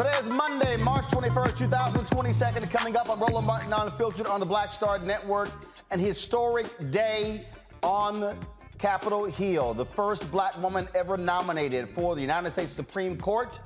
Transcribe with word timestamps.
Today 0.00 0.18
is 0.18 0.32
Monday, 0.32 0.78
March 0.82 1.04
21st, 1.08 1.58
2022. 1.58 2.68
Coming 2.74 2.96
up 2.96 3.10
on 3.10 3.20
Roland 3.20 3.46
Martin 3.46 3.70
Unfiltered 3.70 4.26
on 4.26 4.40
the 4.40 4.46
Black 4.46 4.72
Star 4.72 4.98
Network, 4.98 5.50
an 5.90 6.00
historic 6.00 6.66
day 6.90 7.46
on 7.82 8.34
Capitol 8.78 9.26
Hill. 9.26 9.74
The 9.74 9.84
first 9.84 10.30
black 10.32 10.56
woman 10.62 10.88
ever 10.94 11.18
nominated 11.18 11.86
for 11.86 12.14
the 12.14 12.22
United 12.22 12.50
States 12.50 12.72
Supreme 12.72 13.18
Court 13.18 13.60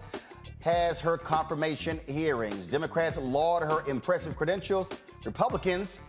has 0.59 0.99
her 0.99 1.17
confirmation 1.17 2.01
hearings. 2.05 2.67
Democrats 2.67 3.17
laud 3.17 3.63
her 3.63 3.89
impressive 3.89 4.37
credentials. 4.37 4.91
Republicans 5.25 6.01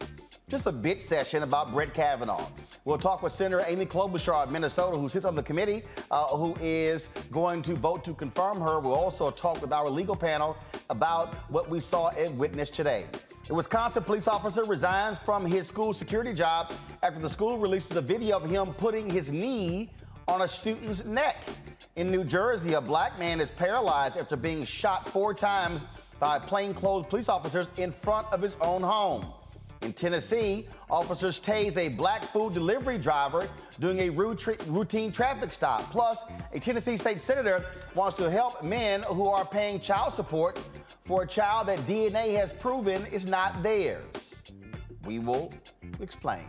just 0.50 0.66
a 0.66 0.74
bitch 0.74 1.02
session 1.02 1.44
about 1.44 1.72
Brett 1.72 1.94
Kavanaugh. 1.94 2.48
We'll 2.86 3.00
talk 3.00 3.24
with 3.24 3.34
Senator 3.34 3.64
Amy 3.66 3.88
Klobuchar 3.88 4.44
of 4.44 4.52
Minnesota, 4.52 4.96
who 4.96 5.10
sits 5.10 5.26
on 5.26 5.36
the 5.36 5.42
committee, 5.42 5.82
uh, 6.12 6.28
who 6.28 6.56
is 6.62 7.10
going 7.32 7.64
to 7.64 7.74
vote 7.74 8.06
to 8.06 8.14
confirm 8.14 8.62
her. 8.62 8.80
We'll 8.80 8.94
also 8.94 9.32
talk 9.32 9.60
with 9.60 9.74
our 9.74 9.90
legal 9.90 10.16
panel 10.16 10.56
about 10.92 11.34
what 11.50 11.68
we 11.68 11.80
saw 11.80 12.10
and 12.10 12.38
witnessed 12.38 12.76
today. 12.76 13.08
A 13.50 13.56
Wisconsin 13.56 14.04
police 14.04 14.28
officer 14.28 14.64
resigns 14.66 15.18
from 15.18 15.48
his 15.48 15.66
school 15.66 15.96
security 15.96 16.32
job 16.32 16.72
after 17.02 17.20
the 17.20 17.30
school 17.30 17.58
releases 17.58 17.98
a 17.98 18.02
video 18.02 18.38
of 18.38 18.48
him 18.48 18.72
putting 18.76 19.10
his 19.10 19.32
knee 19.32 19.90
on 20.28 20.44
a 20.44 20.48
student's 20.48 21.04
neck. 21.06 21.38
In 21.96 22.12
New 22.12 22.24
Jersey, 22.24 22.74
a 22.74 22.82
black 22.82 23.18
man 23.18 23.42
is 23.42 23.50
paralyzed 23.50 24.16
after 24.16 24.36
being 24.36 24.64
shot 24.64 25.08
four 25.10 25.34
times 25.34 25.88
by 26.20 26.38
plainclothes 26.38 27.08
police 27.08 27.30
officers 27.30 27.68
in 27.78 27.92
front 27.92 28.32
of 28.32 28.44
his 28.44 28.58
own 28.62 28.84
home. 28.84 29.26
In 29.86 29.94
Tennessee, 29.94 30.66
officers 30.90 31.40
tase 31.40 31.78
a 31.78 31.90
black 31.90 32.34
food 32.34 32.56
delivery 32.56 32.98
driver 32.98 33.48
doing 33.80 34.00
a 34.00 34.10
routine 34.10 35.12
traffic 35.12 35.52
stop. 35.52 35.92
Plus, 35.92 36.24
a 36.54 36.60
Tennessee 36.60 36.98
state 36.98 37.22
senator 37.22 37.64
wants 37.94 38.18
to 38.18 38.32
help 38.32 38.64
men 38.64 39.04
who 39.04 39.28
are 39.28 39.46
paying 39.46 39.80
child 39.80 40.16
support 40.16 40.58
for 41.04 41.22
a 41.22 41.28
child 41.28 41.68
that 41.68 41.78
DNA 41.82 42.36
has 42.36 42.52
proven 42.52 43.06
is 43.12 43.28
not 43.28 43.62
theirs. 43.62 44.42
We 45.06 45.20
will 45.20 45.54
explain. 46.02 46.46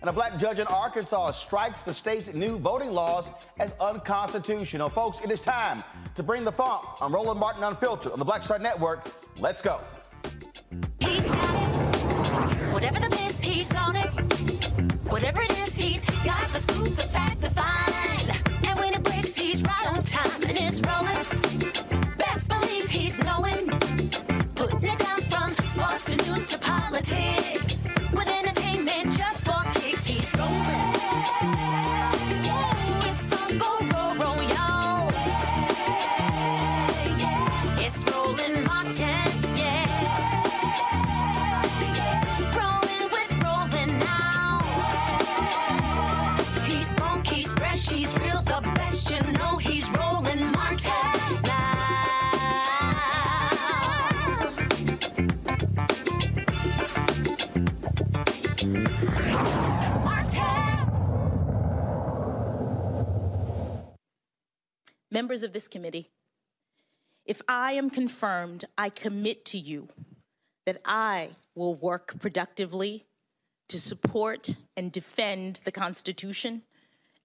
And 0.00 0.10
a 0.10 0.12
black 0.12 0.36
judge 0.36 0.58
in 0.58 0.66
Arkansas 0.66 1.30
strikes 1.30 1.84
the 1.84 1.94
state's 1.94 2.34
new 2.34 2.58
voting 2.58 2.90
laws 2.90 3.28
as 3.60 3.76
unconstitutional. 3.78 4.88
Folks, 4.88 5.20
it 5.20 5.30
is 5.30 5.38
time 5.38 5.84
to 6.16 6.24
bring 6.24 6.42
the 6.42 6.50
funk. 6.50 6.84
I'm 7.00 7.14
Roland 7.14 7.38
Martin 7.38 7.62
Unfiltered 7.62 8.10
on 8.10 8.18
the 8.18 8.24
Black 8.24 8.42
Star 8.42 8.58
Network. 8.58 9.06
Let's 9.38 9.62
go. 9.62 9.80
Whatever 12.72 13.00
the 13.00 13.10
miss, 13.10 13.40
he's 13.40 13.74
on 13.74 13.96
it. 13.96 14.08
Whatever 15.10 15.42
it 15.42 15.50
is, 15.58 15.76
he's 15.76 16.00
got 16.24 16.48
the 16.52 16.58
scoop, 16.58 16.96
the 16.96 17.02
fact, 17.02 17.40
the 17.42 17.50
fine. 17.50 18.36
And 18.64 18.78
when 18.78 18.94
it 18.94 19.02
breaks, 19.02 19.36
he's 19.36 19.62
right 19.62 19.86
on 19.88 20.02
time 20.02 20.42
and 20.42 20.58
it's 20.58 20.80
rolling. 20.80 21.41
Members 65.32 65.44
of 65.44 65.54
this 65.54 65.66
committee, 65.66 66.10
if 67.24 67.40
I 67.48 67.72
am 67.72 67.88
confirmed, 67.88 68.66
I 68.76 68.90
commit 68.90 69.46
to 69.46 69.56
you 69.56 69.88
that 70.66 70.82
I 70.84 71.30
will 71.54 71.74
work 71.74 72.20
productively 72.20 73.06
to 73.70 73.78
support 73.78 74.54
and 74.76 74.92
defend 74.92 75.62
the 75.64 75.72
Constitution 75.72 76.60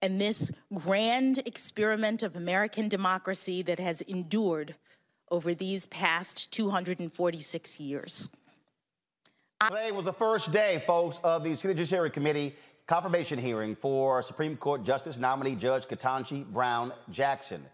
and 0.02 0.22
this 0.22 0.54
grand 0.74 1.40
experiment 1.40 2.24
of 2.24 2.38
American 2.38 2.88
democracy 2.88 3.62
that 3.64 3.78
has 3.78 4.00
endured 4.00 4.76
over 5.30 5.54
these 5.54 5.86
past 5.88 6.54
246 6.54 7.78
years. 7.82 8.30
Today 9.68 9.92
was 9.92 10.06
the 10.06 10.14
first 10.14 10.54
day, 10.54 10.82
folks, 10.88 11.20
of 11.26 11.44
the 11.44 11.58
Senate 11.58 11.76
Judiciary 11.76 12.12
Committee 12.12 12.56
confirmation 12.88 13.38
hearing 13.38 13.76
for 13.76 14.24
Supreme 14.24 14.56
Court 14.56 14.86
Justice 14.86 15.18
nominee 15.18 15.56
Judge 15.56 15.88
Ketanji 15.88 16.46
Brown 16.46 16.94
Jackson. 17.12 17.66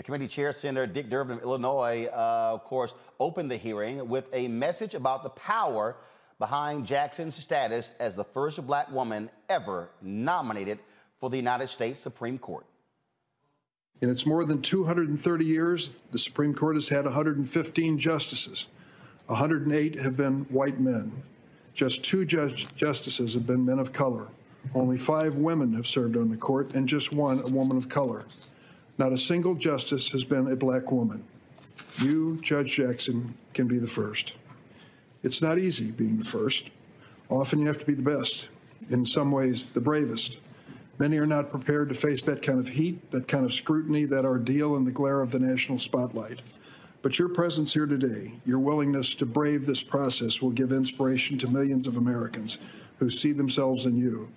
The 0.00 0.04
committee 0.04 0.28
chair, 0.28 0.54
Senator 0.54 0.86
Dick 0.86 1.10
Durbin 1.10 1.36
of 1.36 1.42
Illinois, 1.42 2.06
uh, 2.06 2.52
of 2.54 2.64
course, 2.64 2.94
opened 3.18 3.50
the 3.50 3.58
hearing 3.58 4.08
with 4.08 4.24
a 4.32 4.48
message 4.48 4.94
about 4.94 5.22
the 5.22 5.28
power 5.28 5.94
behind 6.38 6.86
Jackson's 6.86 7.34
status 7.34 7.92
as 8.00 8.16
the 8.16 8.24
first 8.24 8.66
black 8.66 8.90
woman 8.90 9.28
ever 9.50 9.90
nominated 10.00 10.78
for 11.18 11.28
the 11.28 11.36
United 11.36 11.68
States 11.68 12.00
Supreme 12.00 12.38
Court. 12.38 12.64
In 14.00 14.08
its 14.08 14.24
more 14.24 14.42
than 14.46 14.62
230 14.62 15.44
years, 15.44 16.00
the 16.12 16.18
Supreme 16.18 16.54
Court 16.54 16.76
has 16.76 16.88
had 16.88 17.04
115 17.04 17.98
justices. 17.98 18.68
108 19.26 19.98
have 19.98 20.16
been 20.16 20.44
white 20.44 20.80
men. 20.80 21.12
Just 21.74 22.02
two 22.02 22.24
judge- 22.24 22.74
justices 22.74 23.34
have 23.34 23.46
been 23.46 23.66
men 23.66 23.78
of 23.78 23.92
color. 23.92 24.28
Only 24.74 24.96
five 24.96 25.36
women 25.36 25.74
have 25.74 25.86
served 25.86 26.16
on 26.16 26.30
the 26.30 26.38
court, 26.38 26.72
and 26.72 26.88
just 26.88 27.12
one 27.12 27.40
a 27.40 27.48
woman 27.48 27.76
of 27.76 27.90
color. 27.90 28.24
Not 29.00 29.14
a 29.14 29.18
single 29.18 29.54
justice 29.54 30.10
has 30.10 30.24
been 30.24 30.52
a 30.52 30.54
black 30.54 30.92
woman. 30.92 31.24
You, 32.02 32.38
Judge 32.42 32.74
Jackson, 32.74 33.32
can 33.54 33.66
be 33.66 33.78
the 33.78 33.88
first. 33.88 34.34
It's 35.22 35.40
not 35.40 35.58
easy 35.58 35.90
being 35.90 36.18
the 36.18 36.24
first. 36.26 36.68
Often 37.30 37.60
you 37.60 37.68
have 37.68 37.78
to 37.78 37.86
be 37.86 37.94
the 37.94 38.02
best, 38.02 38.50
in 38.90 39.06
some 39.06 39.30
ways, 39.30 39.64
the 39.64 39.80
bravest. 39.80 40.36
Many 40.98 41.16
are 41.16 41.26
not 41.26 41.50
prepared 41.50 41.88
to 41.88 41.94
face 41.94 42.24
that 42.26 42.42
kind 42.42 42.58
of 42.58 42.68
heat, 42.68 43.10
that 43.10 43.26
kind 43.26 43.46
of 43.46 43.54
scrutiny, 43.54 44.04
that 44.04 44.26
ordeal 44.26 44.76
in 44.76 44.84
the 44.84 44.90
glare 44.90 45.22
of 45.22 45.30
the 45.30 45.38
national 45.38 45.78
spotlight. 45.78 46.42
But 47.00 47.18
your 47.18 47.30
presence 47.30 47.72
here 47.72 47.86
today, 47.86 48.34
your 48.44 48.58
willingness 48.58 49.14
to 49.14 49.24
brave 49.24 49.64
this 49.64 49.82
process, 49.82 50.42
will 50.42 50.50
give 50.50 50.72
inspiration 50.72 51.38
to 51.38 51.50
millions 51.50 51.86
of 51.86 51.96
Americans 51.96 52.58
who 52.98 53.08
see 53.08 53.32
themselves 53.32 53.86
in 53.86 53.96
you. 53.96 54.30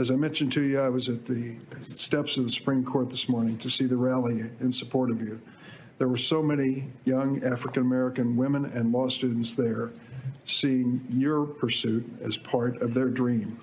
As 0.00 0.10
I 0.10 0.16
mentioned 0.16 0.50
to 0.52 0.62
you, 0.62 0.80
I 0.80 0.88
was 0.88 1.10
at 1.10 1.26
the 1.26 1.56
steps 1.94 2.38
of 2.38 2.44
the 2.44 2.50
Supreme 2.50 2.82
Court 2.86 3.10
this 3.10 3.28
morning 3.28 3.58
to 3.58 3.68
see 3.68 3.84
the 3.84 3.98
rally 3.98 4.40
in 4.58 4.72
support 4.72 5.10
of 5.10 5.20
you. 5.20 5.38
There 5.98 6.08
were 6.08 6.16
so 6.16 6.42
many 6.42 6.84
young 7.04 7.44
African 7.44 7.82
American 7.82 8.34
women 8.34 8.64
and 8.64 8.92
law 8.92 9.10
students 9.10 9.52
there 9.52 9.92
seeing 10.46 11.04
your 11.10 11.44
pursuit 11.44 12.10
as 12.22 12.38
part 12.38 12.80
of 12.80 12.94
their 12.94 13.10
dream. 13.10 13.60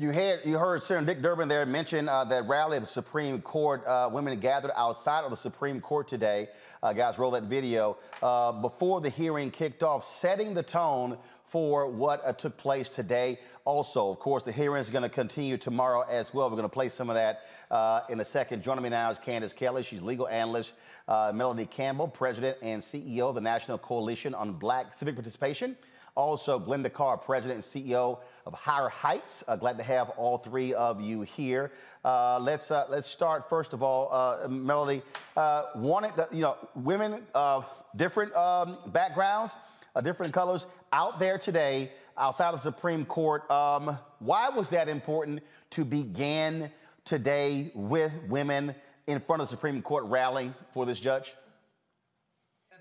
You 0.00 0.12
heard, 0.12 0.42
you 0.44 0.56
heard 0.56 0.84
Senator 0.84 1.12
Dick 1.12 1.22
Durbin 1.24 1.48
there 1.48 1.66
mention 1.66 2.08
uh, 2.08 2.24
that 2.26 2.46
rally 2.46 2.76
at 2.76 2.84
the 2.84 2.86
Supreme 2.86 3.42
Court. 3.42 3.84
Uh, 3.84 4.08
women 4.12 4.38
gathered 4.38 4.70
outside 4.76 5.24
of 5.24 5.32
the 5.32 5.36
Supreme 5.36 5.80
Court 5.80 6.06
today. 6.06 6.46
Uh, 6.80 6.92
guys, 6.92 7.18
roll 7.18 7.32
that 7.32 7.42
video. 7.42 7.96
Uh, 8.22 8.52
before 8.52 9.00
the 9.00 9.10
hearing 9.10 9.50
kicked 9.50 9.82
off, 9.82 10.04
setting 10.04 10.54
the 10.54 10.62
tone 10.62 11.18
for 11.48 11.88
what 11.88 12.22
uh, 12.24 12.32
took 12.32 12.56
place 12.56 12.88
today. 12.88 13.38
Also, 13.64 14.10
of 14.10 14.18
course, 14.18 14.42
the 14.42 14.52
hearing 14.52 14.80
is 14.80 14.90
going 14.90 15.02
to 15.02 15.08
continue 15.08 15.56
tomorrow 15.56 16.02
as 16.08 16.32
well. 16.32 16.48
We're 16.48 16.56
going 16.56 16.62
to 16.62 16.68
play 16.68 16.88
some 16.88 17.10
of 17.10 17.14
that 17.14 17.46
uh, 17.70 18.02
in 18.08 18.20
a 18.20 18.24
second. 18.24 18.62
Joining 18.62 18.82
me 18.82 18.88
now 18.88 19.10
is 19.10 19.18
Candace 19.18 19.52
Kelly. 19.52 19.82
She's 19.82 20.02
legal 20.02 20.28
analyst. 20.28 20.74
Melanie 21.08 21.66
Campbell, 21.66 22.08
president 22.08 22.58
and 22.60 22.82
CEO 22.82 23.28
of 23.28 23.34
the 23.34 23.40
National 23.40 23.78
Coalition 23.78 24.34
on 24.34 24.52
Black 24.52 24.92
Civic 24.96 25.14
Participation. 25.14 25.76
Also, 26.18 26.58
Glynda 26.58 26.92
Carr, 26.92 27.16
President 27.16 27.64
and 27.64 27.86
CEO 27.86 28.18
of 28.44 28.52
Higher 28.52 28.88
Heights. 28.88 29.44
Uh, 29.46 29.54
glad 29.54 29.78
to 29.78 29.84
have 29.84 30.10
all 30.10 30.36
three 30.36 30.74
of 30.74 31.00
you 31.00 31.22
here. 31.22 31.70
Uh, 32.04 32.40
let's 32.40 32.72
uh, 32.72 32.86
let's 32.88 33.06
start 33.06 33.48
first 33.48 33.72
of 33.72 33.84
all, 33.84 34.08
uh, 34.10 34.48
Melody. 34.48 35.00
Uh, 35.36 35.66
wanted 35.76 36.10
you 36.32 36.40
know 36.40 36.56
women, 36.74 37.22
uh, 37.36 37.62
different 37.94 38.34
um, 38.34 38.78
backgrounds, 38.88 39.54
different 40.02 40.32
colors 40.32 40.66
out 40.92 41.18
there 41.18 41.38
today 41.38 41.92
outside 42.16 42.48
of 42.48 42.56
the 42.56 42.70
Supreme 42.70 43.04
Court. 43.04 43.48
Um, 43.50 43.98
why 44.18 44.48
was 44.48 44.70
that 44.70 44.88
important 44.88 45.40
to 45.70 45.84
begin 45.84 46.70
today 47.04 47.70
with 47.74 48.12
women 48.28 48.74
in 49.06 49.20
front 49.20 49.42
of 49.42 49.48
the 49.48 49.50
Supreme 49.50 49.80
Court 49.82 50.04
rallying 50.04 50.54
for 50.74 50.84
this 50.84 51.00
judge? 51.00 51.34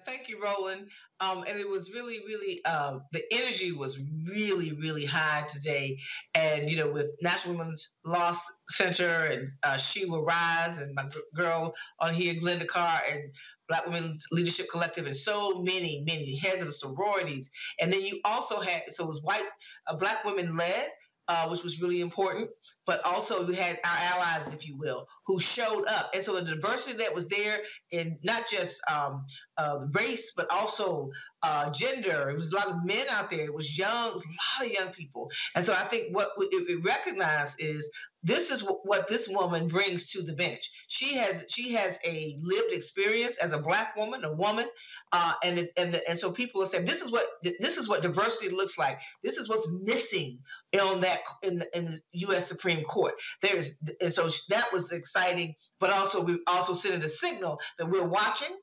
Thank 0.07 0.30
you, 0.30 0.42
Roland. 0.42 0.88
Um, 1.19 1.44
and 1.45 1.59
it 1.59 1.68
was 1.68 1.92
really, 1.92 2.19
really, 2.25 2.62
uh, 2.63 3.00
the 3.12 3.24
energy 3.30 3.74
was 3.74 4.00
really, 4.25 4.71
really 4.71 5.04
high 5.04 5.45
today. 5.50 6.00
And, 6.33 6.69
you 6.69 6.77
know, 6.77 6.89
with 6.89 7.07
National 7.21 7.57
Women's 7.57 7.89
Law 8.06 8.33
Center 8.69 9.06
and 9.06 9.50
uh, 9.63 9.75
She 9.75 10.06
Will 10.06 10.24
Rise 10.24 10.77
and 10.77 10.95
my 10.95 11.04
g- 11.09 11.19
girl 11.36 11.75
on 12.00 12.13
here, 12.13 12.36
Glynda 12.36 12.65
Carr, 12.65 13.01
and 13.12 13.24
Black 13.68 13.86
Women's 13.86 14.25
Leadership 14.31 14.68
Collective, 14.71 15.06
and 15.07 15.15
so 15.15 15.62
many, 15.62 16.01
many 16.07 16.38
heads 16.38 16.62
of 16.62 16.74
sororities. 16.74 17.51
And 17.81 17.92
then 17.92 18.01
you 18.01 18.21
also 18.24 18.62
had, 18.62 18.83
so 18.88 19.04
it 19.04 19.07
was 19.07 19.21
white, 19.24 19.44
uh, 19.88 19.95
Black 19.98 20.24
women 20.24 20.56
led 20.56 20.88
uh, 21.28 21.48
which 21.48 21.64
was 21.64 21.82
really 21.82 22.02
important. 22.02 22.50
But 22.86 23.06
also, 23.06 23.46
you 23.48 23.54
had 23.54 23.78
our 23.84 23.98
allies, 24.16 24.54
if 24.54 24.68
you 24.68 24.78
will, 24.78 25.08
who 25.26 25.40
showed 25.40 25.86
up. 25.88 26.12
And 26.14 26.24
so 26.24 26.36
the 26.40 26.56
diversity 26.56 26.98
that 26.98 27.14
was 27.14 27.28
there 27.28 27.62
in 27.92 28.18
not 28.24 28.48
just 28.48 28.82
um, 28.90 29.26
uh, 29.58 29.86
race, 29.94 30.32
but 30.36 30.50
also 30.52 31.12
uh, 31.44 31.70
gender. 31.72 32.30
It 32.30 32.36
was 32.36 32.52
a 32.52 32.56
lot 32.56 32.68
of 32.68 32.86
men 32.86 33.06
out 33.10 33.30
there. 33.30 33.46
It 33.46 33.54
was 33.54 33.78
young, 33.78 34.10
it 34.10 34.14
was 34.14 34.26
a 34.26 34.64
lot 34.64 34.68
of 34.68 34.74
young 34.74 34.94
people. 34.94 35.30
And 35.56 35.66
so 35.66 35.74
I 35.74 35.84
think 35.84 36.16
what 36.16 36.30
it, 36.40 36.70
it 36.70 36.84
recognized 36.84 37.62
is 37.62 37.90
this 38.28 38.52
is 38.52 38.62
w- 38.62 38.82
what 38.84 39.08
this 39.10 39.30
woman 39.30 39.68
brings 39.68 40.12
to 40.12 40.24
the 40.24 40.34
bench. 40.34 40.70
She 40.90 41.16
has 41.16 41.46
she 41.50 41.74
has 41.74 42.00
a 42.06 42.36
lived 42.42 42.74
experience 42.74 43.38
as 43.38 43.54
a 43.54 43.60
black 43.60 43.96
woman, 43.98 44.26
a 44.26 44.34
woman, 44.34 44.68
uh, 45.14 45.34
and 45.44 45.60
it, 45.60 45.72
and 45.78 45.94
the, 45.94 46.10
and 46.10 46.20
so 46.20 46.32
people 46.32 46.64
are 46.64 46.70
saying 46.70 46.86
this 46.86 47.02
is 47.02 47.12
what 47.12 47.26
this 47.60 47.78
is 47.78 47.90
what 47.90 48.04
diversity 48.04 48.50
looks 48.50 48.78
like. 48.78 49.00
This 49.24 49.38
is 49.38 49.50
what's 49.50 49.70
missing 49.84 50.40
on 50.82 51.02
that 51.02 51.22
in 51.44 51.60
the, 51.60 51.78
in 51.78 51.86
the 51.86 52.02
U.S. 52.28 52.48
Supreme 52.48 52.84
Court. 52.86 53.14
There's 53.42 53.72
and 54.02 54.14
so 54.14 54.30
that 54.50 54.72
was 54.74 54.92
exciting, 54.92 55.56
but 55.80 55.92
also 55.92 56.22
we 56.22 56.40
also 56.48 56.74
sending 56.74 57.04
a 57.04 57.10
signal 57.10 57.60
that 57.80 57.90
we're 57.90 58.06
watching 58.08 58.56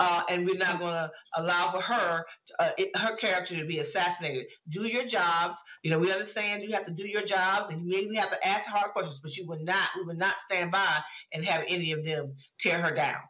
uh, 0.00 0.22
and 0.28 0.46
we're 0.46 0.56
not 0.56 0.78
going 0.78 0.92
to 0.92 1.10
allow 1.36 1.70
for 1.70 1.80
her 1.80 2.24
uh, 2.58 2.70
it, 2.78 2.96
her 2.96 3.16
character 3.16 3.56
to 3.56 3.64
be 3.64 3.78
assassinated. 3.78 4.46
Do 4.68 4.86
your 4.86 5.04
jobs. 5.04 5.56
You 5.82 5.90
know, 5.90 5.98
we 5.98 6.12
understand 6.12 6.62
you 6.62 6.72
have 6.72 6.86
to 6.86 6.92
do 6.92 7.06
your 7.06 7.22
jobs, 7.22 7.72
and 7.72 7.84
you 7.84 7.90
maybe 7.90 8.16
have 8.16 8.30
to 8.30 8.46
ask 8.46 8.66
hard 8.66 8.92
questions, 8.92 9.20
but 9.20 9.36
you 9.36 9.46
would 9.46 9.62
not. 9.62 9.88
We 9.96 10.04
would 10.04 10.18
not 10.18 10.34
stand 10.36 10.70
by 10.70 10.98
and 11.32 11.44
have 11.44 11.64
any 11.68 11.92
of 11.92 12.04
them 12.04 12.34
tear 12.58 12.78
her 12.78 12.94
down. 12.94 13.20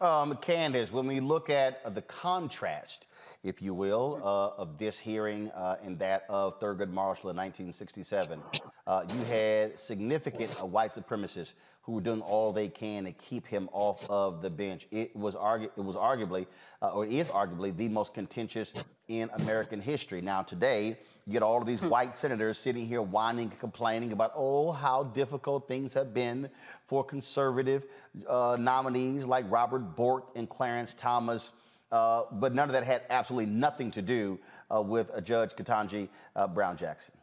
Um, 0.00 0.36
Candace, 0.40 0.90
when 0.90 1.06
we 1.06 1.20
look 1.20 1.50
at 1.50 1.94
the 1.94 2.02
contrast, 2.02 3.06
if 3.42 3.62
you 3.62 3.72
will, 3.72 4.20
uh, 4.22 4.60
of 4.60 4.76
this 4.76 4.98
hearing 4.98 5.50
uh, 5.52 5.76
and 5.82 5.98
that 5.98 6.24
of 6.28 6.60
Thurgood 6.60 6.90
Marshall 6.90 7.30
in 7.30 7.36
1967, 7.36 8.40
uh, 8.86 9.04
you 9.08 9.24
had 9.24 9.78
significant 9.80 10.50
uh, 10.60 10.66
white 10.66 10.94
supremacists 10.94 11.54
who 11.82 11.92
were 11.92 12.00
doing 12.02 12.20
all 12.20 12.52
they 12.52 12.68
can 12.68 13.04
to 13.04 13.12
keep 13.12 13.46
him 13.46 13.68
off 13.72 14.08
of 14.10 14.42
the 14.42 14.50
bench. 14.50 14.86
It 14.90 15.16
was, 15.16 15.34
argu- 15.34 15.70
it 15.76 15.80
was 15.80 15.96
arguably, 15.96 16.46
uh, 16.82 16.90
or 16.90 17.06
is 17.06 17.28
arguably, 17.28 17.74
the 17.74 17.88
most 17.88 18.12
contentious 18.12 18.74
in 19.08 19.30
American 19.34 19.80
history. 19.80 20.20
Now, 20.20 20.42
today, 20.42 20.98
you 21.26 21.32
get 21.32 21.42
all 21.42 21.58
of 21.58 21.66
these 21.66 21.80
white 21.82 22.14
senators 22.14 22.58
sitting 22.58 22.86
here 22.86 23.00
whining 23.00 23.48
and 23.50 23.58
complaining 23.58 24.12
about, 24.12 24.32
oh, 24.34 24.72
how 24.72 25.04
difficult 25.04 25.66
things 25.66 25.94
have 25.94 26.12
been 26.12 26.50
for 26.86 27.02
conservative 27.02 27.86
uh, 28.28 28.56
nominees 28.60 29.24
like 29.24 29.50
Robert 29.50 29.96
Bork 29.96 30.28
and 30.36 30.48
Clarence 30.48 30.92
Thomas. 30.92 31.52
Uh, 31.92 32.24
but 32.32 32.54
none 32.54 32.68
of 32.68 32.72
that 32.72 32.84
had 32.84 33.02
absolutely 33.10 33.52
nothing 33.52 33.90
to 33.90 34.02
do 34.02 34.38
uh, 34.74 34.80
with 34.80 35.10
uh, 35.10 35.20
Judge 35.20 35.50
Ketanji 35.50 36.08
uh, 36.36 36.46
Brown 36.46 36.76
Jackson 36.76 37.14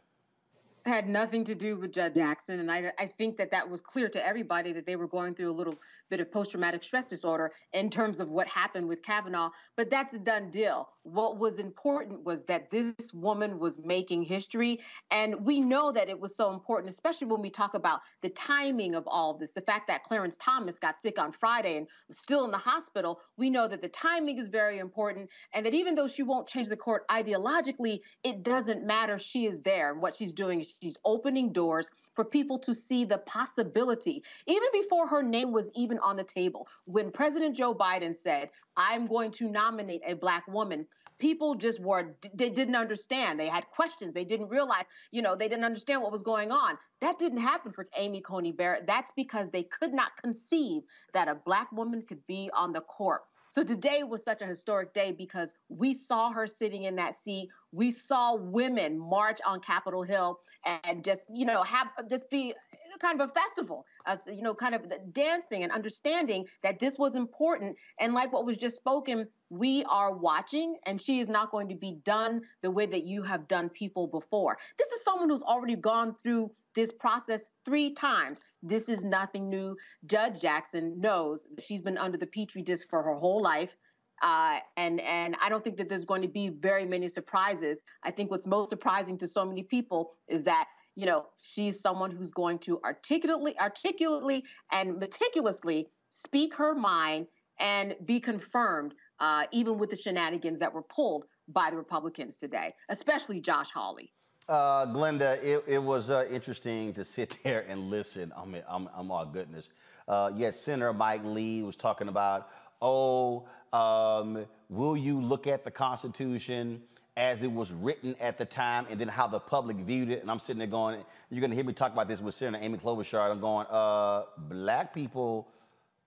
had 0.88 1.08
nothing 1.08 1.44
to 1.44 1.54
do 1.54 1.76
with 1.76 1.92
Judge 1.92 2.14
Jackson. 2.14 2.60
And 2.60 2.70
I, 2.70 2.92
I 2.98 3.06
think 3.06 3.36
that 3.36 3.50
that 3.50 3.68
was 3.68 3.80
clear 3.80 4.08
to 4.08 4.26
everybody 4.26 4.72
that 4.72 4.86
they 4.86 4.96
were 4.96 5.06
going 5.06 5.34
through 5.34 5.50
a 5.50 5.52
little 5.52 5.76
bit 6.08 6.20
of 6.20 6.30
post 6.30 6.50
traumatic 6.50 6.82
stress 6.82 7.08
disorder 7.08 7.52
in 7.72 7.90
terms 7.90 8.20
of 8.20 8.30
what 8.30 8.46
happened 8.48 8.88
with 8.88 9.02
Kavanaugh. 9.02 9.50
But 9.76 9.90
that's 9.90 10.14
a 10.14 10.18
done 10.18 10.50
deal. 10.50 10.88
What 11.02 11.38
was 11.38 11.58
important 11.58 12.24
was 12.24 12.44
that 12.44 12.70
this 12.70 13.12
woman 13.14 13.58
was 13.58 13.78
making 13.84 14.24
history. 14.24 14.80
And 15.10 15.44
we 15.44 15.60
know 15.60 15.92
that 15.92 16.08
it 16.08 16.18
was 16.18 16.36
so 16.36 16.52
important, 16.52 16.92
especially 16.92 17.28
when 17.28 17.40
we 17.40 17.50
talk 17.50 17.74
about 17.74 18.00
the 18.22 18.28
timing 18.30 18.94
of 18.94 19.04
all 19.06 19.34
this. 19.34 19.52
The 19.52 19.62
fact 19.62 19.86
that 19.88 20.04
Clarence 20.04 20.36
Thomas 20.36 20.78
got 20.78 20.98
sick 20.98 21.18
on 21.18 21.32
Friday 21.32 21.78
and 21.78 21.86
was 22.08 22.18
still 22.18 22.44
in 22.44 22.50
the 22.50 22.58
hospital. 22.58 23.20
We 23.36 23.50
know 23.50 23.68
that 23.68 23.82
the 23.82 23.88
timing 23.88 24.38
is 24.38 24.48
very 24.48 24.78
important. 24.78 25.30
And 25.54 25.64
that 25.64 25.74
even 25.74 25.94
though 25.94 26.08
she 26.08 26.22
won't 26.22 26.46
change 26.46 26.68
the 26.68 26.76
court 26.76 27.06
ideologically, 27.08 28.00
it 28.24 28.42
doesn't 28.42 28.84
matter. 28.84 29.18
She 29.18 29.46
is 29.46 29.58
there. 29.60 29.92
And 29.92 30.02
what 30.02 30.14
she's 30.14 30.32
doing 30.32 30.60
is 30.60 30.78
she's 30.80 30.96
opening 31.04 31.52
doors 31.52 31.90
for 32.14 32.24
people 32.24 32.58
to 32.60 32.74
see 32.74 33.04
the 33.04 33.18
possibility. 33.18 34.22
Even 34.46 34.68
before 34.72 35.06
her 35.06 35.22
name 35.22 35.52
was 35.52 35.70
even 35.74 35.97
on 36.02 36.16
the 36.16 36.24
table. 36.24 36.68
When 36.84 37.10
President 37.10 37.56
Joe 37.56 37.74
Biden 37.74 38.14
said, 38.14 38.50
I'm 38.76 39.06
going 39.06 39.32
to 39.32 39.50
nominate 39.50 40.02
a 40.06 40.14
black 40.14 40.46
woman, 40.48 40.86
people 41.18 41.54
just 41.54 41.80
were 41.80 42.14
they 42.34 42.50
didn't 42.50 42.76
understand. 42.76 43.38
They 43.38 43.48
had 43.48 43.66
questions. 43.70 44.14
They 44.14 44.24
didn't 44.24 44.48
realize 44.48 44.84
you 45.10 45.22
know 45.22 45.34
they 45.34 45.48
didn't 45.48 45.64
understand 45.64 46.02
what 46.02 46.12
was 46.12 46.22
going 46.22 46.50
on. 46.50 46.78
That 47.00 47.18
didn't 47.18 47.40
happen 47.40 47.72
for 47.72 47.88
amy 47.96 48.20
coney 48.20 48.52
barrett. 48.52 48.86
That's 48.86 49.12
because 49.12 49.48
they 49.50 49.64
could 49.64 49.92
not 49.92 50.16
conceive 50.22 50.82
that 51.12 51.28
a 51.28 51.34
black 51.34 51.70
woman 51.72 52.02
could 52.02 52.26
be 52.26 52.50
on 52.54 52.72
the 52.72 52.80
court. 52.80 53.22
So 53.50 53.64
today 53.64 54.02
was 54.02 54.22
such 54.22 54.42
a 54.42 54.46
historic 54.46 54.92
day 54.92 55.12
because 55.12 55.52
we 55.68 55.94
saw 55.94 56.30
her 56.32 56.46
sitting 56.46 56.84
in 56.84 56.96
that 56.96 57.14
seat. 57.14 57.48
We 57.72 57.90
saw 57.90 58.34
women 58.34 58.98
march 58.98 59.40
on 59.46 59.60
Capitol 59.60 60.02
Hill 60.02 60.40
and 60.64 61.02
just, 61.02 61.26
you 61.32 61.46
know, 61.46 61.62
have 61.62 61.88
just 62.10 62.28
be 62.30 62.54
kind 63.00 63.20
of 63.20 63.30
a 63.30 63.32
festival 63.32 63.86
of, 64.06 64.18
you 64.32 64.42
know, 64.42 64.54
kind 64.54 64.74
of 64.74 64.82
dancing 65.12 65.62
and 65.62 65.72
understanding 65.72 66.46
that 66.62 66.78
this 66.78 66.98
was 66.98 67.14
important. 67.14 67.76
And 68.00 68.14
like 68.14 68.32
what 68.32 68.44
was 68.44 68.56
just 68.56 68.76
spoken, 68.76 69.26
we 69.50 69.84
are 69.84 70.14
watching 70.14 70.76
and 70.86 71.00
she 71.00 71.20
is 71.20 71.28
not 71.28 71.50
going 71.50 71.68
to 71.68 71.74
be 71.74 71.98
done 72.04 72.42
the 72.62 72.70
way 72.70 72.86
that 72.86 73.04
you 73.04 73.22
have 73.22 73.48
done 73.48 73.68
people 73.68 74.06
before. 74.06 74.58
This 74.76 74.88
is 74.88 75.04
someone 75.04 75.28
who's 75.30 75.42
already 75.42 75.76
gone 75.76 76.14
through 76.22 76.50
this 76.74 76.92
process 76.92 77.46
three 77.64 77.94
times. 77.94 78.38
This 78.62 78.88
is 78.88 79.02
nothing 79.02 79.48
new. 79.48 79.76
Judge 80.06 80.40
Jackson 80.40 81.00
knows 81.00 81.46
she's 81.58 81.80
been 81.80 81.98
under 81.98 82.18
the 82.18 82.26
petri 82.26 82.62
dish 82.62 82.80
for 82.88 83.02
her 83.02 83.14
whole 83.14 83.42
life. 83.42 83.76
Uh, 84.20 84.58
and 84.76 85.00
and 85.00 85.36
I 85.40 85.48
don't 85.48 85.62
think 85.62 85.76
that 85.76 85.88
there's 85.88 86.04
going 86.04 86.22
to 86.22 86.28
be 86.28 86.48
very 86.48 86.84
many 86.84 87.06
surprises. 87.06 87.82
I 88.02 88.10
think 88.10 88.32
what's 88.32 88.48
most 88.48 88.68
surprising 88.68 89.16
to 89.18 89.28
so 89.28 89.44
many 89.44 89.62
people 89.62 90.14
is 90.26 90.42
that 90.44 90.66
you 90.98 91.06
know 91.06 91.26
she's 91.42 91.80
someone 91.80 92.10
who's 92.10 92.32
going 92.32 92.58
to 92.58 92.80
articulately, 92.84 93.56
articulately, 93.58 94.42
and 94.72 94.98
meticulously 94.98 95.86
speak 96.10 96.52
her 96.54 96.74
mind 96.74 97.28
and 97.60 97.94
be 98.04 98.18
confirmed, 98.18 98.94
uh, 99.20 99.44
even 99.52 99.78
with 99.78 99.90
the 99.90 99.96
shenanigans 99.96 100.58
that 100.58 100.74
were 100.74 100.82
pulled 100.82 101.26
by 101.46 101.70
the 101.70 101.76
Republicans 101.76 102.36
today, 102.36 102.74
especially 102.88 103.40
Josh 103.40 103.70
Hawley. 103.70 104.12
Uh, 104.48 104.86
Glynda, 104.86 105.40
it, 105.42 105.62
it 105.68 105.78
was 105.78 106.10
uh, 106.10 106.26
interesting 106.30 106.92
to 106.94 107.04
sit 107.04 107.36
there 107.44 107.64
and 107.68 107.90
listen. 107.90 108.32
I 108.36 108.44
mean, 108.44 108.62
I'm, 108.68 108.88
I'm 108.92 109.12
all 109.12 109.24
goodness. 109.24 109.70
Uh, 110.08 110.32
yes, 110.34 110.60
Senator 110.60 110.92
Mike 110.92 111.24
Lee 111.24 111.62
was 111.62 111.76
talking 111.76 112.08
about, 112.08 112.48
oh, 112.82 113.46
um, 113.72 114.46
will 114.68 114.96
you 114.96 115.20
look 115.20 115.46
at 115.46 115.62
the 115.64 115.70
Constitution 115.70 116.82
as 117.18 117.42
it 117.42 117.50
was 117.50 117.72
written 117.72 118.14
at 118.20 118.38
the 118.38 118.44
time 118.44 118.86
and 118.88 119.00
then 119.00 119.08
how 119.08 119.26
the 119.26 119.40
public 119.40 119.76
viewed 119.78 120.08
it? 120.08 120.22
And 120.22 120.30
I'm 120.30 120.38
sitting 120.38 120.58
there 120.58 120.68
going, 120.68 121.00
you're 121.30 121.40
going 121.40 121.50
to 121.50 121.56
hear 121.56 121.64
me 121.64 121.72
talk 121.72 121.92
about 121.92 122.06
this 122.06 122.20
with 122.20 122.32
Senator 122.32 122.64
Amy 122.64 122.78
Klobuchar. 122.78 123.28
I'm 123.28 123.40
going, 123.40 123.66
uh, 123.68 124.22
black 124.48 124.94
people 124.94 125.48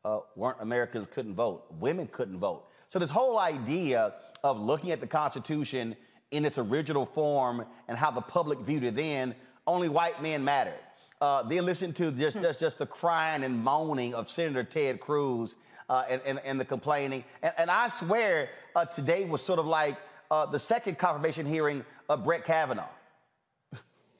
uh, 0.06 0.20
weren't 0.38 0.62
Americans, 0.62 1.08
couldn't 1.14 1.36
vote. 1.36 1.66
Women 1.82 2.08
couldn't 2.14 2.40
vote. 2.40 2.64
So 2.88 2.98
this 2.98 3.10
whole 3.10 3.40
idea 3.40 4.14
of 4.42 4.58
looking 4.58 4.92
at 4.92 5.02
the 5.02 5.08
Constitution 5.08 5.98
in 6.32 6.46
its 6.46 6.58
original 6.58 7.06
form 7.06 7.66
and 7.90 7.98
how 7.98 8.10
the 8.10 8.22
public 8.22 8.60
viewed 8.60 8.86
it 8.86 8.96
then, 8.96 9.36
only 9.68 9.90
white 9.90 10.24
men 10.24 10.46
mattered. 10.46 10.80
Uh, 11.20 11.44
they 11.44 11.60
listened 11.60 11.94
to 11.98 12.12
just, 12.12 12.42
just, 12.42 12.60
just 12.60 12.78
the 12.78 12.86
crying 12.86 13.44
and 13.44 13.62
moaning 13.62 14.14
of 14.16 14.30
Senator 14.30 14.64
Ted 14.64 15.02
Cruz 15.02 15.56
uh, 15.90 16.04
and, 16.10 16.22
and, 16.26 16.40
and, 16.46 16.58
the 16.58 16.66
complaining. 16.66 17.26
And, 17.44 17.54
and 17.58 17.70
I 17.70 17.90
swear 17.90 18.50
uh, 18.78 18.86
today 18.86 19.26
was 19.26 19.42
sort 19.42 19.60
of 19.60 19.68
like 19.68 19.98
uh, 20.32 20.46
the 20.46 20.58
second 20.58 20.98
confirmation 20.98 21.46
hearing 21.46 21.86
of 22.10 22.24
Brett 22.24 22.46
Kavanaugh. 22.46 22.88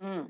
Mm. 0.04 0.30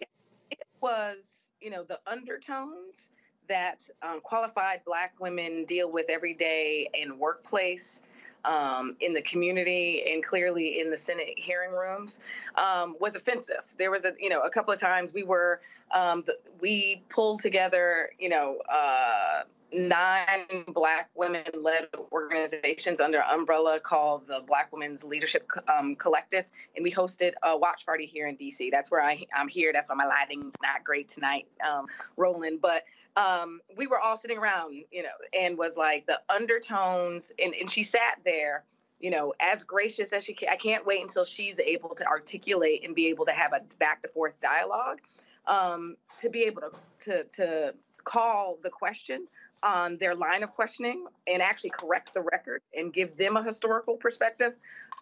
It 0.00 0.66
was, 0.80 1.48
you 1.60 1.70
know, 1.70 1.84
the 1.84 2.00
undertones 2.06 3.10
that 3.48 3.88
um, 4.02 4.20
qualified 4.20 4.80
Black 4.84 5.14
women 5.20 5.64
deal 5.64 5.90
with 5.90 6.06
every 6.10 6.34
day 6.34 6.88
in 6.94 7.18
workplace 7.18 8.02
um, 8.44 8.96
in 9.00 9.12
the 9.12 9.22
community 9.22 10.02
and 10.08 10.24
clearly 10.24 10.80
in 10.80 10.90
the 10.90 10.96
Senate 10.96 11.34
hearing 11.36 11.70
rooms 11.70 12.20
um, 12.56 12.96
was 13.00 13.14
offensive. 13.14 13.74
There 13.78 13.90
was 13.90 14.04
a 14.04 14.12
you 14.18 14.28
know 14.28 14.40
a 14.40 14.50
couple 14.50 14.72
of 14.72 14.80
times 14.80 15.12
we 15.12 15.22
were 15.22 15.60
um, 15.94 16.22
the, 16.26 16.36
we 16.60 17.02
pulled 17.08 17.40
together 17.40 18.10
you 18.18 18.28
know. 18.28 18.58
Uh, 18.68 19.42
nine 19.72 20.64
black 20.68 21.10
women-led 21.14 21.88
organizations 22.12 23.00
under 23.00 23.22
umbrella 23.22 23.80
called 23.80 24.26
the 24.26 24.42
Black 24.46 24.72
Women's 24.72 25.04
Leadership 25.04 25.48
um, 25.68 25.96
Collective, 25.96 26.48
and 26.74 26.82
we 26.82 26.92
hosted 26.92 27.32
a 27.42 27.56
watch 27.56 27.84
party 27.84 28.06
here 28.06 28.26
in 28.26 28.36
DC. 28.36 28.70
That's 28.70 28.90
where 28.90 29.02
I, 29.02 29.24
am 29.34 29.48
here. 29.48 29.72
That's 29.72 29.88
why 29.88 29.96
my 29.96 30.06
lighting's 30.06 30.54
not 30.62 30.84
great 30.84 31.08
tonight, 31.08 31.46
um, 31.66 31.86
Roland. 32.16 32.60
But 32.60 32.84
um, 33.16 33.60
we 33.76 33.86
were 33.86 33.98
all 33.98 34.16
sitting 34.16 34.38
around, 34.38 34.74
you 34.90 35.02
know, 35.02 35.08
and 35.38 35.58
was 35.58 35.76
like 35.76 36.06
the 36.06 36.20
undertones, 36.28 37.32
and, 37.42 37.54
and 37.54 37.70
she 37.70 37.82
sat 37.82 38.20
there, 38.24 38.64
you 39.00 39.10
know, 39.10 39.34
as 39.40 39.64
gracious 39.64 40.12
as 40.12 40.24
she 40.24 40.32
can. 40.32 40.48
I 40.50 40.56
can't 40.56 40.86
wait 40.86 41.02
until 41.02 41.24
she's 41.24 41.58
able 41.58 41.94
to 41.94 42.06
articulate 42.06 42.84
and 42.84 42.94
be 42.94 43.08
able 43.08 43.26
to 43.26 43.32
have 43.32 43.52
a 43.52 43.60
back 43.78 44.02
to 44.02 44.08
forth 44.08 44.40
dialogue, 44.40 45.00
um, 45.46 45.96
to 46.20 46.30
be 46.30 46.44
able 46.44 46.62
to 46.62 46.70
to 47.00 47.24
to 47.24 47.74
call 48.04 48.58
the 48.62 48.70
question 48.70 49.26
on 49.66 49.98
their 49.98 50.14
line 50.14 50.42
of 50.44 50.54
questioning 50.54 51.06
and 51.26 51.42
actually 51.42 51.70
correct 51.70 52.14
the 52.14 52.22
record 52.22 52.62
and 52.74 52.92
give 52.92 53.16
them 53.16 53.36
a 53.36 53.42
historical 53.42 53.96
perspective, 53.96 54.54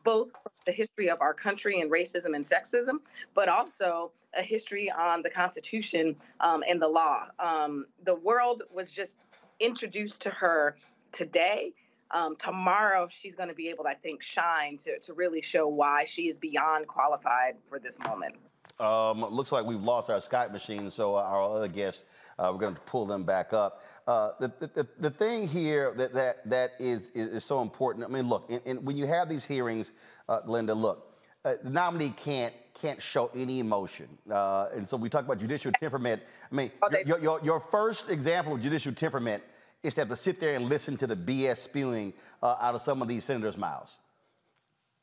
both 0.03 0.33
the 0.65 0.73
history 0.73 1.11
of 1.11 1.21
our 1.21 1.35
country 1.35 1.81
and 1.81 1.93
racism 1.93 2.35
and 2.35 2.45
sexism, 2.45 2.95
but 3.35 3.49
also 3.49 4.11
a 4.37 4.43
history 4.43 4.91
on 4.91 5.23
the 5.23 5.31
Constitution 5.31 6.17
um, 6.41 6.65
and 6.69 6.81
the 6.81 6.89
law. 6.89 7.27
Um, 7.39 7.87
the 8.05 8.17
world 8.17 8.63
was 8.73 8.91
just 8.91 9.27
introduced 9.61 10.23
to 10.23 10.31
her 10.31 10.77
today. 11.13 11.73
Um, 12.11 12.35
tomorrow, 12.37 13.07
she's 13.09 13.35
going 13.35 13.49
to 13.49 13.55
be 13.55 13.69
able, 13.69 13.87
I 13.87 13.95
think, 13.95 14.23
shine 14.23 14.77
to, 14.79 14.99
to 15.01 15.13
really 15.13 15.43
show 15.43 15.69
why 15.69 16.05
she 16.05 16.29
is 16.29 16.39
beyond 16.39 16.87
qualified 16.87 17.57
for 17.69 17.79
this 17.79 17.99
moment. 17.99 18.37
Um, 18.81 19.25
looks 19.31 19.53
like 19.53 19.65
we've 19.65 19.83
lost 19.83 20.11
our 20.11 20.19
Skype 20.19 20.53
machine, 20.53 20.91
so 20.91 21.17
our 21.17 21.43
other 21.43 21.69
guests, 21.69 22.05
uh, 22.39 22.51
we're 22.53 22.59
going 22.59 22.75
to 22.75 22.81
pull 22.83 23.07
them 23.07 23.25
back 23.25 23.53
up. 23.53 23.83
Uh, 24.07 24.33
the, 24.39 24.53
the, 24.75 24.87
the 24.99 25.11
thing 25.11 25.49
here 25.49 25.95
that, 25.97 26.13
that, 26.13 26.49
that 26.49 26.73
is, 26.79 27.11
is, 27.15 27.29
is 27.29 27.45
so 27.45 27.63
important, 27.63 28.05
I 28.05 28.09
mean, 28.09 28.29
look, 28.29 28.45
and, 28.51 28.61
and 28.67 28.85
when 28.85 28.97
you 28.97 29.07
have 29.07 29.31
these 29.31 29.47
hearings, 29.47 29.93
uh, 30.29 30.43
Glynda, 30.43 30.77
look, 30.77 31.15
uh, 31.45 31.55
the 31.63 31.71
nominee 31.71 32.15
can't 32.17 32.55
can't 32.75 33.01
show 33.01 33.31
any 33.35 33.61
emotion. 33.61 34.09
Uh, 34.31 34.67
and 34.75 34.87
so 34.87 34.97
we 34.97 35.09
talk 35.09 35.25
about 35.25 35.39
judicial 35.39 35.71
temperament. 35.73 36.21
I 36.51 36.55
mean, 36.55 36.73
oh, 36.83 36.89
your, 37.07 37.21
your, 37.21 37.41
your, 37.43 37.61
first 37.61 38.11
example 38.11 38.55
of 38.55 38.61
judicial 38.61 38.93
temperament 38.93 39.43
is 39.83 39.95
to 39.95 40.01
have 40.01 40.09
to 40.09 40.17
sit 40.17 40.41
there 40.41 40.57
and 40.57 40.69
listen 40.69 40.97
to 40.97 41.07
the 41.07 41.17
BS 41.17 41.59
spewing 41.59 42.13
uh, 42.43 42.57
out 42.61 42.75
of 42.75 42.81
some 42.81 43.01
of 43.01 43.09
these 43.09 43.25
senators' 43.25 43.57
mouths. 43.57 43.99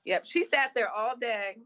Yep, 0.05 0.25
she 0.25 0.43
sat 0.43 0.71
there 0.75 0.89
all 0.89 1.15
day 1.15 1.57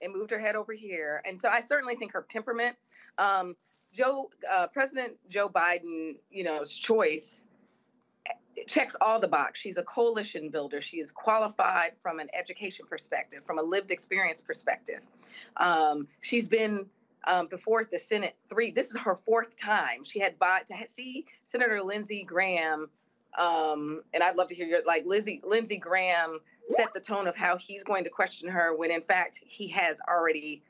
and 0.00 0.12
moved 0.12 0.30
her 0.30 0.38
head 0.38 0.54
over 0.54 0.72
here. 0.72 1.22
And 1.24 1.40
so 1.40 1.48
I 1.48 1.60
certainly 1.60 1.96
think 1.96 2.12
her 2.12 2.24
temperament, 2.28 2.76
um, 3.18 3.56
Joe, 3.94 4.28
uh, 4.50 4.66
President 4.68 5.16
Joe 5.28 5.48
Biden, 5.48 6.16
you 6.30 6.44
know's 6.44 6.76
choice 6.76 7.46
checks 8.66 8.96
all 9.00 9.20
the 9.20 9.28
box. 9.28 9.58
She's 9.58 9.76
a 9.76 9.82
coalition 9.82 10.48
builder. 10.48 10.80
She 10.80 10.98
is 10.98 11.10
qualified 11.12 11.92
from 12.02 12.20
an 12.20 12.28
education 12.34 12.86
perspective, 12.88 13.42
from 13.44 13.58
a 13.58 13.62
lived 13.62 13.90
experience 13.90 14.42
perspective. 14.42 15.00
Um, 15.56 16.08
she's 16.20 16.46
been 16.46 16.86
um, 17.26 17.46
before 17.48 17.84
the 17.84 17.98
Senate 17.98 18.36
three. 18.48 18.70
This 18.70 18.90
is 18.90 18.96
her 18.98 19.14
fourth 19.14 19.56
time. 19.56 20.04
She 20.04 20.20
had 20.20 20.38
bought 20.38 20.66
to 20.68 20.74
see 20.86 21.26
Senator 21.44 21.82
Lindsey 21.82 22.22
Graham, 22.22 22.90
um, 23.38 24.02
and 24.12 24.22
I'd 24.22 24.36
love 24.36 24.48
to 24.48 24.54
hear 24.54 24.66
your 24.66 24.84
like 24.84 25.04
Lizzie 25.06 25.40
Lindsey 25.44 25.76
Graham 25.76 26.38
set 26.66 26.94
the 26.94 27.00
tone 27.00 27.26
of 27.26 27.36
how 27.36 27.56
he's 27.56 27.84
going 27.84 28.04
to 28.04 28.10
question 28.10 28.48
her 28.48 28.76
when 28.76 28.90
in 28.90 29.02
fact 29.02 29.40
he 29.44 29.68
has 29.68 29.98
already 30.08 30.62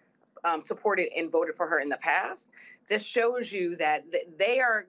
um, 0.45 0.61
supported 0.61 1.09
and 1.16 1.31
voted 1.31 1.57
for 1.57 1.66
her 1.66 1.81
in 1.81 1.88
the 1.88 1.97
past. 1.99 2.50
Just 2.88 3.09
shows 3.09 3.53
you 3.53 3.76
that 3.76 4.05
they 4.38 4.61
are 4.61 4.87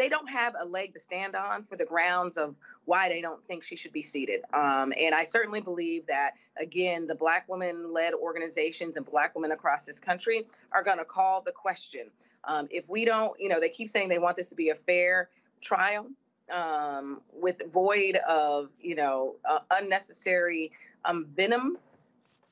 they 0.00 0.08
don't 0.08 0.30
have 0.30 0.54
a 0.58 0.64
leg 0.64 0.94
to 0.94 0.98
stand 0.98 1.36
on 1.36 1.62
for 1.64 1.76
the 1.76 1.84
grounds 1.84 2.38
of 2.38 2.56
why 2.86 3.10
they 3.10 3.20
don't 3.20 3.44
think 3.44 3.62
she 3.62 3.76
should 3.76 3.92
be 3.92 4.00
seated. 4.00 4.40
Um, 4.54 4.94
and 4.98 5.14
I 5.14 5.24
certainly 5.24 5.60
believe 5.60 6.06
that, 6.06 6.32
again, 6.56 7.06
the 7.06 7.14
Black 7.14 7.46
women 7.50 7.92
led 7.92 8.14
organizations 8.14 8.96
and 8.96 9.04
Black 9.04 9.34
women 9.34 9.52
across 9.52 9.84
this 9.84 10.00
country 10.00 10.46
are 10.72 10.82
going 10.82 10.96
to 10.96 11.04
call 11.04 11.42
the 11.42 11.52
question. 11.52 12.06
Um, 12.44 12.66
if 12.70 12.88
we 12.88 13.04
don't, 13.04 13.38
you 13.38 13.50
know, 13.50 13.60
they 13.60 13.68
keep 13.68 13.90
saying 13.90 14.08
they 14.08 14.18
want 14.18 14.36
this 14.36 14.48
to 14.48 14.54
be 14.54 14.70
a 14.70 14.74
fair 14.74 15.28
trial. 15.60 16.06
Um, 16.50 17.20
with 17.32 17.62
void 17.70 18.16
of 18.28 18.70
you 18.80 18.96
know 18.96 19.36
uh, 19.48 19.60
unnecessary 19.70 20.72
um, 21.04 21.28
venom 21.36 21.78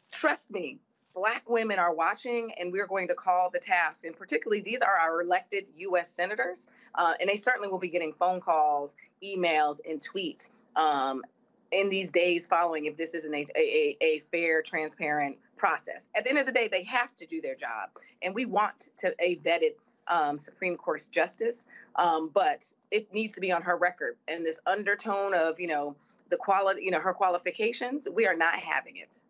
trust 0.08 0.52
me 0.52 0.78
Black 1.18 1.50
women 1.50 1.80
are 1.80 1.92
watching, 1.92 2.52
and 2.60 2.72
we're 2.72 2.86
going 2.86 3.08
to 3.08 3.14
call 3.14 3.50
the 3.50 3.58
task. 3.58 4.04
And 4.04 4.16
particularly, 4.16 4.60
these 4.60 4.82
are 4.82 4.94
our 4.94 5.20
elected 5.20 5.64
U.S. 5.78 6.08
senators, 6.08 6.68
uh, 6.94 7.14
and 7.18 7.28
they 7.28 7.34
certainly 7.34 7.68
will 7.68 7.80
be 7.80 7.88
getting 7.88 8.12
phone 8.12 8.40
calls, 8.40 8.94
emails, 9.20 9.80
and 9.88 10.00
tweets 10.00 10.50
um, 10.76 11.24
in 11.72 11.90
these 11.90 12.12
days 12.12 12.46
following 12.46 12.86
if 12.86 12.96
this 12.96 13.14
isn't 13.14 13.34
a, 13.34 13.46
a, 13.56 13.96
a 14.00 14.22
fair, 14.30 14.62
transparent 14.62 15.38
process. 15.56 16.08
At 16.14 16.22
the 16.22 16.30
end 16.30 16.38
of 16.38 16.46
the 16.46 16.52
day, 16.52 16.68
they 16.68 16.84
have 16.84 17.16
to 17.16 17.26
do 17.26 17.40
their 17.40 17.56
job, 17.56 17.88
and 18.22 18.32
we 18.32 18.46
want 18.46 18.88
to 18.98 19.12
a 19.18 19.38
vetted 19.38 19.74
um, 20.06 20.38
Supreme 20.38 20.76
Court 20.76 21.04
justice. 21.10 21.66
Um, 21.96 22.30
but 22.32 22.72
it 22.92 23.12
needs 23.12 23.32
to 23.32 23.40
be 23.40 23.50
on 23.50 23.62
her 23.62 23.76
record. 23.76 24.16
And 24.28 24.46
this 24.46 24.60
undertone 24.68 25.34
of, 25.34 25.58
you 25.58 25.66
know, 25.66 25.96
the 26.30 26.36
quality, 26.36 26.84
you 26.84 26.92
know, 26.92 27.00
her 27.00 27.12
qualifications, 27.12 28.06
we 28.08 28.24
are 28.28 28.36
not 28.36 28.54
having 28.54 28.98
it. 28.98 29.20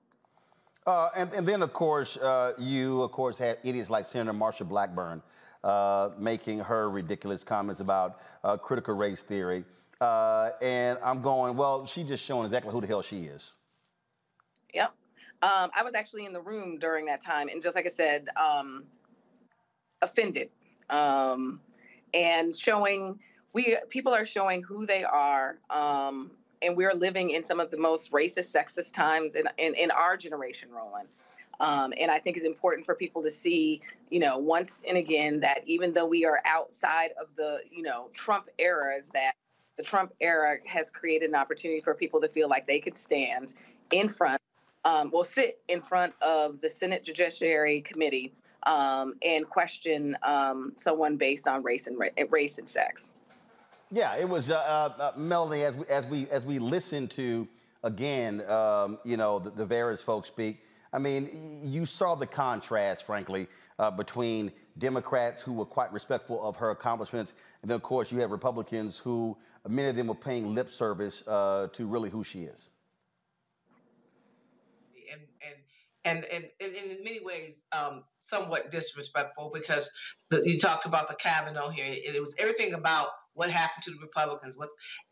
Uh, 0.88 1.10
and, 1.14 1.30
and, 1.34 1.46
then, 1.46 1.60
of 1.60 1.74
course, 1.74 2.16
uh, 2.16 2.54
you, 2.56 3.02
of 3.02 3.12
course, 3.12 3.36
had 3.36 3.58
idiots 3.62 3.90
like 3.90 4.06
Senator 4.06 4.32
Marsha 4.32 4.66
Blackburn 4.66 5.20
uh, 5.62 6.08
making 6.18 6.60
her 6.60 6.88
ridiculous 6.88 7.44
comments 7.44 7.82
about 7.82 8.22
uh, 8.42 8.56
critical 8.56 8.94
race 8.94 9.20
theory. 9.20 9.66
Uh, 10.00 10.48
and 10.62 10.98
I'm 11.04 11.20
going, 11.20 11.58
well, 11.58 11.84
she 11.84 12.04
just 12.04 12.24
showing 12.24 12.44
exactly 12.44 12.72
who 12.72 12.80
the 12.80 12.86
hell 12.86 13.02
she 13.02 13.24
is. 13.24 13.52
Yep. 14.72 14.94
Um, 15.42 15.70
I 15.76 15.82
was 15.84 15.94
actually 15.94 16.24
in 16.24 16.32
the 16.32 16.40
room 16.40 16.78
during 16.78 17.04
that 17.04 17.20
time, 17.20 17.48
and 17.48 17.60
just 17.60 17.76
like 17.76 17.84
I 17.84 17.90
said, 17.90 18.28
um, 18.40 18.84
offended, 20.00 20.48
um, 20.88 21.60
and 22.14 22.56
showing 22.56 23.18
we 23.52 23.76
people 23.90 24.14
are 24.14 24.24
showing 24.24 24.62
who 24.62 24.86
they 24.86 25.04
are, 25.04 25.58
um, 25.68 26.30
and 26.62 26.76
we're 26.76 26.94
living 26.94 27.30
in 27.30 27.44
some 27.44 27.60
of 27.60 27.70
the 27.70 27.78
most 27.78 28.12
racist, 28.12 28.54
sexist 28.54 28.94
times 28.94 29.34
in 29.34 29.48
in, 29.58 29.74
in 29.74 29.90
our 29.90 30.16
generation, 30.16 30.70
Roland. 30.70 31.08
Um, 31.60 31.92
and 31.98 32.10
I 32.10 32.18
think 32.18 32.36
it's 32.36 32.46
important 32.46 32.86
for 32.86 32.94
people 32.94 33.22
to 33.22 33.30
see, 33.30 33.80
you 34.10 34.20
know, 34.20 34.38
once 34.38 34.80
and 34.86 34.96
again 34.96 35.40
that 35.40 35.62
even 35.66 35.92
though 35.92 36.06
we 36.06 36.24
are 36.24 36.40
outside 36.46 37.10
of 37.20 37.28
the, 37.36 37.60
you 37.70 37.82
know, 37.82 38.10
Trump 38.14 38.48
era, 38.58 38.96
is 38.96 39.08
that 39.10 39.32
the 39.76 39.82
Trump 39.82 40.12
era 40.20 40.58
has 40.66 40.90
created 40.90 41.28
an 41.28 41.34
opportunity 41.34 41.80
for 41.80 41.94
people 41.94 42.20
to 42.20 42.28
feel 42.28 42.48
like 42.48 42.66
they 42.66 42.78
could 42.78 42.96
stand 42.96 43.54
in 43.90 44.08
front, 44.08 44.40
um, 44.84 45.12
sit 45.24 45.60
in 45.68 45.80
front 45.80 46.14
of 46.22 46.60
the 46.60 46.70
Senate 46.70 47.02
Judiciary 47.02 47.80
Committee 47.80 48.32
um, 48.64 49.14
and 49.22 49.48
question 49.48 50.16
um, 50.22 50.72
someone 50.76 51.16
based 51.16 51.48
on 51.48 51.62
race 51.62 51.86
and 51.86 51.98
ra- 51.98 52.08
race 52.30 52.58
and 52.58 52.68
sex. 52.68 53.14
Yeah, 53.90 54.16
it 54.16 54.28
was 54.28 54.50
uh, 54.50 54.56
uh, 54.56 55.02
uh, 55.02 55.12
Melanie. 55.16 55.64
As 55.64 55.74
we 55.74 55.86
as 55.86 56.04
we 56.06 56.28
as 56.28 56.44
we 56.44 56.58
listen 56.58 57.08
to 57.08 57.48
again, 57.82 58.42
um, 58.50 58.98
you 59.02 59.16
know, 59.16 59.38
the, 59.38 59.50
the 59.50 59.64
various 59.64 60.02
folks 60.02 60.28
speak. 60.28 60.60
I 60.92 60.98
mean, 60.98 61.62
you 61.64 61.86
saw 61.86 62.14
the 62.14 62.26
contrast, 62.26 63.04
frankly, 63.04 63.46
uh, 63.78 63.90
between 63.90 64.52
Democrats 64.78 65.42
who 65.42 65.52
were 65.52 65.66
quite 65.66 65.92
respectful 65.92 66.46
of 66.46 66.56
her 66.56 66.70
accomplishments, 66.70 67.34
and 67.62 67.70
then, 67.70 67.76
of 67.76 67.82
course, 67.82 68.10
you 68.12 68.18
have 68.20 68.30
Republicans 68.30 68.98
who 68.98 69.36
many 69.66 69.88
of 69.88 69.96
them 69.96 70.06
were 70.06 70.14
paying 70.14 70.54
lip 70.54 70.70
service 70.70 71.22
uh, 71.26 71.68
to 71.72 71.86
really 71.86 72.10
who 72.10 72.22
she 72.22 72.40
is. 72.42 72.70
And 75.10 75.20
and 76.04 76.24
and, 76.32 76.44
and, 76.60 76.74
and 76.74 76.90
in 76.90 77.04
many 77.04 77.20
ways, 77.20 77.62
um, 77.72 78.04
somewhat 78.20 78.70
disrespectful 78.70 79.50
because 79.52 79.90
the, 80.30 80.42
you 80.48 80.58
talked 80.58 80.86
about 80.86 81.08
the 81.08 81.14
Kavanaugh 81.16 81.70
here. 81.70 81.86
It, 81.86 82.14
it 82.14 82.20
was 82.20 82.34
everything 82.38 82.74
about 82.74 83.08
what 83.38 83.50
happened 83.50 83.82
to 83.84 83.90
the 83.92 84.00
Republicans. 84.00 84.58
What, 84.58 84.70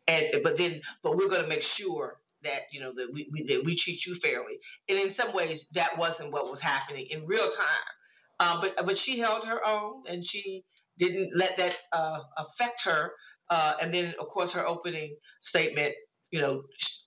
and 0.08 0.26
but 0.42 0.58
then, 0.58 0.80
but 1.02 1.16
we're 1.16 1.28
going 1.28 1.42
to 1.42 1.48
make 1.48 1.62
sure 1.62 2.18
that 2.42 2.60
you 2.72 2.80
know 2.80 2.92
that 2.96 3.08
we, 3.12 3.28
we, 3.32 3.42
that 3.44 3.64
we 3.64 3.74
treat 3.76 4.04
you 4.06 4.14
fairly. 4.14 4.58
And 4.88 4.98
in 4.98 5.14
some 5.14 5.32
ways, 5.32 5.66
that 5.72 5.96
wasn't 5.98 6.32
what 6.32 6.50
was 6.50 6.60
happening 6.60 7.06
in 7.10 7.26
real 7.26 7.48
time. 7.48 7.94
Uh, 8.38 8.60
but 8.60 8.86
but 8.86 8.98
she 8.98 9.18
held 9.18 9.44
her 9.46 9.66
own, 9.66 10.02
and 10.08 10.24
she 10.24 10.64
didn't 10.98 11.36
let 11.36 11.56
that 11.58 11.76
uh, 11.92 12.20
affect 12.36 12.84
her. 12.84 13.12
Uh, 13.50 13.74
and 13.80 13.94
then, 13.94 14.14
of 14.20 14.28
course, 14.28 14.52
her 14.52 14.66
opening 14.66 15.14
statement, 15.42 15.94
you 16.30 16.40
know, 16.40 16.62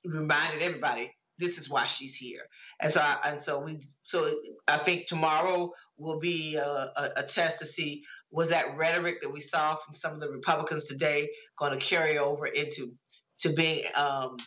reminded 0.05 0.61
everybody 0.61 1.11
this 1.39 1.57
is 1.57 1.69
why 1.69 1.85
she's 1.85 2.15
here. 2.15 2.41
And 2.81 2.91
so, 2.91 3.01
I, 3.01 3.17
and 3.25 3.41
so 3.41 3.59
we, 3.59 3.79
so 4.03 4.29
I 4.67 4.77
think 4.77 5.07
tomorrow 5.07 5.71
will 5.97 6.19
be 6.19 6.55
a, 6.55 6.63
a, 6.65 7.11
a, 7.17 7.23
test 7.23 7.59
to 7.59 7.65
see 7.65 8.03
was 8.31 8.49
that 8.49 8.77
rhetoric 8.77 9.21
that 9.21 9.31
we 9.31 9.39
saw 9.39 9.75
from 9.75 9.95
some 9.95 10.13
of 10.13 10.19
the 10.19 10.29
Republicans 10.29 10.85
today 10.85 11.29
going 11.57 11.77
to 11.77 11.83
carry 11.83 12.17
over 12.17 12.45
into 12.45 12.91
to 13.39 13.53
being 13.53 13.85
um, 13.95 14.37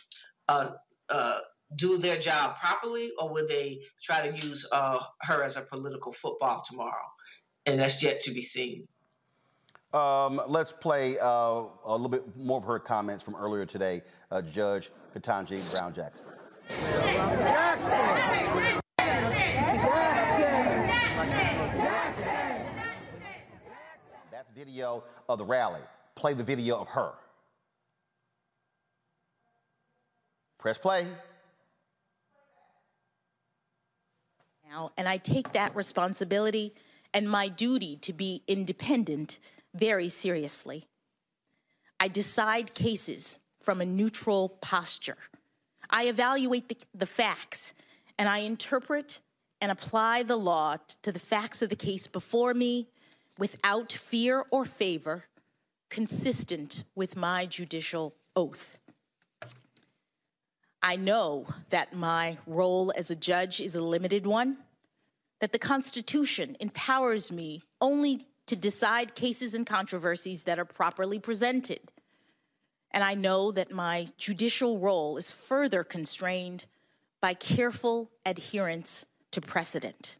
uh, 0.47 0.71
uh, 1.09 1.39
do 1.75 1.97
their 1.97 2.17
job 2.17 2.55
properly, 2.59 3.11
or 3.19 3.33
will 3.33 3.47
they 3.47 3.81
try 4.01 4.27
to 4.29 4.45
use 4.45 4.65
uh, 4.71 4.99
her 5.21 5.43
as 5.43 5.57
a 5.57 5.61
political 5.61 6.11
football 6.11 6.63
tomorrow? 6.67 7.05
And 7.65 7.79
that's 7.79 8.01
yet 8.03 8.21
to 8.21 8.31
be 8.31 8.41
seen. 8.41 8.87
Um, 9.93 10.41
let's 10.47 10.71
play 10.71 11.19
uh, 11.19 11.27
a 11.27 11.91
little 11.91 12.09
bit 12.09 12.23
more 12.35 12.57
of 12.57 12.63
her 12.65 12.79
comments 12.79 13.23
from 13.23 13.35
earlier 13.35 13.65
today, 13.65 14.01
uh, 14.31 14.41
Judge 14.41 14.91
Ketanji 15.15 15.61
Brown 15.71 15.93
Jackson. 15.93 16.25
Jackson. 16.69 17.99
That's 24.31 24.49
video 24.55 25.03
of 25.29 25.37
the 25.37 25.45
rally. 25.45 25.81
Play 26.15 26.33
the 26.33 26.43
video 26.43 26.77
of 26.77 26.87
her. 26.89 27.11
Press 30.59 30.77
play. 30.77 31.07
Now, 34.69 34.91
and 34.97 35.07
I 35.07 35.17
take 35.17 35.53
that 35.53 35.75
responsibility 35.75 36.73
and 37.13 37.29
my 37.29 37.47
duty 37.47 37.97
to 37.97 38.13
be 38.13 38.41
independent 38.47 39.39
very 39.75 40.09
seriously. 40.09 40.87
I 41.99 42.07
decide 42.07 42.73
cases 42.73 43.39
from 43.61 43.81
a 43.81 43.85
neutral 43.85 44.49
posture. 44.61 45.17
I 45.93 46.05
evaluate 46.05 46.69
the, 46.69 46.77
the, 46.95 47.05
facts 47.05 47.75
and 48.17 48.27
I 48.27 48.39
interpret 48.39 49.19
and 49.61 49.71
apply 49.71 50.23
the 50.23 50.35
law 50.35 50.77
to 51.03 51.11
the 51.11 51.19
facts 51.19 51.61
of 51.61 51.69
the 51.69 51.75
case 51.75 52.07
before 52.07 52.55
me 52.55 52.87
without 53.37 53.91
fear 53.91 54.43
or 54.49 54.65
favor, 54.65 55.25
consistent 55.91 56.83
with 56.95 57.15
my 57.15 57.45
judicial 57.45 58.15
oath. 58.35 58.79
I 60.81 60.95
know 60.95 61.45
that 61.69 61.95
my 61.95 62.39
role 62.47 62.91
as 62.97 63.11
a 63.11 63.15
judge 63.15 63.61
is 63.61 63.75
a 63.75 63.81
limited 63.81 64.25
one, 64.25 64.57
that 65.41 65.51
the 65.51 65.59
Constitution 65.59 66.57
empowers 66.59 67.31
me 67.31 67.61
only 67.79 68.21
to 68.47 68.55
decide 68.55 69.13
cases 69.13 69.53
and 69.53 69.65
controversies 69.65 70.43
that 70.43 70.57
are 70.57 70.65
properly 70.65 71.19
presented. 71.19 71.92
And 72.93 73.03
I 73.03 73.15
know 73.15 73.51
that 73.51 73.71
my 73.71 74.07
judicial 74.17 74.79
role 74.79 75.17
is 75.17 75.31
further 75.31 75.83
constrained 75.83 76.65
by 77.21 77.33
careful 77.33 78.11
adherence 78.25 79.05
to 79.31 79.41
precedent. 79.41 80.17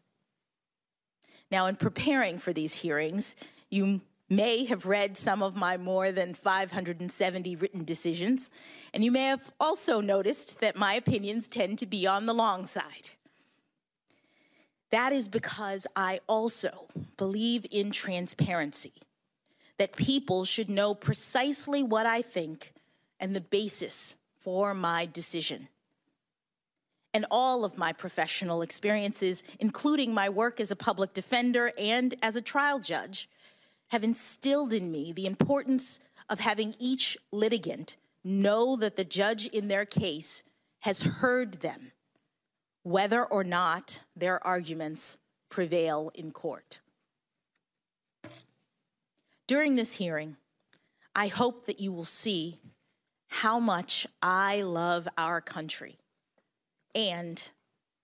Now, 1.50 1.66
in 1.66 1.76
preparing 1.76 2.38
for 2.38 2.52
these 2.52 2.74
hearings, 2.74 3.36
you 3.70 4.00
may 4.28 4.64
have 4.64 4.86
read 4.86 5.16
some 5.16 5.42
of 5.42 5.54
my 5.54 5.76
more 5.76 6.10
than 6.10 6.34
570 6.34 7.56
written 7.56 7.84
decisions, 7.84 8.50
and 8.92 9.04
you 9.04 9.12
may 9.12 9.26
have 9.26 9.52
also 9.60 10.00
noticed 10.00 10.60
that 10.60 10.76
my 10.76 10.94
opinions 10.94 11.46
tend 11.46 11.78
to 11.78 11.86
be 11.86 12.06
on 12.06 12.26
the 12.26 12.34
long 12.34 12.66
side. 12.66 13.10
That 14.90 15.12
is 15.12 15.28
because 15.28 15.86
I 15.94 16.20
also 16.26 16.86
believe 17.16 17.66
in 17.70 17.90
transparency, 17.90 18.94
that 19.78 19.96
people 19.96 20.44
should 20.44 20.70
know 20.70 20.94
precisely 20.94 21.82
what 21.82 22.06
I 22.06 22.22
think 22.22 22.72
and 23.20 23.34
the 23.34 23.40
basis 23.40 24.16
for 24.38 24.74
my 24.74 25.06
decision. 25.06 25.68
And 27.12 27.26
all 27.30 27.64
of 27.64 27.78
my 27.78 27.92
professional 27.92 28.62
experiences, 28.62 29.44
including 29.60 30.12
my 30.12 30.28
work 30.28 30.60
as 30.60 30.70
a 30.70 30.76
public 30.76 31.14
defender 31.14 31.72
and 31.78 32.14
as 32.22 32.36
a 32.36 32.42
trial 32.42 32.80
judge, 32.80 33.28
have 33.88 34.02
instilled 34.02 34.72
in 34.72 34.90
me 34.90 35.12
the 35.12 35.26
importance 35.26 36.00
of 36.28 36.40
having 36.40 36.74
each 36.78 37.16
litigant 37.30 37.96
know 38.24 38.76
that 38.76 38.96
the 38.96 39.04
judge 39.04 39.46
in 39.46 39.68
their 39.68 39.84
case 39.84 40.42
has 40.80 41.02
heard 41.02 41.54
them, 41.54 41.92
whether 42.82 43.24
or 43.24 43.44
not 43.44 44.00
their 44.16 44.44
arguments 44.44 45.18
prevail 45.48 46.10
in 46.14 46.32
court. 46.32 46.80
During 49.46 49.76
this 49.76 49.94
hearing, 49.94 50.36
I 51.14 51.26
hope 51.26 51.66
that 51.66 51.78
you 51.78 51.92
will 51.92 52.06
see 52.06 52.60
how 53.26 53.58
much 53.60 54.06
I 54.22 54.62
love 54.62 55.06
our 55.18 55.42
country 55.42 55.98
and 56.94 57.42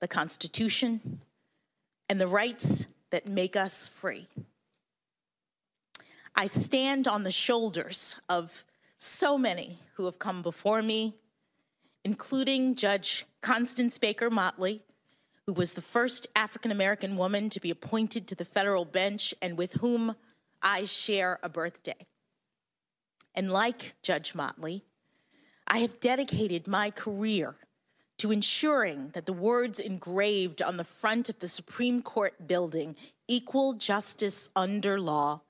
the 0.01 0.09
Constitution 0.09 1.21
and 2.11 2.21
the 2.21 2.27
rights 2.27 2.87
that 3.11 3.27
make 3.27 3.57
us 3.57 3.89
free. 3.89 4.27
I 6.35 6.47
stand 6.47 7.09
on 7.09 7.23
the 7.23 7.31
shoulders 7.31 8.21
of 8.29 8.65
so 8.99 9.39
many 9.39 9.79
who 9.95 10.05
have 10.05 10.19
come 10.19 10.43
before 10.43 10.83
me, 10.83 11.15
including 12.05 12.75
Judge 12.75 13.25
Constance 13.41 13.97
Baker 13.97 14.29
Motley, 14.29 14.83
who 15.47 15.55
was 15.55 15.73
the 15.73 15.81
first 15.81 16.27
African 16.37 16.71
American 16.71 17.17
woman 17.17 17.49
to 17.49 17.61
be 17.61 17.71
appointed 17.71 18.27
to 18.29 18.35
the 18.35 18.45
federal 18.45 18.85
bench 18.85 19.35
and 19.41 19.57
with 19.57 19.73
whom 19.75 20.17
I 20.63 20.85
share 20.85 21.39
a 21.43 21.49
birthday. 21.49 22.07
And 23.35 23.53
like 23.53 23.95
Judge 24.03 24.35
Motley, 24.35 24.85
I 25.67 25.79
have 25.79 26.01
dedicated 26.01 26.67
my 26.67 26.91
career 26.91 27.57
to 28.19 28.33
ensuring 28.33 29.11
that 29.15 29.25
the 29.25 29.33
words 29.33 29.79
engraved 29.79 30.61
on 30.61 30.77
the 30.77 30.85
front 30.85 31.29
of 31.29 31.39
the 31.39 31.49
Supreme 31.49 32.03
Court 32.03 32.47
building, 32.47 32.97
equal 33.29 33.73
justice 33.75 34.51
under 34.55 35.01
law, 35.01 35.41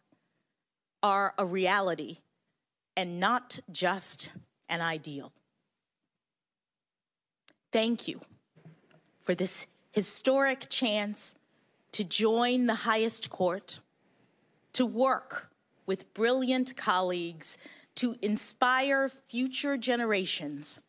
are 1.02 1.34
a 1.38 1.44
reality 1.44 2.18
and 2.96 3.18
not 3.18 3.58
just 3.72 4.30
an 4.68 4.80
ideal. 4.80 5.32
Thank 7.72 8.06
you 8.06 8.20
for 9.22 9.34
this 9.34 9.66
historic 9.92 10.68
chance 10.68 11.34
to 11.92 12.04
join 12.04 12.66
the 12.66 12.74
highest 12.74 13.30
court, 13.30 13.80
to 14.72 14.86
work 14.86 15.50
with 15.86 16.12
brilliant 16.14 16.76
colleagues 16.76 17.58
to 17.96 18.16
inspire 18.22 19.08
future 19.08 19.76
generations 19.76 20.80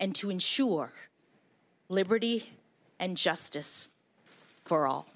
and 0.00 0.14
to 0.14 0.30
ensure 0.30 0.92
liberty 1.88 2.50
and 2.98 3.16
justice 3.16 3.90
for 4.64 4.86
all. 4.86 5.06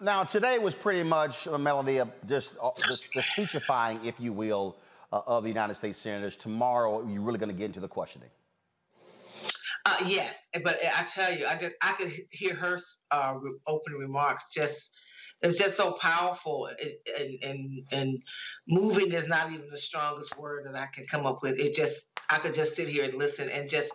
Now, 0.00 0.24
today 0.24 0.58
was 0.58 0.74
pretty 0.74 1.04
much 1.04 1.46
a 1.46 1.56
melody 1.56 1.98
of 1.98 2.10
just, 2.28 2.56
uh, 2.60 2.70
just 2.76 3.14
the 3.14 3.22
speechifying, 3.22 4.04
if 4.04 4.18
you 4.18 4.32
will, 4.32 4.76
uh, 5.12 5.20
of 5.26 5.44
the 5.44 5.48
United 5.48 5.74
States 5.74 5.98
senators. 5.98 6.34
Tomorrow, 6.34 7.06
you're 7.06 7.20
really 7.20 7.38
going 7.38 7.50
to 7.50 7.54
get 7.54 7.66
into 7.66 7.78
the 7.78 7.86
questioning. 7.86 8.28
Uh, 9.84 9.96
yes, 10.06 10.36
but 10.62 10.78
I 10.96 11.04
tell 11.04 11.36
you, 11.36 11.46
I 11.46 11.56
just 11.56 11.72
I 11.82 11.92
could 11.92 12.12
hear 12.30 12.54
her 12.54 12.78
uh, 13.10 13.34
opening 13.66 13.98
remarks. 13.98 14.52
Just 14.54 14.96
it's 15.40 15.58
just 15.58 15.76
so 15.76 15.92
powerful, 15.94 16.68
and, 17.18 17.38
and 17.42 17.86
and 17.90 18.22
moving 18.68 19.12
is 19.12 19.26
not 19.26 19.50
even 19.52 19.68
the 19.68 19.76
strongest 19.78 20.38
word 20.38 20.66
that 20.66 20.76
I 20.76 20.86
can 20.94 21.04
come 21.04 21.26
up 21.26 21.42
with. 21.42 21.58
It 21.58 21.74
just 21.74 22.06
I 22.30 22.38
could 22.38 22.54
just 22.54 22.76
sit 22.76 22.88
here 22.88 23.04
and 23.04 23.14
listen 23.14 23.48
and 23.48 23.68
just 23.68 23.90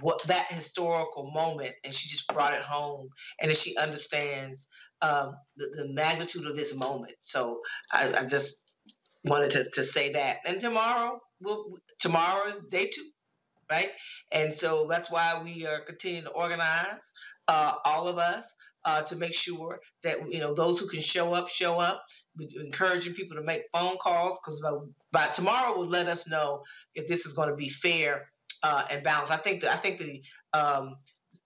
what 0.00 0.22
that 0.28 0.46
historical 0.52 1.30
moment, 1.32 1.74
and 1.84 1.92
she 1.94 2.08
just 2.08 2.28
brought 2.28 2.54
it 2.54 2.62
home, 2.62 3.08
and 3.40 3.56
she 3.56 3.76
understands 3.76 4.66
um, 5.02 5.34
the, 5.56 5.68
the 5.76 5.92
magnitude 5.92 6.46
of 6.46 6.56
this 6.56 6.74
moment. 6.74 7.14
So 7.22 7.60
I, 7.92 8.12
I 8.20 8.24
just 8.24 8.74
wanted 9.24 9.50
to, 9.52 9.70
to 9.70 9.84
say 9.84 10.12
that. 10.12 10.38
And 10.46 10.60
tomorrow, 10.60 11.20
we'll, 11.40 11.74
tomorrow 12.00 12.48
is 12.48 12.60
day 12.70 12.90
two 12.94 13.10
right? 13.70 13.90
And 14.32 14.54
so 14.54 14.86
that's 14.88 15.10
why 15.10 15.40
we 15.42 15.66
are 15.66 15.80
continuing 15.80 16.24
to 16.24 16.30
organize 16.30 17.12
uh, 17.48 17.74
all 17.84 18.08
of 18.08 18.18
us 18.18 18.54
uh, 18.84 19.02
to 19.02 19.16
make 19.16 19.34
sure 19.34 19.80
that 20.02 20.32
you 20.32 20.38
know 20.38 20.54
those 20.54 20.78
who 20.78 20.88
can 20.88 21.00
show 21.00 21.34
up 21.34 21.48
show 21.48 21.78
up. 21.78 22.04
We're 22.36 22.62
encouraging 22.62 23.14
people 23.14 23.36
to 23.36 23.42
make 23.42 23.62
phone 23.72 23.96
calls 23.98 24.38
because 24.40 24.62
by, 25.12 25.26
tomorrow 25.28 25.76
will 25.76 25.86
let 25.86 26.06
us 26.06 26.28
know 26.28 26.62
if 26.94 27.06
this 27.06 27.26
is 27.26 27.32
going 27.32 27.48
to 27.48 27.56
be 27.56 27.68
fair 27.68 28.28
uh, 28.62 28.84
and 28.90 29.02
balanced. 29.02 29.32
I 29.32 29.36
think 29.36 29.62
that 29.62 29.72
I 29.72 29.76
think 29.76 29.98
the 29.98 30.22
um, 30.52 30.96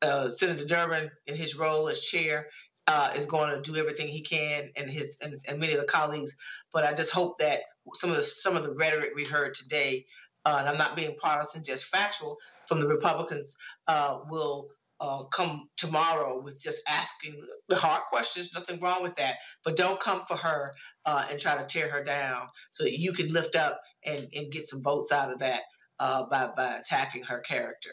uh, 0.03 0.29
Senator 0.29 0.67
Durbin 0.67 1.11
in 1.27 1.35
his 1.35 1.57
role 1.57 1.89
as 1.89 2.01
chair 2.01 2.47
uh, 2.87 3.13
is 3.17 3.27
going 3.27 3.51
to 3.51 3.63
do 3.63 3.79
everything 3.79 4.09
he 4.09 4.21
can, 4.21 4.71
and 4.77 4.91
his 4.91 5.17
and, 5.21 5.37
and, 5.49 5.59
many 5.59 5.73
of 5.73 5.81
the 5.81 5.87
colleagues. 5.87 6.35
But 6.73 6.85
I 6.85 6.93
just 6.93 7.13
hope 7.13 7.39
that 7.39 7.61
some 7.95 8.11
of 8.11 8.17
the 8.17 8.23
some 8.23 8.57
of 8.57 8.65
the 8.65 8.75
rhetoric 8.75 9.11
we 9.15 9.25
heard 9.25 9.55
today 9.55 10.05
uh, 10.44 10.57
and 10.59 10.68
I'm 10.68 10.78
not 10.78 10.96
being 10.96 11.14
partisan, 11.20 11.62
just 11.62 11.87
factual, 11.87 12.37
from 12.66 12.81
the 12.81 12.88
Republicans 12.88 13.55
uh, 13.87 14.20
will 14.28 14.68
uh, 15.00 15.24
come 15.24 15.68
tomorrow 15.76 16.40
with 16.40 16.61
just 16.61 16.81
asking 16.88 17.35
the 17.68 17.76
hard 17.76 18.02
questions. 18.09 18.50
Nothing 18.55 18.81
wrong 18.81 19.02
with 19.02 19.16
that, 19.16 19.37
but 19.64 19.76
don't 19.76 19.98
come 19.98 20.22
for 20.28 20.37
her 20.37 20.72
uh, 21.07 21.26
and 21.31 21.38
try 21.40 21.57
to 21.57 21.66
tear 21.66 21.88
her 21.90 22.05
down 22.05 22.46
so 22.70 22.85
that 22.85 22.98
you 22.98 23.12
can 23.12 23.28
lift 23.28 23.57
up 23.57 23.81
and, 24.05 24.28
and 24.35 24.52
get 24.52 24.68
some 24.68 24.83
votes 24.83 25.12
out 25.12 25.33
of 25.33 25.38
that 25.40 25.62
uh, 25.98 26.24
by 26.24 26.50
by 26.57 26.76
attacking 26.76 27.24
her 27.24 27.40
character. 27.40 27.90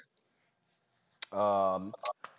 Um, 1.32 1.94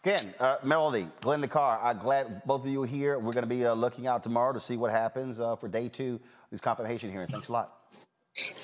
again, 0.05 0.35
uh, 0.41 0.57
Melody, 0.65 1.09
Glenn 1.21 1.47
Carr, 1.49 1.81
I'm 1.83 1.99
glad 1.99 2.43
both 2.45 2.63
of 2.63 2.69
you 2.69 2.83
are 2.83 2.87
here. 2.87 3.19
We're 3.19 3.33
going 3.33 3.43
to 3.43 3.47
be 3.49 3.69
looking 3.69 4.07
out 4.07 4.23
tomorrow 4.23 4.53
to 4.53 4.61
see 4.61 4.77
what 4.77 4.91
happens 4.91 5.39
for 5.39 5.69
day 5.69 5.89
two 5.89 6.15
of 6.15 6.51
these 6.51 6.61
confirmation 6.61 7.11
hearings. 7.11 7.31
Thanks 7.31 7.49
a 7.49 7.53
lot. 7.53 7.77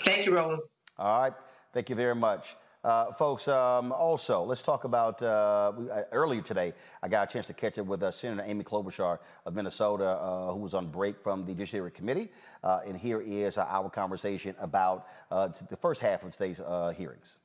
Thank 0.05 0.27
you, 0.27 0.35
Roland. 0.35 0.63
All 0.99 1.21
right. 1.21 1.33
Thank 1.73 1.91
you 1.91 1.97
very 1.97 2.15
much. 2.15 2.57
Uh, 2.83 3.13
folks, 3.13 3.49
um, 3.49 3.91
also, 3.91 4.45
let's 4.45 4.63
talk 4.63 4.85
about 4.85 5.21
uh, 5.21 5.73
uh, 5.91 6.03
earlier 6.13 6.41
today. 6.41 6.73
I 7.03 7.09
got 7.09 7.29
a 7.29 7.33
chance 7.33 7.47
to 7.47 7.53
catch 7.53 7.79
up 7.79 7.87
with 7.87 8.03
uh, 8.03 8.11
Senator 8.13 8.45
Amy 8.47 8.63
Klobuchar 8.63 9.19
of 9.45 9.55
Minnesota, 9.55 10.07
uh, 10.07 10.53
who 10.53 10.61
was 10.61 10.73
on 10.73 10.87
break 10.87 11.21
from 11.21 11.45
the 11.45 11.53
Judiciary 11.53 11.91
Committee. 11.91 12.31
Uh, 12.63 12.81
and 12.87 12.97
here 12.97 13.21
is 13.21 13.59
our 13.59 13.91
conversation 13.91 14.55
about 14.61 15.07
the 15.31 15.77
first 15.81 16.01
half 16.01 16.23
of 16.23 16.31
today's 16.31 16.63
hearings. 16.97 17.39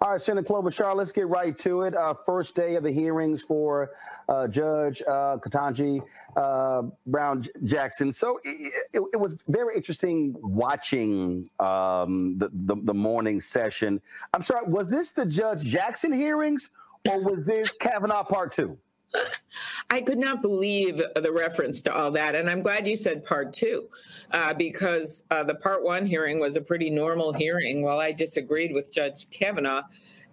All 0.00 0.10
right, 0.10 0.20
Senator 0.20 0.46
Klobuchar, 0.46 0.94
let's 0.94 1.10
get 1.10 1.26
right 1.28 1.56
to 1.58 1.82
it. 1.82 1.96
Uh, 1.96 2.12
first 2.12 2.54
day 2.54 2.74
of 2.74 2.82
the 2.82 2.90
hearings 2.90 3.40
for 3.40 3.92
uh, 4.28 4.46
Judge 4.46 5.02
uh, 5.08 5.38
Ketanji 5.38 6.02
uh, 6.36 6.82
Brown 7.06 7.44
Jackson. 7.64 8.12
So 8.12 8.38
it, 8.44 8.72
it, 8.92 9.02
it, 9.14 9.16
was 9.16 9.36
very 9.48 9.74
interesting 9.74 10.34
watching 10.40 11.48
um, 11.60 12.36
the, 12.36 12.50
the, 12.52 12.76
the 12.82 12.94
morning 12.94 13.40
session. 13.40 14.00
I'm 14.34 14.42
sorry, 14.42 14.66
was 14.66 14.90
this 14.90 15.12
the 15.12 15.24
Judge 15.24 15.64
Jackson 15.64 16.12
hearings 16.12 16.68
or 17.08 17.22
was 17.22 17.46
this 17.46 17.72
Kavanaugh 17.72 18.24
Part 18.24 18.52
Two? 18.52 18.78
I 19.90 20.00
could 20.00 20.18
not 20.18 20.42
believe 20.42 21.00
the 21.14 21.32
reference 21.32 21.80
to 21.82 21.94
all 21.94 22.10
that. 22.12 22.34
And 22.34 22.50
I'm 22.50 22.62
glad 22.62 22.86
you 22.88 22.96
said 22.96 23.24
part 23.24 23.52
two, 23.52 23.88
uh, 24.32 24.52
because 24.54 25.22
uh, 25.30 25.44
the 25.44 25.54
part 25.54 25.82
one 25.84 26.06
hearing 26.06 26.40
was 26.40 26.56
a 26.56 26.60
pretty 26.60 26.90
normal 26.90 27.32
hearing. 27.32 27.82
While 27.82 28.00
I 28.00 28.12
disagreed 28.12 28.72
with 28.72 28.92
Judge 28.92 29.26
Kavanaugh, 29.30 29.82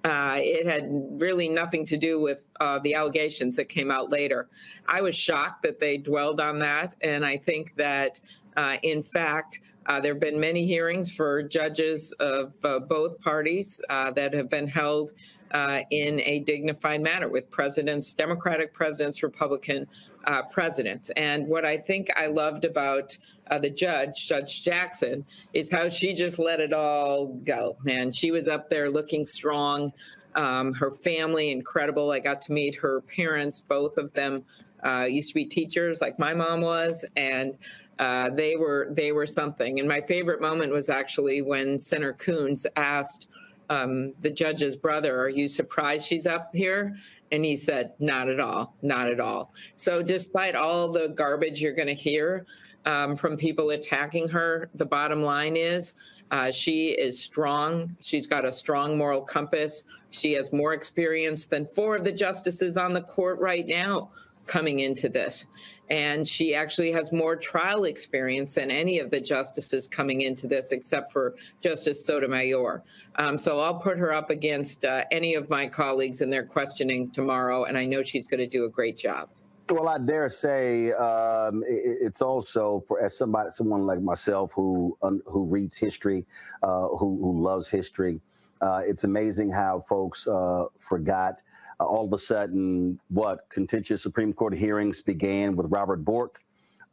uh, 0.04 0.36
it 0.38 0.66
had 0.66 0.90
really 1.22 1.48
nothing 1.48 1.86
to 1.86 1.96
do 1.96 2.20
with 2.20 2.48
uh, 2.60 2.80
the 2.80 2.94
allegations 2.94 3.56
that 3.56 3.70
came 3.70 3.90
out 3.90 4.10
later. 4.10 4.50
I 4.88 5.02
was 5.02 5.16
shocked 5.16 5.64
that 5.64 5.80
they 5.80 5.98
dwelled 5.98 6.42
on 6.42 6.60
that. 6.60 6.96
And 7.02 7.26
I 7.26 7.38
think 7.38 7.76
that, 7.76 8.20
uh, 8.58 8.78
in 8.84 9.02
fact, 9.02 9.62
uh, 9.86 10.00
there 10.00 10.14
have 10.14 10.20
been 10.20 10.40
many 10.40 10.66
hearings 10.66 11.12
for 11.12 11.44
judges 11.44 12.12
of 12.14 12.60
both 12.88 13.20
parties 13.22 13.80
that 13.90 14.34
have 14.34 14.50
been 14.50 14.68
held 14.68 15.14
uh, 15.54 15.82
in 15.92 16.20
a 16.22 16.40
dignified 16.40 17.02
manner 17.02 17.30
with 17.30 17.50
presidents, 17.52 18.12
Democratic 18.14 18.74
presidents, 18.74 19.24
Republican 19.24 19.88
uh, 20.26 20.42
presidents. 20.44 21.10
And 21.12 21.48
what 21.48 21.66
I 21.66 21.78
think 21.78 22.10
I 22.16 22.28
loved 22.28 22.66
about 22.66 23.18
uh, 23.52 23.60
the 23.60 23.70
judge, 23.70 24.28
Judge 24.28 24.64
Jackson, 24.64 25.26
is 25.54 25.72
how 25.72 25.90
she 25.90 26.14
just 26.14 26.40
let 26.40 26.60
it 26.60 26.74
all 26.74 27.28
go. 27.44 27.78
Man, 27.84 28.12
she 28.12 28.32
was 28.32 28.48
up 28.48 28.70
there 28.70 28.90
looking 28.90 29.26
strong. 29.26 29.94
Um, 30.36 30.74
her 30.74 30.90
family, 30.90 31.52
incredible. 31.52 32.12
I 32.12 32.20
got 32.20 32.42
to 32.42 32.52
meet 32.52 32.76
her 32.76 33.02
parents, 33.02 33.62
both 33.62 33.98
of 33.98 34.12
them 34.14 34.44
uh, 34.84 35.06
used 35.08 35.30
to 35.30 35.36
be 35.36 35.46
teachers 35.46 36.02
like 36.02 36.18
my 36.18 36.34
mom 36.34 36.62
was. 36.62 37.06
And 37.16 37.56
uh, 38.00 38.32
they 38.32 38.56
were 38.56 38.88
they 38.92 39.12
were 39.12 39.28
something. 39.28 39.80
And 39.80 39.88
my 39.88 40.02
favorite 40.02 40.42
moment 40.42 40.72
was 40.72 40.90
actually 40.90 41.42
when 41.42 41.80
Senator 41.80 42.14
Coons 42.14 42.66
asked 42.76 43.28
um, 43.70 44.12
the 44.22 44.30
judge's 44.30 44.76
brother, 44.76 45.20
Are 45.20 45.30
you 45.30 45.48
surprised 45.48 46.06
she's 46.06 46.28
up 46.28 46.52
here? 46.54 46.96
And 47.32 47.44
he 47.44 47.56
said, 47.56 47.94
Not 48.00 48.30
at 48.30 48.40
all, 48.40 48.76
not 48.82 49.08
at 49.08 49.20
all. 49.20 49.54
So, 49.76 50.04
despite 50.04 50.56
all 50.56 50.90
the 50.90 51.10
garbage 51.10 51.62
you're 51.62 51.74
going 51.74 51.88
to 51.88 51.94
hear 51.94 52.46
um, 52.86 53.16
from 53.16 53.38
people 53.38 53.72
attacking 53.72 54.28
her, 54.30 54.70
the 54.76 54.86
bottom 54.86 55.24
line 55.24 55.56
is 55.56 55.96
uh, 56.32 56.52
she 56.52 56.90
is 56.90 57.20
strong. 57.20 57.96
She's 58.00 58.26
got 58.26 58.44
a 58.44 58.52
strong 58.52 58.98
moral 58.98 59.22
compass. 59.22 59.84
She 60.10 60.34
has 60.34 60.52
more 60.52 60.74
experience 60.74 61.46
than 61.46 61.68
four 61.68 61.96
of 61.96 62.04
the 62.04 62.12
justices 62.12 62.76
on 62.76 62.94
the 62.94 63.02
court 63.02 63.40
right 63.40 63.68
now 63.68 64.10
coming 64.48 64.80
into 64.80 65.10
this. 65.10 65.46
And 65.90 66.28
she 66.28 66.56
actually 66.56 66.92
has 66.94 67.12
more 67.12 67.36
trial 67.36 67.84
experience 67.84 68.56
than 68.56 68.72
any 68.72 69.00
of 69.00 69.12
the 69.12 69.20
justices 69.20 69.88
coming 69.88 70.22
into 70.22 70.48
this, 70.48 70.72
except 70.72 71.12
for 71.12 71.36
Justice 71.62 72.06
Sotomayor. 72.06 72.84
Um, 73.18 73.38
so 73.38 73.60
I'll 73.60 73.80
put 73.80 73.98
her 73.98 74.14
up 74.14 74.30
against 74.30 74.86
uh, 74.86 75.04
any 75.12 75.36
of 75.36 75.50
my 75.50 75.68
colleagues 75.68 76.22
in 76.22 76.30
their 76.30 76.46
questioning 76.46 77.10
tomorrow, 77.10 77.66
and 77.66 77.78
I 77.78 77.86
know 77.86 78.02
she's 78.02 78.28
going 78.28 78.40
to 78.40 78.48
do 78.48 78.66
a 78.66 78.70
great 78.70 78.98
job. 78.98 79.30
Well, 79.70 79.88
I 79.88 79.98
dare 79.98 80.30
say 80.30 80.92
um, 80.92 81.64
it, 81.66 81.98
it's 82.02 82.22
also 82.22 82.84
for 82.88 83.02
as 83.02 83.18
somebody, 83.18 83.50
someone 83.52 83.86
like 83.86 84.02
myself 84.02 84.52
who 84.54 84.98
who 85.26 85.46
reads 85.46 85.78
history, 85.78 86.26
uh, 86.62 86.88
who, 86.90 87.18
who 87.22 87.42
loves 87.42 87.70
history. 87.70 88.20
Uh, 88.62 88.82
it's 88.86 89.04
amazing 89.04 89.52
how 89.52 89.80
folks 89.82 90.28
uh, 90.28 90.66
forgot 90.80 91.42
uh, 91.80 91.86
all 91.86 92.06
of 92.06 92.14
a 92.14 92.18
sudden 92.18 93.00
what 93.10 93.50
contentious 93.50 94.02
Supreme 94.02 94.34
Court 94.34 94.54
hearings 94.54 95.02
began 95.02 95.56
with 95.56 95.68
Robert 95.70 96.04
Bork. 96.06 96.44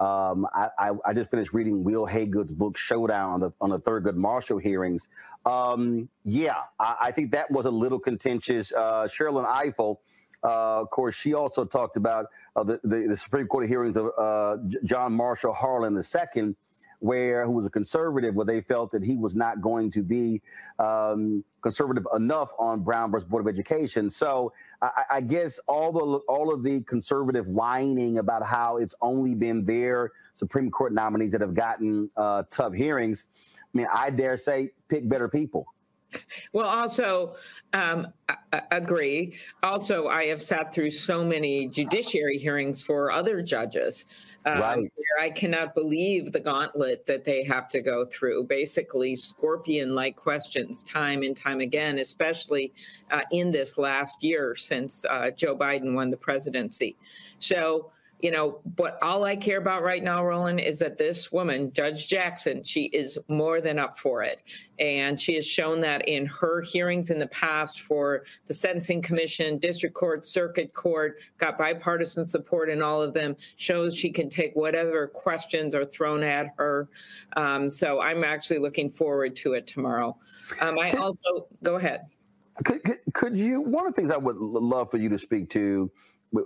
Um, 0.01 0.47
I, 0.55 0.69
I, 0.79 0.91
I, 1.05 1.13
just 1.13 1.31
finished 1.31 1.53
reading 1.53 1.85
Wil 1.85 2.07
Haygood's 2.07 2.51
book 2.51 2.79
Showdown 2.79 3.33
on 3.33 3.41
the, 3.41 3.51
on 3.61 3.69
the 3.69 3.79
Thurgood 3.79 4.15
Marshall 4.15 4.57
hearings. 4.57 5.07
Um, 5.45 6.09
yeah, 6.25 6.63
I, 6.79 6.97
I, 7.03 7.11
think 7.13 7.33
that 7.33 7.51
was 7.51 7.67
a 7.67 7.71
little 7.71 7.99
contentious. 7.99 8.73
Uh, 8.73 9.07
Sherrilyn 9.07 9.47
Ifill, 9.47 9.99
uh, 10.43 10.81
of 10.81 10.91
course, 10.91 11.15
she 11.15 11.35
also 11.35 11.65
talked 11.65 11.97
about 11.97 12.27
uh, 12.57 12.65
the, 12.65 12.81
the, 12.85 13.07
the, 13.09 13.17
Supreme 13.17 13.47
Court 13.47 13.69
hearings 13.69 13.97
of 13.97 14.11
uh, 14.19 14.57
John 14.85 15.13
Marshall 15.13 15.53
Harlan 15.53 15.95
II, 15.95 16.55
where 17.01 17.45
who 17.45 17.53
was 17.53 17.67
a 17.67 17.71
conservative, 17.71 18.35
where 18.35 18.47
they 18.47 18.61
felt 18.63 18.91
that 18.93 19.03
he 19.03 19.17
was 19.17 19.35
not 19.35 19.61
going 19.61 19.91
to 19.91 20.03
be 20.03 20.41
um, 20.79 21.45
conservative 21.63 22.07
enough 22.17 22.53
on 22.59 22.81
Brown 22.81 23.11
versus 23.11 23.29
Board 23.29 23.47
of 23.47 23.53
Education. 23.53 24.09
So 24.09 24.53
I, 24.81 25.05
I, 25.11 25.21
guess 25.21 25.61
all 25.67 25.93
the 25.93 26.01
all 26.27 26.53
of 26.53 26.63
the 26.63 26.81
conservative 26.83 27.49
whining 27.49 28.19
about 28.19 28.43
how 28.43 28.79
it's 28.79 28.95
only 29.03 29.35
been 29.35 29.65
their 29.65 30.11
Supreme 30.35 30.71
Court 30.71 30.95
nominees 30.95 31.33
that 31.33 31.43
have 31.43 31.55
gotten 31.55 32.11
uh, 32.17 32.45
tough 32.51 32.73
hearings. 32.73 33.27
I 33.75 33.79
mean, 33.79 33.87
I 33.93 34.11
dare 34.11 34.37
say, 34.37 34.71
pick 34.89 35.09
better 35.09 35.29
people. 35.29 35.67
Well, 36.53 36.67
also, 36.67 37.37
um, 37.73 38.13
agree. 38.71 39.35
Also, 39.63 40.09
I 40.09 40.25
have 40.25 40.43
sat 40.43 40.75
through 40.75 40.91
so 40.91 41.25
many 41.25 41.69
judiciary 41.69 42.39
hearings 42.39 42.83
for 42.83 43.13
other 43.13 43.43
judges. 43.43 44.07
Um, 44.47 44.59
right. 44.59 44.79
Where 44.79 45.27
I 45.27 45.31
cannot 45.31 45.75
believe 45.75 46.33
the 46.33 46.41
gauntlet 46.41 47.05
that 47.07 47.25
they 47.25 47.45
have 47.45 47.69
to 47.71 47.83
go 47.83 48.07
through. 48.07 48.45
Basically, 48.45 49.15
scorpion 49.15 49.95
like 49.95 50.17
questions 50.17 50.83
time 50.83 51.23
and 51.23 51.37
time 51.37 51.61
again, 51.61 51.99
especially 51.99 52.73
uh, 53.11 53.21
in 53.33 53.53
this 53.53 53.77
last 53.77 54.23
year 54.23 54.57
since 54.57 55.05
uh, 55.11 55.31
Joe 55.31 55.55
Biden 55.55 55.93
won 55.93 56.11
the 56.11 56.17
presidency. 56.17 56.97
So, 57.39 57.93
you 58.23 58.31
know, 58.31 58.61
but 58.77 58.99
all 59.03 59.25
I 59.25 59.37
care 59.37 59.59
about 59.59 59.83
right 59.83 60.03
now, 60.03 60.25
Roland, 60.25 60.61
is 60.61 60.79
that 60.81 60.99
this 60.99 61.33
woman, 61.33 61.73
Judge 61.73 62.09
Jackson, 62.09 62.63
she 62.63 62.85
is 62.87 63.19
more 63.29 63.61
than 63.61 63.79
up 63.79 63.99
for 63.99 64.23
it. 64.23 64.43
And 64.79 65.21
she 65.21 65.35
has 65.35 65.47
shown 65.47 65.81
that 65.81 66.09
in 66.09 66.27
her 66.27 66.63
hearings 66.63 67.11
in 67.11 67.19
the 67.19 67.27
past 67.29 67.83
for 67.83 68.25
the 68.47 68.55
Sentencing 68.55 69.03
Commission, 69.03 69.59
District 69.59 69.95
Court, 69.95 70.27
Circuit 70.27 70.73
Court, 70.73 71.21
got 71.39 71.59
bipartisan 71.59 72.27
support 72.27 72.71
in 72.71 72.83
all 72.83 73.03
of 73.03 73.15
them, 73.15 73.37
shows 73.57 73.97
she 73.97 74.11
can 74.11 74.29
take 74.29 74.55
whatever 74.55 75.07
questions 75.07 75.75
are 75.75 75.85
thrown 75.87 76.23
at 76.23 76.49
her. 76.57 76.89
Um, 77.37 77.69
so 77.69 78.01
I'm 78.01 78.25
actually 78.25 78.59
looking 78.59 78.91
forward 78.91 79.37
to 79.37 79.55
it 79.55 79.67
tomorrow. 79.67 80.17
Um, 80.61 80.79
I 80.79 80.93
also, 80.93 81.47
go 81.63 81.77
ahead. 81.77 82.07
Could, 82.65 82.83
could, 82.85 82.99
could 83.15 83.39
you, 83.39 83.61
one 83.61 83.87
of 83.87 83.95
the 83.95 84.01
things 84.01 84.11
I 84.11 84.17
would 84.17 84.37
love 84.37 84.91
for 84.91 84.99
you 84.99 85.09
to 85.09 85.19
speak 85.19 85.49
to 85.51 85.91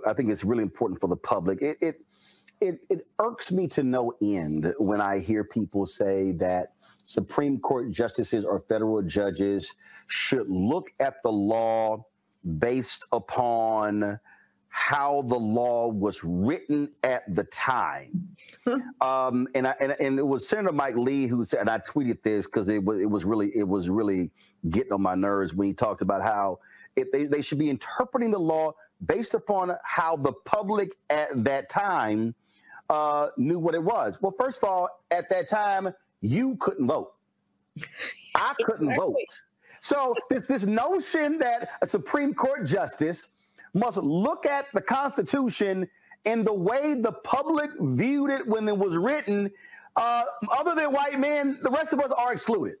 I 0.05 0.13
think 0.13 0.31
it's 0.31 0.43
really 0.43 0.63
important 0.63 0.99
for 0.99 1.07
the 1.07 1.17
public. 1.17 1.61
It, 1.61 1.77
it 1.81 2.01
it 2.61 2.79
it 2.89 3.07
irks 3.19 3.51
me 3.51 3.67
to 3.67 3.83
no 3.83 4.13
end 4.21 4.73
when 4.77 5.01
I 5.01 5.19
hear 5.19 5.43
people 5.43 5.85
say 5.85 6.31
that 6.33 6.73
Supreme 7.03 7.59
Court 7.59 7.91
justices 7.91 8.45
or 8.45 8.59
federal 8.59 9.01
judges 9.01 9.73
should 10.07 10.49
look 10.49 10.91
at 10.99 11.21
the 11.23 11.31
law 11.31 12.05
based 12.59 13.05
upon 13.11 14.19
how 14.69 15.21
the 15.21 15.37
law 15.37 15.87
was 15.87 16.21
written 16.23 16.89
at 17.03 17.23
the 17.33 17.45
time. 17.45 18.27
um, 19.01 19.47
and, 19.55 19.67
I, 19.67 19.75
and 19.79 19.95
and 19.99 20.19
it 20.19 20.25
was 20.27 20.47
Senator 20.47 20.73
Mike 20.73 20.97
Lee 20.97 21.27
who 21.27 21.45
said, 21.45 21.61
and 21.61 21.69
I 21.69 21.79
tweeted 21.79 22.21
this 22.23 22.45
because 22.45 22.67
it 22.67 22.83
was 22.83 23.01
it 23.01 23.09
was 23.09 23.23
really 23.23 23.55
it 23.55 23.67
was 23.67 23.89
really 23.89 24.31
getting 24.69 24.91
on 24.91 25.01
my 25.01 25.15
nerves 25.15 25.53
when 25.53 25.67
he 25.67 25.73
talked 25.73 26.01
about 26.01 26.21
how 26.21 26.59
it, 26.95 27.11
they, 27.11 27.25
they 27.25 27.41
should 27.41 27.57
be 27.57 27.69
interpreting 27.69 28.31
the 28.31 28.39
law 28.39 28.73
based 29.05 29.33
upon 29.33 29.73
how 29.83 30.15
the 30.15 30.33
public 30.45 30.95
at 31.09 31.43
that 31.43 31.69
time 31.69 32.35
uh, 32.89 33.27
knew 33.37 33.59
what 33.59 33.75
it 33.75 33.83
was. 33.83 34.21
Well, 34.21 34.33
first 34.37 34.61
of 34.63 34.69
all, 34.69 34.89
at 35.11 35.29
that 35.29 35.47
time, 35.47 35.93
you 36.21 36.55
couldn't 36.57 36.87
vote. 36.87 37.13
I 38.35 38.53
couldn't 38.63 38.87
exactly. 38.87 39.13
vote. 39.13 39.41
So 39.81 40.15
this, 40.29 40.45
this 40.47 40.65
notion 40.65 41.37
that 41.39 41.69
a 41.81 41.87
Supreme 41.87 42.33
Court 42.33 42.65
justice 42.65 43.29
must 43.73 43.97
look 43.97 44.45
at 44.45 44.67
the 44.73 44.81
Constitution 44.81 45.87
in 46.23 46.43
the 46.43 46.53
way 46.53 46.95
the 46.95 47.11
public 47.11 47.69
viewed 47.79 48.31
it 48.31 48.47
when 48.47 48.67
it 48.67 48.77
was 48.77 48.97
written, 48.97 49.51
uh, 49.95 50.23
other 50.51 50.73
than 50.75 50.91
white 50.91 51.19
men, 51.19 51.59
the 51.61 51.69
rest 51.69 51.93
of 51.93 51.99
us 51.99 52.11
are 52.11 52.31
excluded. 52.31 52.75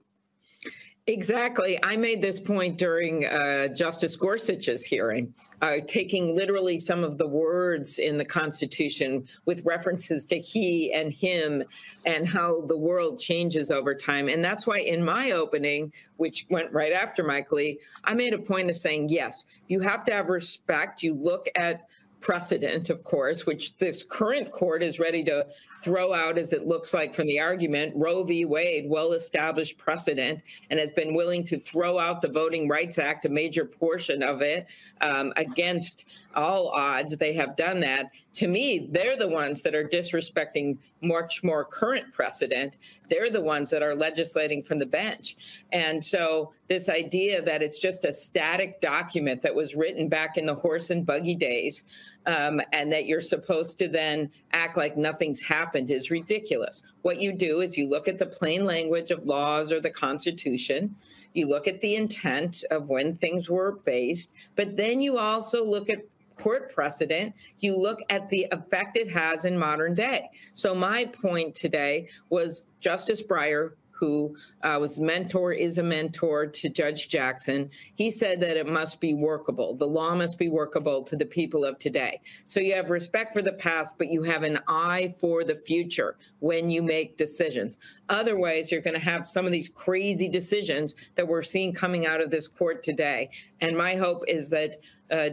Exactly. 1.07 1.77
I 1.83 1.95
made 1.97 2.19
this 2.19 2.39
point 2.39 2.79
during 2.79 3.27
uh, 3.27 3.67
Justice 3.67 4.15
Gorsuch's 4.15 4.83
hearing, 4.83 5.31
uh, 5.61 5.77
taking 5.85 6.35
literally 6.35 6.79
some 6.79 7.03
of 7.03 7.19
the 7.19 7.27
words 7.27 7.99
in 7.99 8.17
the 8.17 8.25
Constitution 8.25 9.27
with 9.45 9.63
references 9.65 10.25
to 10.25 10.39
he 10.39 10.91
and 10.93 11.13
him 11.13 11.63
and 12.07 12.27
how 12.27 12.61
the 12.61 12.77
world 12.77 13.19
changes 13.19 13.69
over 13.69 13.93
time. 13.93 14.29
And 14.29 14.43
that's 14.43 14.65
why 14.65 14.79
in 14.79 15.05
my 15.05 15.33
opening, 15.33 15.93
which 16.17 16.47
went 16.49 16.73
right 16.73 16.91
after 16.91 17.23
Mike 17.23 17.51
Lee, 17.51 17.77
I 18.03 18.15
made 18.15 18.33
a 18.33 18.39
point 18.39 18.71
of 18.71 18.75
saying, 18.75 19.09
yes, 19.09 19.45
you 19.67 19.81
have 19.81 20.05
to 20.05 20.13
have 20.13 20.29
respect. 20.29 21.03
You 21.03 21.13
look 21.13 21.47
at 21.53 21.87
precedent, 22.19 22.89
of 22.89 23.03
course, 23.03 23.45
which 23.45 23.77
this 23.77 24.03
current 24.03 24.51
court 24.51 24.81
is 24.81 24.97
ready 24.97 25.23
to 25.25 25.45
throw 25.85 26.15
out, 26.15 26.39
as 26.39 26.51
it 26.51 26.65
looks 26.65 26.95
like 26.95 27.13
from 27.13 27.27
the 27.27 27.39
argument. 27.39 27.93
Roe 27.95 28.23
v. 28.23 28.43
Wade, 28.43 28.89
well 28.89 29.13
established 29.13 29.77
precedent, 29.77 30.41
and 30.71 30.79
has 30.79 30.89
been 30.89 31.13
willing 31.13 31.45
to 31.45 31.59
throw 31.59 31.99
out 31.99 32.23
the 32.23 32.27
Voting 32.27 32.67
Rights 32.67 32.97
Act, 32.97 33.25
a 33.25 33.29
major 33.29 33.65
portion 33.65 34.23
of 34.23 34.41
it, 34.41 34.65
um, 35.01 35.31
against 35.37 36.05
all 36.33 36.69
odds. 36.69 37.15
They 37.15 37.33
have 37.33 37.55
done 37.55 37.79
that. 37.81 38.09
To 38.37 38.47
me, 38.47 38.89
they're 38.91 39.15
the 39.15 39.29
ones 39.29 39.61
that 39.61 39.75
are 39.75 39.87
disrespecting 39.87 40.79
much 41.01 41.43
more 41.43 41.63
current 41.63 42.11
precedent. 42.11 42.77
They're 43.07 43.29
the 43.29 43.39
ones 43.39 43.69
that 43.69 43.83
are 43.83 43.95
legislating 43.95 44.63
from 44.63 44.79
the 44.79 44.87
bench. 44.87 45.37
And 45.71 46.03
so, 46.03 46.51
this 46.67 46.89
idea 46.89 47.43
that 47.43 47.61
it's 47.61 47.77
just 47.77 48.05
a 48.05 48.11
static 48.11 48.81
document 48.81 49.43
that 49.43 49.53
was 49.53 49.75
written 49.75 50.09
back 50.09 50.35
in 50.35 50.47
the 50.47 50.55
horse 50.55 50.89
and 50.89 51.05
buggy 51.05 51.35
days 51.35 51.83
um, 52.25 52.61
and 52.73 52.91
that 52.91 53.05
you're 53.05 53.21
supposed 53.21 53.77
to 53.77 53.87
then 53.87 54.29
act 54.51 54.77
like 54.77 54.97
nothing's 54.97 55.41
happened 55.41 55.91
is 55.91 56.11
ridiculous. 56.11 56.81
What 57.01 57.21
you 57.21 57.33
do 57.33 57.61
is 57.61 57.77
you 57.77 57.87
look 57.87 58.07
at 58.07 58.17
the 58.17 58.25
plain 58.25 58.65
language 58.65 59.11
of 59.11 59.25
laws 59.25 59.71
or 59.71 59.79
the 59.79 59.89
Constitution, 59.89 60.95
you 61.33 61.47
look 61.47 61.67
at 61.67 61.81
the 61.81 61.95
intent 61.95 62.63
of 62.71 62.89
when 62.89 63.15
things 63.17 63.49
were 63.49 63.73
based, 63.83 64.31
but 64.55 64.77
then 64.77 65.01
you 65.01 65.17
also 65.17 65.63
look 65.63 65.89
at 65.89 65.99
court 66.35 66.73
precedent, 66.73 67.33
you 67.59 67.77
look 67.77 67.99
at 68.09 68.29
the 68.29 68.47
effect 68.51 68.97
it 68.97 69.09
has 69.09 69.45
in 69.45 69.57
modern 69.57 69.95
day. 69.95 70.29
So, 70.53 70.75
my 70.75 71.05
point 71.05 71.55
today 71.55 72.07
was 72.29 72.65
Justice 72.81 73.21
Breyer 73.21 73.71
who 73.95 74.35
uh, 74.61 74.77
was 74.79 74.99
mentor, 74.99 75.53
is 75.53 75.77
a 75.77 75.83
mentor 75.83 76.45
to 76.45 76.69
Judge 76.69 77.07
Jackson. 77.09 77.69
He 77.95 78.11
said 78.11 78.41
that 78.41 78.57
it 78.57 78.67
must 78.67 78.99
be 78.99 79.13
workable. 79.13 79.75
The 79.75 79.87
law 79.87 80.13
must 80.15 80.37
be 80.37 80.49
workable 80.49 81.03
to 81.03 81.15
the 81.15 81.25
people 81.25 81.63
of 81.63 81.79
today. 81.79 82.21
So 82.45 82.59
you 82.59 82.73
have 82.73 82.89
respect 82.89 83.33
for 83.33 83.41
the 83.41 83.53
past, 83.53 83.95
but 83.97 84.09
you 84.09 84.23
have 84.23 84.43
an 84.43 84.59
eye 84.67 85.15
for 85.19 85.43
the 85.43 85.55
future 85.55 86.17
when 86.39 86.69
you 86.69 86.83
make 86.83 87.17
decisions. 87.17 87.77
Otherwise, 88.09 88.71
you're 88.71 88.81
going 88.81 88.93
to 88.93 88.99
have 88.99 89.27
some 89.27 89.45
of 89.45 89.51
these 89.51 89.69
crazy 89.69 90.27
decisions 90.27 90.95
that 91.15 91.27
we're 91.27 91.41
seeing 91.43 91.73
coming 91.73 92.05
out 92.05 92.21
of 92.21 92.31
this 92.31 92.47
court 92.47 92.83
today. 92.83 93.29
And 93.61 93.77
my 93.77 93.95
hope 93.95 94.23
is 94.27 94.49
that. 94.49 94.81
Uh, 95.11 95.29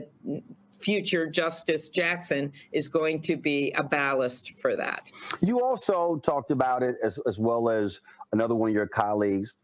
future 0.83 1.27
Justice 1.27 1.89
Jackson 1.89 2.53
is 2.73 2.89
going 2.89 3.21
to 3.21 3.37
be 3.37 3.73
a 3.77 3.83
ballast 3.83 4.53
for 4.59 4.77
that. 4.77 5.11
You 5.41 5.63
also 5.63 6.17
talked 6.17 6.51
about 6.51 6.83
it 6.83 6.97
as, 7.03 7.19
as 7.27 7.39
well 7.39 7.71
as 7.71 8.01
another 8.33 8.55
one 8.55 8.71
of 8.71 8.75
your 8.75 8.87
colleagues, 8.87 9.55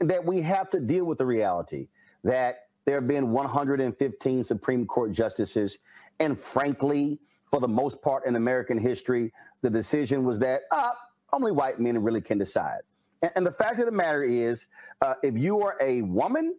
that 0.00 0.24
we 0.24 0.42
have 0.42 0.70
to 0.70 0.80
deal 0.80 1.04
with 1.04 1.18
the 1.18 1.26
reality 1.26 1.88
that 2.22 2.66
there 2.84 2.96
have 2.96 3.08
been 3.08 3.30
115 3.32 4.44
Supreme 4.44 4.86
Court 4.86 5.12
justices. 5.12 5.78
And 6.18 6.38
frankly, 6.38 7.18
for 7.50 7.60
the 7.60 7.68
most 7.68 8.00
part 8.02 8.26
in 8.26 8.36
American 8.36 8.78
history, 8.78 9.32
the 9.62 9.70
decision 9.70 10.24
was 10.24 10.38
that 10.40 10.62
uh, 10.70 10.92
only 11.32 11.52
white 11.52 11.78
men 11.80 12.02
really 12.02 12.20
can 12.20 12.38
decide. 12.38 12.80
And, 13.22 13.32
and 13.36 13.46
the 13.46 13.52
fact 13.52 13.78
of 13.78 13.86
the 13.86 13.92
matter 13.92 14.22
is, 14.22 14.66
uh, 15.00 15.14
if 15.22 15.36
you 15.36 15.62
are 15.62 15.76
a 15.80 16.02
woman, 16.02 16.56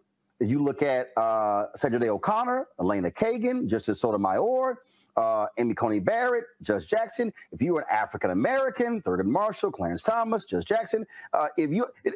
you 0.49 0.60
look 0.60 0.82
at 0.82 1.12
uh, 1.17 1.65
Sandra 1.75 1.99
Day 1.99 2.10
O'Connor, 2.10 2.67
Elena 2.80 3.12
Kagan, 3.12 3.67
Justice 3.67 4.01
Sotomayor, 4.01 4.82
uh, 5.17 5.47
Amy 5.58 5.73
Coney 5.73 5.99
Barrett, 5.99 6.45
Judge 6.62 6.88
Jackson. 6.88 7.32
If 7.51 7.62
you 7.62 7.77
are 7.77 7.82
an 7.82 7.88
African 7.91 8.32
American, 8.32 9.01
Thurgood 9.01 9.25
Marshall, 9.25 9.71
Clarence 9.71 10.04
Thomas, 10.04 10.45
Judge 10.45 10.65
Jackson. 10.65 11.06
Uh, 11.34 11.47
if 11.58 11.71
you 11.71 11.86
it, 12.04 12.15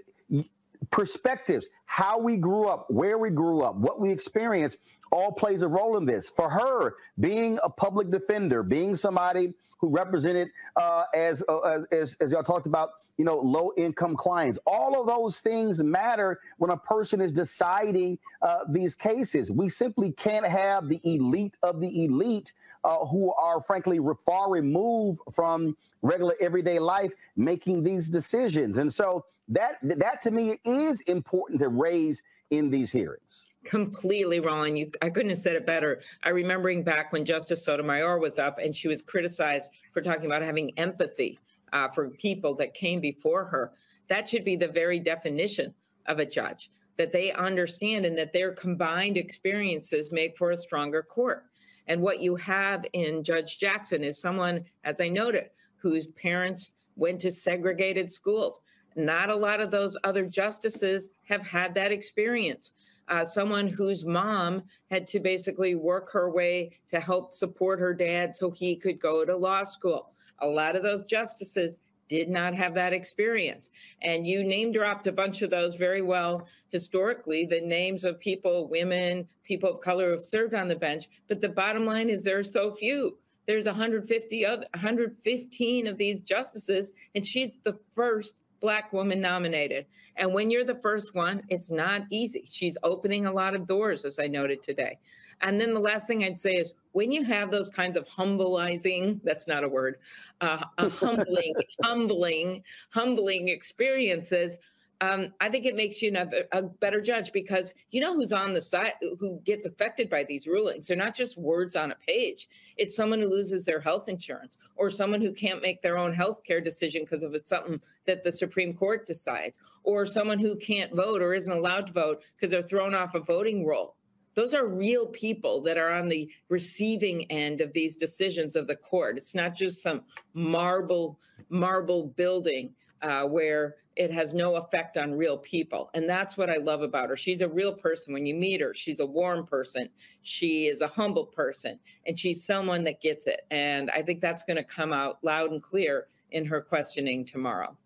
perspectives, 0.92 1.68
how 1.86 2.18
we 2.18 2.38
grew 2.38 2.68
up, 2.68 2.88
where 2.90 3.18
we 3.18 3.30
grew 3.30 3.62
up, 3.62 3.76
what 3.76 4.00
we 4.00 4.12
experienced, 4.12 4.78
all 5.12 5.32
plays 5.32 5.62
a 5.62 5.68
role 5.68 5.98
in 5.98 6.06
this. 6.06 6.30
For 6.30 6.50
her, 6.50 6.96
being 7.20 7.60
a 7.64 7.70
public 7.70 8.12
defender, 8.12 8.64
being 8.64 8.96
somebody 8.96 9.54
who 9.78 9.90
represented, 9.90 10.50
uh, 10.76 11.04
as, 11.14 11.44
uh, 11.48 11.84
as, 11.92 12.16
as 12.20 12.32
y'all 12.32 12.44
talked 12.44 12.66
about, 12.66 12.92
you 13.18 13.26
know, 13.26 13.38
low 13.38 13.72
income 13.78 14.16
clients, 14.16 14.60
all 14.66 15.00
of 15.00 15.08
those 15.08 15.40
things 15.40 15.84
matter 15.84 16.40
when 16.58 16.72
a 16.72 16.78
person 16.78 17.22
is 17.22 17.32
deciding 17.32 18.18
uh, 18.42 18.60
these 18.70 18.96
cases. 18.96 19.52
We 19.52 19.70
simply 19.70 20.12
can't 20.12 20.46
have 20.46 20.88
the 20.88 21.00
elite 21.04 21.58
of 21.64 21.80
the 21.82 22.06
elite 22.06 22.54
uh, 22.84 23.06
who 23.06 23.34
are 23.34 23.62
frankly 23.62 24.00
far 24.26 24.50
removed 24.50 25.20
from 25.34 25.76
regular 26.02 26.36
everyday 26.40 26.80
life 26.80 27.12
making 27.36 27.84
these 27.84 28.10
decisions. 28.10 28.78
And 28.78 28.94
so 28.94 29.26
that 29.50 29.78
that 29.84 30.22
to 30.24 30.32
me 30.32 30.60
is 30.64 31.02
important 31.02 31.60
to 31.62 31.70
raise 31.70 32.24
in 32.52 32.70
these 32.70 32.92
hearings. 32.92 33.48
Completely 33.66 34.40
wrong. 34.40 34.78
You, 34.78 34.92
I 35.02 35.10
couldn't 35.10 35.32
have 35.32 35.40
said 35.40 35.56
it 35.56 35.66
better. 35.66 36.02
I 36.24 36.30
remembering 36.30 36.84
back 36.84 37.12
when 37.12 37.26
Justice 37.26 37.66
Sotomayor 37.66 38.20
was 38.20 38.38
up 38.38 38.60
and 38.60 38.76
she 38.76 38.88
was 38.88 39.02
criticized 39.02 39.70
for 39.92 40.02
talking 40.02 40.28
about 40.28 40.44
having 40.44 40.78
empathy 40.78 41.40
uh, 41.74 41.90
for 41.90 42.10
people 42.12 42.54
that 42.56 42.74
came 42.74 43.00
before 43.02 43.46
her. 43.46 43.74
That 44.08 44.30
should 44.30 44.46
be 44.46 44.56
the 44.56 44.68
very 44.68 45.00
definition 45.00 45.74
of 46.06 46.20
a 46.20 46.26
judge 46.26 46.70
that 46.98 47.12
they 47.12 47.32
understand 47.34 48.06
and 48.06 48.18
that 48.18 48.34
their 48.34 48.54
combined 48.54 49.18
experiences 49.18 50.12
make 50.12 50.38
for 50.38 50.52
a 50.52 50.58
stronger 50.58 51.04
court. 51.04 51.46
And 51.88 52.02
what 52.02 52.22
you 52.22 52.36
have 52.36 52.86
in 52.94 53.24
Judge 53.24 53.60
Jackson 53.60 54.04
is 54.04 54.20
someone, 54.20 54.64
as 54.84 55.02
I 55.02 55.10
noted, 55.10 55.50
whose 55.78 56.08
parents 56.08 56.74
went 56.96 57.20
to 57.22 57.32
segregated 57.32 58.12
schools. 58.12 58.62
Not 58.96 59.30
a 59.30 59.36
lot 59.36 59.60
of 59.60 59.72
those 59.72 59.98
other 60.04 60.26
justices 60.26 61.12
have 61.24 61.44
had 61.44 61.76
that 61.76 61.92
experience. 61.92 62.72
Uh, 63.08 63.24
someone 63.24 63.68
whose 63.68 64.06
mom 64.06 64.64
had 64.90 65.08
to 65.08 65.20
basically 65.20 65.76
work 65.76 66.12
her 66.12 66.30
way 66.30 66.72
to 66.90 67.00
help 67.00 67.34
support 67.34 67.80
her 67.80 67.94
dad 67.94 68.36
so 68.36 68.50
he 68.50 68.76
could 68.76 69.00
go 69.00 69.24
to 69.24 69.36
law 69.36 69.64
school. 69.64 70.12
A 70.40 70.48
lot 70.48 70.76
of 70.76 70.84
those 70.84 71.04
justices 71.04 71.80
did 72.08 72.30
not 72.30 72.54
have 72.54 72.74
that 72.76 72.94
experience. 72.94 73.70
And 74.02 74.28
you 74.28 74.44
name 74.44 74.72
dropped 74.72 75.08
a 75.08 75.12
bunch 75.12 75.42
of 75.42 75.50
those 75.50 75.76
very 75.76 76.02
well 76.02 76.48
historically, 76.70 77.46
the 77.46 77.62
names 77.62 78.04
of 78.04 78.20
people, 78.20 78.68
women, 78.68 79.28
people 79.44 79.72
of 79.76 79.82
color 79.82 80.08
who 80.08 80.12
have 80.12 80.24
served 80.24 80.54
on 80.54 80.68
the 80.68 80.76
bench. 80.76 81.10
But 81.28 81.42
the 81.42 81.50
bottom 81.50 81.86
line 81.86 82.10
is 82.10 82.24
there 82.24 82.40
are 82.40 82.44
so 82.44 82.74
few. 82.74 83.18
There's 83.48 83.66
150 83.66 84.46
other, 84.46 84.66
115 84.74 85.88
of 85.88 85.98
these 85.98 86.20
justices, 86.22 86.94
and 87.14 87.26
she's 87.26 87.58
the 87.64 87.78
first 87.94 88.34
Black 88.66 88.92
woman 88.92 89.22
nominated. 89.22 89.86
And 90.16 90.34
when 90.34 90.50
you're 90.50 90.64
the 90.64 90.80
first 90.82 91.14
one, 91.14 91.44
it's 91.50 91.70
not 91.70 92.02
easy. 92.10 92.46
She's 92.50 92.80
opening 92.82 93.28
a 93.28 93.32
lot 93.32 93.54
of 93.54 93.68
doors, 93.68 94.06
as 94.06 94.18
I 94.18 94.26
noted 94.26 94.64
today. 94.64 94.98
And 95.42 95.62
then 95.62 95.72
the 95.72 95.80
last 95.80 96.08
thing 96.08 96.24
I'd 96.24 96.40
say 96.40 96.54
is 96.54 96.74
when 96.94 97.12
you 97.12 97.24
have 97.26 97.52
those 97.52 97.70
kinds 97.70 97.96
of 97.96 98.08
humbling, 98.08 99.22
that's 99.24 99.48
not 99.48 99.64
a 99.64 99.70
word, 99.70 99.98
uh, 100.42 100.64
humbling, 100.80 101.54
humbling, 101.84 102.64
humbling 102.90 103.50
experiences, 103.50 104.58
um, 105.02 105.34
I 105.42 105.50
think 105.50 105.66
it 105.66 105.76
makes 105.76 106.02
you 106.02 106.10
another, 106.10 106.46
a 106.52 106.64
better 106.64 107.02
judge 107.02 107.32
because 107.32 107.74
you 107.92 108.00
know 108.00 108.16
who's 108.16 108.32
on 108.32 108.54
the 108.54 108.62
side, 108.62 108.94
who 109.20 109.42
gets 109.44 109.66
affected 109.66 110.10
by 110.10 110.24
these 110.24 110.48
rulings. 110.48 110.88
They're 110.88 110.98
not 110.98 111.16
just 111.16 111.38
words 111.38 111.76
on 111.76 111.92
a 111.92 111.96
page. 111.96 112.48
It's 112.78 112.96
someone 112.96 113.20
who 113.20 113.30
loses 113.30 113.66
their 113.66 113.82
health 113.82 114.08
insurance 114.08 114.58
or 114.76 114.90
someone 114.90 115.22
who 115.22 115.34
can't 115.34 115.62
make 115.62 115.82
their 115.82 115.98
own 115.98 116.14
health 116.14 116.42
care 116.44 116.62
decision 116.62 117.04
because 117.04 117.24
of 117.24 117.34
it's 117.34 117.50
something 117.50 117.82
that 118.06 118.24
the 118.24 118.32
Supreme 118.32 118.74
Court 118.74 119.06
decides, 119.06 119.60
or 119.84 120.06
someone 120.06 120.40
who 120.40 120.56
can't 120.56 120.96
vote 120.96 121.22
or 121.22 121.34
isn't 121.34 121.52
allowed 121.52 121.88
to 121.88 121.94
vote 121.94 122.24
because 122.36 122.52
they're 122.52 122.64
thrown 122.64 122.96
off 122.96 123.16
a 123.16 123.20
voting 123.20 123.66
roll. 123.66 123.96
Those 124.34 124.54
are 124.54 124.68
real 124.68 125.08
people 125.08 125.62
that 125.62 125.78
are 125.78 125.92
on 125.92 126.10
the 126.10 126.30
receiving 126.50 127.24
end 127.32 127.62
of 127.62 127.72
these 127.74 127.96
decisions 127.96 128.56
of 128.56 128.68
the 128.68 128.76
court. 128.76 129.18
It's 129.18 129.34
not 129.36 129.56
just 129.56 129.82
some 129.82 130.04
marble 130.34 131.20
marble 131.50 132.08
building 132.08 132.74
uh, 133.02 133.24
where 133.24 133.76
it 133.96 134.12
has 134.12 134.34
no 134.34 134.56
effect 134.56 134.98
on 134.98 135.14
real 135.14 135.38
people. 135.38 135.90
And 135.94 136.10
that's 136.10 136.36
what 136.38 136.50
I 136.50 136.58
love 136.58 136.82
about 136.82 137.10
her. 137.10 137.18
She's 137.18 137.42
a 137.42 137.48
real 137.48 137.74
person. 137.74 138.14
When 138.14 138.26
you 138.26 138.36
meet 138.36 138.62
her, 138.62 138.74
she's 138.74 139.00
a 139.00 139.06
warm 139.06 139.46
person. 139.46 139.90
She 140.24 140.68
is 140.68 140.82
a 140.82 140.88
humble 140.88 141.26
person, 141.26 141.80
and 142.06 142.18
she's 142.18 142.46
someone 142.46 142.84
that 142.84 143.02
gets 143.02 143.28
it. 143.28 143.42
And 143.52 143.90
I 143.92 144.02
think 144.02 144.22
that's 144.22 144.44
going 144.44 144.58
to 144.58 144.64
come 144.64 144.92
out 144.92 145.20
loud 145.24 145.52
and 145.52 145.62
clear 145.62 146.08
in 146.32 146.46
her 146.46 146.62
questioning 146.62 147.26
tomorrow. 147.26 147.78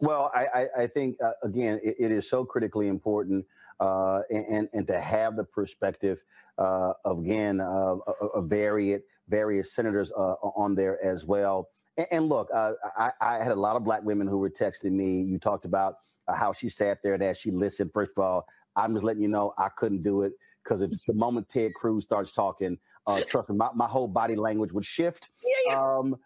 Well, 0.00 0.30
I, 0.34 0.46
I, 0.54 0.82
I 0.82 0.86
think, 0.86 1.16
uh, 1.22 1.32
again, 1.42 1.78
it, 1.82 1.96
it 1.98 2.10
is 2.10 2.28
so 2.28 2.44
critically 2.44 2.88
important 2.88 3.44
uh, 3.80 4.22
and, 4.30 4.68
and 4.72 4.86
to 4.86 4.98
have 4.98 5.36
the 5.36 5.44
perspective 5.44 6.22
uh, 6.56 6.94
of, 7.04 7.18
again, 7.18 7.60
uh, 7.60 7.96
of 8.34 8.48
various, 8.48 9.02
various 9.28 9.74
senators 9.74 10.10
uh, 10.12 10.34
on 10.56 10.74
there 10.74 11.04
as 11.04 11.26
well. 11.26 11.68
And, 12.00 12.08
and 12.10 12.28
look, 12.28 12.48
uh, 12.54 12.72
I, 12.96 13.10
I, 13.20 13.34
had 13.38 13.52
a 13.52 13.60
lot 13.60 13.76
of 13.76 13.84
black 13.84 14.02
women 14.02 14.26
who 14.26 14.38
were 14.38 14.50
texting 14.50 14.92
me. 14.92 15.20
You 15.20 15.38
talked 15.38 15.64
about 15.64 15.96
uh, 16.28 16.34
how 16.34 16.52
she 16.52 16.68
sat 16.68 16.98
there 17.02 17.14
and 17.14 17.22
as 17.22 17.38
she 17.38 17.50
listened. 17.50 17.92
First 17.92 18.12
of 18.16 18.24
all, 18.24 18.46
I'm 18.76 18.92
just 18.92 19.04
letting 19.04 19.22
you 19.22 19.28
know 19.28 19.52
I 19.58 19.68
couldn't 19.76 20.02
do 20.02 20.22
it 20.22 20.32
because 20.64 20.82
it's 20.82 21.00
the 21.06 21.14
moment 21.14 21.48
Ted 21.48 21.74
Cruz 21.74 22.04
starts 22.04 22.32
talking, 22.32 22.78
uh, 23.06 23.20
trust 23.26 23.50
me, 23.50 23.56
my, 23.56 23.68
my 23.74 23.86
whole 23.86 24.08
body 24.08 24.36
language 24.36 24.72
would 24.72 24.84
shift. 24.84 25.30
Yeah, 25.44 25.72
yeah. 25.72 25.98
Um, 25.98 26.16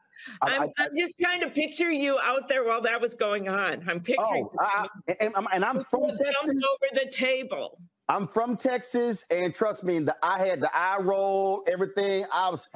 I, 0.42 0.68
am 0.78 0.90
just 0.96 1.14
trying 1.20 1.40
to 1.40 1.50
picture 1.50 1.90
you 1.90 2.18
out 2.22 2.48
there 2.48 2.64
while 2.64 2.80
that 2.82 3.00
was 3.00 3.14
going 3.14 3.48
on. 3.48 3.84
I'm 3.88 4.00
picturing. 4.00 4.48
Oh, 4.52 4.58
I, 4.60 4.87
and, 5.20 5.34
and, 5.52 5.64
I'm 5.64 5.84
from 5.90 6.16
Texas. 6.16 6.48
over 6.48 7.04
the 7.04 7.10
table. 7.10 7.78
I'm 8.08 8.28
from 8.28 8.56
Texas, 8.56 9.26
and 9.30 9.54
trust 9.54 9.82
me, 9.82 9.98
the 9.98 10.16
I 10.22 10.38
had 10.38 10.60
the 10.60 10.74
eye 10.74 10.98
roll, 11.00 11.62
everything. 11.66 12.24
I 12.32 12.50
was, 12.50 12.68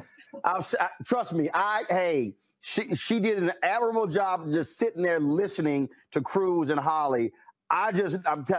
I 0.44 0.56
was. 0.56 0.74
I, 0.80 0.88
trust 1.04 1.32
me, 1.32 1.48
I 1.54 1.84
hey, 1.88 2.34
she 2.60 2.94
she 2.94 3.20
did 3.20 3.38
an 3.38 3.52
admirable 3.62 4.06
job 4.06 4.50
just 4.50 4.76
sitting 4.76 5.02
there 5.02 5.20
listening 5.20 5.88
to 6.12 6.20
Cruz 6.20 6.70
and 6.70 6.80
Hawley. 6.80 7.32
I 7.70 7.92
just 7.92 8.16
I'm 8.26 8.44
t- 8.44 8.54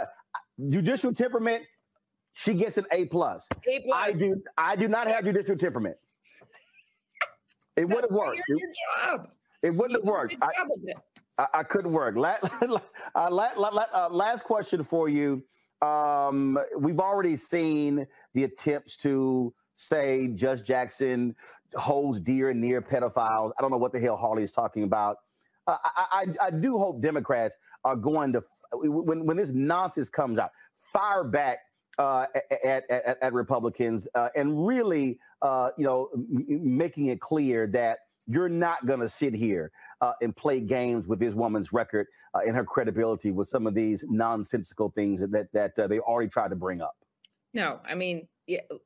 judicial 0.69 1.13
temperament. 1.13 1.63
She 2.33 2.53
gets 2.53 2.77
an 2.77 2.85
A 2.91 3.05
plus. 3.05 3.47
A 3.67 3.79
plus. 3.81 4.07
I 4.07 4.11
do. 4.13 4.41
I 4.57 4.75
do 4.75 4.87
not 4.87 5.07
have 5.07 5.25
judicial 5.25 5.57
temperament. 5.57 5.97
It 7.75 7.87
wouldn't 7.87 8.11
work. 8.11 8.35
Your 8.47 8.59
job. 9.05 9.29
It, 9.63 9.73
wouldn't 9.73 9.99
have 9.99 10.05
worked. 10.05 10.35
I, 10.41 10.49
I, 11.37 11.47
I, 11.53 11.63
couldn't 11.63 11.93
work. 11.93 12.17
Last, 12.17 12.43
uh, 13.15 14.09
last 14.11 14.43
question 14.43 14.83
for 14.83 15.07
you. 15.07 15.43
Um, 15.81 16.59
we've 16.77 16.99
already 16.99 17.37
seen 17.37 18.05
the 18.33 18.43
attempts 18.43 18.97
to 18.97 19.53
say 19.75 20.27
Judge 20.35 20.63
Jackson 20.63 21.35
holds 21.75 22.19
dear 22.19 22.49
and 22.49 22.61
near 22.61 22.81
pedophiles. 22.81 23.51
I 23.57 23.61
don't 23.61 23.71
know 23.71 23.77
what 23.77 23.91
the 23.91 23.99
hell 23.99 24.15
Hawley 24.15 24.43
is 24.43 24.51
talking 24.51 24.83
about. 24.83 25.17
Uh, 25.67 25.77
I, 25.83 26.05
I, 26.11 26.47
I, 26.47 26.51
do 26.51 26.77
hope 26.77 27.01
Democrats 27.01 27.55
are 27.83 27.95
going 27.95 28.33
to, 28.33 28.43
when, 28.71 29.25
when 29.25 29.37
this 29.37 29.51
nonsense 29.51 30.09
comes 30.09 30.39
out, 30.39 30.51
fire 30.91 31.23
back 31.23 31.59
uh, 31.99 32.25
at, 32.63 32.89
at, 32.89 33.21
at, 33.21 33.33
Republicans 33.33 34.07
uh, 34.15 34.29
and 34.35 34.65
really, 34.65 35.19
uh, 35.41 35.69
you 35.77 35.85
know, 35.85 36.09
making 36.47 37.07
it 37.07 37.19
clear 37.19 37.67
that 37.67 37.99
you're 38.25 38.49
not 38.49 38.85
going 38.85 38.99
to 38.99 39.09
sit 39.09 39.35
here 39.35 39.71
uh, 40.01 40.13
and 40.21 40.35
play 40.35 40.59
games 40.59 41.07
with 41.07 41.19
this 41.19 41.33
woman's 41.33 41.73
record 41.73 42.07
uh, 42.33 42.39
and 42.45 42.55
her 42.55 42.63
credibility 42.63 43.31
with 43.31 43.47
some 43.47 43.67
of 43.67 43.73
these 43.73 44.05
nonsensical 44.07 44.91
things 44.95 45.19
that 45.19 45.51
that 45.51 45.75
they 45.75 45.99
already 45.99 46.29
tried 46.29 46.49
to 46.49 46.55
bring 46.55 46.81
up. 46.81 46.95
No, 47.53 47.79
I 47.85 47.95
mean 47.95 48.27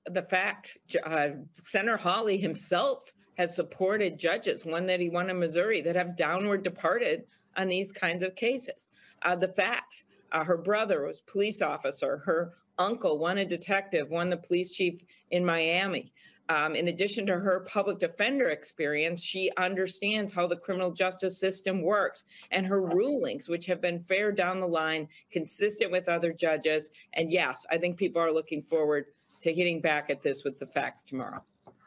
the 0.05 0.23
fact 0.23 0.77
uh, 1.05 1.29
Senator 1.63 1.97
Hawley 1.97 2.37
himself 2.37 3.11
has 3.37 3.55
supported 3.55 4.19
judges, 4.19 4.65
one 4.65 4.85
that 4.85 4.99
he 4.99 5.09
won 5.09 5.29
in 5.29 5.39
Missouri, 5.39 5.81
that 5.81 5.95
have 5.95 6.15
downward 6.15 6.63
departed 6.63 7.23
on 7.57 7.67
these 7.67 7.91
kinds 7.91 8.23
of 8.23 8.35
cases. 8.35 8.89
Uh, 9.23 9.35
the 9.35 9.47
fact 9.47 10.05
uh, 10.31 10.43
her 10.43 10.57
brother 10.57 11.05
was 11.05 11.21
police 11.21 11.61
officer, 11.61 12.17
her 12.25 12.53
uncle, 12.77 13.19
one 13.19 13.37
a 13.37 13.45
detective, 13.45 14.09
one 14.09 14.29
the 14.29 14.37
police 14.37 14.71
chief 14.71 15.01
in 15.31 15.45
Miami. 15.45 16.11
Um, 16.49 16.75
in 16.75 16.89
addition 16.89 17.25
to 17.27 17.39
her 17.39 17.61
public 17.61 17.99
defender 17.99 18.49
experience, 18.49 19.23
she 19.23 19.49
understands 19.57 20.33
how 20.33 20.45
the 20.45 20.57
criminal 20.57 20.91
justice 20.91 21.39
system 21.39 21.81
works 21.81 22.25
and 22.51 22.65
her 22.65 22.81
rulings, 22.81 23.47
which 23.47 23.65
have 23.67 23.79
been 23.79 23.99
fair 24.01 24.31
down 24.31 24.59
the 24.59 24.67
line, 24.67 25.07
consistent 25.31 25.89
with 25.91 26.09
other 26.09 26.33
judges. 26.33 26.89
And 27.13 27.31
yes, 27.31 27.65
I 27.71 27.77
think 27.77 27.95
people 27.95 28.21
are 28.21 28.33
looking 28.33 28.61
forward 28.61 29.05
to 29.43 29.53
getting 29.53 29.79
back 29.79 30.09
at 30.09 30.21
this 30.23 30.43
with 30.43 30.57
the 30.59 30.65
facts 30.65 31.03
tomorrow. 31.03 31.43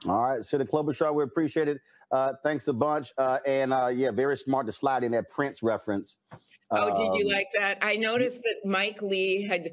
All 0.07 0.23
right, 0.29 0.45
Senator 0.45 0.71
Klobuchar, 0.71 1.12
we 1.12 1.25
appreciate 1.25 1.69
it. 1.69 1.79
Uh, 2.12 2.35
thanks 2.45 2.69
a 2.69 2.73
bunch. 2.73 3.12
Uh, 3.19 3.38
and 3.47 3.73
uh, 3.73 3.88
yeah, 3.88 4.11
very 4.11 4.37
smart 4.37 4.66
to 4.66 4.73
slide 4.73 5.03
in 5.03 5.12
that 5.12 5.31
Prince 5.31 5.62
reference. 5.62 6.19
Oh, 6.71 6.90
did 6.90 7.19
you 7.19 7.27
um, 7.27 7.33
like 7.33 7.49
that? 7.55 7.79
I 7.81 7.97
noticed 7.97 8.42
that 8.42 8.57
Mike 8.64 9.01
Lee 9.03 9.42
had 9.42 9.71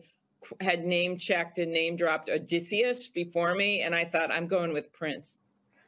had 0.59 0.85
name 0.85 1.17
checked 1.17 1.57
and 1.57 1.71
name 1.71 1.95
dropped 1.95 2.29
Odysseus 2.29 3.07
before 3.07 3.55
me, 3.55 3.81
and 3.81 3.93
I 3.93 4.05
thought 4.05 4.31
I'm 4.31 4.47
going 4.47 4.73
with 4.73 4.91
Prince. 4.93 5.39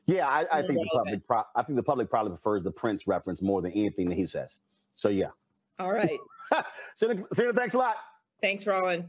Yeah, 0.05 0.27
I, 0.27 0.45
I 0.51 0.61
think 0.61 0.79
the 0.79 0.89
public. 0.93 1.27
Pro- 1.27 1.43
I 1.55 1.63
think 1.63 1.77
the 1.77 1.83
public 1.83 2.09
probably 2.09 2.31
prefers 2.31 2.63
the 2.63 2.71
Prince 2.71 3.07
reference 3.07 3.41
more 3.41 3.61
than 3.61 3.71
anything 3.71 4.09
that 4.09 4.15
he 4.15 4.25
says. 4.25 4.59
So 4.95 5.09
yeah. 5.09 5.29
All 5.79 5.93
right. 5.93 6.19
Senator, 6.95 7.53
thanks 7.53 7.73
a 7.73 7.77
lot. 7.77 7.95
Thanks, 8.41 8.67
Roland. 8.67 9.05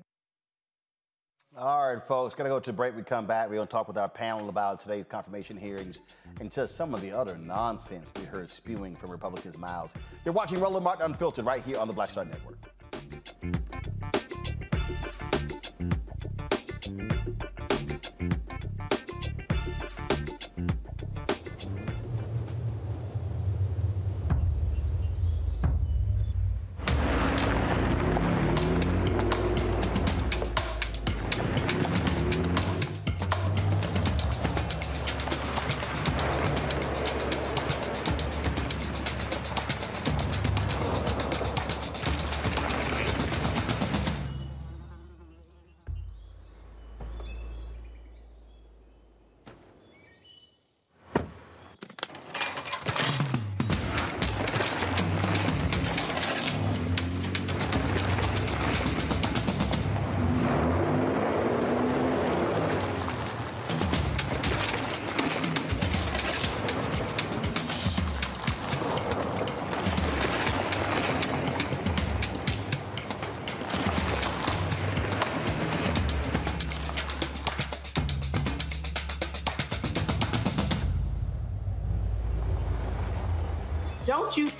All 1.58 1.90
right, 1.90 2.06
folks, 2.06 2.34
gonna 2.34 2.50
go 2.50 2.60
to 2.60 2.70
break. 2.70 2.94
We 2.94 3.02
come 3.02 3.26
back. 3.26 3.48
We're 3.48 3.54
gonna 3.54 3.66
talk 3.66 3.88
with 3.88 3.96
our 3.96 4.10
panel 4.10 4.50
about 4.50 4.78
today's 4.78 5.06
confirmation 5.08 5.56
hearings 5.56 6.00
and 6.38 6.52
just 6.52 6.76
some 6.76 6.92
of 6.92 7.00
the 7.00 7.10
other 7.10 7.38
nonsense 7.38 8.12
we 8.14 8.24
heard 8.24 8.50
spewing 8.50 8.94
from 8.94 9.10
Republicans' 9.10 9.56
mouths. 9.56 9.94
You're 10.26 10.34
watching 10.34 10.60
Roland 10.60 10.84
Martin 10.84 11.06
Unfiltered 11.06 11.46
right 11.46 11.64
here 11.64 11.78
on 11.78 11.88
the 11.88 11.94
Black 11.94 12.10
Star 12.10 12.26
Network. 12.26 12.58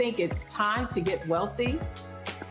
Think 0.07 0.21
it's 0.21 0.45
time 0.45 0.87
to 0.87 1.01
get 1.01 1.27
wealthy? 1.27 1.81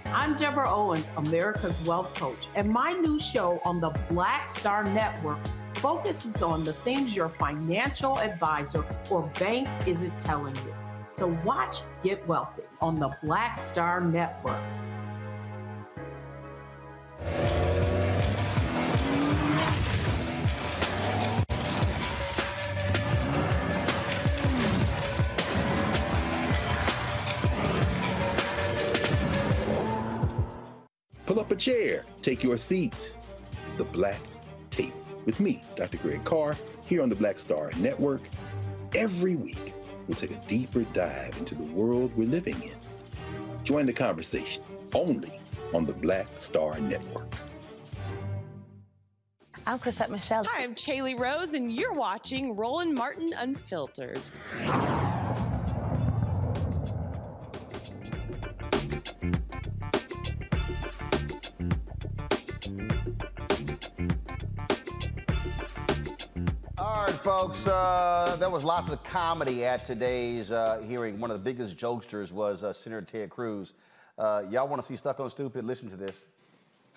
I'm 0.07 0.37
Deborah 0.37 0.69
Owens, 0.69 1.09
America's 1.15 1.79
Wealth 1.85 2.13
Coach, 2.13 2.49
and 2.53 2.69
my 2.69 2.91
new 2.91 3.17
show 3.17 3.61
on 3.63 3.79
the 3.79 3.91
Black 4.09 4.49
Star 4.49 4.83
Network 4.83 5.39
focuses 5.75 6.41
on 6.41 6.65
the 6.65 6.73
things 6.73 7.15
your 7.15 7.29
financial 7.29 8.19
advisor 8.19 8.83
or 9.09 9.31
bank 9.39 9.69
isn't 9.87 10.19
telling 10.19 10.53
you. 10.57 10.75
So 11.13 11.27
watch 11.45 11.77
Get 12.03 12.27
Wealthy 12.27 12.63
on 12.81 12.99
the 12.99 13.15
Black 13.23 13.55
Star 13.55 14.01
Network. 14.01 14.61
A 31.55 31.57
chair, 31.57 32.03
take 32.21 32.43
your 32.43 32.57
seat. 32.57 33.13
The 33.77 33.85
Black 33.85 34.19
Tape 34.69 34.93
with 35.25 35.39
me, 35.39 35.61
Dr. 35.75 35.97
Greg 35.97 36.23
Carr, 36.25 36.55
here 36.85 37.01
on 37.01 37.09
the 37.09 37.15
Black 37.15 37.39
Star 37.39 37.71
Network. 37.77 38.21
Every 38.93 39.35
week, 39.35 39.73
we'll 40.07 40.17
take 40.17 40.31
a 40.31 40.47
deeper 40.47 40.83
dive 40.93 41.35
into 41.37 41.55
the 41.55 41.63
world 41.63 42.11
we're 42.15 42.27
living 42.27 42.61
in. 42.61 42.75
Join 43.63 43.85
the 43.85 43.93
conversation 43.93 44.63
only 44.93 45.39
on 45.73 45.85
the 45.85 45.93
Black 45.93 46.27
Star 46.37 46.77
Network. 46.79 47.33
I'm 49.65 49.79
Chrisette 49.79 50.11
Michelle. 50.11 50.43
Hi, 50.43 50.63
I'm 50.63 50.75
Chaley 50.75 51.17
Rose, 51.17 51.53
and 51.53 51.71
you're 51.71 51.95
watching 51.95 52.55
Roland 52.55 52.93
Martin 52.93 53.33
Unfiltered. 53.35 54.21
Folks. 67.45 67.67
Uh, 67.67 68.35
there 68.39 68.49
was 68.49 68.63
lots 68.63 68.89
of 68.89 69.03
comedy 69.03 69.65
at 69.65 69.85
today's 69.85 70.49
uh, 70.51 70.81
hearing. 70.87 71.19
One 71.19 71.29
of 71.29 71.37
the 71.37 71.43
biggest 71.43 71.77
jokesters 71.77 72.31
was 72.31 72.63
uh, 72.63 72.73
Senator 72.73 73.03
Ted 73.03 73.29
Cruz. 73.29 73.73
Uh, 74.17 74.43
y'all 74.49 74.67
want 74.67 74.81
to 74.81 74.87
see 74.87 74.95
Stuck 74.95 75.19
on 75.19 75.29
Stupid? 75.29 75.63
Listen 75.63 75.87
to 75.89 75.95
this. 75.95 76.25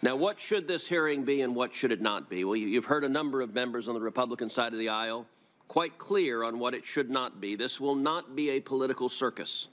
Now, 0.02 0.16
what 0.16 0.40
should 0.40 0.66
this 0.66 0.88
hearing 0.88 1.24
be 1.24 1.42
and 1.42 1.54
what 1.54 1.74
should 1.74 1.92
it 1.92 2.00
not 2.00 2.30
be? 2.30 2.44
Well, 2.44 2.56
you- 2.56 2.68
you've 2.68 2.86
heard 2.86 3.04
a 3.04 3.10
number 3.10 3.42
of 3.42 3.52
members 3.52 3.88
on 3.88 3.94
the 3.94 4.00
Republican 4.00 4.48
side 4.48 4.72
of 4.72 4.78
the 4.78 4.88
aisle 4.88 5.26
quite 5.66 5.98
clear 5.98 6.42
on 6.44 6.58
what 6.58 6.72
it 6.72 6.86
should 6.86 7.10
not 7.10 7.42
be. 7.42 7.54
This 7.54 7.78
will 7.78 7.96
not 7.96 8.34
be 8.34 8.48
a 8.50 8.60
political 8.60 9.10
circus. 9.10 9.68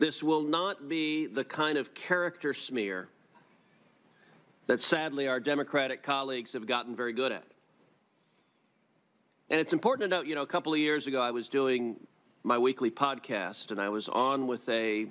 This 0.00 0.24
will 0.24 0.42
not 0.42 0.88
be 0.88 1.26
the 1.26 1.44
kind 1.44 1.78
of 1.78 1.94
character 1.94 2.52
smear 2.52 3.08
that 4.66 4.82
sadly 4.82 5.28
our 5.28 5.38
Democratic 5.38 6.02
colleagues 6.02 6.54
have 6.54 6.66
gotten 6.66 6.96
very 6.96 7.12
good 7.12 7.30
at. 7.30 7.44
And 9.50 9.60
it's 9.60 9.72
important 9.72 10.10
to 10.10 10.16
note, 10.16 10.26
you 10.26 10.34
know, 10.34 10.42
a 10.42 10.46
couple 10.46 10.72
of 10.72 10.78
years 10.78 11.06
ago 11.06 11.20
I 11.20 11.30
was 11.30 11.48
doing 11.48 11.96
my 12.42 12.58
weekly 12.58 12.90
podcast 12.90 13.70
and 13.70 13.80
I 13.80 13.88
was 13.90 14.08
on 14.08 14.46
with 14.46 14.68
a 14.68 15.06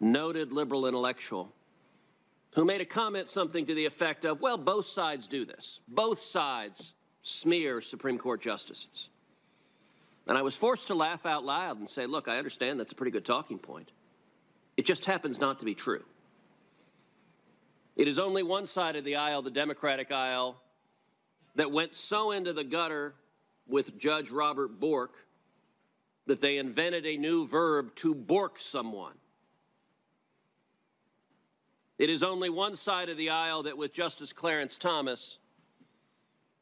noted 0.00 0.52
liberal 0.52 0.86
intellectual 0.86 1.52
who 2.54 2.64
made 2.64 2.80
a 2.80 2.86
comment 2.86 3.28
something 3.28 3.66
to 3.66 3.74
the 3.74 3.84
effect 3.84 4.24
of, 4.24 4.40
well, 4.40 4.56
both 4.56 4.86
sides 4.86 5.28
do 5.28 5.44
this. 5.44 5.80
Both 5.86 6.20
sides 6.20 6.94
smear 7.22 7.80
Supreme 7.80 8.18
Court 8.18 8.40
justices. 8.40 9.08
And 10.26 10.36
I 10.38 10.42
was 10.42 10.54
forced 10.54 10.86
to 10.88 10.94
laugh 10.94 11.26
out 11.26 11.44
loud 11.44 11.78
and 11.78 11.88
say, 11.88 12.06
look, 12.06 12.28
I 12.28 12.38
understand 12.38 12.80
that's 12.80 12.92
a 12.92 12.96
pretty 12.96 13.12
good 13.12 13.24
talking 13.24 13.58
point. 13.58 13.90
It 14.76 14.86
just 14.86 15.04
happens 15.04 15.38
not 15.38 15.58
to 15.60 15.64
be 15.64 15.74
true. 15.74 16.04
It 17.96 18.08
is 18.08 18.18
only 18.18 18.42
one 18.42 18.66
side 18.66 18.96
of 18.96 19.04
the 19.04 19.16
aisle, 19.16 19.42
the 19.42 19.50
Democratic 19.50 20.10
aisle, 20.10 20.56
that 21.56 21.70
went 21.70 21.94
so 21.94 22.30
into 22.30 22.52
the 22.52 22.64
gutter 22.64 23.14
with 23.70 23.98
Judge 23.98 24.30
Robert 24.30 24.80
Bork 24.80 25.14
that 26.26 26.40
they 26.40 26.58
invented 26.58 27.06
a 27.06 27.16
new 27.16 27.46
verb 27.46 27.94
to 27.96 28.14
bork 28.14 28.60
someone. 28.60 29.14
It 31.98 32.08
is 32.08 32.22
only 32.22 32.48
one 32.48 32.76
side 32.76 33.08
of 33.08 33.16
the 33.16 33.30
aisle 33.30 33.64
that, 33.64 33.76
with 33.76 33.92
Justice 33.92 34.32
Clarence 34.32 34.78
Thomas, 34.78 35.38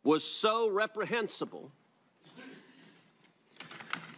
was 0.02 0.24
so 0.24 0.68
reprehensible 0.68 1.70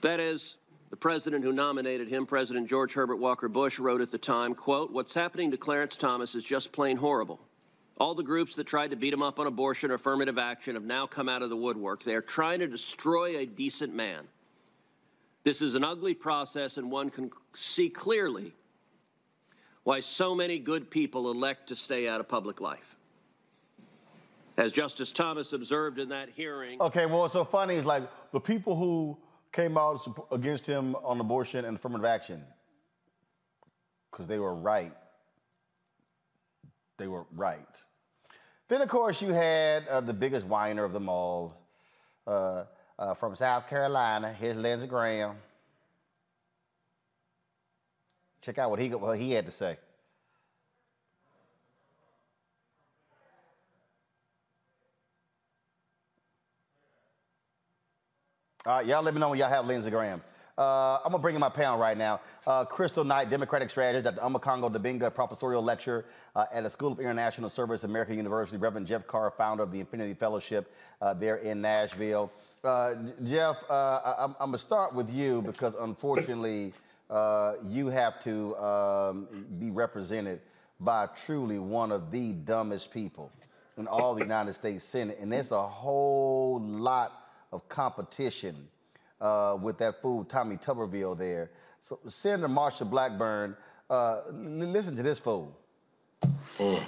that 0.00 0.20
as 0.20 0.54
the 0.88 0.96
president 0.96 1.44
who 1.44 1.52
nominated 1.52 2.08
him, 2.08 2.26
President 2.26 2.68
George 2.68 2.94
Herbert 2.94 3.16
Walker 3.16 3.48
Bush, 3.48 3.78
wrote 3.78 4.00
at 4.00 4.10
the 4.10 4.18
time, 4.18 4.54
quote, 4.54 4.92
what's 4.92 5.14
happening 5.14 5.50
to 5.50 5.56
Clarence 5.56 5.96
Thomas 5.96 6.34
is 6.34 6.42
just 6.42 6.72
plain 6.72 6.96
horrible. 6.96 7.40
All 8.00 8.14
the 8.14 8.22
groups 8.22 8.54
that 8.54 8.66
tried 8.66 8.90
to 8.92 8.96
beat 8.96 9.12
him 9.12 9.22
up 9.22 9.38
on 9.38 9.46
abortion 9.46 9.90
or 9.90 9.94
affirmative 9.94 10.38
action 10.38 10.74
have 10.74 10.84
now 10.84 11.06
come 11.06 11.28
out 11.28 11.42
of 11.42 11.50
the 11.50 11.56
woodwork. 11.56 12.02
They 12.02 12.14
are 12.14 12.22
trying 12.22 12.60
to 12.60 12.66
destroy 12.66 13.36
a 13.36 13.44
decent 13.44 13.94
man. 13.94 14.26
This 15.44 15.60
is 15.60 15.74
an 15.74 15.84
ugly 15.84 16.14
process, 16.14 16.78
and 16.78 16.90
one 16.90 17.10
can 17.10 17.30
see 17.52 17.90
clearly 17.90 18.54
why 19.84 20.00
so 20.00 20.34
many 20.34 20.58
good 20.58 20.90
people 20.90 21.30
elect 21.30 21.68
to 21.68 21.76
stay 21.76 22.08
out 22.08 22.20
of 22.20 22.28
public 22.28 22.58
life. 22.58 22.96
As 24.56 24.72
Justice 24.72 25.12
Thomas 25.12 25.52
observed 25.52 25.98
in 25.98 26.08
that 26.08 26.30
hearing, 26.34 26.80
Okay, 26.80 27.04
well, 27.04 27.20
what's 27.20 27.34
so 27.34 27.44
funny 27.44 27.74
is 27.74 27.84
like 27.84 28.08
the 28.32 28.40
people 28.40 28.76
who 28.76 29.18
came 29.52 29.76
out 29.76 30.06
against 30.32 30.66
him 30.66 30.94
on 30.96 31.20
abortion 31.20 31.66
and 31.66 31.76
affirmative 31.76 32.06
action, 32.06 32.42
because 34.10 34.26
they 34.26 34.38
were 34.38 34.54
right. 34.54 34.94
They 36.96 37.08
were 37.08 37.24
right. 37.34 37.84
Then, 38.70 38.82
of 38.82 38.88
course, 38.88 39.20
you 39.20 39.32
had 39.32 39.88
uh, 39.88 40.00
the 40.00 40.12
biggest 40.14 40.46
whiner 40.46 40.84
of 40.84 40.92
them 40.92 41.08
all 41.08 41.56
uh, 42.24 42.66
uh, 43.00 43.14
from 43.14 43.34
South 43.34 43.68
Carolina. 43.68 44.32
Here's 44.32 44.56
Lindsey 44.56 44.86
Graham. 44.86 45.34
Check 48.42 48.58
out 48.58 48.70
what 48.70 48.78
he, 48.78 48.88
what 48.90 49.18
he 49.18 49.32
had 49.32 49.46
to 49.46 49.52
say. 49.52 49.76
All 58.64 58.76
right, 58.76 58.86
y'all 58.86 59.02
let 59.02 59.12
me 59.12 59.18
know 59.18 59.30
when 59.30 59.38
y'all 59.40 59.48
have 59.48 59.66
Lindsey 59.66 59.90
Graham. 59.90 60.22
Uh, 60.60 60.98
I'm 61.02 61.10
gonna 61.10 61.22
bring 61.22 61.34
in 61.34 61.40
my 61.40 61.48
panel 61.48 61.78
right 61.78 61.96
now. 61.96 62.20
Uh, 62.46 62.66
Crystal 62.66 63.02
Knight, 63.02 63.30
Democratic 63.30 63.70
strategist 63.70 64.06
at 64.06 64.14
the 64.16 64.20
Omekongo 64.20 64.70
Dibinga 64.70 65.12
Professorial 65.14 65.62
Lecture 65.62 66.04
uh, 66.36 66.44
at 66.52 66.64
the 66.64 66.68
School 66.68 66.92
of 66.92 67.00
International 67.00 67.48
Service, 67.48 67.82
American 67.84 68.16
University. 68.18 68.58
Reverend 68.58 68.86
Jeff 68.86 69.06
Carr, 69.06 69.30
founder 69.30 69.62
of 69.62 69.72
the 69.72 69.80
Infinity 69.80 70.12
Fellowship 70.12 70.70
uh, 71.00 71.14
there 71.14 71.36
in 71.36 71.62
Nashville. 71.62 72.30
Uh, 72.62 72.92
Jeff, 73.24 73.56
uh, 73.70 73.72
I- 74.04 74.16
I'm, 74.24 74.30
I'm 74.38 74.48
gonna 74.48 74.58
start 74.58 74.94
with 74.94 75.08
you 75.10 75.40
because 75.40 75.74
unfortunately, 75.80 76.74
you 77.66 77.86
have 77.86 78.22
to 78.24 78.54
um, 78.58 79.28
be 79.58 79.70
represented 79.70 80.40
by 80.78 81.06
truly 81.24 81.58
one 81.58 81.90
of 81.90 82.10
the 82.10 82.32
dumbest 82.32 82.90
people 82.92 83.32
in 83.78 83.86
all 83.88 84.14
the 84.14 84.20
United 84.20 84.52
States 84.54 84.84
Senate, 84.84 85.16
and 85.22 85.32
there's 85.32 85.52
a 85.52 85.62
whole 85.66 86.60
lot 86.60 87.28
of 87.50 87.66
competition 87.70 88.68
uh, 89.20 89.56
with 89.60 89.78
that 89.78 90.00
fool 90.00 90.24
Tommy 90.24 90.56
Tuberville 90.56 91.16
there. 91.16 91.50
So 91.80 91.98
Senator 92.08 92.48
Marsha 92.48 92.88
Blackburn, 92.88 93.56
uh, 93.88 94.20
l- 94.28 94.32
listen 94.32 94.96
to 94.96 95.02
this 95.02 95.18
fool. 95.18 95.56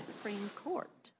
Supreme 0.05 0.51
Court. 0.55 1.11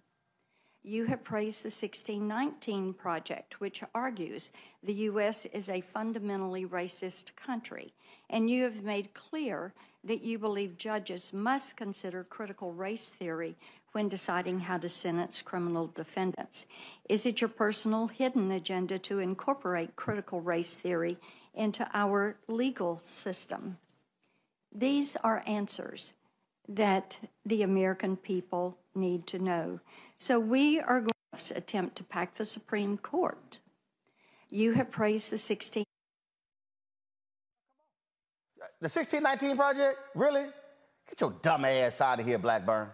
You 0.85 1.05
have 1.05 1.23
praised 1.23 1.63
the 1.63 1.67
1619 1.69 2.95
Project, 2.95 3.61
which 3.61 3.85
argues 3.95 4.51
the 4.83 4.95
U.S. 4.95 5.47
is 5.47 5.69
a 5.69 5.81
fundamentally 5.81 6.67
racist 6.67 7.37
country, 7.37 7.93
and 8.29 8.51
you 8.51 8.65
have 8.65 8.83
made 8.83 9.15
clear 9.15 9.75
that 10.03 10.23
you 10.23 10.41
believe 10.41 10.77
judges 10.77 11.33
must 11.33 11.77
consider 11.77 12.25
critical 12.25 12.73
race 12.73 13.11
theory 13.11 13.57
when 13.93 14.09
deciding 14.09 14.61
how 14.61 14.79
to 14.79 14.89
sentence 14.89 15.43
criminal 15.43 15.87
defendants. 15.87 16.67
Is 17.09 17.27
it 17.27 17.41
your 17.41 17.49
personal 17.49 18.09
hidden 18.09 18.51
agenda 18.51 18.99
to 19.01 19.19
incorporate 19.19 19.97
critical 19.97 20.41
race 20.41 20.75
theory 20.75 21.19
into 21.55 21.89
our 21.93 22.37
legal 22.49 23.01
system? 23.03 23.79
These 24.75 25.17
are 25.17 25.43
answers 25.47 26.15
that 26.69 27.19
the 27.45 27.63
American 27.63 28.17
people 28.17 28.79
need 28.95 29.27
to 29.27 29.39
know. 29.39 29.81
So 30.19 30.39
we 30.41 30.81
are 30.81 31.01
going 31.01 31.11
to 31.37 31.57
attempt 31.57 31.97
to 31.97 32.05
pack 32.05 32.35
the 32.35 32.45
Supreme 32.45 32.97
Court. 32.97 33.59
You 34.49 34.73
have 34.73 34.91
praised 34.91 35.31
the 35.31 35.39
16. 35.39 35.85
The 38.81 38.89
1619 38.89 39.57
Project? 39.57 39.99
Really? 40.15 40.47
Get 41.09 41.21
your 41.21 41.35
dumb 41.43 41.65
ass 41.65 42.01
out 42.01 42.21
of 42.21 42.27
here, 42.27 42.39
Blackburn. 42.39 42.89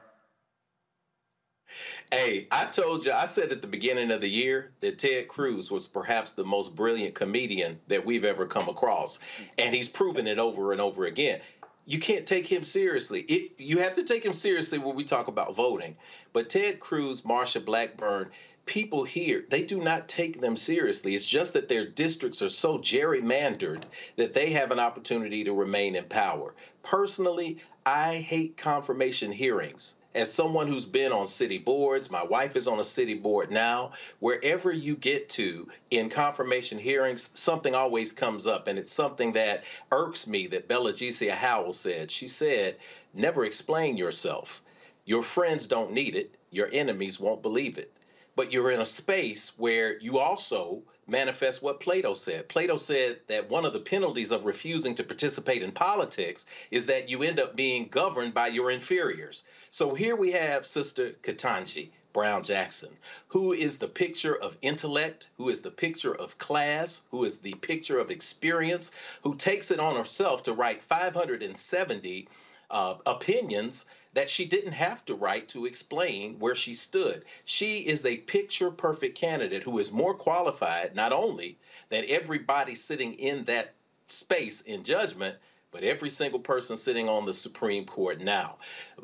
Hey, 2.11 2.49
I 2.51 2.65
told 2.65 3.05
you, 3.05 3.13
I 3.13 3.27
said 3.27 3.53
at 3.53 3.61
the 3.61 3.67
beginning 3.67 4.11
of 4.11 4.23
the 4.23 4.31
year 4.31 4.71
that 4.81 4.99
Ted 4.99 5.29
Cruz 5.29 5.71
was 5.71 5.87
perhaps 5.87 6.33
the 6.33 6.45
most 6.45 6.75
brilliant 6.75 7.15
comedian 7.15 7.79
that 7.89 8.07
we've 8.07 8.25
ever 8.25 8.47
come 8.47 8.67
across. 8.67 9.19
And 9.59 9.75
he's 9.75 9.91
proven 9.91 10.27
it 10.27 10.39
over 10.39 10.73
and 10.73 10.81
over 10.81 11.05
again. 11.05 11.41
You 11.85 11.99
can't 11.99 12.27
take 12.27 12.47
him 12.47 12.65
seriously. 12.65 13.21
It, 13.23 13.53
you 13.59 13.79
have 13.81 13.93
to 13.97 14.05
take 14.05 14.25
him 14.25 14.33
seriously 14.33 14.79
when 14.79 14.97
we 14.97 15.05
talk 15.05 15.29
about 15.29 15.55
voting. 15.55 15.97
But 16.33 16.49
Ted 16.49 16.81
Cruz, 16.81 17.23
Marsha 17.23 17.63
Blackburn, 17.63 18.31
people 18.65 19.05
here, 19.05 19.45
they 19.51 19.63
do 19.63 19.79
not 19.79 20.09
take 20.09 20.41
them 20.41 20.57
seriously. 20.57 21.15
It's 21.15 21.27
just 21.27 21.53
that 21.53 21.69
their 21.69 21.87
districts 21.87 22.41
are 22.41 22.49
so 22.49 22.79
gerrymandered 22.79 23.83
that 24.17 24.33
they 24.33 24.51
have 24.53 24.71
an 24.71 24.81
opportunity 24.81 25.45
to 25.45 25.53
remain 25.53 25.95
in 25.95 26.05
power. 26.05 26.55
Personally, 26.83 27.59
I 27.85 28.15
hate 28.17 28.57
confirmation 28.57 29.31
hearings 29.31 29.98
as 30.19 30.33
someone 30.33 30.67
who's 30.67 30.85
been 30.85 31.13
on 31.13 31.29
city 31.29 31.59
boards, 31.59 32.11
my 32.11 32.25
wife 32.25 32.57
is 32.57 32.67
on 32.67 32.81
a 32.81 32.85
city 32.85 33.15
board 33.15 33.53
now. 33.53 33.93
Wherever 34.19 34.73
you 34.73 34.97
get 34.97 35.29
to 35.31 35.69
in 35.93 36.11
confirmation 36.11 36.77
hearings, 36.77 37.31
something 37.39 37.73
always 37.73 38.13
comes 38.13 38.45
up, 38.45 38.67
and 38.67 38.77
it's 38.81 38.91
something 38.91 39.33
that 39.35 39.63
irks 39.93 40.27
me 40.27 40.49
that 40.49 40.67
Bella 40.67 40.93
Geesia 40.93 41.31
Howell 41.31 41.73
said. 41.73 42.11
She 42.11 42.27
said, 42.27 42.79
Never 43.15 43.45
explain 43.45 43.97
yourself. 43.97 44.61
Your 45.05 45.23
friends 45.23 45.69
don't 45.69 45.93
need 45.93 46.17
it, 46.17 46.35
your 46.51 46.69
enemies 46.73 47.21
won't 47.21 47.41
believe 47.41 47.79
it. 47.79 47.93
But 48.35 48.53
you're 48.53 48.73
in 48.73 48.81
a 48.81 48.87
space 48.87 49.53
where 49.57 49.99
you 50.01 50.19
also 50.19 50.83
manifest 51.07 51.63
what 51.63 51.81
Plato 51.81 52.15
said. 52.15 52.49
Plato 52.49 52.77
said 52.77 53.21
that 53.29 53.49
one 53.49 53.65
of 53.65 53.73
the 53.73 53.81
penalties 53.81 54.33
of 54.33 54.45
refusing 54.45 54.95
to 54.97 55.05
participate 55.05 55.63
in 55.63 55.71
politics 55.71 56.47
is 56.73 56.87
that 56.87 57.09
you 57.09 57.23
end 57.23 57.39
up 57.39 57.55
being 57.57 57.87
governed 57.87 58.35
by 58.35 58.49
your 58.49 58.71
inferiors. 58.71 59.45
So 59.71 59.95
here 59.95 60.17
we 60.17 60.33
have 60.33 60.67
Sister 60.67 61.13
Ketanji 61.23 61.91
Brown 62.15 62.43
Jackson, 62.43 62.97
who 63.29 63.53
is 63.53 63.79
the 63.79 63.87
picture 63.87 64.35
of 64.35 64.57
intellect, 64.63 65.29
who 65.37 65.51
is 65.51 65.61
the 65.61 65.71
picture 65.71 66.15
of 66.15 66.39
class, 66.39 67.03
who 67.11 67.25
is 67.25 67.39
the 67.39 67.53
picture 67.55 67.99
of 67.99 68.11
experience, 68.11 68.93
who 69.23 69.35
takes 69.37 69.71
it 69.71 69.79
on 69.79 69.95
herself 69.95 70.43
to 70.45 70.55
write 70.55 70.83
570 70.83 72.29
uh, 72.71 72.95
opinions 73.05 73.85
that 74.15 74.31
she 74.31 74.47
didn't 74.47 74.73
have 74.73 75.05
to 75.05 75.15
write 75.15 75.49
to 75.49 75.67
explain 75.67 76.39
where 76.39 76.57
she 76.57 76.75
stood. 76.75 77.25
She 77.45 77.81
is 77.81 78.07
a 78.07 78.17
picture 78.17 78.71
perfect 78.71 79.19
candidate 79.19 79.63
who 79.63 79.79
is 79.79 79.93
more 79.93 80.15
qualified, 80.15 80.97
not 80.97 81.13
only 81.13 81.59
than 81.91 82.05
everybody 82.09 82.75
sitting 82.75 83.13
in 83.15 83.45
that 83.45 83.75
space 84.09 84.63
in 84.63 84.83
judgment, 84.83 85.37
but 85.71 85.85
every 85.85 86.11
single 86.11 86.41
person 86.41 86.77
sitting 86.77 87.09
on 87.09 87.25
the 87.25 87.33
Supreme 87.33 87.85
Court 87.85 88.21
now. 88.21 88.57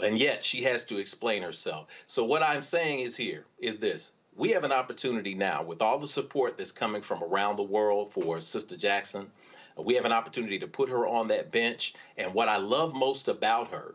And 0.02 0.18
yet 0.18 0.42
she 0.42 0.62
has 0.62 0.84
to 0.86 0.98
explain 0.98 1.42
herself. 1.42 1.88
So, 2.06 2.24
what 2.24 2.42
I'm 2.42 2.62
saying 2.62 3.00
is 3.00 3.16
here 3.16 3.44
is 3.58 3.78
this. 3.78 4.12
We 4.36 4.50
have 4.50 4.64
an 4.64 4.72
opportunity 4.72 5.34
now 5.34 5.62
with 5.62 5.82
all 5.82 5.98
the 5.98 6.08
support 6.08 6.58
that's 6.58 6.72
coming 6.72 7.02
from 7.02 7.22
around 7.22 7.56
the 7.56 7.62
world 7.62 8.12
for 8.12 8.40
Sister 8.40 8.76
Jackson. 8.76 9.30
We 9.76 9.94
have 9.94 10.04
an 10.04 10.12
opportunity 10.12 10.58
to 10.60 10.66
put 10.66 10.88
her 10.88 11.06
on 11.06 11.28
that 11.28 11.52
bench. 11.52 11.94
And 12.16 12.34
what 12.34 12.48
I 12.48 12.56
love 12.56 12.94
most 12.94 13.28
about 13.28 13.70
her 13.70 13.94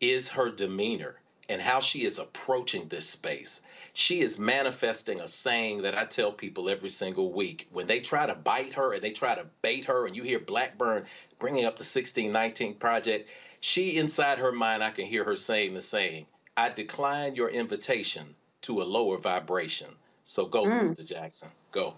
is 0.00 0.28
her 0.28 0.50
demeanor 0.50 1.20
and 1.48 1.60
how 1.60 1.80
she 1.80 2.04
is 2.04 2.18
approaching 2.18 2.88
this 2.88 3.08
space. 3.08 3.62
She 3.92 4.20
is 4.20 4.38
manifesting 4.38 5.20
a 5.20 5.28
saying 5.28 5.82
that 5.82 5.96
I 5.96 6.04
tell 6.04 6.32
people 6.32 6.68
every 6.68 6.88
single 6.88 7.32
week. 7.32 7.68
When 7.70 7.86
they 7.86 8.00
try 8.00 8.26
to 8.26 8.34
bite 8.34 8.72
her 8.74 8.92
and 8.92 9.02
they 9.02 9.10
try 9.10 9.34
to 9.34 9.46
bait 9.62 9.84
her, 9.84 10.06
and 10.06 10.16
you 10.16 10.22
hear 10.22 10.38
Blackburn 10.38 11.06
bringing 11.44 11.66
up 11.66 11.74
the 11.74 11.84
1619 11.84 12.72
project, 12.76 13.28
she 13.60 13.98
inside 13.98 14.38
her 14.38 14.50
mind, 14.50 14.82
I 14.82 14.90
can 14.90 15.04
hear 15.04 15.24
her 15.24 15.36
saying 15.36 15.74
the 15.74 15.82
saying, 15.82 16.24
I 16.56 16.70
decline 16.70 17.34
your 17.34 17.50
invitation 17.50 18.34
to 18.62 18.80
a 18.80 18.84
lower 18.84 19.18
vibration. 19.18 19.88
So 20.24 20.46
go, 20.46 20.64
Mm. 20.64 20.96
Sister 20.96 21.14
Jackson. 21.14 21.50
Go. 21.70 21.96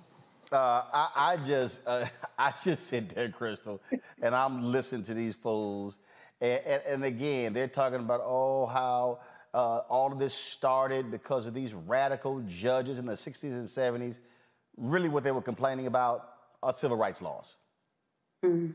Uh, 0.50 0.56
I, 0.92 1.08
I 1.14 1.36
just, 1.46 1.80
uh, 1.86 2.06
I 2.38 2.54
just 2.64 2.88
sit 2.88 3.14
there, 3.14 3.28
Crystal, 3.28 3.80
and 4.20 4.34
I'm 4.34 4.72
listening 4.72 5.04
to 5.04 5.14
these 5.14 5.36
fools, 5.36 5.98
and, 6.40 6.60
and, 6.66 6.82
and 6.88 7.04
again, 7.04 7.52
they're 7.52 7.68
talking 7.68 8.00
about 8.00 8.22
oh 8.24 8.66
how 8.66 9.20
uh, 9.54 9.82
all 9.88 10.10
of 10.10 10.18
this 10.18 10.34
started 10.34 11.12
because 11.12 11.46
of 11.46 11.54
these 11.54 11.72
radical 11.72 12.40
judges 12.48 12.98
in 12.98 13.06
the 13.06 13.12
60s 13.12 13.44
and 13.44 13.68
70s. 13.68 14.18
Really, 14.76 15.08
what 15.08 15.22
they 15.22 15.30
were 15.30 15.40
complaining 15.40 15.86
about 15.86 16.30
are 16.64 16.72
civil 16.72 16.96
rights 16.96 17.22
laws. 17.22 17.58
Mhm. 18.44 18.74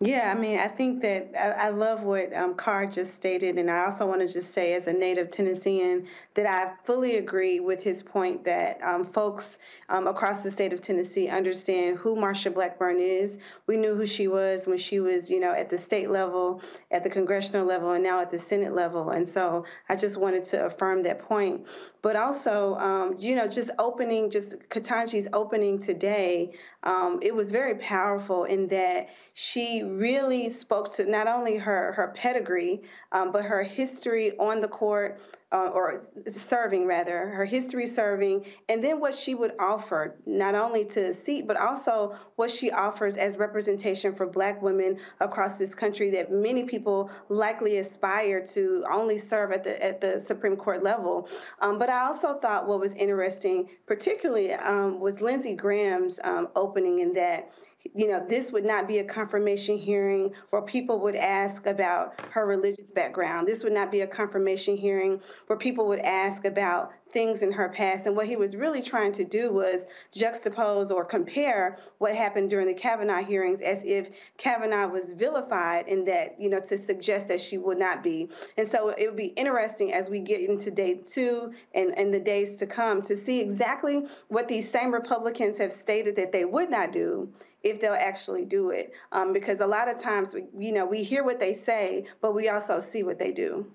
Yeah, 0.00 0.30
I 0.30 0.38
mean, 0.38 0.58
I 0.58 0.68
think 0.68 1.00
that 1.02 1.30
I, 1.34 1.68
I 1.68 1.70
love 1.70 2.02
what 2.02 2.30
um, 2.34 2.54
Carr 2.54 2.84
just 2.84 3.14
stated, 3.14 3.56
and 3.56 3.70
I 3.70 3.86
also 3.86 4.06
want 4.06 4.20
to 4.20 4.30
just 4.30 4.52
say, 4.52 4.74
as 4.74 4.88
a 4.88 4.92
native 4.92 5.30
Tennessean, 5.30 6.06
that 6.34 6.44
I 6.44 6.74
fully 6.84 7.16
agree 7.16 7.60
with 7.60 7.82
his 7.82 8.02
point 8.02 8.44
that 8.44 8.78
um, 8.84 9.06
folks 9.06 9.58
um, 9.88 10.06
across 10.06 10.42
the 10.42 10.50
state 10.50 10.74
of 10.74 10.82
Tennessee 10.82 11.28
understand 11.28 11.96
who 11.96 12.14
Marsha 12.14 12.52
Blackburn 12.52 13.00
is. 13.00 13.38
We 13.66 13.78
knew 13.78 13.94
who 13.94 14.06
she 14.06 14.28
was 14.28 14.66
when 14.66 14.76
she 14.76 15.00
was, 15.00 15.30
you 15.30 15.40
know, 15.40 15.52
at 15.52 15.70
the 15.70 15.78
state 15.78 16.10
level, 16.10 16.60
at 16.90 17.02
the 17.02 17.08
congressional 17.08 17.64
level, 17.64 17.92
and 17.92 18.04
now 18.04 18.20
at 18.20 18.30
the 18.30 18.38
Senate 18.38 18.74
level. 18.74 19.08
And 19.08 19.26
so 19.26 19.64
I 19.88 19.96
just 19.96 20.18
wanted 20.18 20.44
to 20.46 20.66
affirm 20.66 21.04
that 21.04 21.20
point. 21.20 21.66
But 22.06 22.14
also, 22.14 22.76
um, 22.76 23.16
you 23.18 23.34
know, 23.34 23.48
just 23.48 23.68
opening, 23.80 24.30
just 24.30 24.60
Ketanji's 24.68 25.26
opening 25.32 25.80
today, 25.80 26.52
um, 26.84 27.18
it 27.20 27.34
was 27.34 27.50
very 27.50 27.74
powerful 27.74 28.44
in 28.44 28.68
that 28.68 29.08
she 29.34 29.82
really 29.82 30.48
spoke 30.50 30.94
to 30.94 31.04
not 31.04 31.26
only 31.26 31.56
her 31.56 31.90
her 31.94 32.12
pedigree, 32.14 32.82
um, 33.10 33.32
but 33.32 33.44
her 33.44 33.64
history 33.64 34.38
on 34.38 34.60
the 34.60 34.68
court, 34.68 35.20
uh, 35.52 35.70
or 35.72 36.00
serving 36.30 36.86
rather, 36.86 37.28
her 37.28 37.44
history 37.44 37.86
serving, 37.86 38.44
and 38.68 38.82
then 38.82 38.98
what 38.98 39.14
she 39.14 39.34
would 39.34 39.52
offer, 39.60 40.16
not 40.26 40.56
only 40.56 40.84
to 40.84 41.14
seat, 41.14 41.46
but 41.46 41.56
also 41.56 42.16
what 42.34 42.50
she 42.50 42.70
offers 42.72 43.16
as 43.16 43.36
representation 43.36 44.14
for 44.14 44.26
Black 44.26 44.60
women 44.60 44.98
across 45.20 45.54
this 45.54 45.74
country 45.74 46.10
that 46.10 46.32
many 46.32 46.64
people 46.64 47.10
likely 47.28 47.78
aspire 47.78 48.44
to 48.44 48.84
only 48.90 49.18
serve 49.18 49.52
at 49.52 49.62
the 49.62 49.82
at 49.82 50.00
the 50.00 50.18
Supreme 50.18 50.56
Court 50.56 50.82
level. 50.82 51.28
Um, 51.60 51.78
but 51.78 51.88
I 51.90 52.06
also 52.06 52.34
thought 52.34 52.66
what 52.66 52.80
was 52.80 52.94
interesting, 52.94 53.68
particularly, 53.86 54.52
um, 54.52 54.98
was 54.98 55.20
Lindsey 55.20 55.54
Graham's 55.54 56.18
um, 56.24 56.48
opening 56.56 57.00
in 57.00 57.12
that 57.12 57.52
you 57.94 58.08
know, 58.08 58.24
this 58.28 58.52
would 58.52 58.64
not 58.64 58.88
be 58.88 58.98
a 58.98 59.04
confirmation 59.04 59.78
hearing 59.78 60.32
where 60.50 60.62
people 60.62 61.00
would 61.00 61.16
ask 61.16 61.66
about 61.66 62.18
her 62.30 62.46
religious 62.46 62.90
background. 62.90 63.46
This 63.46 63.62
would 63.64 63.72
not 63.72 63.90
be 63.90 64.00
a 64.00 64.06
confirmation 64.06 64.76
hearing 64.76 65.20
where 65.46 65.58
people 65.58 65.86
would 65.88 66.00
ask 66.00 66.44
about 66.44 66.92
things 67.08 67.42
in 67.42 67.52
her 67.52 67.68
past. 67.68 68.06
And 68.06 68.16
what 68.16 68.26
he 68.26 68.36
was 68.36 68.56
really 68.56 68.82
trying 68.82 69.12
to 69.12 69.24
do 69.24 69.52
was 69.52 69.86
juxtapose 70.14 70.90
or 70.90 71.04
compare 71.04 71.78
what 71.98 72.14
happened 72.14 72.50
during 72.50 72.66
the 72.66 72.74
Kavanaugh 72.74 73.22
hearings 73.22 73.62
as 73.62 73.82
if 73.84 74.10
Kavanaugh 74.38 74.88
was 74.88 75.12
vilified 75.12 75.88
in 75.88 76.04
that, 76.06 76.38
you 76.40 76.50
know, 76.50 76.60
to 76.60 76.76
suggest 76.76 77.28
that 77.28 77.40
she 77.40 77.58
would 77.58 77.78
not 77.78 78.02
be. 78.02 78.28
And 78.58 78.66
so 78.68 78.90
it 78.90 79.06
would 79.06 79.16
be 79.16 79.28
interesting 79.28 79.92
as 79.92 80.10
we 80.10 80.18
get 80.20 80.40
into 80.40 80.70
day 80.70 81.00
two 81.06 81.54
and, 81.74 81.96
and 81.96 82.12
the 82.12 82.20
days 82.20 82.58
to 82.58 82.66
come 82.66 83.02
to 83.02 83.16
see 83.16 83.40
exactly 83.40 84.06
what 84.28 84.48
these 84.48 84.70
same 84.70 84.92
Republicans 84.92 85.58
have 85.58 85.72
stated 85.72 86.16
that 86.16 86.32
they 86.32 86.44
would 86.44 86.70
not 86.70 86.92
do 86.92 87.32
if 87.70 87.80
they'll 87.80 87.94
actually 87.94 88.44
do 88.44 88.70
it. 88.70 88.92
Um, 89.12 89.32
because 89.32 89.60
a 89.60 89.66
lot 89.66 89.88
of 89.88 89.98
times, 89.98 90.32
we, 90.34 90.44
you 90.58 90.72
know, 90.72 90.86
we 90.86 91.02
hear 91.02 91.24
what 91.24 91.40
they 91.40 91.54
say, 91.54 92.06
but 92.20 92.34
we 92.34 92.48
also 92.48 92.80
see 92.80 93.02
what 93.02 93.18
they 93.18 93.32
do. 93.32 93.66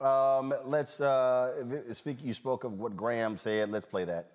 Um, 0.00 0.54
let's 0.64 1.00
uh, 1.00 1.92
speak. 1.92 2.18
You 2.22 2.34
spoke 2.34 2.64
of 2.64 2.72
what 2.78 2.96
Graham 2.96 3.38
said. 3.38 3.70
Let's 3.70 3.86
play 3.86 4.04
that. 4.04 4.32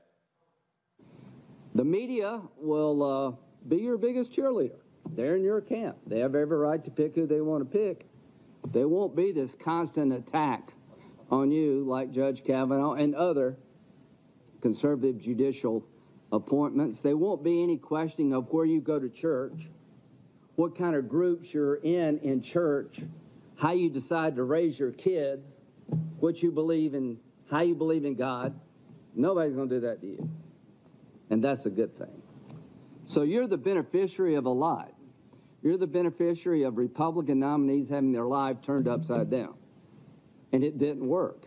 The 1.76 1.86
media 1.86 2.41
will 2.58 3.04
uh, 3.04 3.32
be 3.68 3.78
your 3.78 3.97
biggest 3.97 4.34
cheerleader. 4.34 4.80
They're 5.14 5.36
in 5.36 5.43
your 5.43 5.62
camp. 5.62 5.97
They 6.08 6.20
have 6.20 6.36
every 6.36 6.58
right 6.58 6.84
to 6.84 6.91
pick 6.91 7.16
who 7.16 7.28
they 7.28 7.41
want 7.41 7.70
to 7.70 7.78
pick. 7.78 8.08
They 8.72 8.86
won't 8.86 9.16
be 9.16 9.32
this 9.32 9.56
constant 9.56 10.14
attack 10.14 10.74
on 11.30 11.52
you 11.52 11.84
like 11.84 12.12
Judge 12.12 12.43
Kavanaugh 12.43 12.93
and 12.93 13.16
other 13.16 13.58
conservative 14.62 15.20
judicial 15.20 15.86
appointments. 16.32 17.02
There 17.02 17.18
won't 17.18 17.44
be 17.44 17.62
any 17.62 17.78
questioning 17.78 18.34
of 18.34 18.52
where 18.52 18.66
you 18.66 18.82
go 18.82 19.00
to 19.00 19.10
church, 19.10 19.70
what 20.56 20.78
kind 20.78 20.96
of 20.96 21.10
groups 21.10 21.54
you're 21.54 21.76
in 21.76 22.20
in 22.20 22.42
church, 22.42 23.02
how 23.58 23.72
you 23.72 23.90
decide 23.90 24.36
to 24.36 24.44
raise 24.44 24.80
your 24.80 24.92
kids, 24.92 25.62
what 26.20 26.42
you 26.42 26.52
believe 26.52 26.94
in, 26.94 27.20
how 27.50 27.62
you 27.62 27.76
believe 27.76 28.06
in 28.06 28.16
God. 28.16 28.60
Nobody's 29.14 29.54
going 29.54 29.70
to 29.70 29.76
do 29.76 29.82
that 29.88 30.02
to 30.02 30.08
you. 30.08 30.30
And 31.30 31.44
that's 31.44 31.66
a 31.66 31.70
good 31.70 31.94
thing. 31.94 32.22
So 33.06 33.24
you're 33.24 33.48
the 33.48 33.58
beneficiary 33.58 34.36
of 34.36 34.46
a 34.46 34.50
lot. 34.50 34.94
You're 35.62 35.78
the 35.78 35.88
beneficiary 35.88 36.64
of 36.64 36.78
Republican 36.78 37.40
nominees 37.40 37.90
having 37.90 38.12
their 38.12 38.26
life 38.26 38.62
turned 38.62 38.88
upside 38.88 39.30
down. 39.30 39.56
And 40.52 40.64
it 40.64 40.78
didn't 40.78 41.08
work. 41.08 41.46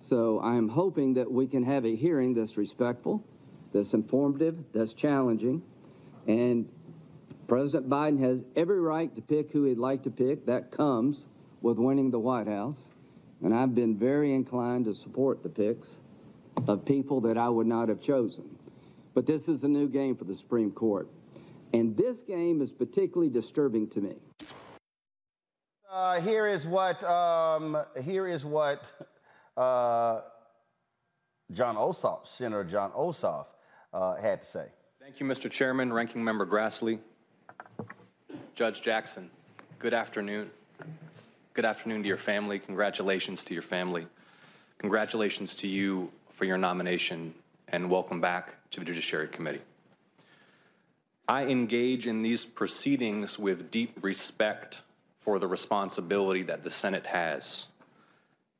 So 0.00 0.40
I'm 0.40 0.68
hoping 0.68 1.14
that 1.14 1.30
we 1.30 1.46
can 1.46 1.62
have 1.62 1.84
a 1.84 1.94
hearing 1.94 2.34
that's 2.34 2.56
respectful, 2.56 3.24
that's 3.72 3.94
informative, 3.94 4.56
that's 4.72 4.94
challenging. 4.94 5.62
And 6.26 6.68
President 7.48 7.90
Biden 7.90 8.20
has 8.20 8.44
every 8.56 8.80
right 8.80 9.14
to 9.14 9.22
pick 9.22 9.50
who 9.50 9.64
he'd 9.64 9.78
like 9.78 10.02
to 10.04 10.10
pick. 10.10 10.46
That 10.46 10.70
comes 10.70 11.26
with 11.60 11.78
winning 11.78 12.10
the 12.10 12.18
White 12.18 12.48
House. 12.48 12.92
and 13.42 13.52
I've 13.54 13.74
been 13.74 13.96
very 13.96 14.34
inclined 14.34 14.84
to 14.84 14.94
support 14.94 15.42
the 15.42 15.48
picks 15.48 16.00
of 16.68 16.84
people 16.84 17.20
that 17.22 17.36
I 17.36 17.48
would 17.48 17.66
not 17.66 17.88
have 17.88 18.00
chosen. 18.00 18.44
But 19.14 19.26
this 19.26 19.48
is 19.48 19.64
a 19.64 19.68
new 19.68 19.88
game 19.88 20.16
for 20.16 20.24
the 20.24 20.34
Supreme 20.34 20.70
Court. 20.70 21.08
And 21.72 21.96
this 21.96 22.22
game 22.22 22.60
is 22.60 22.72
particularly 22.72 23.30
disturbing 23.30 23.88
to 23.90 24.00
me. 24.00 24.16
Uh, 25.90 26.20
here 26.20 26.46
is 26.46 26.66
what 26.66 27.04
um, 27.04 27.76
here 28.02 28.26
is 28.26 28.44
what 28.44 28.92
uh, 29.56 30.20
Jon 31.50 31.76
Ossoff, 31.76 32.26
Senator 32.26 32.64
Jon 32.64 32.90
Ossoff, 32.92 33.46
uh, 33.92 34.16
had 34.16 34.42
to 34.42 34.48
say. 34.48 34.66
Thank 35.00 35.20
you, 35.20 35.26
Mr. 35.26 35.50
Chairman, 35.50 35.92
Ranking 35.92 36.22
Member 36.22 36.46
Grassley, 36.46 36.98
Judge 38.54 38.82
Jackson. 38.82 39.30
Good 39.78 39.94
afternoon. 39.94 40.50
Good 41.54 41.64
afternoon 41.64 42.02
to 42.02 42.08
your 42.08 42.16
family. 42.16 42.58
Congratulations 42.58 43.44
to 43.44 43.54
your 43.54 43.62
family. 43.62 44.06
Congratulations 44.78 45.54
to 45.56 45.68
you 45.68 46.10
for 46.30 46.44
your 46.44 46.58
nomination, 46.58 47.34
and 47.68 47.90
welcome 47.90 48.20
back 48.20 48.54
to 48.70 48.80
the 48.80 48.86
Judiciary 48.86 49.28
Committee. 49.28 49.60
I 51.28 51.44
engage 51.44 52.06
in 52.06 52.22
these 52.22 52.44
proceedings 52.44 53.38
with 53.38 53.70
deep 53.70 53.98
respect 54.02 54.82
for 55.18 55.38
the 55.38 55.46
responsibility 55.46 56.42
that 56.42 56.64
the 56.64 56.70
Senate 56.70 57.06
has 57.06 57.66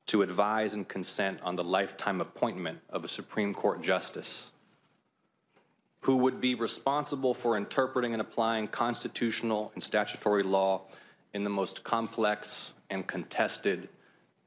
to 0.06 0.22
advise 0.22 0.74
and 0.74 0.86
consent 0.86 1.40
on 1.42 1.56
the 1.56 1.64
lifetime 1.64 2.20
appointment 2.20 2.80
of 2.90 3.04
a 3.04 3.08
Supreme 3.08 3.52
Court 3.52 3.82
justice 3.82 4.51
who 6.02 6.16
would 6.16 6.40
be 6.40 6.54
responsible 6.54 7.32
for 7.32 7.56
interpreting 7.56 8.12
and 8.12 8.20
applying 8.20 8.68
constitutional 8.68 9.70
and 9.74 9.82
statutory 9.82 10.42
law 10.42 10.82
in 11.32 11.44
the 11.44 11.50
most 11.50 11.84
complex 11.84 12.74
and 12.90 13.06
contested 13.06 13.88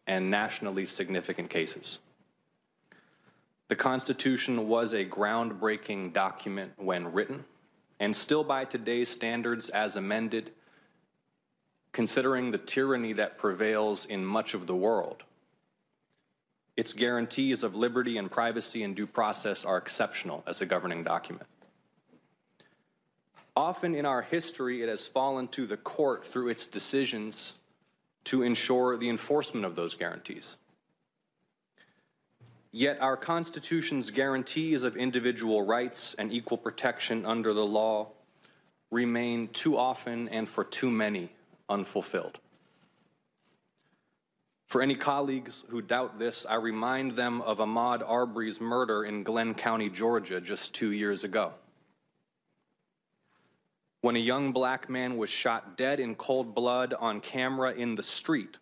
and 0.05 0.29
nationally 0.29 0.85
significant 0.85 1.49
cases. 1.49 1.99
The 3.69 3.75
Constitution 3.75 4.67
was 4.67 4.93
a 4.93 5.05
groundbreaking 5.05 6.13
document 6.13 6.73
when 6.75 7.11
written, 7.11 7.45
and 7.99 8.15
still 8.15 8.43
by 8.43 8.65
today's 8.65 9.09
standards 9.09 9.69
as 9.69 9.95
amended, 9.95 10.51
considering 11.93 12.51
the 12.51 12.57
tyranny 12.57 13.13
that 13.13 13.37
prevails 13.37 14.05
in 14.05 14.23
much 14.23 14.53
of 14.53 14.67
the 14.67 14.75
world. 14.75 15.23
Its 16.77 16.91
guarantees 16.91 17.63
of 17.63 17.75
liberty 17.75 18.17
and 18.17 18.29
privacy 18.29 18.83
and 18.83 18.95
due 18.95 19.07
process 19.07 19.63
are 19.63 19.77
exceptional 19.77 20.43
as 20.45 20.61
a 20.61 20.65
governing 20.65 21.03
document. 21.03 21.47
Often 23.55 23.95
in 23.95 24.05
our 24.05 24.21
history, 24.21 24.81
it 24.81 24.89
has 24.89 25.07
fallen 25.07 25.47
to 25.49 25.65
the 25.65 25.77
court 25.77 26.25
through 26.25 26.49
its 26.49 26.67
decisions 26.67 27.55
to 28.25 28.43
ensure 28.43 28.97
the 28.97 29.07
enforcement 29.07 29.65
of 29.65 29.75
those 29.75 29.95
guarantees. 29.95 30.57
Yet 32.71 32.99
our 32.99 33.15
Constitution's 33.15 34.11
guarantees 34.11 34.83
of 34.83 34.97
individual 34.97 35.61
rights 35.61 36.13
and 36.15 36.33
equal 36.33 36.57
protection 36.57 37.25
under 37.25 37.53
the 37.53 37.65
law 37.65 38.09
remain 38.91 39.47
too 39.47 39.77
often 39.77 40.27
and 40.27 40.49
for 40.49 40.65
too 40.65 40.91
many 40.91 41.29
unfulfilled. 41.69 42.39
For 44.75 44.81
any 44.81 44.95
colleagues 44.95 45.63
who 45.69 45.81
doubt 45.81 46.19
this, 46.19 46.45
I 46.45 46.55
remind 46.55 47.13
them 47.15 47.41
of 47.43 47.59
Ahmaud 47.59 48.03
Arbery's 48.05 48.59
murder 48.59 49.05
in 49.05 49.23
Glynn 49.23 49.53
County, 49.53 49.87
Georgia, 49.87 50.41
just 50.41 50.75
two 50.75 50.91
years 50.91 51.23
ago. 51.23 51.53
When 54.01 54.17
a 54.17 54.19
young 54.19 54.51
black 54.51 54.89
man 54.89 55.15
was 55.15 55.29
shot 55.29 55.77
dead 55.77 56.01
in 56.01 56.13
cold 56.15 56.53
blood 56.53 56.93
on 56.93 57.21
camera 57.21 57.71
in 57.71 57.95
the 57.95 58.03
street, 58.03 58.57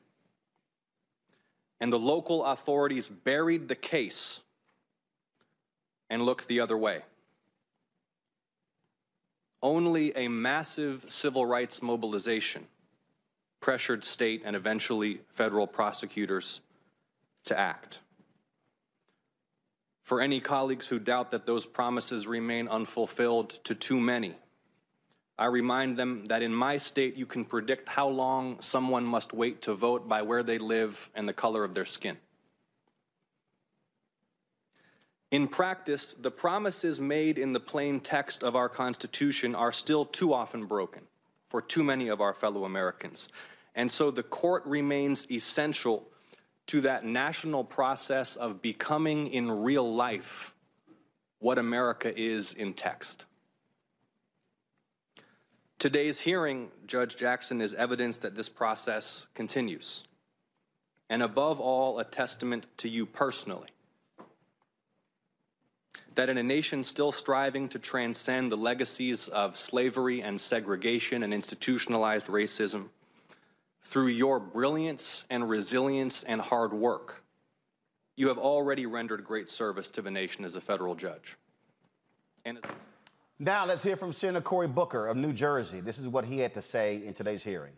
and 1.79 1.91
the 1.91 1.97
local 1.97 2.45
authorities 2.45 3.07
buried 3.07 3.67
the 3.67 3.73
case 3.73 4.41
and 6.11 6.21
looked 6.21 6.47
the 6.47 6.59
other 6.59 6.77
way. 6.77 7.01
Only 9.63 10.15
a 10.15 10.27
massive 10.27 11.05
civil 11.07 11.47
rights 11.47 11.81
mobilization 11.81 12.67
pressured 13.63 14.03
state 14.03 14.41
and 14.43 14.57
eventually 14.57 15.21
federal 15.29 15.65
prosecutors 15.65 16.59
to 17.45 17.57
act. 17.57 17.99
For 20.01 20.19
any 20.19 20.41
colleagues 20.41 20.89
who 20.89 20.99
doubt 20.99 21.31
that 21.31 21.45
those 21.45 21.65
promises 21.65 22.27
remain 22.27 22.67
unfulfilled 22.67 23.51
to 23.63 23.73
too 23.73 24.01
many, 24.01 24.35
I 25.39 25.45
remind 25.45 25.95
them 25.95 26.25
that 26.25 26.41
in 26.41 26.53
my 26.53 26.75
state, 26.75 27.15
you 27.15 27.25
can 27.25 27.45
predict 27.45 27.87
how 27.87 28.09
long 28.09 28.59
someone 28.59 29.05
must 29.05 29.33
wait 29.33 29.61
to 29.61 29.73
vote 29.73 30.09
by 30.09 30.23
where 30.23 30.43
they 30.43 30.57
live 30.57 31.09
and 31.15 31.25
the 31.25 31.33
color 31.33 31.63
of 31.63 31.73
their 31.73 31.85
skin. 31.85 32.17
In 35.31 35.47
practice, 35.47 36.11
the 36.11 36.31
promises 36.31 36.99
made 36.99 37.39
in 37.39 37.53
the 37.53 37.61
plain 37.61 38.01
text 38.01 38.43
of 38.43 38.57
our 38.57 38.67
Constitution 38.67 39.55
are 39.55 39.71
still 39.71 40.03
too 40.03 40.33
often 40.33 40.65
broken 40.65 41.03
for 41.47 41.61
too 41.61 41.83
many 41.83 42.09
of 42.09 42.19
our 42.19 42.33
fellow 42.33 42.65
Americans. 42.65 43.29
And 43.75 43.91
so 43.91 44.11
the 44.11 44.23
court 44.23 44.65
remains 44.65 45.29
essential 45.31 46.07
to 46.67 46.81
that 46.81 47.05
national 47.05 47.63
process 47.63 48.35
of 48.35 48.61
becoming 48.61 49.27
in 49.27 49.49
real 49.63 49.93
life 49.93 50.53
what 51.39 51.57
America 51.57 52.17
is 52.17 52.53
in 52.53 52.73
text. 52.73 53.25
Today's 55.77 56.21
hearing, 56.21 56.71
Judge 56.87 57.17
Jackson, 57.17 57.59
is 57.59 57.73
evidence 57.73 58.19
that 58.19 58.35
this 58.35 58.47
process 58.47 59.27
continues, 59.33 60.05
and 61.09 61.21
above 61.21 61.59
all, 61.59 61.99
a 61.99 62.05
testament 62.05 62.67
to 62.77 62.87
you 62.87 63.05
personally. 63.05 63.67
That 66.15 66.29
in 66.29 66.37
a 66.37 66.43
nation 66.43 66.85
still 66.85 67.11
striving 67.11 67.67
to 67.69 67.79
transcend 67.79 68.49
the 68.49 68.55
legacies 68.55 69.27
of 69.27 69.57
slavery 69.57 70.21
and 70.21 70.39
segregation 70.39 71.23
and 71.23 71.33
institutionalized 71.33 72.27
racism, 72.27 72.87
through 73.83 74.07
your 74.07 74.39
brilliance 74.39 75.25
and 75.29 75.47
resilience 75.47 76.23
and 76.23 76.41
hard 76.41 76.73
work, 76.73 77.23
you 78.15 78.27
have 78.29 78.37
already 78.37 78.85
rendered 78.85 79.23
great 79.23 79.49
service 79.49 79.89
to 79.91 80.01
the 80.01 80.11
nation 80.11 80.45
as 80.45 80.55
a 80.55 80.61
federal 80.61 80.95
judge. 80.95 81.37
And 82.45 82.59
now 83.39 83.65
let's 83.65 83.83
hear 83.83 83.97
from 83.97 84.13
Senator 84.13 84.41
Cory 84.41 84.67
Booker 84.67 85.07
of 85.07 85.17
New 85.17 85.33
Jersey. 85.33 85.79
This 85.79 85.99
is 85.99 86.07
what 86.07 86.25
he 86.25 86.39
had 86.39 86.53
to 86.53 86.61
say 86.61 87.03
in 87.05 87.13
today's 87.13 87.43
hearing. 87.43 87.73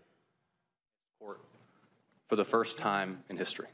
For 2.27 2.35
the 2.35 2.45
first 2.45 2.77
time 2.77 3.23
in 3.29 3.37
history. 3.37 3.67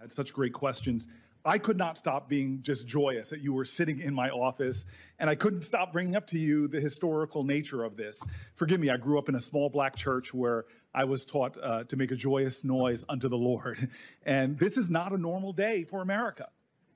Had 0.00 0.12
such 0.12 0.32
great 0.32 0.52
questions. 0.52 1.06
I 1.44 1.58
could 1.58 1.76
not 1.76 1.98
stop 1.98 2.28
being 2.28 2.60
just 2.62 2.86
joyous 2.86 3.30
that 3.30 3.40
you 3.40 3.52
were 3.52 3.64
sitting 3.64 3.98
in 3.98 4.14
my 4.14 4.30
office, 4.30 4.86
and 5.18 5.28
I 5.28 5.34
couldn't 5.34 5.62
stop 5.62 5.92
bringing 5.92 6.14
up 6.14 6.24
to 6.28 6.38
you 6.38 6.68
the 6.68 6.80
historical 6.80 7.42
nature 7.42 7.82
of 7.82 7.96
this. 7.96 8.24
Forgive 8.54 8.78
me, 8.78 8.90
I 8.90 8.96
grew 8.96 9.18
up 9.18 9.28
in 9.28 9.34
a 9.34 9.40
small 9.40 9.68
black 9.68 9.96
church 9.96 10.32
where 10.32 10.66
I 10.94 11.04
was 11.04 11.24
taught 11.24 11.56
uh, 11.62 11.84
to 11.84 11.96
make 11.96 12.10
a 12.10 12.16
joyous 12.16 12.64
noise 12.64 13.04
unto 13.08 13.28
the 13.28 13.36
Lord. 13.36 13.88
And 14.24 14.58
this 14.58 14.76
is 14.76 14.88
not 14.88 15.12
a 15.12 15.18
normal 15.18 15.52
day 15.52 15.82
for 15.82 16.00
America. 16.00 16.48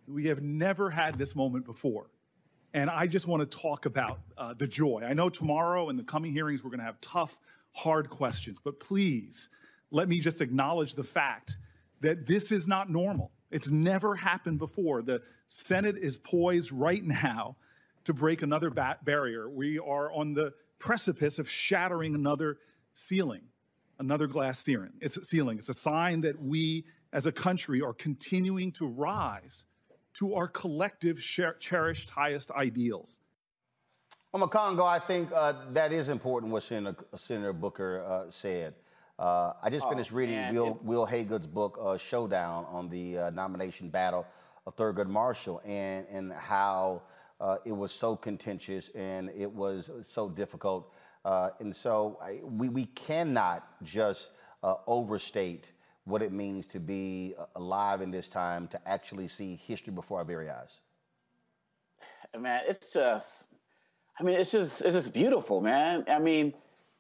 We 0.06 0.26
have 0.26 0.42
never 0.42 0.90
had 0.90 1.18
this 1.18 1.34
moment 1.34 1.64
before. 1.64 2.10
And 2.72 2.88
I 2.88 3.06
just 3.06 3.26
want 3.26 3.50
to 3.50 3.58
talk 3.58 3.86
about 3.86 4.20
uh, 4.38 4.54
the 4.54 4.66
joy. 4.66 5.02
I 5.04 5.12
know 5.12 5.28
tomorrow 5.28 5.88
and 5.88 5.98
the 5.98 6.04
coming 6.04 6.32
hearings, 6.32 6.62
we're 6.62 6.70
going 6.70 6.80
to 6.80 6.86
have 6.86 7.00
tough, 7.00 7.40
hard 7.72 8.08
questions, 8.08 8.58
but 8.62 8.78
please 8.78 9.48
let 9.90 10.08
me 10.08 10.20
just 10.20 10.40
acknowledge 10.40 10.94
the 10.94 11.04
fact 11.04 11.56
that 12.00 12.26
this 12.26 12.52
is 12.52 12.68
not 12.68 12.90
normal. 12.90 13.32
It's 13.50 13.70
never 13.70 14.14
happened 14.14 14.58
before. 14.58 15.02
The 15.02 15.22
Senate 15.48 15.96
is 15.96 16.18
poised 16.18 16.70
right 16.70 17.04
now 17.04 17.56
to 18.04 18.12
break 18.12 18.42
another 18.42 18.70
barrier. 18.70 19.48
We 19.48 19.78
are 19.78 20.12
on 20.12 20.34
the 20.34 20.52
precipice 20.78 21.38
of 21.38 21.48
shattering 21.48 22.14
another 22.14 22.58
ceiling 22.92 23.42
another 23.98 24.26
glass 24.26 24.58
ceiling. 24.58 24.92
It's 25.00 25.16
a 25.16 25.24
ceiling. 25.24 25.58
It's 25.58 25.68
a 25.68 25.74
sign 25.74 26.20
that 26.22 26.40
we 26.40 26.84
as 27.12 27.26
a 27.26 27.32
country 27.32 27.80
are 27.80 27.94
continuing 27.94 28.72
to 28.72 28.86
rise 28.86 29.64
to 30.14 30.34
our 30.34 30.48
collective 30.48 31.20
cherished 31.20 32.10
highest 32.10 32.50
ideals. 32.50 33.18
Well, 34.32 34.48
Omekongo, 34.48 34.84
I 34.84 34.98
think 34.98 35.30
uh, 35.34 35.54
that 35.72 35.92
is 35.92 36.08
important 36.08 36.52
what 36.52 36.62
Senator, 36.62 37.04
Senator 37.14 37.52
Booker 37.52 38.04
uh, 38.04 38.30
said. 38.30 38.74
Uh, 39.18 39.52
I 39.62 39.70
just 39.70 39.86
oh, 39.86 39.90
finished 39.90 40.12
reading 40.12 40.36
man, 40.36 40.54
Wil, 40.54 40.78
Wil 40.82 41.06
Haygood's 41.06 41.46
book, 41.46 41.78
uh, 41.82 41.96
Showdown, 41.96 42.66
on 42.70 42.90
the 42.90 43.18
uh, 43.18 43.30
nomination 43.30 43.88
battle 43.88 44.26
of 44.66 44.76
Thurgood 44.76 45.06
Marshall 45.06 45.62
and, 45.64 46.06
and 46.10 46.32
how 46.32 47.02
uh, 47.40 47.56
it 47.64 47.72
was 47.72 47.92
so 47.92 48.16
contentious 48.16 48.90
and 48.90 49.30
it 49.30 49.50
was 49.50 49.90
so 50.02 50.28
difficult 50.28 50.92
uh, 51.26 51.50
and 51.58 51.74
so 51.74 52.18
I, 52.22 52.40
we, 52.44 52.68
we 52.68 52.86
cannot 52.86 53.82
just 53.82 54.30
uh, 54.62 54.76
overstate 54.86 55.72
what 56.04 56.22
it 56.22 56.32
means 56.32 56.66
to 56.66 56.78
be 56.78 57.34
uh, 57.36 57.46
alive 57.56 58.00
in 58.00 58.12
this 58.12 58.28
time, 58.28 58.68
to 58.68 58.88
actually 58.88 59.26
see 59.26 59.56
history 59.56 59.92
before 59.92 60.18
our 60.18 60.24
very 60.24 60.48
eyes. 60.48 60.80
Man, 62.38 62.62
it's 62.68 62.92
just, 62.92 63.48
I 64.20 64.22
mean, 64.22 64.36
it's 64.36 64.52
just, 64.52 64.82
it's 64.82 64.94
just 64.94 65.12
beautiful, 65.12 65.60
man. 65.60 66.04
I 66.08 66.20
mean, 66.20 66.54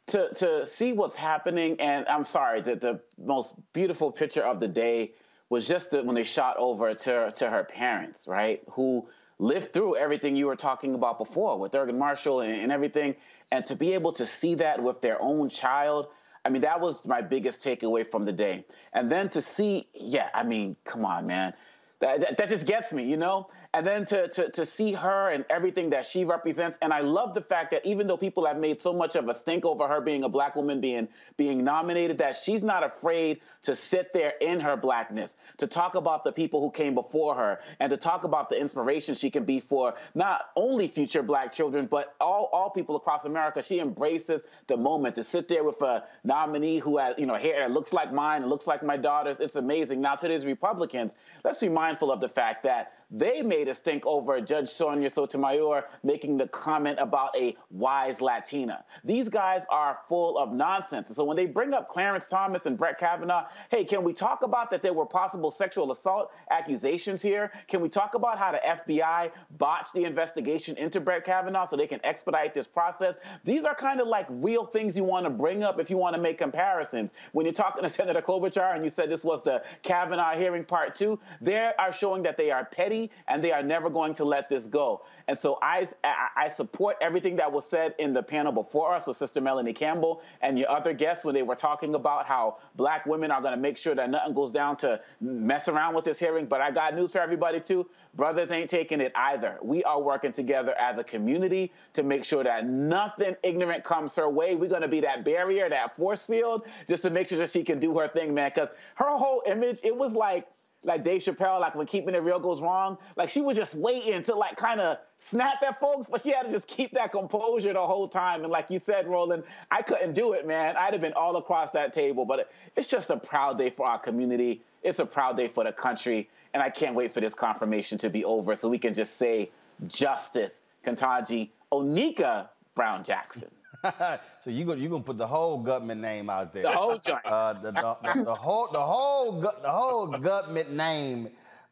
to 0.08 0.32
to 0.34 0.66
see 0.66 0.92
what's 0.92 1.16
happening, 1.16 1.80
and 1.80 2.06
I'm 2.08 2.24
sorry, 2.24 2.60
the, 2.62 2.76
the 2.76 3.00
most 3.18 3.54
beautiful 3.72 4.10
picture 4.10 4.42
of 4.42 4.60
the 4.60 4.68
day 4.68 5.12
was 5.50 5.68
just 5.68 5.90
the, 5.92 6.02
when 6.02 6.14
they 6.14 6.24
shot 6.24 6.56
over 6.58 6.94
to 6.94 7.30
to 7.30 7.50
her 7.50 7.64
parents, 7.64 8.26
right, 8.26 8.62
who 8.70 9.08
lived 9.38 9.72
through 9.72 9.96
everything 9.96 10.36
you 10.36 10.46
were 10.46 10.56
talking 10.56 10.94
about 10.94 11.18
before 11.18 11.58
with 11.58 11.72
Thurgood 11.72 11.96
Marshall 11.96 12.40
and, 12.40 12.54
and 12.54 12.72
everything, 12.72 13.16
and 13.50 13.64
to 13.66 13.76
be 13.76 13.94
able 13.94 14.12
to 14.12 14.26
see 14.26 14.54
that 14.56 14.82
with 14.82 15.00
their 15.00 15.20
own 15.20 15.48
child. 15.48 16.08
I 16.44 16.48
mean, 16.48 16.62
that 16.62 16.80
was 16.80 17.04
my 17.06 17.22
biggest 17.22 17.60
takeaway 17.60 18.08
from 18.10 18.24
the 18.24 18.32
day. 18.32 18.64
And 18.92 19.10
then 19.10 19.28
to 19.30 19.42
see, 19.42 19.88
yeah, 19.94 20.28
I 20.32 20.44
mean, 20.44 20.76
come 20.84 21.04
on, 21.04 21.26
man. 21.26 21.54
That, 22.00 22.20
that, 22.20 22.36
that, 22.36 22.48
just 22.48 22.66
gets 22.66 22.92
me, 22.92 23.04
you 23.04 23.16
know? 23.16 23.48
And 23.76 23.86
then 23.86 24.06
to, 24.06 24.28
to, 24.28 24.50
to 24.52 24.64
see 24.64 24.92
her 24.92 25.28
and 25.28 25.44
everything 25.50 25.90
that 25.90 26.06
she 26.06 26.24
represents. 26.24 26.78
And 26.80 26.94
I 26.94 27.00
love 27.00 27.34
the 27.34 27.42
fact 27.42 27.72
that 27.72 27.84
even 27.84 28.06
though 28.06 28.16
people 28.16 28.46
have 28.46 28.56
made 28.56 28.80
so 28.80 28.90
much 28.90 29.16
of 29.16 29.28
a 29.28 29.34
stink 29.34 29.66
over 29.66 29.86
her 29.86 30.00
being 30.00 30.24
a 30.24 30.30
black 30.30 30.56
woman 30.56 30.80
being, 30.80 31.08
being 31.36 31.62
nominated, 31.62 32.16
that 32.16 32.36
she's 32.36 32.62
not 32.62 32.82
afraid 32.82 33.38
to 33.64 33.76
sit 33.76 34.14
there 34.14 34.32
in 34.40 34.60
her 34.60 34.78
blackness, 34.78 35.36
to 35.58 35.66
talk 35.66 35.94
about 35.94 36.24
the 36.24 36.32
people 36.32 36.62
who 36.62 36.70
came 36.70 36.94
before 36.94 37.34
her, 37.34 37.60
and 37.78 37.90
to 37.90 37.98
talk 37.98 38.24
about 38.24 38.48
the 38.48 38.58
inspiration 38.58 39.14
she 39.14 39.30
can 39.30 39.44
be 39.44 39.60
for 39.60 39.92
not 40.14 40.46
only 40.56 40.88
future 40.88 41.22
black 41.22 41.52
children, 41.52 41.84
but 41.84 42.16
all, 42.18 42.48
all 42.54 42.70
people 42.70 42.96
across 42.96 43.26
America. 43.26 43.62
She 43.62 43.80
embraces 43.80 44.42
the 44.68 44.78
moment 44.78 45.16
to 45.16 45.22
sit 45.22 45.48
there 45.48 45.64
with 45.64 45.82
a 45.82 46.04
nominee 46.24 46.78
who 46.78 46.96
has, 46.96 47.18
you 47.18 47.26
know, 47.26 47.34
hair 47.34 47.60
that 47.60 47.72
looks 47.72 47.92
like 47.92 48.10
mine 48.10 48.46
looks 48.46 48.66
like 48.66 48.82
my 48.82 48.96
daughter's. 48.96 49.38
It's 49.38 49.56
amazing. 49.56 50.00
Now, 50.00 50.14
to 50.14 50.28
these 50.28 50.46
Republicans, 50.46 51.12
let's 51.44 51.60
be 51.60 51.68
mindful 51.68 52.10
of 52.10 52.22
the 52.22 52.28
fact 52.30 52.62
that 52.62 52.94
they 53.10 53.40
made 53.42 53.68
us 53.68 53.78
think 53.78 54.04
over 54.04 54.40
Judge 54.40 54.68
Sonia 54.68 55.08
Sotomayor 55.08 55.84
making 56.02 56.36
the 56.38 56.48
comment 56.48 56.98
about 57.00 57.36
a 57.36 57.56
wise 57.70 58.20
Latina. 58.20 58.84
These 59.04 59.28
guys 59.28 59.64
are 59.70 60.00
full 60.08 60.36
of 60.38 60.52
nonsense. 60.52 61.14
So 61.14 61.24
when 61.24 61.36
they 61.36 61.46
bring 61.46 61.72
up 61.72 61.88
Clarence 61.88 62.26
Thomas 62.26 62.66
and 62.66 62.76
Brett 62.76 62.98
Kavanaugh, 62.98 63.46
hey, 63.70 63.84
can 63.84 64.02
we 64.02 64.12
talk 64.12 64.42
about 64.42 64.70
that 64.70 64.82
there 64.82 64.92
were 64.92 65.06
possible 65.06 65.52
sexual 65.52 65.92
assault 65.92 66.32
accusations 66.50 67.22
here? 67.22 67.52
Can 67.68 67.80
we 67.80 67.88
talk 67.88 68.14
about 68.14 68.38
how 68.38 68.50
the 68.50 68.58
FBI 68.58 69.30
botched 69.56 69.94
the 69.94 70.04
investigation 70.04 70.76
into 70.76 71.00
Brett 71.00 71.24
Kavanaugh 71.24 71.66
so 71.66 71.76
they 71.76 71.86
can 71.86 72.00
expedite 72.04 72.54
this 72.54 72.66
process? 72.66 73.14
These 73.44 73.64
are 73.64 73.74
kind 73.74 74.00
of 74.00 74.08
like 74.08 74.26
real 74.30 74.66
things 74.66 74.96
you 74.96 75.04
want 75.04 75.24
to 75.24 75.30
bring 75.30 75.62
up 75.62 75.78
if 75.78 75.90
you 75.90 75.96
want 75.96 76.16
to 76.16 76.20
make 76.20 76.38
comparisons. 76.38 77.14
When 77.32 77.46
you're 77.46 77.52
talking 77.52 77.84
to 77.84 77.88
Senator 77.96 78.20
Klobuchar 78.20 78.74
and 78.74 78.82
you 78.82 78.90
said 78.90 79.10
this 79.10 79.24
was 79.24 79.42
the 79.42 79.62
Kavanaugh 79.82 80.36
hearing 80.36 80.64
part 80.64 80.96
two, 80.96 81.20
they 81.40 81.70
are 81.78 81.92
showing 81.92 82.24
that 82.24 82.36
they 82.36 82.50
are 82.50 82.64
petty 82.64 82.95
and 83.28 83.42
they 83.42 83.52
are 83.52 83.62
never 83.62 83.90
going 83.90 84.14
to 84.14 84.24
let 84.24 84.48
this 84.48 84.66
go. 84.66 85.02
And 85.28 85.36
so 85.38 85.58
I, 85.60 85.88
I 86.36 86.48
support 86.48 86.96
everything 87.00 87.36
that 87.36 87.50
was 87.50 87.68
said 87.68 87.94
in 87.98 88.12
the 88.12 88.22
panel 88.22 88.52
before 88.52 88.94
us 88.94 89.06
with 89.06 89.16
Sister 89.16 89.40
Melanie 89.40 89.72
Campbell 89.72 90.22
and 90.40 90.56
your 90.58 90.70
other 90.70 90.92
guests 90.92 91.24
when 91.24 91.34
they 91.34 91.42
were 91.42 91.56
talking 91.56 91.94
about 91.96 92.26
how 92.26 92.58
black 92.76 93.06
women 93.06 93.30
are 93.32 93.40
going 93.40 93.54
to 93.54 93.60
make 93.60 93.76
sure 93.76 93.94
that 93.94 94.08
nothing 94.08 94.34
goes 94.34 94.52
down 94.52 94.76
to 94.78 95.00
mess 95.20 95.68
around 95.68 95.94
with 95.94 96.04
this 96.04 96.18
hearing. 96.18 96.46
But 96.46 96.60
I 96.60 96.70
got 96.70 96.94
news 96.94 97.12
for 97.12 97.20
everybody 97.20 97.58
too. 97.60 97.88
Brothers 98.14 98.50
ain't 98.50 98.70
taking 98.70 99.00
it 99.00 99.12
either. 99.14 99.58
We 99.62 99.84
are 99.84 100.00
working 100.00 100.32
together 100.32 100.74
as 100.78 100.96
a 100.96 101.04
community 101.04 101.72
to 101.94 102.02
make 102.02 102.24
sure 102.24 102.44
that 102.44 102.66
nothing 102.66 103.36
ignorant 103.42 103.84
comes 103.84 104.14
her 104.16 104.30
way. 104.30 104.54
We're 104.54 104.70
going 104.70 104.82
to 104.82 104.88
be 104.88 105.00
that 105.00 105.24
barrier, 105.24 105.68
that 105.68 105.96
force 105.96 106.24
field, 106.24 106.66
just 106.88 107.02
to 107.02 107.10
make 107.10 107.26
sure 107.26 107.38
that 107.38 107.50
she 107.50 107.62
can 107.62 107.78
do 107.78 107.98
her 107.98 108.08
thing, 108.08 108.32
man. 108.32 108.52
Because 108.54 108.70
her 108.94 109.16
whole 109.16 109.42
image, 109.46 109.80
it 109.82 109.94
was 109.94 110.12
like, 110.12 110.46
like 110.84 111.02
Dave 111.02 111.20
Chappelle, 111.20 111.60
like 111.60 111.74
when 111.74 111.86
keeping 111.86 112.14
it 112.14 112.22
real 112.22 112.38
goes 112.38 112.60
wrong, 112.60 112.96
like 113.16 113.28
she 113.28 113.40
was 113.40 113.56
just 113.56 113.74
waiting 113.74 114.22
to 114.22 114.34
like 114.34 114.56
kind 114.56 114.80
of 114.80 114.98
snap 115.18 115.62
at 115.62 115.80
folks, 115.80 116.06
but 116.08 116.22
she 116.22 116.30
had 116.30 116.46
to 116.46 116.52
just 116.52 116.68
keep 116.68 116.92
that 116.92 117.12
composure 117.12 117.72
the 117.72 117.86
whole 117.86 118.08
time. 118.08 118.42
And 118.42 118.50
like 118.50 118.70
you 118.70 118.78
said, 118.78 119.08
Roland, 119.08 119.42
I 119.70 119.82
couldn't 119.82 120.14
do 120.14 120.32
it, 120.32 120.46
man. 120.46 120.76
I'd 120.76 120.92
have 120.92 121.00
been 121.00 121.14
all 121.14 121.36
across 121.36 121.72
that 121.72 121.92
table. 121.92 122.24
But 122.24 122.50
it's 122.76 122.88
just 122.88 123.10
a 123.10 123.16
proud 123.16 123.58
day 123.58 123.70
for 123.70 123.86
our 123.86 123.98
community. 123.98 124.62
It's 124.82 124.98
a 124.98 125.06
proud 125.06 125.36
day 125.36 125.48
for 125.48 125.64
the 125.64 125.72
country. 125.72 126.28
And 126.54 126.62
I 126.62 126.70
can't 126.70 126.94
wait 126.94 127.12
for 127.12 127.20
this 127.20 127.34
confirmation 127.34 127.98
to 127.98 128.08
be 128.08 128.24
over 128.24 128.54
so 128.54 128.68
we 128.68 128.78
can 128.78 128.94
just 128.94 129.16
say 129.16 129.50
justice, 129.88 130.62
Ketanji 130.84 131.50
Onika 131.72 132.48
Brown 132.74 133.02
Jackson. 133.04 133.48
so 134.40 134.50
you 134.50 134.64
gonna 134.64 134.80
you 134.80 134.88
gonna 134.88 135.02
put 135.02 135.18
the 135.18 135.26
whole 135.26 135.58
Gutman 135.58 136.00
name 136.00 136.30
out 136.30 136.52
there? 136.52 136.62
The 136.64 136.70
whole 136.70 136.98
joint. 136.98 137.24
Uh, 137.24 137.52
the, 137.54 137.72
the, 137.72 137.96
the, 138.02 138.24
the, 138.24 138.34
whole 138.34 138.68
the 138.72 138.80
whole 138.80 139.40
the 139.40 139.70
whole 139.70 140.06
Gutman 140.06 140.76
name. 140.76 141.26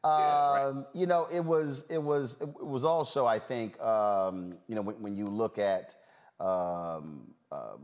Um, 0.05 0.11
yeah, 0.11 0.51
right. 0.51 0.65
Um, 0.67 0.87
you 0.93 1.07
know, 1.07 1.29
it 1.31 1.41
was 1.41 1.85
it 1.89 2.03
was 2.03 2.37
it 2.41 2.63
was 2.63 2.85
also 2.85 3.27
I 3.27 3.39
think 3.39 3.81
um, 3.81 4.55
you 4.69 4.75
know 4.75 4.83
when, 4.83 4.97
when 4.97 5.17
you 5.17 5.27
look 5.27 5.59
at 5.59 5.95
um, 6.41 7.23
uh, 7.51 7.77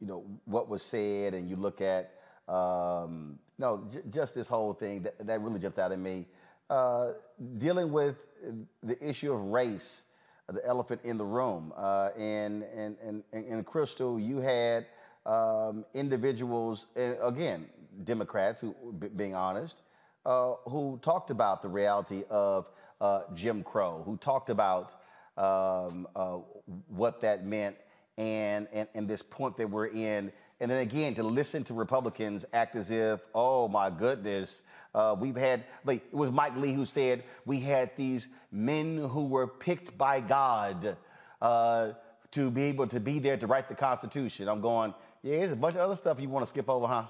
you 0.00 0.06
know 0.06 0.24
what 0.44 0.68
was 0.68 0.82
said 0.82 1.34
and 1.34 1.48
you 1.48 1.56
look 1.56 1.80
at 1.80 2.12
um, 2.48 3.38
no 3.58 3.86
j- 3.92 4.02
just 4.10 4.34
this 4.34 4.48
whole 4.48 4.72
thing 4.72 5.02
that, 5.02 5.26
that 5.26 5.40
really 5.40 5.58
jumped 5.58 5.78
out 5.78 5.92
at 5.92 5.98
me 5.98 6.26
uh, 6.70 7.12
dealing 7.58 7.90
with 7.90 8.16
the 8.82 9.02
issue 9.06 9.32
of 9.32 9.40
race 9.40 10.02
the 10.52 10.64
elephant 10.64 11.00
in 11.04 11.18
the 11.18 11.24
room. 11.24 11.72
Uh, 11.76 12.10
and, 12.16 12.64
and, 12.74 12.96
and, 13.04 13.22
and 13.32 13.66
Crystal, 13.66 14.18
you 14.18 14.38
had 14.38 14.86
um, 15.24 15.84
individuals, 15.94 16.86
again, 16.96 17.66
Democrats, 18.04 18.60
who, 18.60 18.74
being 19.16 19.34
honest, 19.34 19.80
uh, 20.24 20.54
who 20.68 20.98
talked 21.02 21.30
about 21.30 21.62
the 21.62 21.68
reality 21.68 22.22
of 22.30 22.70
uh, 23.00 23.22
Jim 23.34 23.62
Crow, 23.62 24.02
who 24.04 24.16
talked 24.16 24.50
about 24.50 24.94
um, 25.36 26.06
uh, 26.14 26.38
what 26.88 27.20
that 27.20 27.44
meant 27.44 27.76
and, 28.18 28.66
and, 28.72 28.88
and 28.94 29.08
this 29.08 29.22
point 29.22 29.56
that 29.56 29.68
we're 29.68 29.88
in 29.88 30.32
and 30.60 30.70
then 30.70 30.80
again, 30.80 31.14
to 31.14 31.22
listen 31.22 31.64
to 31.64 31.74
Republicans 31.74 32.44
act 32.52 32.76
as 32.76 32.90
if, 32.90 33.20
oh 33.34 33.68
my 33.68 33.90
goodness, 33.90 34.62
uh, 34.94 35.14
we've 35.18 35.36
had, 35.36 35.64
like, 35.84 36.02
it 36.06 36.14
was 36.14 36.30
Mike 36.30 36.56
Lee 36.56 36.72
who 36.72 36.86
said, 36.86 37.24
we 37.44 37.60
had 37.60 37.90
these 37.96 38.28
men 38.50 38.96
who 38.96 39.26
were 39.26 39.46
picked 39.46 39.96
by 39.98 40.20
God 40.20 40.96
uh, 41.42 41.90
to 42.30 42.50
be 42.50 42.62
able 42.62 42.86
to 42.86 43.00
be 43.00 43.18
there 43.18 43.36
to 43.36 43.46
write 43.46 43.68
the 43.68 43.74
Constitution. 43.74 44.48
I'm 44.48 44.62
going, 44.62 44.94
yeah, 45.22 45.38
there's 45.38 45.52
a 45.52 45.56
bunch 45.56 45.74
of 45.74 45.82
other 45.82 45.96
stuff 45.96 46.18
you 46.20 46.30
want 46.30 46.44
to 46.44 46.48
skip 46.48 46.70
over, 46.70 46.86
huh? 46.86 47.04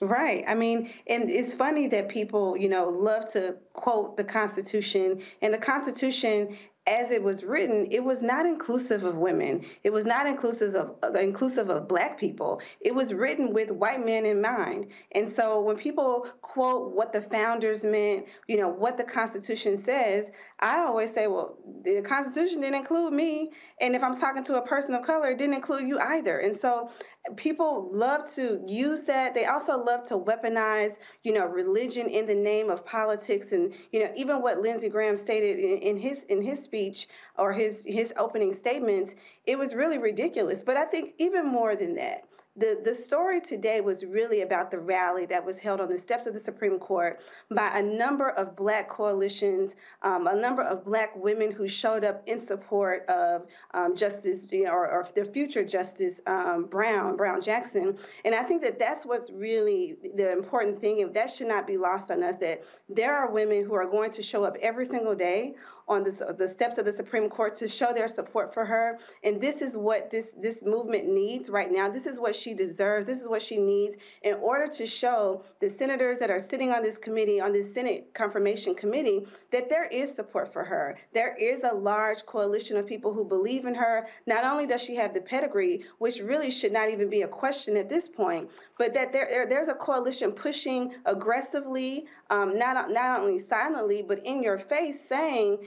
Right. 0.00 0.44
I 0.46 0.54
mean, 0.54 0.90
and 1.08 1.28
it's 1.28 1.54
funny 1.54 1.88
that 1.88 2.08
people, 2.08 2.56
you 2.56 2.68
know, 2.68 2.88
love 2.88 3.30
to 3.32 3.56
quote 3.72 4.16
the 4.16 4.24
Constitution, 4.24 5.22
and 5.42 5.52
the 5.52 5.58
Constitution 5.58 6.56
as 6.88 7.10
it 7.10 7.22
was 7.22 7.44
written, 7.44 7.86
it 7.90 8.02
was 8.02 8.22
not 8.22 8.46
inclusive 8.46 9.04
of 9.04 9.16
women. 9.16 9.64
It 9.84 9.92
was 9.92 10.06
not 10.06 10.26
inclusive 10.26 10.74
of 10.74 10.96
uh, 11.02 11.18
inclusive 11.18 11.68
of 11.68 11.86
black 11.86 12.18
people. 12.18 12.62
It 12.80 12.94
was 12.94 13.12
written 13.12 13.52
with 13.52 13.70
white 13.70 14.04
men 14.04 14.24
in 14.24 14.40
mind. 14.40 14.86
And 15.12 15.30
so 15.30 15.60
when 15.60 15.76
people 15.76 16.26
quote 16.40 16.94
what 16.94 17.12
the 17.12 17.20
founders 17.20 17.84
meant, 17.84 18.26
you 18.46 18.56
know, 18.56 18.68
what 18.68 18.96
the 18.96 19.04
Constitution 19.04 19.76
says, 19.76 20.30
I 20.60 20.78
always 20.78 21.12
say, 21.12 21.26
well, 21.26 21.58
the 21.84 22.00
Constitution 22.00 22.62
didn't 22.62 22.76
include 22.76 23.12
me. 23.12 23.50
And 23.80 23.94
if 23.94 24.02
I'm 24.02 24.18
talking 24.18 24.44
to 24.44 24.56
a 24.56 24.66
person 24.66 24.94
of 24.94 25.04
color, 25.04 25.30
it 25.30 25.38
didn't 25.38 25.54
include 25.54 25.86
you 25.86 25.98
either. 26.00 26.38
And 26.38 26.56
so 26.56 26.90
people 27.36 27.90
love 27.92 28.30
to 28.34 28.62
use 28.66 29.04
that. 29.04 29.34
They 29.34 29.46
also 29.46 29.82
love 29.82 30.04
to 30.04 30.18
weaponize, 30.18 30.96
you 31.22 31.32
know, 31.32 31.46
religion 31.46 32.08
in 32.08 32.26
the 32.26 32.34
name 32.34 32.70
of 32.70 32.84
politics. 32.84 33.52
And, 33.52 33.72
you 33.92 34.04
know, 34.04 34.12
even 34.14 34.42
what 34.42 34.60
Lindsey 34.60 34.88
Graham 34.88 35.16
stated 35.16 35.58
in, 35.58 35.78
in 35.78 35.96
his 35.96 36.24
in 36.24 36.42
his 36.42 36.62
speech 36.62 37.08
or 37.36 37.52
his 37.52 37.84
his 37.84 38.12
opening 38.16 38.52
statements, 38.52 39.14
it 39.46 39.58
was 39.58 39.74
really 39.74 39.98
ridiculous. 39.98 40.62
But 40.62 40.76
I 40.76 40.84
think 40.84 41.14
even 41.18 41.46
more 41.46 41.74
than 41.76 41.94
that, 41.94 42.27
the, 42.58 42.80
the 42.84 42.94
story 42.94 43.40
today 43.40 43.80
was 43.80 44.04
really 44.04 44.40
about 44.42 44.70
the 44.70 44.80
rally 44.80 45.26
that 45.26 45.44
was 45.44 45.60
held 45.60 45.80
on 45.80 45.88
the 45.88 45.98
steps 45.98 46.26
of 46.26 46.34
the 46.34 46.40
Supreme 46.40 46.78
Court 46.78 47.20
by 47.50 47.78
a 47.78 47.82
number 47.82 48.30
of 48.30 48.56
black 48.56 48.88
coalitions, 48.88 49.76
um, 50.02 50.26
a 50.26 50.34
number 50.34 50.62
of 50.62 50.84
black 50.84 51.14
women 51.16 51.52
who 51.52 51.68
showed 51.68 52.04
up 52.04 52.22
in 52.26 52.40
support 52.40 53.06
of 53.08 53.46
um, 53.74 53.94
Justice 53.94 54.50
you 54.50 54.64
know, 54.64 54.72
or, 54.72 54.90
or 54.90 55.06
the 55.14 55.24
future 55.24 55.64
Justice 55.64 56.20
um, 56.26 56.64
Brown, 56.64 57.16
Brown 57.16 57.40
Jackson. 57.40 57.96
And 58.24 58.34
I 58.34 58.42
think 58.42 58.62
that 58.62 58.78
that's 58.78 59.06
what's 59.06 59.30
really 59.30 59.96
the 60.16 60.32
important 60.32 60.80
thing, 60.80 61.00
and 61.00 61.14
that 61.14 61.30
should 61.30 61.48
not 61.48 61.66
be 61.66 61.76
lost 61.76 62.10
on 62.10 62.24
us 62.24 62.36
that 62.38 62.64
there 62.88 63.14
are 63.14 63.30
women 63.30 63.64
who 63.64 63.74
are 63.74 63.86
going 63.86 64.10
to 64.10 64.22
show 64.22 64.42
up 64.42 64.56
every 64.60 64.84
single 64.84 65.14
day 65.14 65.54
on 65.88 66.04
the 66.04 66.48
steps 66.48 66.78
of 66.78 66.84
the 66.84 66.92
Supreme 66.92 67.28
Court 67.28 67.56
to 67.56 67.68
show 67.68 67.92
their 67.92 68.08
support 68.08 68.52
for 68.52 68.64
her. 68.64 68.98
And 69.24 69.40
this 69.40 69.62
is 69.62 69.76
what 69.76 70.10
this 70.10 70.32
this 70.36 70.62
movement 70.62 71.08
needs 71.08 71.48
right 71.48 71.70
now. 71.70 71.88
This 71.88 72.06
is 72.06 72.18
what 72.18 72.36
she 72.36 72.54
deserves. 72.54 73.06
This 73.06 73.20
is 73.20 73.28
what 73.28 73.42
she 73.42 73.56
needs 73.56 73.96
in 74.22 74.34
order 74.34 74.66
to 74.66 74.86
show 74.86 75.44
the 75.60 75.70
senators 75.70 76.18
that 76.18 76.30
are 76.30 76.40
sitting 76.40 76.70
on 76.72 76.82
this 76.82 76.98
committee, 76.98 77.40
on 77.40 77.52
this 77.52 77.72
Senate 77.72 78.12
confirmation 78.14 78.74
committee, 78.74 79.26
that 79.50 79.68
there 79.68 79.86
is 79.86 80.14
support 80.14 80.52
for 80.52 80.64
her. 80.64 80.98
There 81.12 81.34
is 81.36 81.62
a 81.64 81.74
large 81.74 82.26
coalition 82.26 82.76
of 82.76 82.86
people 82.86 83.12
who 83.12 83.24
believe 83.24 83.64
in 83.64 83.74
her. 83.74 84.06
Not 84.26 84.44
only 84.44 84.66
does 84.66 84.82
she 84.82 84.96
have 84.96 85.14
the 85.14 85.20
pedigree, 85.20 85.84
which 85.98 86.20
really 86.20 86.50
should 86.50 86.72
not 86.72 86.90
even 86.90 87.08
be 87.08 87.22
a 87.22 87.28
question 87.28 87.76
at 87.76 87.88
this 87.88 88.08
point, 88.08 88.50
but 88.76 88.94
that 88.94 89.12
there 89.12 89.46
there's 89.48 89.68
a 89.68 89.74
coalition 89.74 90.32
pushing 90.32 90.94
aggressively, 91.04 92.06
um, 92.30 92.58
not 92.58 92.90
not 92.90 93.20
only 93.20 93.38
silently 93.38 94.02
but 94.02 94.24
in 94.24 94.42
your 94.42 94.58
face, 94.58 95.06
saying 95.08 95.58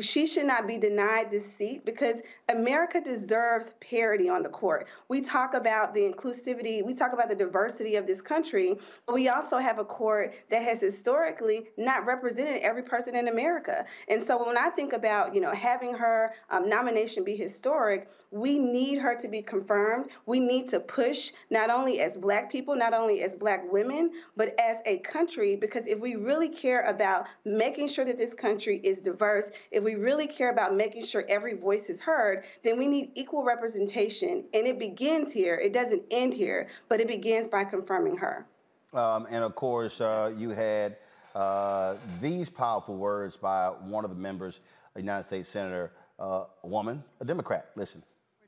she 0.00 0.26
should 0.26 0.46
not 0.46 0.66
be 0.66 0.78
denied 0.78 1.30
this 1.30 1.44
seat 1.44 1.84
because 1.84 2.22
America 2.48 3.00
deserves 3.00 3.74
parity 3.80 4.28
on 4.28 4.42
the 4.42 4.48
court. 4.48 4.86
We 5.08 5.20
talk 5.20 5.54
about 5.54 5.94
the 5.94 6.00
inclusivity, 6.00 6.84
we 6.84 6.94
talk 6.94 7.12
about 7.12 7.28
the 7.28 7.34
diversity 7.34 7.96
of 7.96 8.06
this 8.06 8.22
country, 8.22 8.78
but 9.06 9.14
we 9.14 9.28
also 9.28 9.58
have 9.58 9.78
a 9.78 9.84
court 9.84 10.34
that 10.50 10.62
has 10.62 10.80
historically 10.80 11.66
not 11.76 12.06
represented 12.06 12.62
every 12.62 12.82
person 12.82 13.16
in 13.16 13.28
America. 13.28 13.84
And 14.08 14.22
so 14.22 14.46
when 14.46 14.56
I 14.56 14.70
think 14.70 14.92
about, 14.92 15.34
you 15.34 15.40
know, 15.40 15.52
having 15.52 15.94
her 15.94 16.34
um, 16.50 16.68
nomination 16.68 17.24
be 17.24 17.34
historic, 17.36 18.08
we 18.36 18.58
need 18.58 18.98
her 18.98 19.14
to 19.16 19.28
be 19.28 19.40
confirmed. 19.40 20.10
We 20.26 20.40
need 20.40 20.68
to 20.68 20.80
push 20.80 21.32
not 21.50 21.70
only 21.70 22.00
as 22.00 22.16
Black 22.16 22.52
people, 22.52 22.76
not 22.76 22.92
only 22.92 23.22
as 23.22 23.34
Black 23.34 23.70
women, 23.72 24.10
but 24.36 24.54
as 24.60 24.82
a 24.84 24.98
country, 24.98 25.56
because 25.56 25.86
if 25.86 25.98
we 25.98 26.16
really 26.16 26.48
care 26.48 26.82
about 26.82 27.26
making 27.44 27.88
sure 27.88 28.04
that 28.04 28.18
this 28.18 28.34
country 28.34 28.80
is 28.84 29.00
diverse, 29.00 29.50
if 29.70 29.82
we 29.82 29.94
really 29.94 30.26
care 30.26 30.50
about 30.50 30.74
making 30.74 31.04
sure 31.04 31.24
every 31.28 31.54
voice 31.54 31.88
is 31.88 32.00
heard, 32.00 32.44
then 32.62 32.78
we 32.78 32.86
need 32.86 33.10
equal 33.14 33.42
representation. 33.42 34.44
And 34.52 34.66
it 34.66 34.78
begins 34.78 35.32
here. 35.32 35.56
It 35.56 35.72
doesn't 35.72 36.02
end 36.10 36.34
here, 36.34 36.68
but 36.88 37.00
it 37.00 37.08
begins 37.08 37.48
by 37.48 37.64
confirming 37.64 38.16
her. 38.18 38.46
Um, 38.92 39.26
and 39.30 39.42
of 39.42 39.54
course, 39.54 40.00
uh, 40.00 40.32
you 40.36 40.50
had 40.50 40.96
uh, 41.34 41.96
these 42.20 42.48
powerful 42.50 42.96
words 42.96 43.36
by 43.36 43.68
one 43.68 44.04
of 44.04 44.10
the 44.10 44.16
members, 44.16 44.60
a 44.94 45.00
United 45.00 45.24
States 45.24 45.48
Senator, 45.48 45.92
uh, 46.18 46.44
a 46.62 46.66
woman, 46.66 47.02
a 47.20 47.24
Democrat. 47.24 47.70
Listen. 47.76 48.02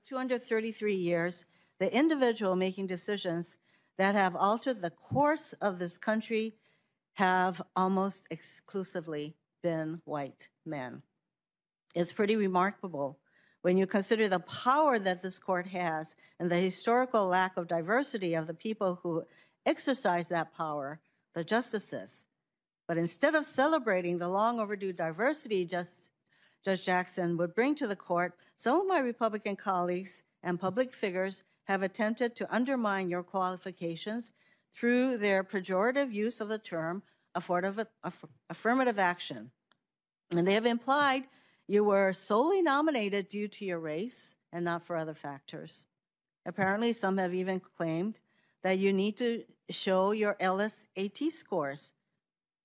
233 0.09 0.95
years, 0.95 1.45
the 1.79 1.95
individual 1.95 2.57
making 2.57 2.87
decisions 2.87 3.59
that 3.99 4.15
have 4.15 4.35
altered 4.35 4.81
the 4.81 4.91
course 4.91 5.53
of 5.61 5.79
this 5.79 5.99
country 5.99 6.55
have 7.15 7.61
almost 7.77 8.27
exclusively 8.31 9.37
been 9.63 10.01
white 10.07 10.49
men. 10.65 11.03
It's 11.95 12.13
pretty 12.13 12.37
remarkable 12.37 13.19
when 13.61 13.77
you 13.77 13.87
consider 13.87 14.29
the 14.29 14.39
power 14.39 14.99
that 14.99 15.23
this 15.23 15.39
court 15.39 15.67
has 15.67 16.17
and 16.41 16.51
the 16.51 16.57
historical 16.57 17.27
lack 17.27 17.59
of 17.59 17.69
diversity 17.69 18.33
of 18.33 18.47
the 18.47 18.55
people 18.55 19.01
who 19.03 19.25
exercise 19.67 20.29
that 20.29 20.57
power, 20.57 21.01
the 21.35 21.45
justices. 21.45 22.25
But 22.87 22.97
instead 22.97 23.35
of 23.35 23.45
celebrating 23.45 24.17
the 24.17 24.29
long 24.29 24.59
overdue 24.59 24.95
diversity 24.95 25.67
just 25.67 26.13
Judge 26.65 26.85
Jackson 26.85 27.37
would 27.37 27.55
bring 27.55 27.75
to 27.77 27.87
the 27.87 27.97
court, 27.97 28.35
some 28.57 28.81
of 28.81 28.87
my 28.87 28.99
Republican 28.99 29.57
colleagues 29.57 30.23
and 30.43 30.61
public 30.61 30.93
figures 30.93 31.43
have 31.65 31.83
attempted 31.83 32.35
to 32.37 32.55
undermine 32.55 33.09
your 33.09 33.23
qualifications 33.23 34.33
through 34.73 35.19
their 35.19 35.45
pejorative 35.45 36.13
use 36.13 36.41
of 36.41 36.49
the 36.49 36.59
term 36.59 37.03
affirmative 37.35 38.99
action. 38.99 39.51
And 40.31 40.47
they 40.47 40.55
have 40.55 40.67
implied 40.67 41.25
you 41.67 41.85
were 41.85 42.13
solely 42.13 42.63
nominated 42.63 43.29
due 43.29 43.49
to 43.49 43.65
your 43.65 43.79
race 43.79 44.37
and 44.53 44.65
not 44.65 44.83
for 44.83 44.97
other 44.97 45.15
factors. 45.15 45.87
Apparently, 46.47 46.93
some 46.93 47.19
have 47.19 47.35
even 47.35 47.61
claimed 47.61 48.19
that 48.63 48.79
you 48.79 48.93
need 48.93 49.17
to 49.19 49.45
show 49.71 50.13
your 50.13 50.35
LSAT 50.41 51.31
scores 51.31 51.93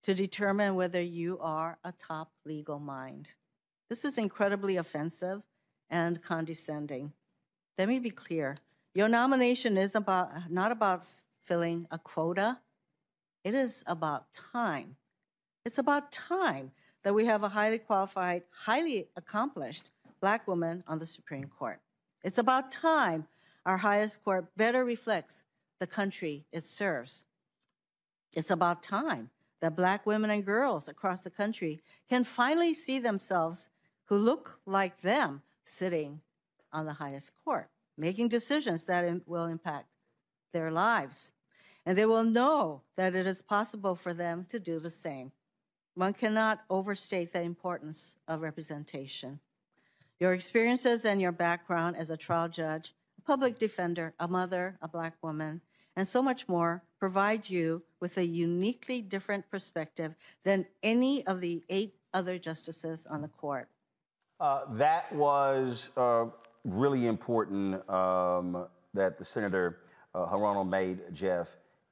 to 0.04 0.14
determine 0.14 0.76
whether 0.76 1.02
you 1.02 1.38
are 1.39 1.78
a 1.84 1.91
top 1.91 2.32
legal 2.46 2.80
mind. 2.80 3.34
This 3.94 4.06
is 4.06 4.18
incredibly 4.18 4.78
offensive 4.78 5.44
and 5.88 6.20
condescending. 6.20 7.14
Let 7.78 7.88
me 7.88 8.00
be 8.00 8.10
clear. 8.10 8.56
Your 8.96 9.08
nomination 9.08 9.78
is 9.78 9.94
about 9.94 10.50
not 10.50 10.72
about 10.72 11.06
filling 11.44 11.86
a 11.91 12.00
quota. 12.00 12.58
It 13.44 13.54
is 13.54 13.84
about 13.86 14.34
time. 14.34 14.96
It's 15.64 15.78
about 15.78 16.12
time 16.12 16.72
that 17.04 17.14
we 17.14 17.28
have 17.28 17.44
a 17.44 17.50
highly 17.50 17.78
qualified, 17.78 18.41
highly 18.66 19.10
accomplished 19.16 19.91
black 20.20 20.48
woman 20.48 20.84
on 20.88 20.98
the 20.98 21.06
Supreme 21.06 21.46
Court. 21.46 21.80
It's 22.24 22.39
about 22.39 22.72
time 22.72 23.28
our 23.64 23.78
highest 23.78 24.24
court 24.24 24.48
better 24.58 24.84
reflects 24.84 25.44
the 25.80 25.86
country 25.86 26.46
it 26.52 26.66
serves. 26.66 27.26
It's 28.34 28.50
about 28.50 28.82
time 28.82 29.30
that 29.62 29.76
black 29.76 30.08
women 30.08 30.32
and 30.32 30.44
girls 30.44 30.88
across 30.88 31.22
the 31.22 31.30
country 31.30 31.80
can 32.10 32.24
finally 32.24 32.74
see 32.74 32.98
themselves 32.98 33.70
who 34.06 34.18
look 34.18 34.60
like 34.66 35.01
them 35.01 35.41
sitting 35.64 36.22
on 36.72 36.86
the 36.86 36.93
highest 36.93 37.32
court, 37.43 37.70
making 37.97 38.28
decisions 38.28 38.86
that 38.86 39.28
will 39.28 39.45
impact 39.45 39.88
their 40.51 40.72
lives. 40.72 41.32
And 41.86 41.97
they 41.97 42.06
will 42.06 42.24
know 42.24 42.82
that 42.95 43.16
it 43.16 43.28
is 43.28 43.41
possible 43.41 43.95
for 43.95 44.14
them 44.14 44.45
to 44.49 44.60
do 44.60 44.80
the 44.80 44.89
same. 44.89 45.32
One 45.95 46.14
cannot 46.14 46.62
overstate 46.70 47.34
the 47.34 47.41
importance 47.41 48.18
of 48.28 48.41
representation. 48.41 49.39
Your 50.20 50.34
experiences 50.34 51.06
and 51.06 51.22
your 51.22 51.32
background 51.32 51.97
as 51.97 52.10
a 52.10 52.18
trial 52.18 52.47
judge, 52.47 52.93
a 53.18 53.22
public 53.22 53.60
defender, 53.60 54.14
a 54.20 54.28
mother, 54.28 54.78
a 54.82 54.88
black 54.88 55.16
woman, 55.22 55.62
and 55.95 56.08
so 56.08 56.22
much 56.22 56.47
more 56.47 56.84
provide 56.97 57.49
you 57.49 57.84
with 57.99 58.18
a 58.18 58.26
uniquely 58.26 59.01
different 59.01 59.49
perspective 59.51 60.16
than 60.43 60.66
any 60.82 61.26
of 61.28 61.41
the 61.41 61.64
eight 61.70 61.95
other 62.14 62.39
justices 62.39 63.06
on 63.06 63.22
the 63.22 63.28
court. 63.28 63.68
Uh, 64.40 64.62
that 64.74 65.14
was 65.14 65.92
uh, 65.96 66.26
really 66.64 67.08
important 67.08 67.88
um, 67.90 68.68
that 68.94 69.18
the 69.18 69.26
Senator 69.26 69.80
uh, 70.14 70.26
Hirono 70.26 70.68
made, 70.68 71.00
Jeff, 71.14 71.48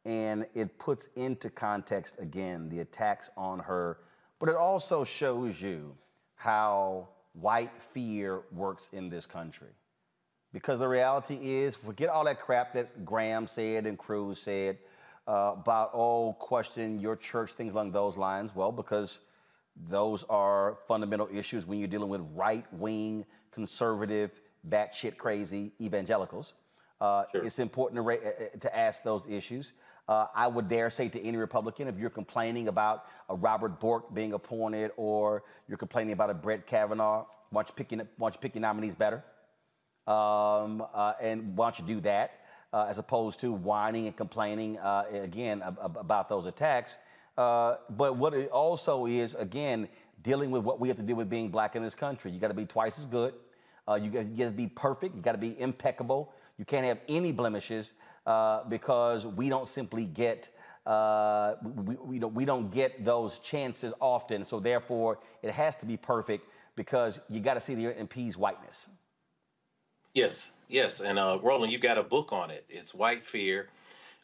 and 0.06 0.46
it 0.56 0.78
puts 0.80 1.10
into 1.16 1.50
context 1.50 2.16
again 2.20 2.68
the 2.70 2.80
attacks 2.80 3.30
on 3.38 3.60
her, 3.60 4.00
but 4.40 4.50
it 4.50 4.56
also 4.56 5.04
shows 5.04 5.62
you 5.62 5.96
how 6.36 7.08
white 7.34 7.72
fear 7.80 8.42
works 8.52 8.90
in 8.94 9.10
this 9.10 9.26
country. 9.26 9.70
Because 10.54 10.80
the 10.80 10.88
reality 10.88 11.38
is, 11.42 11.76
forget 11.76 12.10
all 12.10 12.26
that 12.26 12.42
crap 12.42 12.74
that 12.74 13.06
Graham 13.06 13.48
said 13.48 13.86
and 13.86 13.98
Cruz 13.98 14.40
said 14.40 14.78
uh, 15.28 15.54
about, 15.56 15.92
oh, 15.94 16.34
question 16.34 17.00
your 17.00 17.16
church, 17.16 17.54
things 17.54 17.74
along 17.74 17.92
those 17.92 18.18
lines. 18.18 18.54
Well, 18.54 18.72
because 18.72 19.20
those 19.76 20.24
are 20.30 20.78
fundamental 20.88 21.28
issues 21.34 21.66
when 21.66 21.80
you're 21.80 21.88
dealing 21.88 22.10
with 22.10 22.22
right 22.34 22.66
wing, 22.74 23.26
conservative, 23.52 24.42
batshit 24.70 25.18
crazy 25.18 25.72
evangelicals. 25.82 26.54
Uh, 27.00 27.24
sure. 27.32 27.46
It's 27.46 27.60
important 27.60 27.98
to, 27.98 28.02
ra- 28.02 28.16
uh, 28.16 28.44
uh, 28.44 28.60
to 28.60 28.78
ask 28.78 29.04
those 29.04 29.26
issues. 29.28 29.74
Uh, 30.08 30.28
I 30.36 30.48
would 30.48 30.68
dare 30.68 30.90
say 30.90 31.10
to 31.10 31.22
any 31.22 31.38
Republican, 31.38 31.88
if 31.88 31.98
you're 31.98 32.12
complaining 32.12 32.68
about 32.68 33.06
a 33.30 33.36
Robert 33.36 33.80
Bork 33.80 34.14
being 34.14 34.34
appointed 34.34 34.92
or 34.98 35.44
you're 35.68 35.78
complaining 35.78 36.14
about 36.14 36.30
a 36.30 36.34
Brett 36.34 36.68
Kavanaugh, 36.68 37.26
why 37.50 37.62
don't 37.62 37.70
you 37.70 37.76
pick 37.76 37.92
your, 37.92 38.08
why 38.18 38.28
don't 38.28 38.36
you 38.36 38.40
pick 38.40 38.54
your 38.54 38.62
nominees 38.62 38.96
better? 38.96 39.24
Um, 40.06 40.86
uh, 40.94 41.14
and 41.22 41.56
why 41.56 41.68
don't 41.68 41.80
you 41.80 41.96
do 41.96 42.02
that 42.02 42.42
uh, 42.72 42.86
as 42.90 43.00
opposed 43.00 43.40
to 43.40 43.52
whining 43.52 44.08
and 44.08 44.16
complaining 44.16 44.78
again 44.78 45.62
ab- 45.64 45.98
about 45.98 46.30
those 46.30 46.46
attacks? 46.46 46.98
Uh, 47.38 47.76
but 47.90 48.18
what 48.18 48.34
it 48.34 48.50
also 48.50 49.06
is, 49.06 49.36
again, 49.36 49.88
dealing 50.22 50.52
with 50.52 50.64
what 50.64 50.80
we 50.80 50.88
have 50.88 50.98
to 50.98 51.04
deal 51.04 51.16
with 51.16 51.30
being 51.30 51.50
black 51.50 51.76
in 51.76 51.84
this 51.84 51.96
country. 51.96 52.32
You 52.32 52.40
got 52.40 52.50
to 52.50 52.54
be 52.54 52.66
twice 52.66 53.00
as 53.00 53.06
good. 53.06 53.34
Uh, 53.88 53.96
you 53.96 54.10
got 54.10 54.26
to 54.26 54.52
be 54.52 54.68
perfect. 54.68 55.16
You 55.16 55.22
got 55.22 55.32
to 55.32 55.38
be 55.38 55.60
impeccable. 55.60 56.34
You 56.58 56.66
can't 56.66 56.86
have 56.86 57.00
any 57.08 57.32
blemishes 57.32 57.94
uh, 58.26 58.64
because 58.66 59.26
we 59.26 59.50
don't 59.50 59.68
simply 59.68 60.06
get 60.06 60.50
uh, 60.86 61.56
we, 61.64 61.96
we, 61.96 62.20
don't, 62.20 62.34
we 62.34 62.46
don't 62.46 62.72
get 62.72 63.06
those 63.06 63.40
chances 63.40 63.94
often. 64.00 64.44
So 64.44 64.60
therefore, 64.60 65.20
it 65.44 65.52
has 65.52 65.76
to 65.78 65.86
be 65.86 65.98
perfect 65.98 66.48
because 66.76 67.20
you 67.30 67.40
got 67.40 67.56
to 67.56 67.62
see 67.62 67.76
the 67.76 67.98
impedes 68.00 68.38
whiteness. 68.38 68.90
Yes, 70.14 70.52
yes, 70.68 71.00
and 71.00 71.18
uh, 71.18 71.40
Roland, 71.42 71.72
you've 71.72 71.82
got 71.82 71.98
a 71.98 72.04
book 72.04 72.34
on 72.34 72.52
it. 72.52 72.66
It's 72.68 72.94
White 72.94 73.24
Fear 73.24 73.70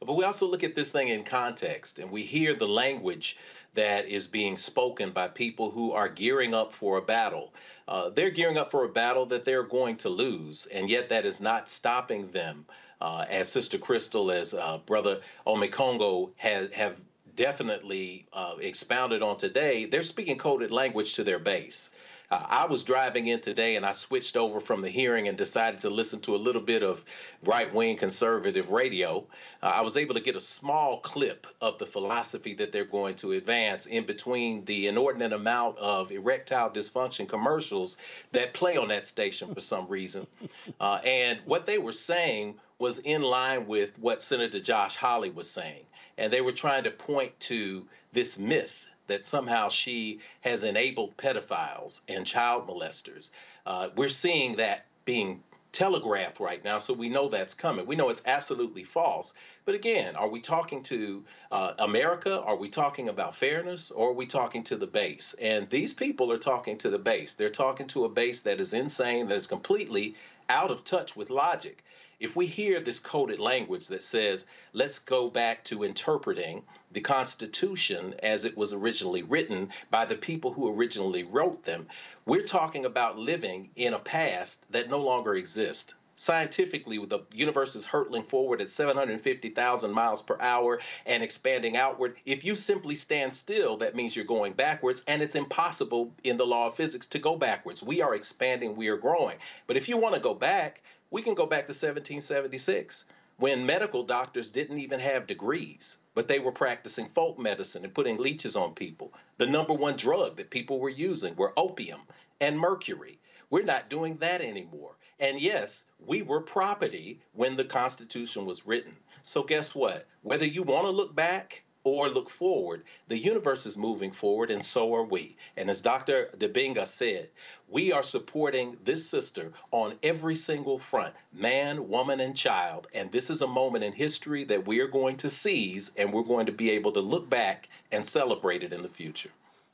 but 0.05 0.13
we 0.13 0.23
also 0.23 0.47
look 0.47 0.63
at 0.63 0.75
this 0.75 0.91
thing 0.91 1.09
in 1.09 1.23
context 1.23 1.99
and 1.99 2.11
we 2.11 2.23
hear 2.23 2.53
the 2.53 2.67
language 2.67 3.37
that 3.73 4.07
is 4.07 4.27
being 4.27 4.57
spoken 4.57 5.11
by 5.11 5.27
people 5.27 5.69
who 5.69 5.91
are 5.91 6.09
gearing 6.09 6.53
up 6.53 6.73
for 6.73 6.97
a 6.97 7.01
battle. 7.01 7.53
Uh, 7.87 8.09
they're 8.09 8.31
gearing 8.31 8.57
up 8.57 8.71
for 8.71 8.85
a 8.85 8.89
battle 8.89 9.25
that 9.25 9.45
they're 9.45 9.63
going 9.63 9.95
to 9.95 10.09
lose, 10.09 10.65
and 10.67 10.89
yet 10.89 11.09
that 11.09 11.25
is 11.25 11.41
not 11.41 11.69
stopping 11.69 12.31
them. 12.31 12.65
Uh, 12.99 13.25
as 13.29 13.47
Sister 13.47 13.77
Crystal, 13.77 14.31
as 14.31 14.55
uh, 14.55 14.79
Brother 14.85 15.21
Omekongo 15.45 16.31
has 16.37 16.71
have 16.71 16.95
definitely 17.35 18.25
uh, 18.33 18.55
expounded 18.59 19.21
on 19.21 19.37
today, 19.37 19.85
they're 19.85 20.01
speaking 20.01 20.37
coded 20.37 20.71
language 20.71 21.13
to 21.13 21.23
their 21.23 21.37
base. 21.37 21.91
Uh, 22.30 22.43
I 22.45 22.65
was 22.65 22.84
driving 22.84 23.28
in 23.28 23.39
today 23.39 23.78
and 23.78 23.86
I 23.86 23.93
switched 23.93 24.36
over 24.36 24.59
from 24.59 24.82
the 24.82 24.89
hearing 24.89 25.28
and 25.28 25.38
decided 25.38 25.80
to 25.82 25.89
listen 25.89 26.19
to 26.21 26.36
a 26.36 26.38
little 26.38 26.61
bit 26.61 26.84
of 26.84 27.03
right 27.43 27.73
wing 27.73 27.95
conservative 27.97 28.69
radio. 28.69 29.25
Uh, 29.63 29.67
I 29.67 29.82
was 29.82 29.95
able 29.95 30.15
to 30.15 30.19
get 30.19 30.36
a 30.36 30.41
small 30.41 30.99
clip 30.99 31.47
of 31.61 31.78
the 31.78 31.86
philosophy 31.86 32.53
that 32.55 32.71
they're 32.71 32.84
going 32.84 33.15
to 33.17 33.32
advance 33.32 33.86
in 33.86 34.05
between 34.05 34.65
the 34.65 34.88
inordinate 34.88 35.32
amount 35.32 35.78
of 35.78 36.11
erectile 36.11 36.69
dysfunction 36.69 37.30
commercials 37.30 37.97
that 38.34 38.53
play 38.53 38.75
on 38.75 38.89
that 38.89 39.07
station 39.07 39.53
for 39.53 39.61
some 39.61 39.88
reason. 39.88 40.28
Uh, 40.80 40.99
and 41.05 41.39
what 41.45 41.65
they 41.65 41.78
were 41.78 41.93
saying 41.93 42.53
was 42.78 42.99
in 42.99 43.21
line 43.21 43.67
with 43.67 43.97
what 43.99 44.21
Senator 44.21 44.59
Josh 44.59 44.95
Hawley 44.95 45.30
was 45.30 45.49
saying. 45.49 45.84
And 46.17 46.32
they 46.32 46.41
were 46.41 46.51
trying 46.51 46.84
to 46.84 46.91
point 46.91 47.38
to 47.41 47.88
this 48.11 48.38
myth 48.38 48.86
that 49.07 49.23
somehow 49.23 49.69
she 49.69 50.19
has 50.41 50.63
enabled 50.63 51.17
pedophiles 51.17 52.01
and 52.07 52.25
child 52.25 52.67
molesters. 52.67 53.31
Uh, 53.65 53.89
we're 53.95 54.09
seeing 54.09 54.55
that 54.57 54.85
being 55.05 55.41
telegraphed 55.71 56.39
right 56.39 56.63
now, 56.63 56.77
so 56.77 56.93
we 56.93 57.09
know 57.09 57.27
that's 57.27 57.53
coming. 57.53 57.85
We 57.85 57.95
know 57.95 58.09
it's 58.09 58.23
absolutely 58.25 58.83
false. 58.83 59.33
But 59.65 59.75
again, 59.75 60.15
are 60.15 60.29
we 60.29 60.39
talking 60.39 60.81
to 60.83 61.23
uh, 61.51 61.73
America? 61.79 62.39
Are 62.41 62.55
we 62.55 62.69
talking 62.69 63.09
about 63.09 63.35
fairness? 63.35 63.91
Or 63.91 64.09
are 64.09 64.13
we 64.13 64.25
talking 64.25 64.63
to 64.63 64.77
the 64.77 64.87
base? 64.87 65.35
And 65.41 65.69
these 65.69 65.93
people 65.93 66.31
are 66.31 66.37
talking 66.37 66.77
to 66.79 66.89
the 66.89 66.97
base. 66.97 67.33
They're 67.33 67.49
talking 67.49 67.85
to 67.87 68.05
a 68.05 68.09
base 68.09 68.41
that 68.41 68.59
is 68.59 68.73
insane, 68.73 69.27
that 69.27 69.35
is 69.35 69.45
completely 69.45 70.15
out 70.49 70.71
of 70.71 70.83
touch 70.83 71.15
with 71.15 71.29
logic. 71.29 71.83
If 72.20 72.36
we 72.36 72.47
hear 72.47 72.80
this 72.80 72.99
coded 72.99 73.39
language 73.39 73.86
that 73.89 74.01
says, 74.01 74.47
let's 74.74 74.97
go 74.97 75.30
back 75.30 75.63
to 75.65 75.84
interpreting 75.84 76.63
the 76.91 76.99
Constitution 76.99 78.15
as 78.24 78.43
it 78.43 78.57
was 78.57 78.74
originally 78.74 79.22
written 79.22 79.72
by 79.91 80.05
the 80.05 80.15
people 80.15 80.51
who 80.51 80.76
originally 80.76 81.22
wrote 81.22 81.63
them, 81.63 81.88
we're 82.26 82.41
talking 82.41 82.86
about 82.86 83.20
living 83.20 83.70
in 83.76 83.93
a 83.93 83.99
past 83.99 84.65
that 84.72 84.89
no 84.89 84.99
longer 84.99 85.36
exists. 85.36 85.93
Scientifically 86.15 86.97
the 87.05 87.20
universe 87.36 87.76
is 87.76 87.86
hurtling 87.86 88.24
forward 88.24 88.61
at 88.61 88.72
750,000 88.72 89.91
miles 89.91 90.24
per 90.24 90.38
hour 90.39 90.82
and 91.05 91.22
expanding 91.22 91.78
outward 91.78 92.18
if 92.26 92.43
you 92.43 92.55
simply 92.55 92.95
stand 92.95 93.36
still 93.36 93.78
that 93.78 93.95
means 93.95 94.15
you're 94.15 94.26
going 94.26 94.53
backwards 94.53 95.03
and 95.07 95.22
it's 95.22 95.36
impossible 95.36 96.11
in 96.24 96.38
the 96.38 96.47
law 96.47 96.65
of 96.65 96.76
physics 96.76 97.05
to 97.05 97.20
go 97.20 97.36
backwards. 97.36 97.84
We 97.84 98.01
are 98.01 98.15
expanding 98.15 98.76
we 98.76 98.88
are 98.88 98.97
growing. 98.97 99.38
But 99.68 99.78
if 99.78 99.88
you 99.88 99.97
want 99.97 100.15
to 100.15 100.20
go 100.20 100.34
back 100.34 100.82
we 101.09 101.21
can 101.21 101.33
go 101.33 101.45
back 101.45 101.67
to 101.67 101.71
1776 101.71 103.05
when 103.37 103.65
medical 103.65 104.03
doctors 104.03 104.49
didn't 104.49 104.79
even 104.79 104.99
have 104.99 105.27
degrees, 105.27 105.99
but 106.15 106.27
they 106.27 106.39
were 106.39 106.51
practicing 106.51 107.05
folk 107.05 107.37
medicine 107.37 107.83
and 107.83 107.93
putting 107.93 108.17
leeches 108.17 108.55
on 108.55 108.73
people. 108.73 109.13
The 109.37 109.45
number 109.45 109.73
one 109.73 109.95
drug 109.95 110.37
that 110.37 110.49
people 110.49 110.79
were 110.79 110.89
using 110.89 111.35
were 111.35 111.53
opium 111.55 112.01
and 112.41 112.59
mercury. 112.59 113.19
We're 113.49 113.63
not 113.63 113.89
doing 113.89 114.17
that 114.17 114.41
anymore. 114.41 114.97
And 115.19 115.39
yes, 115.39 115.85
we 115.99 116.21
were 116.21 116.41
property 116.41 117.21
when 117.33 117.55
the 117.55 117.63
Constitution 117.63 118.45
was 118.45 118.65
written. 118.65 118.95
So, 119.23 119.43
guess 119.43 119.75
what? 119.75 120.07
Whether 120.21 120.45
you 120.45 120.63
want 120.63 120.85
to 120.85 120.91
look 120.91 121.15
back 121.15 121.63
or 121.88 122.09
look 122.09 122.29
forward, 122.29 122.83
the 123.07 123.17
universe 123.17 123.65
is 123.65 123.77
moving 123.77 124.11
forward, 124.11 124.51
and 124.51 124.63
so 124.63 124.93
are 124.95 125.03
we. 125.03 125.38
And 125.55 125.69
as 125.69 125.81
Dr. 125.81 126.29
Dibinga 126.38 126.85
said, 126.85 127.29
we 127.69 127.91
are 127.91 128.03
supporting 128.03 128.77
this 128.83 129.09
sister 129.09 129.51
on 129.71 129.95
every 130.03 130.35
single 130.35 130.79
front 130.79 131.13
man, 131.33 131.89
woman, 131.89 132.19
and 132.19 132.35
child. 132.35 132.88
And 132.93 133.11
this 133.11 133.29
is 133.29 133.41
a 133.41 133.47
moment 133.47 133.83
in 133.83 133.93
history 133.93 134.43
that 134.45 134.67
we 134.67 134.79
are 134.79 134.88
going 134.88 135.17
to 135.17 135.29
seize, 135.29 135.93
and 135.97 136.11
we're 136.11 136.23
going 136.23 136.45
to 136.45 136.51
be 136.51 136.71
able 136.71 136.91
to 136.93 137.01
look 137.01 137.29
back 137.29 137.69
and 137.91 138.05
celebrate 138.05 138.63
it 138.63 138.73
in 138.73 138.81
the 138.81 138.88
future. 138.88 139.29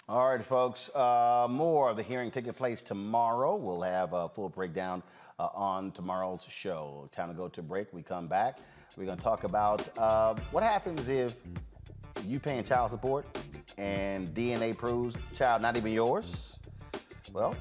All 0.09 0.27
right, 0.27 0.43
folks. 0.43 0.89
Uh, 0.93 1.47
more 1.49 1.89
of 1.89 1.97
the 1.97 2.03
hearing 2.03 2.29
taking 2.29 2.53
place 2.53 2.81
tomorrow. 2.81 3.55
We'll 3.55 3.81
have 3.81 4.13
a 4.13 4.27
full 4.27 4.49
breakdown 4.49 5.01
uh, 5.39 5.47
on 5.53 5.91
tomorrow's 5.91 6.45
show. 6.49 7.09
Time 7.11 7.29
to 7.29 7.33
go 7.33 7.47
to 7.47 7.61
break. 7.61 7.93
We 7.93 8.03
come 8.03 8.27
back. 8.27 8.59
We're 8.95 9.05
going 9.05 9.17
to 9.17 9.23
talk 9.23 9.43
about 9.43 9.97
uh, 9.97 10.35
what 10.51 10.61
happens 10.61 11.07
if 11.07 11.35
you 12.25 12.39
paying 12.39 12.63
child 12.63 12.91
support 12.91 13.25
and 13.77 14.29
DNA 14.29 14.77
proves 14.77 15.15
child 15.35 15.61
not 15.61 15.75
even 15.77 15.91
yours, 15.91 16.57
well, 17.31 17.55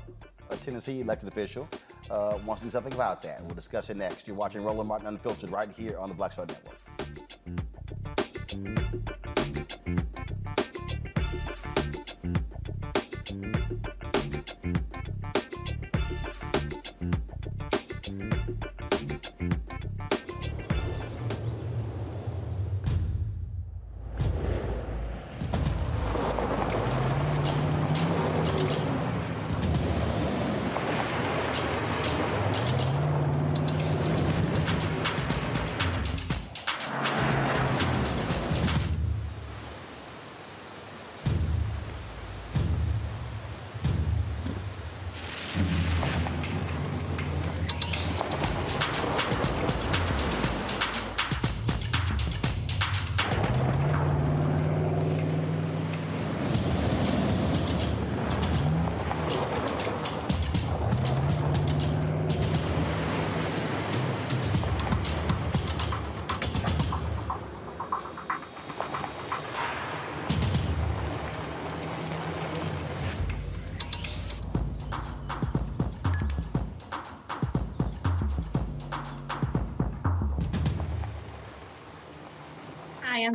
a 0.51 0.57
Tennessee 0.57 1.01
elected 1.01 1.29
official 1.29 1.69
uh, 2.11 2.39
wants 2.45 2.61
to 2.61 2.67
do 2.67 2.71
something 2.71 2.93
about 2.93 3.23
that. 3.23 3.43
We'll 3.45 3.55
discuss 3.55 3.91
it 3.91 3.97
next. 3.97 4.27
You're 4.27 4.37
watching 4.37 4.63
Roland 4.63 4.89
Martin 4.89 5.07
Unfiltered 5.07 5.51
right 5.51 5.69
here 5.77 5.99
on 5.99 6.09
the 6.09 6.15
Black 6.15 6.33
Star 6.33 6.47
Network. 6.47 6.79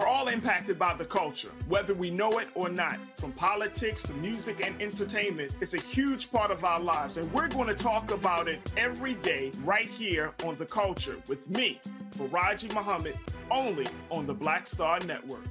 We're 0.00 0.06
all 0.06 0.28
impacted 0.28 0.78
by 0.78 0.94
the 0.94 1.04
culture, 1.04 1.50
whether 1.68 1.92
we 1.92 2.08
know 2.08 2.38
it 2.38 2.48
or 2.54 2.70
not. 2.70 2.98
From 3.18 3.32
politics 3.32 4.02
to 4.04 4.14
music 4.14 4.66
and 4.66 4.80
entertainment, 4.80 5.54
it's 5.60 5.74
a 5.74 5.80
huge 5.80 6.32
part 6.32 6.50
of 6.50 6.64
our 6.64 6.80
lives, 6.80 7.18
and 7.18 7.30
we're 7.34 7.48
going 7.48 7.68
to 7.68 7.74
talk 7.74 8.10
about 8.10 8.48
it 8.48 8.72
every 8.78 9.12
day 9.16 9.52
right 9.62 9.90
here 9.90 10.32
on 10.42 10.56
The 10.56 10.64
Culture 10.64 11.16
with 11.28 11.50
me, 11.50 11.82
Faraji 12.12 12.72
Muhammad, 12.72 13.14
only 13.50 13.86
on 14.10 14.26
the 14.26 14.32
Black 14.32 14.70
Star 14.70 15.00
Network. 15.00 15.44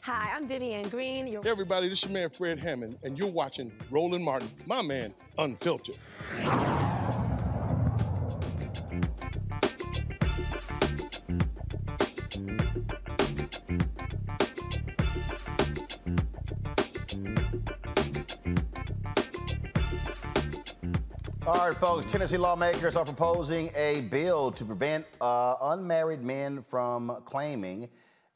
Hi, 0.00 0.32
I'm 0.34 0.48
Vivian 0.48 0.88
Green. 0.88 1.26
You're- 1.26 1.42
hey 1.44 1.50
everybody, 1.50 1.90
this 1.90 1.98
is 1.98 2.04
your 2.04 2.12
man 2.14 2.30
Fred 2.30 2.58
Hammond, 2.58 2.96
and 3.02 3.18
you're 3.18 3.28
watching 3.30 3.70
Roland 3.90 4.24
Martin, 4.24 4.50
my 4.64 4.80
man, 4.80 5.12
Unfiltered. 5.36 5.98
All 21.48 21.54
right, 21.54 21.74
folks. 21.74 22.12
Tennessee 22.12 22.36
lawmakers 22.36 22.94
are 22.94 23.06
proposing 23.06 23.70
a 23.74 24.02
bill 24.02 24.52
to 24.52 24.66
prevent 24.66 25.06
uh, 25.18 25.54
unmarried 25.62 26.22
men 26.22 26.62
from 26.62 27.22
claiming 27.24 27.88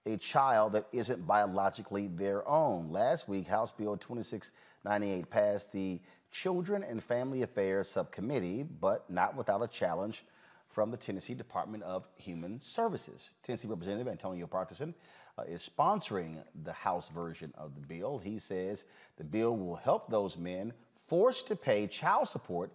a 0.06 0.16
child 0.16 0.72
that 0.72 0.86
isn't 0.92 1.26
biologically 1.26 2.06
their 2.06 2.48
own. 2.48 2.90
Last 2.90 3.28
week, 3.28 3.46
House 3.46 3.70
Bill 3.70 3.98
2698 3.98 5.28
passed 5.28 5.70
the 5.72 6.00
Children 6.30 6.82
and 6.84 7.04
Family 7.04 7.42
Affairs 7.42 7.90
Subcommittee, 7.90 8.62
but 8.80 9.04
not 9.10 9.36
without 9.36 9.62
a 9.62 9.68
challenge 9.68 10.24
from 10.70 10.90
the 10.90 10.96
Tennessee 10.96 11.34
Department 11.34 11.82
of 11.82 12.08
Human 12.16 12.58
Services. 12.58 13.28
Tennessee 13.42 13.68
Representative 13.68 14.08
Antonio 14.08 14.46
Parkinson 14.46 14.94
uh, 15.36 15.42
is 15.42 15.68
sponsoring 15.68 16.42
the 16.64 16.72
House 16.72 17.10
version 17.10 17.52
of 17.58 17.74
the 17.74 17.82
bill. 17.82 18.16
He 18.16 18.38
says 18.38 18.86
the 19.18 19.24
bill 19.24 19.54
will 19.54 19.76
help 19.76 20.08
those 20.08 20.38
men 20.38 20.72
forced 21.08 21.46
to 21.48 21.54
pay 21.54 21.86
child 21.86 22.26
support 22.26 22.72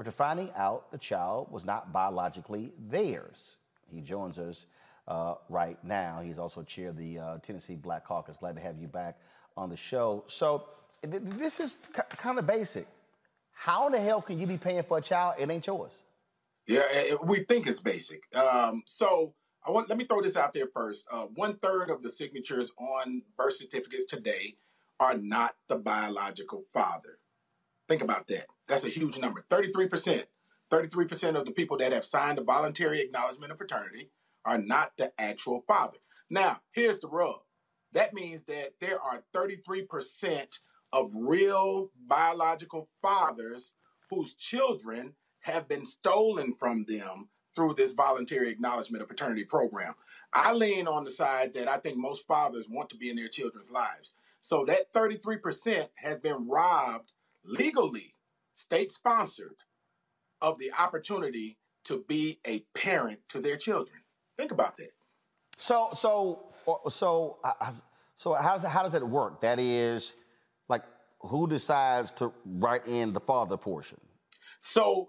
after 0.00 0.10
finding 0.10 0.50
out 0.56 0.90
the 0.90 0.98
child 0.98 1.46
was 1.50 1.66
not 1.66 1.92
biologically 1.92 2.72
theirs. 2.88 3.58
He 3.92 4.00
joins 4.00 4.38
us 4.38 4.66
uh, 5.06 5.34
right 5.50 5.76
now. 5.84 6.22
He's 6.24 6.38
also 6.38 6.62
chair 6.62 6.88
of 6.88 6.96
the 6.96 7.18
uh, 7.18 7.38
Tennessee 7.38 7.74
Black 7.74 8.06
Caucus. 8.06 8.36
Glad 8.38 8.54
to 8.56 8.62
have 8.62 8.78
you 8.78 8.88
back 8.88 9.18
on 9.58 9.68
the 9.68 9.76
show. 9.76 10.24
So 10.26 10.64
th- 11.02 11.22
this 11.22 11.60
is 11.60 11.76
c- 11.94 12.02
kind 12.16 12.38
of 12.38 12.46
basic. 12.46 12.86
How 13.52 13.86
in 13.88 13.92
the 13.92 14.00
hell 14.00 14.22
can 14.22 14.38
you 14.38 14.46
be 14.46 14.56
paying 14.56 14.82
for 14.84 14.96
a 14.96 15.02
child? 15.02 15.34
It 15.38 15.50
ain't 15.50 15.66
yours. 15.66 16.04
Yeah, 16.66 16.82
we 17.22 17.44
think 17.44 17.66
it's 17.66 17.80
basic. 17.80 18.22
Um, 18.34 18.82
so 18.86 19.34
I 19.66 19.70
want 19.70 19.90
let 19.90 19.98
me 19.98 20.04
throw 20.04 20.22
this 20.22 20.36
out 20.36 20.54
there 20.54 20.68
first. 20.72 21.06
Uh, 21.10 21.26
one 21.34 21.56
third 21.58 21.90
of 21.90 22.00
the 22.00 22.08
signatures 22.08 22.72
on 22.78 23.22
birth 23.36 23.56
certificates 23.56 24.06
today 24.06 24.54
are 24.98 25.18
not 25.18 25.56
the 25.68 25.76
biological 25.76 26.64
father. 26.72 27.18
Think 27.86 28.02
about 28.02 28.28
that. 28.28 28.46
That's 28.70 28.84
a 28.84 28.88
huge 28.88 29.18
number. 29.18 29.44
Thirty-three 29.50 29.88
percent. 29.88 30.26
Thirty-three 30.70 31.06
percent 31.06 31.36
of 31.36 31.44
the 31.44 31.50
people 31.50 31.76
that 31.78 31.92
have 31.92 32.04
signed 32.04 32.38
a 32.38 32.44
voluntary 32.44 33.00
acknowledgement 33.00 33.50
of 33.50 33.58
paternity 33.58 34.10
are 34.44 34.58
not 34.58 34.92
the 34.96 35.12
actual 35.20 35.64
father. 35.66 35.98
Now, 36.30 36.60
here's 36.70 37.00
the 37.00 37.08
rub. 37.08 37.40
That 37.92 38.14
means 38.14 38.44
that 38.44 38.74
there 38.80 39.00
are 39.02 39.24
thirty-three 39.32 39.86
percent 39.86 40.60
of 40.92 41.12
real 41.16 41.90
biological 42.06 42.88
fathers 43.02 43.74
whose 44.08 44.34
children 44.34 45.14
have 45.40 45.66
been 45.66 45.84
stolen 45.84 46.52
from 46.52 46.84
them 46.86 47.28
through 47.56 47.74
this 47.74 47.92
voluntary 47.92 48.50
acknowledgement 48.50 49.02
of 49.02 49.08
paternity 49.08 49.44
program. 49.44 49.94
I 50.32 50.52
lean 50.52 50.86
on 50.86 51.02
the 51.02 51.10
side 51.10 51.54
that 51.54 51.68
I 51.68 51.78
think 51.78 51.96
most 51.96 52.24
fathers 52.28 52.66
want 52.70 52.88
to 52.90 52.96
be 52.96 53.10
in 53.10 53.16
their 53.16 53.28
children's 53.28 53.70
lives. 53.70 54.14
So 54.40 54.64
that 54.66 54.92
33% 54.94 55.88
has 55.96 56.20
been 56.20 56.48
robbed 56.48 57.12
legally, 57.44 58.14
state 58.60 58.90
sponsored, 58.90 59.56
of 60.42 60.58
the 60.58 60.72
opportunity 60.78 61.58
to 61.84 62.04
be 62.08 62.40
a 62.46 62.60
parent 62.74 63.20
to 63.28 63.40
their 63.40 63.56
children. 63.56 63.98
Think 64.36 64.52
about 64.52 64.76
that. 64.78 64.92
So, 65.56 65.90
so, 65.92 66.52
so, 66.88 67.38
uh, 67.44 67.72
so 68.16 68.34
how 68.34 68.56
does, 68.56 68.64
how 68.64 68.82
does 68.82 68.92
that 68.92 69.06
work? 69.06 69.40
That 69.42 69.58
is, 69.58 70.14
like, 70.68 70.84
who 71.20 71.46
decides 71.46 72.10
to 72.12 72.32
write 72.46 72.86
in 72.86 73.12
the 73.12 73.20
father 73.20 73.56
portion? 73.56 73.98
So 74.60 75.08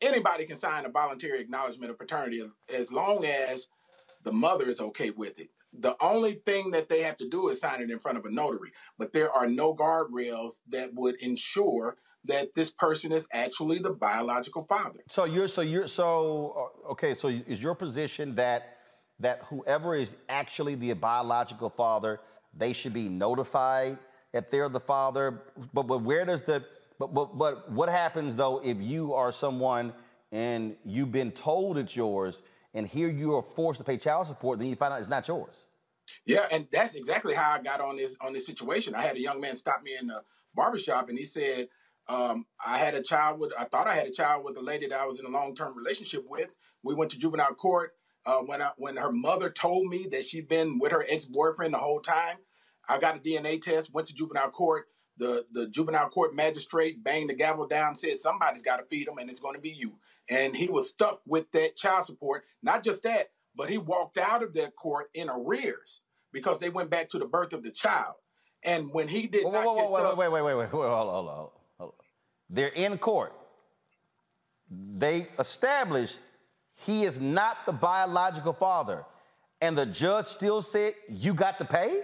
anybody 0.00 0.44
can 0.44 0.56
sign 0.56 0.84
a 0.84 0.88
voluntary 0.88 1.40
acknowledgement 1.40 1.90
of 1.90 1.98
paternity 1.98 2.42
as 2.74 2.92
long 2.92 3.24
as 3.24 3.66
the 4.24 4.32
mother 4.32 4.66
is 4.66 4.80
okay 4.80 5.10
with 5.10 5.38
it. 5.38 5.50
The 5.72 5.96
only 6.00 6.34
thing 6.34 6.72
that 6.72 6.88
they 6.88 7.02
have 7.02 7.16
to 7.18 7.28
do 7.28 7.48
is 7.48 7.60
sign 7.60 7.80
it 7.80 7.90
in 7.90 7.98
front 7.98 8.18
of 8.18 8.24
a 8.24 8.30
notary, 8.30 8.72
but 8.98 9.12
there 9.12 9.30
are 9.32 9.46
no 9.46 9.74
guardrails 9.74 10.60
that 10.68 10.92
would 10.94 11.14
ensure 11.16 11.96
that 12.24 12.54
this 12.54 12.70
person 12.70 13.12
is 13.12 13.26
actually 13.32 13.78
the 13.78 13.90
biological 13.90 14.64
father. 14.64 15.00
So 15.08 15.24
you're 15.24 15.48
so 15.48 15.62
you're 15.62 15.86
so 15.86 16.70
uh, 16.86 16.92
okay. 16.92 17.14
So 17.14 17.28
is 17.28 17.62
your 17.62 17.74
position 17.74 18.34
that 18.36 18.78
that 19.20 19.42
whoever 19.48 19.94
is 19.94 20.14
actually 20.28 20.74
the 20.74 20.92
biological 20.94 21.70
father, 21.70 22.20
they 22.56 22.72
should 22.72 22.92
be 22.92 23.08
notified 23.08 23.98
that 24.32 24.50
they're 24.50 24.68
the 24.68 24.80
father? 24.80 25.42
But 25.72 25.84
but 25.84 26.02
where 26.02 26.24
does 26.24 26.42
the 26.42 26.64
but, 26.98 27.12
but, 27.12 27.36
but 27.36 27.70
what 27.72 27.88
happens 27.88 28.36
though 28.36 28.60
if 28.62 28.76
you 28.80 29.14
are 29.14 29.32
someone 29.32 29.92
and 30.30 30.76
you've 30.84 31.12
been 31.12 31.32
told 31.32 31.76
it's 31.76 31.96
yours 31.96 32.42
and 32.74 32.86
here 32.86 33.08
you 33.08 33.34
are 33.34 33.42
forced 33.42 33.78
to 33.78 33.84
pay 33.84 33.96
child 33.96 34.26
support, 34.26 34.58
then 34.58 34.68
you 34.68 34.76
find 34.76 34.94
out 34.94 35.00
it's 35.00 35.10
not 35.10 35.26
yours? 35.26 35.66
Yeah, 36.26 36.46
and 36.50 36.66
that's 36.70 36.94
exactly 36.94 37.34
how 37.34 37.50
I 37.52 37.62
got 37.62 37.80
on 37.80 37.96
this 37.96 38.16
on 38.20 38.32
this 38.32 38.46
situation. 38.46 38.94
I 38.94 39.02
had 39.02 39.16
a 39.16 39.20
young 39.20 39.40
man 39.40 39.56
stop 39.56 39.82
me 39.82 39.96
in 39.98 40.06
the 40.08 40.22
barbershop 40.54 41.08
and 41.08 41.18
he 41.18 41.24
said, 41.24 41.68
um, 42.08 42.46
I 42.64 42.78
had 42.78 42.94
a 42.94 43.02
child 43.02 43.38
with 43.40 43.52
I 43.58 43.64
thought 43.64 43.86
I 43.86 43.94
had 43.94 44.06
a 44.06 44.12
child 44.12 44.44
with 44.44 44.56
a 44.56 44.62
lady 44.62 44.86
that 44.88 45.00
I 45.00 45.06
was 45.06 45.20
in 45.20 45.26
a 45.26 45.30
long 45.30 45.54
term 45.54 45.76
relationship 45.76 46.24
with. 46.28 46.54
We 46.82 46.94
went 46.94 47.10
to 47.12 47.18
juvenile 47.18 47.54
court. 47.54 47.92
Uh, 48.24 48.38
when 48.38 48.62
I, 48.62 48.70
when 48.76 48.96
her 48.96 49.10
mother 49.10 49.50
told 49.50 49.88
me 49.88 50.06
that 50.12 50.24
she'd 50.24 50.48
been 50.48 50.78
with 50.78 50.92
her 50.92 51.04
ex 51.08 51.24
boyfriend 51.24 51.74
the 51.74 51.78
whole 51.78 52.00
time, 52.00 52.36
I 52.88 52.98
got 52.98 53.16
a 53.16 53.18
DNA 53.18 53.60
test. 53.60 53.92
Went 53.92 54.08
to 54.08 54.14
juvenile 54.14 54.50
court 54.50 54.86
the 55.16 55.46
the 55.52 55.66
juvenile 55.68 56.08
court 56.08 56.34
magistrate 56.34 57.02
banged 57.02 57.30
the 57.30 57.34
gavel 57.34 57.66
down, 57.66 57.94
said 57.94 58.16
somebody's 58.16 58.62
got 58.62 58.78
to 58.78 58.84
feed 58.84 59.08
him, 59.08 59.18
and 59.18 59.28
it's 59.28 59.40
going 59.40 59.54
to 59.54 59.60
be 59.60 59.70
you. 59.70 59.92
And 60.28 60.56
he 60.56 60.68
was 60.68 60.90
stuck 60.90 61.20
with 61.26 61.50
that 61.52 61.76
child 61.76 62.04
support. 62.04 62.44
Not 62.62 62.82
just 62.82 63.02
that, 63.02 63.30
but 63.54 63.68
he 63.68 63.78
walked 63.78 64.18
out 64.18 64.42
of 64.42 64.54
that 64.54 64.76
court 64.76 65.10
in 65.14 65.28
arrears 65.28 66.00
because 66.32 66.58
they 66.58 66.70
went 66.70 66.90
back 66.90 67.08
to 67.10 67.18
the 67.18 67.26
birth 67.26 67.52
of 67.52 67.62
the 67.62 67.70
child. 67.70 68.14
And 68.64 68.92
when 68.92 69.08
he 69.08 69.26
did 69.26 69.44
whoa, 69.44 69.50
not 69.50 69.64
whoa, 69.64 69.74
whoa, 69.74 69.90
wait, 69.90 70.04
up, 70.04 70.16
wait, 70.16 70.32
wait, 70.32 70.42
wait, 70.42 70.54
wait, 70.54 70.56
wait, 70.56 70.68
hold 70.70 70.84
on, 70.84 71.08
hold 71.08 71.28
on. 71.28 71.48
They're 72.52 72.68
in 72.68 72.98
court. 72.98 73.32
They 74.70 75.28
established 75.38 76.20
he 76.74 77.04
is 77.04 77.18
not 77.18 77.64
the 77.66 77.72
biological 77.72 78.52
father, 78.52 79.04
and 79.60 79.76
the 79.76 79.86
judge 79.86 80.26
still 80.26 80.60
said 80.60 80.94
you 81.08 81.34
got 81.34 81.58
to 81.58 81.64
pay. 81.64 82.02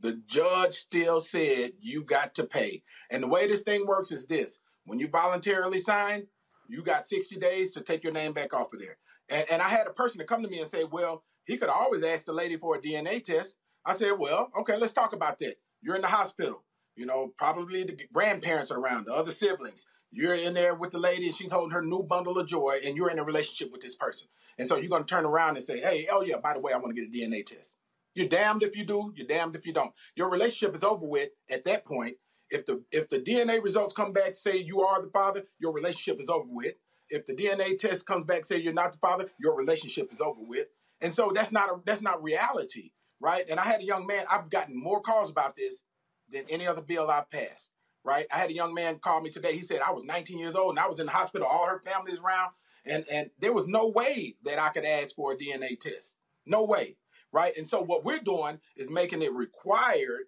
The 0.00 0.20
judge 0.26 0.74
still 0.74 1.20
said 1.20 1.72
you 1.80 2.04
got 2.04 2.34
to 2.34 2.44
pay. 2.44 2.82
And 3.10 3.22
the 3.22 3.28
way 3.28 3.46
this 3.46 3.62
thing 3.62 3.86
works 3.86 4.12
is 4.12 4.26
this 4.26 4.60
when 4.84 4.98
you 4.98 5.08
voluntarily 5.08 5.78
sign, 5.78 6.26
you 6.68 6.82
got 6.82 7.04
60 7.04 7.36
days 7.36 7.72
to 7.72 7.80
take 7.80 8.02
your 8.02 8.12
name 8.12 8.32
back 8.32 8.52
off 8.52 8.72
of 8.72 8.80
there. 8.80 8.98
And, 9.28 9.46
and 9.50 9.62
I 9.62 9.68
had 9.68 9.86
a 9.86 9.92
person 9.92 10.18
to 10.18 10.26
come 10.26 10.42
to 10.42 10.48
me 10.48 10.58
and 10.58 10.68
say, 10.68 10.84
well, 10.84 11.24
he 11.44 11.56
could 11.56 11.68
always 11.68 12.02
ask 12.02 12.26
the 12.26 12.32
lady 12.32 12.56
for 12.56 12.76
a 12.76 12.80
DNA 12.80 13.22
test. 13.22 13.58
I 13.84 13.96
said, 13.96 14.12
well, 14.18 14.50
okay, 14.60 14.76
let's 14.76 14.92
talk 14.92 15.12
about 15.12 15.38
that. 15.38 15.56
You're 15.82 15.96
in 15.96 16.02
the 16.02 16.08
hospital. 16.08 16.64
You 16.96 17.06
know, 17.06 17.32
probably 17.36 17.84
the 17.84 17.98
grandparents 18.12 18.70
are 18.70 18.78
around, 18.78 19.06
the 19.06 19.14
other 19.14 19.30
siblings. 19.30 19.88
You're 20.12 20.34
in 20.34 20.54
there 20.54 20.74
with 20.74 20.92
the 20.92 20.98
lady 20.98 21.26
and 21.26 21.34
she's 21.34 21.50
holding 21.50 21.72
her 21.72 21.82
new 21.82 22.02
bundle 22.02 22.38
of 22.38 22.46
joy 22.46 22.80
and 22.84 22.96
you're 22.96 23.10
in 23.10 23.18
a 23.18 23.24
relationship 23.24 23.72
with 23.72 23.80
this 23.80 23.96
person. 23.96 24.28
And 24.58 24.68
so 24.68 24.76
you're 24.76 24.88
going 24.90 25.04
to 25.04 25.14
turn 25.14 25.24
around 25.24 25.56
and 25.56 25.64
say, 25.64 25.80
hey, 25.80 26.06
oh 26.10 26.22
yeah, 26.22 26.36
by 26.36 26.54
the 26.54 26.60
way, 26.60 26.72
I 26.72 26.76
want 26.76 26.94
to 26.94 27.00
get 27.00 27.10
a 27.10 27.12
DNA 27.12 27.44
test. 27.44 27.78
You're 28.14 28.28
damned 28.28 28.62
if 28.62 28.76
you 28.76 28.84
do, 28.84 29.12
you're 29.16 29.26
damned 29.26 29.56
if 29.56 29.66
you 29.66 29.72
don't. 29.72 29.92
Your 30.14 30.30
relationship 30.30 30.76
is 30.76 30.84
over 30.84 31.04
with 31.04 31.30
at 31.50 31.64
that 31.64 31.84
point. 31.84 32.16
If 32.48 32.66
the 32.66 32.84
if 32.92 33.08
the 33.08 33.18
DNA 33.18 33.62
results 33.62 33.92
come 33.92 34.12
back 34.12 34.34
say 34.34 34.56
you 34.58 34.82
are 34.82 35.02
the 35.02 35.10
father, 35.10 35.42
your 35.58 35.72
relationship 35.72 36.20
is 36.20 36.28
over 36.28 36.46
with. 36.48 36.74
If 37.10 37.26
the 37.26 37.34
DNA 37.34 37.76
test 37.76 38.06
comes 38.06 38.24
back 38.24 38.44
say 38.44 38.58
you're 38.58 38.72
not 38.72 38.92
the 38.92 38.98
father, 38.98 39.28
your 39.40 39.56
relationship 39.56 40.12
is 40.12 40.20
over 40.20 40.40
with. 40.40 40.66
And 41.00 41.12
so 41.12 41.32
that's 41.34 41.50
not 41.50 41.70
a, 41.70 41.80
that's 41.84 42.02
not 42.02 42.22
reality, 42.22 42.92
right? 43.20 43.44
And 43.50 43.58
I 43.58 43.64
had 43.64 43.80
a 43.80 43.84
young 43.84 44.06
man. 44.06 44.26
I've 44.30 44.48
gotten 44.50 44.80
more 44.80 45.00
calls 45.00 45.30
about 45.30 45.56
this 45.56 45.84
than 46.30 46.44
any 46.48 46.66
other 46.66 46.82
bill 46.82 47.10
I've 47.10 47.30
passed, 47.30 47.70
right? 48.04 48.26
I 48.32 48.38
had 48.38 48.50
a 48.50 48.54
young 48.54 48.74
man 48.74 48.98
call 48.98 49.20
me 49.20 49.30
today. 49.30 49.54
He 49.54 49.62
said 49.62 49.80
I 49.80 49.92
was 49.92 50.04
19 50.04 50.38
years 50.38 50.54
old 50.54 50.70
and 50.70 50.78
I 50.78 50.88
was 50.88 51.00
in 51.00 51.06
the 51.06 51.12
hospital. 51.12 51.46
All 51.46 51.66
her 51.66 51.80
family's 51.84 52.18
around, 52.18 52.52
and 52.84 53.04
and 53.10 53.30
there 53.38 53.52
was 53.52 53.66
no 53.66 53.88
way 53.88 54.36
that 54.44 54.58
I 54.58 54.70
could 54.70 54.84
ask 54.84 55.14
for 55.14 55.32
a 55.32 55.36
DNA 55.36 55.78
test. 55.78 56.16
No 56.46 56.64
way 56.64 56.96
right? 57.34 57.52
And 57.56 57.66
so 57.66 57.82
what 57.82 58.04
we're 58.04 58.20
doing 58.20 58.60
is 58.76 58.88
making 58.88 59.20
it 59.20 59.32
required 59.34 60.26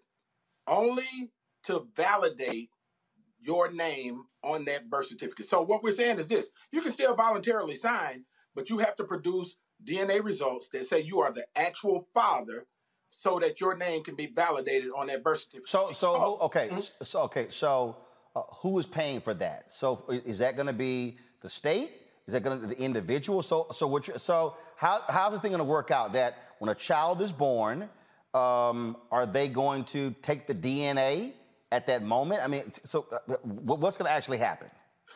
only 0.66 1.30
to 1.62 1.86
validate 1.94 2.70
your 3.40 3.70
name 3.70 4.24
on 4.42 4.64
that 4.64 4.90
birth 4.90 5.06
certificate. 5.06 5.46
So 5.46 5.62
what 5.62 5.84
we're 5.84 5.92
saying 5.92 6.18
is 6.18 6.28
this: 6.28 6.50
you 6.72 6.82
can 6.82 6.92
still 6.92 7.14
voluntarily 7.14 7.76
sign, 7.76 8.24
but 8.54 8.68
you 8.68 8.78
have 8.78 8.96
to 8.96 9.04
produce 9.04 9.56
DNA 9.84 10.22
results 10.22 10.68
that 10.70 10.84
say 10.84 11.00
you 11.00 11.20
are 11.20 11.32
the 11.32 11.46
actual 11.54 12.08
father 12.12 12.66
so 13.10 13.38
that 13.38 13.60
your 13.60 13.76
name 13.76 14.02
can 14.02 14.14
be 14.14 14.26
validated 14.26 14.90
on 14.96 15.06
that 15.08 15.22
birth 15.22 15.40
certificate. 15.40 15.68
So, 15.68 15.92
so 15.92 16.14
oh. 16.16 16.38
okay, 16.46 16.68
mm-hmm. 16.68 17.04
so 17.04 17.22
okay, 17.22 17.46
so 17.48 17.96
uh, 18.34 18.42
who 18.60 18.78
is 18.78 18.86
paying 18.86 19.20
for 19.20 19.34
that? 19.34 19.66
So, 19.68 20.04
is 20.08 20.38
that 20.38 20.56
going 20.56 20.66
to 20.66 20.72
be 20.72 21.18
the 21.40 21.48
state? 21.48 21.92
Is 22.26 22.34
that 22.34 22.42
going 22.42 22.60
to 22.60 22.66
be 22.66 22.74
the 22.74 22.80
individual? 22.80 23.42
So, 23.42 23.66
so 23.72 23.86
what? 23.86 24.20
So, 24.20 24.56
how 24.76 25.02
how's 25.08 25.32
this 25.32 25.40
thing 25.40 25.52
going 25.52 25.58
to 25.58 25.64
work 25.64 25.90
out? 25.90 26.12
That 26.12 26.36
when 26.58 26.68
a 26.68 26.74
child 26.74 27.22
is 27.22 27.32
born, 27.32 27.88
um, 28.34 28.96
are 29.10 29.26
they 29.26 29.48
going 29.48 29.84
to 29.84 30.14
take 30.22 30.46
the 30.46 30.54
DNA 30.54 31.32
at 31.72 31.86
that 31.86 32.02
moment? 32.02 32.42
I 32.42 32.48
mean, 32.48 32.70
so 32.84 33.06
uh, 33.12 33.36
what's 33.42 33.96
going 33.96 34.06
to 34.06 34.12
actually 34.12 34.38
happen? 34.38 34.68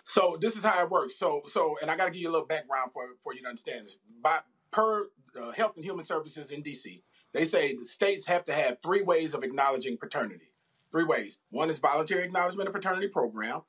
So 0.06 0.38
this 0.40 0.56
is 0.56 0.62
how 0.62 0.82
it 0.82 0.90
works. 0.90 1.18
So 1.18 1.42
so, 1.46 1.76
and 1.82 1.90
I 1.90 1.96
got 1.96 2.06
to 2.06 2.10
give 2.10 2.22
you 2.22 2.30
a 2.30 2.32
little 2.32 2.46
background 2.46 2.92
for 2.92 3.04
for 3.22 3.34
you 3.34 3.42
to 3.42 3.48
understand 3.48 3.84
this. 3.84 3.98
By 4.22 4.40
per 4.70 5.08
uh, 5.38 5.50
Health 5.52 5.76
and 5.76 5.84
Human 5.84 6.04
Services 6.04 6.50
in 6.52 6.62
DC, 6.62 7.02
they 7.32 7.44
say 7.44 7.74
the 7.74 7.84
states 7.84 8.26
have 8.26 8.44
to 8.44 8.52
have 8.52 8.78
three 8.82 9.02
ways 9.02 9.34
of 9.34 9.42
acknowledging 9.42 9.96
paternity. 9.96 10.52
Three 10.90 11.04
ways. 11.04 11.38
One 11.50 11.70
is 11.70 11.78
voluntary 11.78 12.24
acknowledgement 12.24 12.68
of 12.68 12.74
paternity 12.74 13.08
program. 13.08 13.62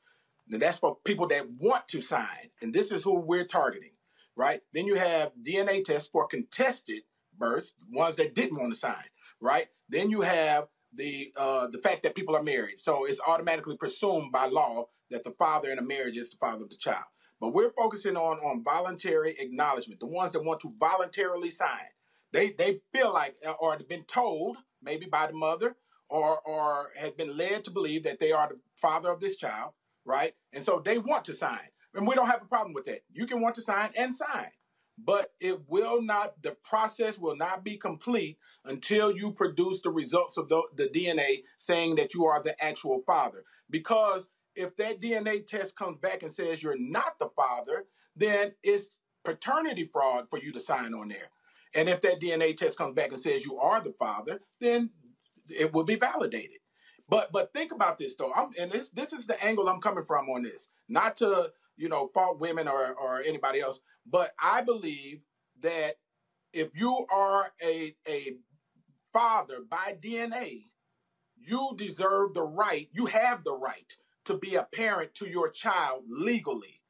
And 0.51 0.61
that's 0.61 0.79
for 0.79 0.97
people 1.03 1.27
that 1.27 1.49
want 1.49 1.87
to 1.89 2.01
sign, 2.01 2.49
and 2.61 2.73
this 2.73 2.91
is 2.91 3.03
who 3.03 3.13
we're 3.13 3.45
targeting, 3.45 3.91
right? 4.35 4.61
Then 4.73 4.85
you 4.85 4.95
have 4.95 5.31
DNA 5.41 5.83
tests 5.83 6.09
for 6.09 6.27
contested 6.27 7.03
births, 7.37 7.73
ones 7.89 8.17
that 8.17 8.35
didn't 8.35 8.59
want 8.59 8.73
to 8.73 8.79
sign, 8.79 9.05
right? 9.39 9.67
Then 9.87 10.09
you 10.09 10.21
have 10.21 10.67
the 10.93 11.33
uh, 11.37 11.67
the 11.67 11.77
fact 11.77 12.03
that 12.03 12.15
people 12.15 12.35
are 12.35 12.43
married, 12.43 12.79
so 12.79 13.05
it's 13.05 13.21
automatically 13.25 13.77
presumed 13.77 14.33
by 14.33 14.47
law 14.47 14.89
that 15.09 15.23
the 15.23 15.31
father 15.31 15.69
in 15.69 15.79
a 15.79 15.83
marriage 15.83 16.17
is 16.17 16.29
the 16.29 16.37
father 16.37 16.63
of 16.63 16.69
the 16.69 16.75
child. 16.75 17.05
But 17.39 17.53
we're 17.53 17.71
focusing 17.71 18.17
on 18.17 18.39
on 18.39 18.63
voluntary 18.63 19.35
acknowledgement, 19.39 20.01
the 20.01 20.05
ones 20.05 20.33
that 20.33 20.43
want 20.43 20.59
to 20.61 20.73
voluntarily 20.79 21.49
sign. 21.49 21.91
They 22.33 22.51
they 22.51 22.81
feel 22.93 23.13
like 23.13 23.37
uh, 23.45 23.53
or 23.59 23.77
been 23.79 24.03
told 24.05 24.57
maybe 24.83 25.07
by 25.07 25.27
the 25.27 25.33
mother 25.33 25.77
or 26.09 26.41
or 26.47 26.89
had 26.97 27.17
been 27.17 27.37
led 27.37 27.63
to 27.65 27.71
believe 27.71 28.03
that 28.05 28.19
they 28.19 28.31
are 28.33 28.49
the 28.49 28.59
father 28.77 29.11
of 29.11 29.19
this 29.21 29.37
child, 29.37 29.73
right? 30.05 30.33
And 30.53 30.63
so 30.63 30.81
they 30.83 30.97
want 30.99 31.25
to 31.25 31.33
sign. 31.33 31.69
And 31.95 32.07
we 32.07 32.15
don't 32.15 32.27
have 32.27 32.43
a 32.43 32.45
problem 32.45 32.73
with 32.73 32.85
that. 32.85 33.01
You 33.13 33.25
can 33.27 33.41
want 33.41 33.55
to 33.55 33.61
sign 33.61 33.91
and 33.97 34.13
sign. 34.13 34.49
but 34.97 35.33
it 35.41 35.69
will 35.69 36.01
not, 36.01 36.41
the 36.43 36.53
process 36.63 37.19
will 37.19 37.35
not 37.35 37.63
be 37.63 37.77
complete 37.77 38.37
until 38.65 39.11
you 39.15 39.31
produce 39.33 39.81
the 39.81 39.91
results 39.91 40.37
of 40.37 40.49
the, 40.49 40.63
the 40.75 40.87
DNA 40.87 41.43
saying 41.57 41.95
that 41.95 42.13
you 42.13 42.25
are 42.25 42.41
the 42.41 42.61
actual 42.63 43.03
father. 43.05 43.43
Because 43.69 44.29
if 44.55 44.75
that 44.77 45.01
DNA 45.01 45.45
test 45.45 45.75
comes 45.77 45.97
back 45.99 46.23
and 46.23 46.31
says 46.31 46.63
you're 46.63 46.79
not 46.79 47.19
the 47.19 47.29
father, 47.35 47.85
then 48.15 48.53
it's 48.63 49.01
paternity 49.25 49.89
fraud 49.91 50.27
for 50.29 50.39
you 50.39 50.53
to 50.53 50.61
sign 50.61 50.93
on 50.93 51.09
there. 51.09 51.31
And 51.75 51.87
if 51.89 52.01
that 52.01 52.19
DNA 52.19 52.55
test 52.55 52.77
comes 52.77 52.95
back 52.95 53.09
and 53.09 53.19
says 53.19 53.45
you 53.45 53.57
are 53.57 53.81
the 53.81 53.93
father, 53.93 54.41
then 54.59 54.91
it 55.49 55.73
will 55.73 55.83
be 55.83 55.95
validated. 55.95 56.57
But 57.09 57.31
but 57.31 57.53
think 57.53 57.71
about 57.71 57.97
this 57.97 58.15
though. 58.15 58.31
I'm, 58.33 58.49
and 58.59 58.71
this 58.71 58.89
this 58.89 59.13
is 59.13 59.27
the 59.27 59.41
angle 59.43 59.67
I'm 59.67 59.81
coming 59.81 60.05
from 60.05 60.29
on 60.29 60.43
this. 60.43 60.69
Not 60.87 61.17
to 61.17 61.51
you 61.77 61.89
know 61.89 62.09
fault 62.13 62.39
women 62.39 62.67
or 62.67 62.93
or 62.93 63.21
anybody 63.21 63.59
else, 63.59 63.81
but 64.05 64.31
I 64.41 64.61
believe 64.61 65.21
that 65.61 65.95
if 66.53 66.69
you 66.73 67.05
are 67.11 67.53
a 67.63 67.95
a 68.07 68.37
father 69.11 69.59
by 69.67 69.97
DNA, 69.99 70.65
you 71.35 71.71
deserve 71.75 72.33
the 72.33 72.43
right. 72.43 72.89
You 72.93 73.07
have 73.07 73.43
the 73.43 73.55
right 73.55 73.93
to 74.25 74.37
be 74.37 74.55
a 74.55 74.63
parent 74.63 75.15
to 75.15 75.27
your 75.27 75.49
child 75.49 76.03
legally. 76.07 76.81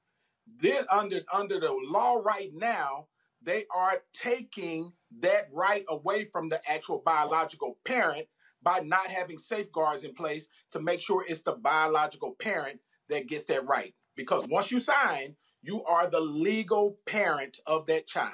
This 0.46 0.86
under 0.92 1.22
under 1.34 1.60
the 1.60 1.74
law 1.88 2.22
right 2.24 2.52
now, 2.54 3.08
they 3.42 3.66
are 3.76 4.02
taking 4.14 4.94
that 5.20 5.48
right 5.52 5.86
away 5.90 6.26
from 6.26 6.50
the 6.50 6.62
actual 6.70 7.02
biological 7.06 7.78
parent 7.86 8.28
by 8.64 8.80
not 8.80 9.08
having 9.08 9.38
safeguards 9.38 10.04
in 10.04 10.14
place 10.14 10.50
to 10.72 10.80
make 10.80 11.02
sure 11.02 11.26
it's 11.28 11.42
the 11.42 11.54
biological 11.54 12.36
parent 12.40 12.80
that 13.10 13.28
gets 13.28 13.46
that 13.46 13.68
right. 13.68 13.94
Because 14.16 14.48
once 14.48 14.72
you 14.72 14.80
sign, 14.80 15.36
you 15.64 15.84
are 15.86 16.08
the 16.08 16.20
legal 16.20 16.98
parent 17.06 17.60
of 17.66 17.86
that 17.88 18.06
child. 18.08 18.34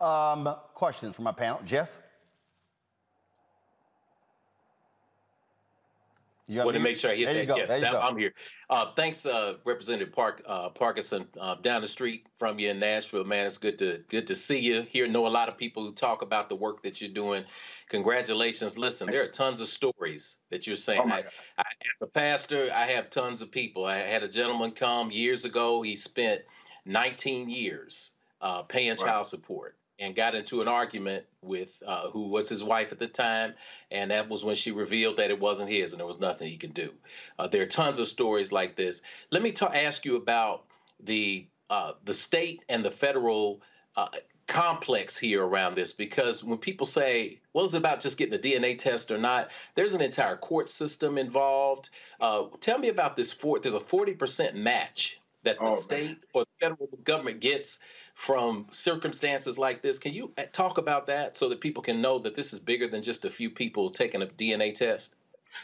Um, 0.00 0.54
questions 0.74 1.14
from 1.14 1.24
my 1.24 1.32
panel. 1.32 1.60
Jeff? 1.64 1.88
You 6.39 6.39
want 6.58 6.74
to 6.74 6.80
make 6.80 6.96
sure 6.96 7.10
I 7.10 7.16
hit 7.16 7.26
there 7.26 7.46
that. 7.46 7.58
Yeah, 7.58 7.66
there 7.66 7.80
that. 7.80 8.02
I'm 8.02 8.16
here. 8.16 8.34
Uh, 8.68 8.86
thanks, 8.94 9.26
uh, 9.26 9.54
Representative 9.64 10.12
Park 10.12 10.42
uh, 10.46 10.70
Parkinson, 10.70 11.26
uh, 11.40 11.56
down 11.56 11.82
the 11.82 11.88
street 11.88 12.26
from 12.38 12.58
you 12.58 12.70
in 12.70 12.78
Nashville. 12.78 13.24
Man, 13.24 13.46
it's 13.46 13.58
good 13.58 13.78
to 13.78 14.02
good 14.08 14.26
to 14.28 14.34
see 14.34 14.58
you 14.58 14.82
here. 14.82 15.06
Know 15.06 15.26
a 15.26 15.28
lot 15.28 15.48
of 15.48 15.56
people 15.56 15.84
who 15.84 15.92
talk 15.92 16.22
about 16.22 16.48
the 16.48 16.56
work 16.56 16.82
that 16.82 17.00
you're 17.00 17.10
doing. 17.10 17.44
Congratulations. 17.88 18.76
Listen, 18.76 19.08
there 19.08 19.22
are 19.22 19.28
tons 19.28 19.60
of 19.60 19.68
stories 19.68 20.36
that 20.50 20.66
you're 20.66 20.76
saying. 20.76 21.00
Oh 21.04 21.08
I, 21.08 21.24
I, 21.58 21.64
as 21.94 22.02
a 22.02 22.06
pastor, 22.06 22.70
I 22.74 22.86
have 22.86 23.10
tons 23.10 23.42
of 23.42 23.50
people. 23.50 23.84
I 23.84 23.98
had 23.98 24.22
a 24.22 24.28
gentleman 24.28 24.72
come 24.72 25.10
years 25.10 25.44
ago. 25.44 25.82
He 25.82 25.96
spent 25.96 26.42
19 26.86 27.48
years 27.48 28.12
uh, 28.40 28.62
paying 28.62 28.96
child 28.96 29.26
support 29.26 29.76
and 30.00 30.16
got 30.16 30.34
into 30.34 30.62
an 30.62 30.68
argument 30.68 31.26
with 31.42 31.80
uh, 31.86 32.08
who 32.08 32.28
was 32.28 32.48
his 32.48 32.64
wife 32.64 32.90
at 32.90 32.98
the 32.98 33.06
time, 33.06 33.54
and 33.90 34.10
that 34.10 34.28
was 34.30 34.44
when 34.44 34.56
she 34.56 34.72
revealed 34.72 35.18
that 35.18 35.30
it 35.30 35.38
wasn't 35.38 35.70
his, 35.70 35.92
and 35.92 36.00
there 36.00 36.06
was 36.06 36.18
nothing 36.18 36.48
he 36.48 36.56
could 36.56 36.74
do. 36.74 36.92
Uh, 37.38 37.46
there 37.46 37.62
are 37.62 37.66
tons 37.66 37.98
of 37.98 38.08
stories 38.08 38.50
like 38.50 38.76
this. 38.76 39.02
Let 39.30 39.42
me 39.42 39.52
ta- 39.52 39.72
ask 39.72 40.04
you 40.06 40.16
about 40.16 40.64
the 40.98 41.46
uh, 41.68 41.92
the 42.04 42.14
state 42.14 42.64
and 42.68 42.84
the 42.84 42.90
federal 42.90 43.60
uh, 43.94 44.08
complex 44.46 45.16
here 45.16 45.44
around 45.44 45.76
this, 45.76 45.92
because 45.92 46.42
when 46.42 46.58
people 46.58 46.86
say, 46.86 47.38
"Well, 47.52 47.66
it's 47.66 47.74
about 47.74 48.00
just 48.00 48.16
getting 48.16 48.34
a 48.34 48.38
DNA 48.38 48.78
test 48.78 49.10
or 49.10 49.18
not," 49.18 49.50
there's 49.74 49.94
an 49.94 50.00
entire 50.00 50.36
court 50.36 50.70
system 50.70 51.18
involved. 51.18 51.90
Uh, 52.20 52.44
tell 52.60 52.78
me 52.78 52.88
about 52.88 53.16
this. 53.16 53.34
For- 53.34 53.60
there's 53.60 53.74
a 53.74 53.80
40% 53.80 54.54
match 54.54 55.19
that 55.44 55.58
the 55.58 55.64
Oh, 55.64 55.76
state 55.76 56.18
or 56.34 56.44
the 56.44 56.50
federal 56.60 56.86
government 57.04 57.40
gets 57.40 57.80
from 58.14 58.66
circumstances 58.70 59.58
like 59.58 59.82
this. 59.82 59.98
Can 59.98 60.12
you 60.12 60.32
uh, 60.36 60.44
talk 60.52 60.78
about 60.78 61.06
that 61.06 61.36
so 61.36 61.48
that 61.48 61.60
people 61.60 61.82
can 61.82 62.02
know 62.02 62.18
that 62.20 62.34
this 62.34 62.52
is 62.52 62.60
bigger 62.60 62.88
than 62.88 63.02
just 63.02 63.24
a 63.24 63.30
few 63.30 63.50
people 63.50 63.90
taking 63.90 64.22
a 64.22 64.26
DNA 64.26 64.74
test? 64.74 65.16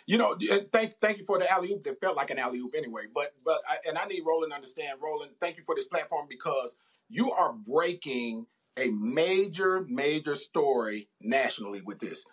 You 0.06 0.18
know, 0.18 0.32
uh, 0.50 0.58
thank 0.72 0.94
thank 1.00 1.18
you 1.18 1.24
for 1.24 1.38
the 1.38 1.50
alley 1.50 1.72
oop. 1.72 1.84
That 1.84 2.00
felt 2.00 2.16
like 2.16 2.30
an 2.30 2.38
alley 2.38 2.58
oop 2.58 2.72
anyway. 2.76 3.04
But 3.14 3.34
but 3.44 3.60
I, 3.68 3.76
and 3.88 3.98
I 3.98 4.06
need 4.06 4.22
Roland 4.26 4.52
to 4.52 4.56
understand. 4.56 4.98
Roland, 5.02 5.32
thank 5.38 5.56
you 5.56 5.62
for 5.64 5.74
this 5.74 5.86
platform 5.86 6.26
because 6.28 6.76
you 7.08 7.30
are 7.32 7.52
breaking 7.52 8.46
a 8.76 8.88
major 8.88 9.84
major 9.88 10.34
story 10.34 11.08
nationally 11.20 11.82
with 11.82 11.98
this. 11.98 12.26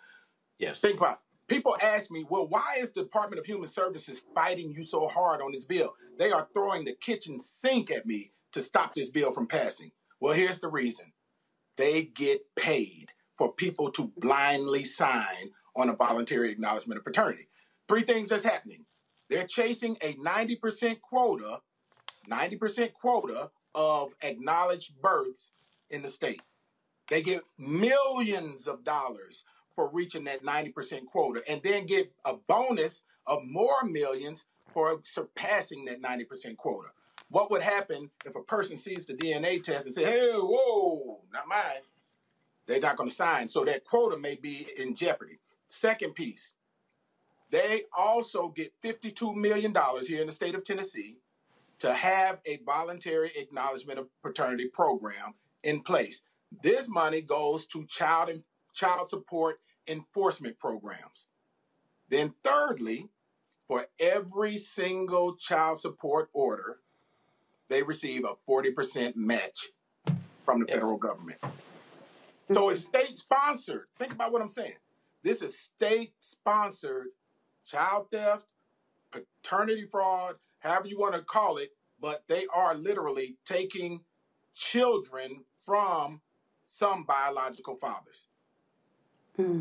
Yes. 0.58 0.80
Think 0.80 0.98
about. 0.98 1.14
It. 1.14 1.18
People 1.46 1.76
ask 1.82 2.10
me, 2.10 2.24
well, 2.28 2.48
why 2.48 2.76
is 2.78 2.92
the 2.92 3.02
Department 3.02 3.38
of 3.38 3.46
Human 3.46 3.68
Services 3.68 4.22
fighting 4.34 4.70
you 4.70 4.82
so 4.82 5.08
hard 5.08 5.42
on 5.42 5.52
this 5.52 5.66
bill? 5.66 5.94
They 6.18 6.32
are 6.32 6.48
throwing 6.54 6.84
the 6.84 6.94
kitchen 6.94 7.38
sink 7.38 7.90
at 7.90 8.06
me 8.06 8.30
to 8.52 8.62
stop 8.62 8.94
this 8.94 9.10
bill 9.10 9.32
from 9.32 9.46
passing. 9.46 9.90
Well, 10.20 10.32
here's 10.32 10.60
the 10.60 10.68
reason. 10.68 11.12
They 11.76 12.04
get 12.04 12.42
paid 12.56 13.10
for 13.36 13.52
people 13.52 13.90
to 13.92 14.12
blindly 14.16 14.84
sign 14.84 15.50
on 15.76 15.90
a 15.90 15.96
voluntary 15.96 16.50
acknowledgement 16.50 16.98
of 16.98 17.04
paternity. 17.04 17.48
Three 17.88 18.02
things 18.02 18.28
that's 18.28 18.44
happening. 18.44 18.86
They're 19.28 19.46
chasing 19.46 19.96
a 20.00 20.14
90% 20.14 21.00
quota, 21.00 21.60
90% 22.30 22.92
quota 22.94 23.50
of 23.74 24.14
acknowledged 24.22 25.00
births 25.02 25.52
in 25.90 26.02
the 26.02 26.08
state. 26.08 26.42
They 27.10 27.22
get 27.22 27.42
millions 27.58 28.66
of 28.66 28.84
dollars 28.84 29.44
for 29.74 29.90
reaching 29.90 30.24
that 30.24 30.44
90% 30.44 31.06
quota 31.06 31.42
and 31.48 31.62
then 31.62 31.86
get 31.86 32.12
a 32.24 32.34
bonus 32.34 33.04
of 33.26 33.40
more 33.44 33.84
millions 33.84 34.46
for 34.72 35.00
surpassing 35.02 35.84
that 35.86 36.02
90% 36.02 36.56
quota. 36.56 36.88
What 37.28 37.50
would 37.50 37.62
happen 37.62 38.10
if 38.24 38.36
a 38.36 38.42
person 38.42 38.76
sees 38.76 39.06
the 39.06 39.14
DNA 39.14 39.62
test 39.62 39.86
and 39.86 39.94
say, 39.94 40.04
hey, 40.04 40.32
whoa, 40.34 41.20
not 41.32 41.48
mine? 41.48 41.82
They're 42.66 42.80
not 42.80 42.96
going 42.96 43.08
to 43.08 43.14
sign. 43.14 43.48
So 43.48 43.64
that 43.64 43.84
quota 43.84 44.16
may 44.16 44.36
be 44.36 44.68
in 44.76 44.94
jeopardy. 44.94 45.38
Second 45.68 46.14
piece, 46.14 46.54
they 47.50 47.82
also 47.96 48.48
get 48.48 48.72
$52 48.82 49.34
million 49.34 49.74
here 50.06 50.20
in 50.20 50.26
the 50.26 50.32
state 50.32 50.54
of 50.54 50.64
Tennessee 50.64 51.18
to 51.78 51.92
have 51.92 52.38
a 52.46 52.60
voluntary 52.64 53.30
acknowledgement 53.36 53.98
of 53.98 54.08
paternity 54.22 54.68
program 54.68 55.34
in 55.62 55.80
place. 55.80 56.22
This 56.62 56.88
money 56.88 57.20
goes 57.20 57.66
to 57.66 57.84
child 57.86 58.28
and 58.28 58.44
child 58.74 59.08
support 59.08 59.60
enforcement 59.88 60.58
programs. 60.58 61.28
Then 62.08 62.34
thirdly, 62.42 63.08
for 63.66 63.86
every 63.98 64.58
single 64.58 65.36
child 65.36 65.78
support 65.78 66.28
order, 66.32 66.78
they 67.68 67.82
receive 67.82 68.24
a 68.24 68.34
40% 68.48 69.16
match 69.16 69.68
from 70.44 70.60
the 70.60 70.66
federal 70.66 70.98
government. 70.98 71.38
So 72.52 72.68
it's 72.68 72.84
state 72.84 73.14
sponsored. 73.14 73.86
Think 73.98 74.12
about 74.12 74.32
what 74.32 74.42
I'm 74.42 74.50
saying. 74.50 74.74
This 75.22 75.40
is 75.40 75.58
state 75.58 76.12
sponsored 76.20 77.06
child 77.64 78.10
theft, 78.12 78.44
paternity 79.10 79.86
fraud, 79.90 80.36
however 80.58 80.86
you 80.86 80.98
want 80.98 81.14
to 81.14 81.22
call 81.22 81.56
it, 81.56 81.70
but 82.00 82.24
they 82.28 82.46
are 82.52 82.74
literally 82.74 83.38
taking 83.46 84.02
children 84.54 85.44
from 85.64 86.20
some 86.66 87.04
biological 87.04 87.76
fathers. 87.76 88.26
Uh, 89.38 89.54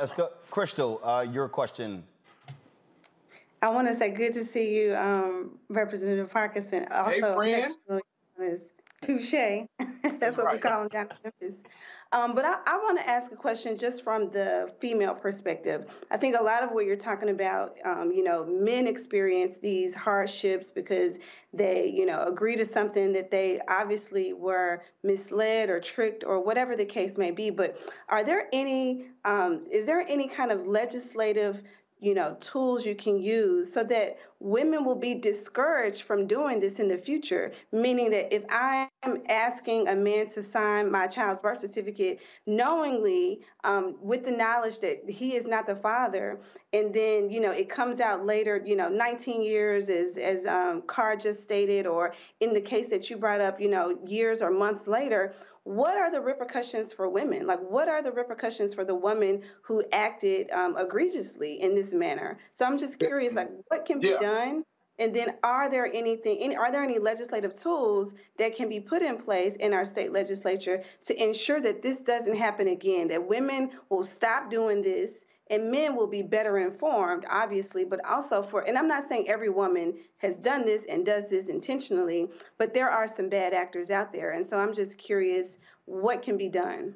let's 0.00 0.12
go. 0.12 0.30
Crystal, 0.50 1.00
uh, 1.04 1.26
your 1.30 1.48
question. 1.48 2.02
I 3.62 3.68
want 3.68 3.88
to 3.88 3.94
say 3.94 4.10
good 4.10 4.32
to 4.34 4.44
see 4.44 4.78
you, 4.78 4.94
um, 4.94 5.58
Representative 5.68 6.30
Parkinson. 6.30 6.86
Also, 6.90 7.34
friend. 7.34 7.72
Touche. 9.00 9.32
That's 10.18 10.36
what 10.36 10.52
we 10.52 10.58
call 10.58 10.82
him 10.82 10.88
down 10.88 11.08
in 11.10 11.32
Memphis. 11.40 11.58
Um, 12.10 12.34
but 12.34 12.46
I, 12.46 12.56
I 12.66 12.78
want 12.78 12.98
to 12.98 13.06
ask 13.06 13.32
a 13.32 13.36
question 13.36 13.76
just 13.76 14.02
from 14.02 14.30
the 14.30 14.72
female 14.80 15.14
perspective. 15.14 15.90
I 16.10 16.16
think 16.16 16.36
a 16.38 16.42
lot 16.42 16.62
of 16.62 16.70
what 16.70 16.86
you're 16.86 16.96
talking 16.96 17.28
about, 17.28 17.76
um, 17.84 18.10
you 18.12 18.24
know, 18.24 18.46
men 18.46 18.86
experience 18.86 19.58
these 19.58 19.94
hardships 19.94 20.72
because 20.72 21.18
they, 21.52 21.86
you 21.86 22.06
know, 22.06 22.22
agree 22.22 22.56
to 22.56 22.64
something 22.64 23.12
that 23.12 23.30
they 23.30 23.60
obviously 23.68 24.32
were 24.32 24.82
misled 25.02 25.68
or 25.68 25.80
tricked 25.80 26.24
or 26.24 26.40
whatever 26.40 26.76
the 26.76 26.84
case 26.84 27.18
may 27.18 27.30
be. 27.30 27.50
But 27.50 27.78
are 28.08 28.24
there 28.24 28.48
any, 28.54 29.08
um, 29.26 29.64
is 29.70 29.84
there 29.84 30.00
any 30.00 30.28
kind 30.28 30.50
of 30.50 30.66
legislative 30.66 31.62
you 32.00 32.14
know 32.14 32.36
tools 32.40 32.86
you 32.86 32.94
can 32.94 33.20
use 33.20 33.72
so 33.72 33.82
that 33.84 34.18
women 34.40 34.84
will 34.84 34.94
be 34.94 35.14
discouraged 35.14 36.02
from 36.02 36.26
doing 36.26 36.60
this 36.60 36.78
in 36.78 36.86
the 36.86 36.96
future. 36.96 37.52
Meaning 37.72 38.10
that 38.10 38.34
if 38.34 38.44
i 38.50 38.88
am 39.02 39.22
asking 39.28 39.88
a 39.88 39.94
man 39.94 40.26
to 40.28 40.42
sign 40.42 40.90
my 40.90 41.06
child's 41.06 41.40
birth 41.40 41.60
certificate 41.60 42.20
knowingly 42.46 43.40
um, 43.64 43.96
with 44.00 44.24
the 44.24 44.30
knowledge 44.30 44.80
that 44.80 45.08
he 45.08 45.34
is 45.34 45.46
not 45.46 45.66
the 45.66 45.76
father 45.76 46.40
and 46.72 46.92
then 46.92 47.30
you 47.30 47.40
know 47.40 47.50
it 47.50 47.68
comes 47.68 48.00
out 48.00 48.24
later 48.24 48.62
you 48.64 48.76
know 48.76 48.88
19 48.88 49.42
years 49.42 49.88
as 49.88 50.16
as 50.18 50.46
um, 50.46 50.82
carr 50.82 51.16
just 51.16 51.42
stated 51.42 51.86
or 51.86 52.14
in 52.40 52.52
the 52.52 52.60
case 52.60 52.88
that 52.88 53.08
you 53.08 53.16
brought 53.16 53.40
up 53.40 53.60
you 53.60 53.68
know 53.68 53.98
years 54.06 54.42
or 54.42 54.50
months 54.50 54.86
later 54.86 55.34
what 55.68 55.96
are 55.98 56.10
the 56.10 56.20
repercussions 56.20 56.92
for 56.94 57.08
women? 57.08 57.46
Like, 57.46 57.60
what 57.60 57.88
are 57.88 58.02
the 58.02 58.12
repercussions 58.12 58.74
for 58.74 58.84
the 58.84 58.94
woman 58.94 59.42
who 59.62 59.84
acted 59.92 60.50
um, 60.50 60.76
egregiously 60.78 61.60
in 61.60 61.74
this 61.74 61.92
manner? 61.92 62.38
So 62.52 62.64
I'm 62.64 62.78
just 62.78 62.98
curious, 62.98 63.34
like, 63.34 63.50
what 63.68 63.84
can 63.84 64.00
be 64.00 64.08
Yeah. 64.08 64.18
done 64.18 64.64
And 64.98 65.14
then, 65.14 65.36
are 65.44 65.70
there 65.70 65.86
anything? 65.86 66.38
Any, 66.40 66.56
are 66.56 66.72
there 66.72 66.82
any 66.82 66.98
legislative 66.98 67.54
tools 67.54 68.14
that 68.38 68.56
can 68.56 68.68
be 68.68 68.80
put 68.80 69.02
in 69.02 69.18
place 69.18 69.56
in 69.56 69.72
our 69.74 69.84
state 69.84 70.12
legislature 70.12 70.82
to 71.04 71.22
ensure 71.22 71.60
that 71.60 71.82
this 71.82 72.02
doesn't 72.02 72.36
happen 72.36 72.66
again? 72.68 73.08
That 73.08 73.28
women 73.28 73.70
will 73.90 74.04
stop 74.04 74.50
doing 74.50 74.82
this, 74.82 75.24
and 75.50 75.70
men 75.70 75.96
will 75.96 76.06
be 76.06 76.22
better 76.22 76.58
informed, 76.58 77.24
obviously, 77.30 77.84
but 77.84 78.04
also 78.04 78.42
for. 78.42 78.60
And 78.62 78.76
I'm 78.76 78.88
not 78.88 79.08
saying 79.08 79.28
every 79.28 79.48
woman 79.48 79.94
has 80.18 80.36
done 80.36 80.64
this 80.64 80.84
and 80.88 81.04
does 81.04 81.28
this 81.28 81.48
intentionally, 81.48 82.28
but 82.58 82.74
there 82.74 82.90
are 82.90 83.08
some 83.08 83.28
bad 83.28 83.54
actors 83.54 83.90
out 83.90 84.12
there, 84.12 84.32
and 84.32 84.44
so 84.44 84.58
I'm 84.58 84.74
just 84.74 84.98
curious 84.98 85.58
what 85.84 86.22
can 86.22 86.36
be 86.36 86.48
done. 86.48 86.94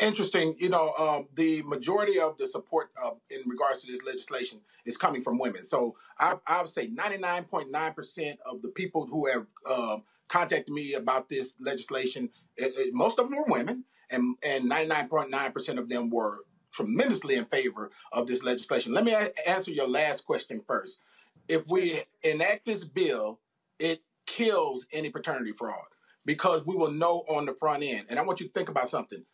Interesting, 0.00 0.56
you 0.58 0.68
know, 0.68 0.92
uh, 0.98 1.22
the 1.34 1.62
majority 1.62 2.20
of 2.20 2.36
the 2.36 2.46
support 2.46 2.90
uh, 3.02 3.12
in 3.30 3.40
regards 3.46 3.82
to 3.82 3.90
this 3.90 4.04
legislation 4.04 4.60
is 4.84 4.98
coming 4.98 5.22
from 5.22 5.38
women. 5.38 5.62
So 5.62 5.96
I, 6.18 6.36
I 6.46 6.60
would 6.60 6.72
say 6.72 6.88
99.9% 6.88 8.36
of 8.44 8.60
the 8.60 8.68
people 8.68 9.06
who 9.06 9.26
have 9.26 9.46
uh, 9.64 9.96
contacted 10.28 10.72
me 10.72 10.92
about 10.92 11.30
this 11.30 11.54
legislation, 11.58 12.28
it, 12.58 12.74
it, 12.76 12.94
most 12.94 13.18
of 13.18 13.30
them 13.30 13.38
were 13.38 13.44
women, 13.46 13.84
and, 14.10 14.36
and 14.44 14.70
99.9% 14.70 15.78
of 15.78 15.88
them 15.88 16.10
were 16.10 16.40
tremendously 16.72 17.36
in 17.36 17.44
favor 17.46 17.90
of 18.12 18.26
this 18.26 18.42
legislation. 18.42 18.92
Let 18.92 19.04
me 19.04 19.12
a- 19.12 19.32
answer 19.48 19.72
your 19.72 19.88
last 19.88 20.26
question 20.26 20.62
first. 20.66 21.00
If 21.48 21.66
we 21.68 22.02
enact 22.22 22.66
this 22.66 22.84
bill, 22.84 23.40
it 23.78 24.02
kills 24.26 24.86
any 24.92 25.10
paternity 25.10 25.52
fraud 25.52 25.86
because 26.24 26.64
we 26.64 26.76
will 26.76 26.92
know 26.92 27.24
on 27.28 27.46
the 27.46 27.54
front 27.54 27.82
end. 27.82 28.06
And 28.08 28.18
I 28.18 28.22
want 28.22 28.40
you 28.40 28.46
to 28.46 28.52
think 28.52 28.68
about 28.68 28.88
something 28.88 29.24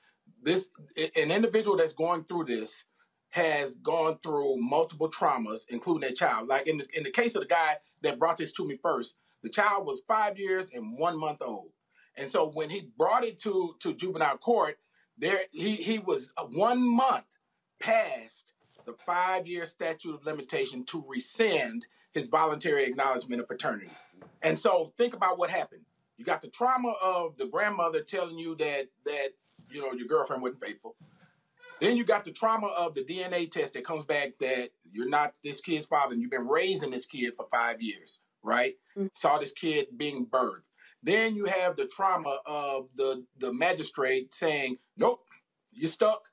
this 0.42 0.68
an 1.16 1.30
individual 1.30 1.76
that's 1.76 1.92
going 1.92 2.24
through 2.24 2.44
this 2.44 2.84
has 3.30 3.74
gone 3.76 4.18
through 4.22 4.56
multiple 4.58 5.10
traumas, 5.10 5.66
including 5.68 6.08
a 6.08 6.14
child. 6.14 6.48
Like 6.48 6.66
in 6.66 6.78
the, 6.78 6.86
in 6.96 7.02
the 7.02 7.10
case 7.10 7.34
of 7.34 7.42
the 7.42 7.48
guy 7.48 7.76
that 8.02 8.18
brought 8.18 8.38
this 8.38 8.52
to 8.52 8.66
me 8.66 8.78
first, 8.80 9.16
the 9.42 9.50
child 9.50 9.84
was 9.86 10.02
five 10.08 10.38
years 10.38 10.70
and 10.72 10.96
one 10.96 11.18
month 11.18 11.42
old, 11.42 11.70
and 12.16 12.30
so 12.30 12.50
when 12.54 12.70
he 12.70 12.88
brought 12.96 13.24
it 13.24 13.38
to 13.40 13.74
to 13.80 13.94
juvenile 13.94 14.38
court, 14.38 14.78
there 15.18 15.40
he 15.50 15.76
he 15.76 15.98
was 15.98 16.30
uh, 16.36 16.44
one 16.44 16.82
month 16.82 17.36
past 17.80 18.52
the 18.84 18.94
five 19.04 19.46
year 19.46 19.64
statute 19.64 20.14
of 20.14 20.24
limitation 20.24 20.84
to 20.84 21.04
rescind 21.08 21.86
his 22.12 22.28
voluntary 22.28 22.84
acknowledgement 22.84 23.40
of 23.40 23.48
paternity. 23.48 23.90
And 24.42 24.58
so 24.58 24.92
think 24.96 25.14
about 25.14 25.38
what 25.38 25.50
happened. 25.50 25.82
You 26.16 26.24
got 26.24 26.40
the 26.40 26.48
trauma 26.48 26.94
of 27.02 27.36
the 27.36 27.46
grandmother 27.46 28.00
telling 28.00 28.38
you 28.38 28.54
that 28.56 28.88
that 29.04 29.28
you 29.70 29.82
know 29.82 29.92
your 29.92 30.06
girlfriend 30.06 30.42
wasn't 30.42 30.64
faithful. 30.64 30.96
Then 31.80 31.96
you 31.98 32.04
got 32.04 32.24
the 32.24 32.32
trauma 32.32 32.68
of 32.68 32.94
the 32.94 33.04
DNA 33.04 33.50
test 33.50 33.74
that 33.74 33.84
comes 33.84 34.04
back 34.04 34.38
that 34.40 34.70
you're 34.92 35.08
not 35.08 35.34
this 35.44 35.60
kid's 35.60 35.84
father 35.84 36.14
and 36.14 36.22
you've 36.22 36.30
been 36.30 36.48
raising 36.48 36.90
this 36.90 37.04
kid 37.04 37.34
for 37.36 37.46
five 37.52 37.82
years, 37.82 38.20
right? 38.42 38.76
Mm-hmm. 38.96 39.08
Saw 39.12 39.38
this 39.38 39.52
kid 39.52 39.88
being 39.94 40.24
birthed. 40.24 40.62
Then 41.06 41.36
you 41.36 41.46
have 41.46 41.76
the 41.76 41.86
trauma 41.86 42.40
of 42.46 42.88
the 42.96 43.26
the 43.38 43.54
magistrate 43.54 44.34
saying, 44.34 44.78
"Nope, 44.98 45.24
you're 45.72 45.88
stuck, 45.88 46.30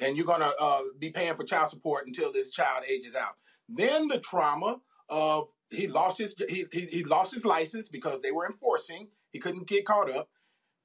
and 0.00 0.16
you're 0.16 0.26
gonna 0.26 0.52
uh, 0.60 0.82
be 0.98 1.10
paying 1.10 1.34
for 1.34 1.44
child 1.44 1.70
support 1.70 2.06
until 2.08 2.32
this 2.32 2.50
child 2.50 2.84
ages 2.90 3.14
out." 3.14 3.36
Then 3.68 4.08
the 4.08 4.18
trauma 4.20 4.80
of 5.10 5.48
he 5.70 5.88
lost 5.88 6.18
his 6.18 6.34
he, 6.48 6.66
he, 6.72 6.86
he 6.86 7.04
lost 7.04 7.34
his 7.34 7.46
license 7.46 7.90
because 7.90 8.22
they 8.22 8.32
were 8.32 8.46
enforcing. 8.46 9.08
He 9.32 9.38
couldn't 9.40 9.68
get 9.68 9.86
caught 9.86 10.10
up. 10.10 10.30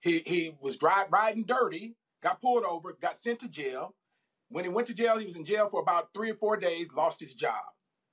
He 0.02 0.20
he 0.26 0.56
was 0.62 0.78
dry, 0.78 1.06
riding 1.10 1.46
dirty, 1.46 1.96
got 2.24 2.42
pulled 2.42 2.66
over, 2.66 2.98
got 3.02 3.18
sent 3.18 3.40
to 3.42 3.50
jail. 3.50 3.96
When 4.50 4.66
he 4.66 4.70
went 4.70 4.88
to 4.88 4.96
jail, 4.96 5.18
he 5.18 5.26
was 5.26 5.38
in 5.38 5.46
jail 5.46 5.70
for 5.70 5.82
about 5.82 6.14
three 6.14 6.32
or 6.32 6.36
four 6.36 6.58
days, 6.58 6.94
lost 6.94 7.22
his 7.22 7.34
job. 7.34 7.64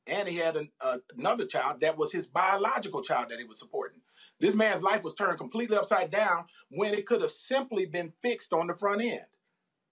And 0.07 0.29
he 0.29 0.37
had 0.37 0.57
an, 0.57 0.71
uh, 0.81 0.99
another 1.17 1.47
child 1.47 1.81
that 1.81 1.99
was 1.99 2.13
his 2.13 2.27
biological 2.27 3.03
child 3.03 3.31
that 3.31 3.39
he 3.41 3.45
was 3.45 3.59
supporting. 3.59 3.98
This 4.41 4.55
man's 4.55 4.83
life 4.83 5.03
was 5.03 5.15
turned 5.15 5.39
completely 5.39 5.77
upside 5.77 6.11
down 6.11 6.45
when 6.71 6.95
it 6.95 7.07
could 7.07 7.23
have 7.23 7.33
simply 7.49 7.87
been 7.87 8.13
fixed 8.23 8.53
on 8.53 8.69
the 8.69 8.75
front 8.75 9.03
end. 9.03 9.27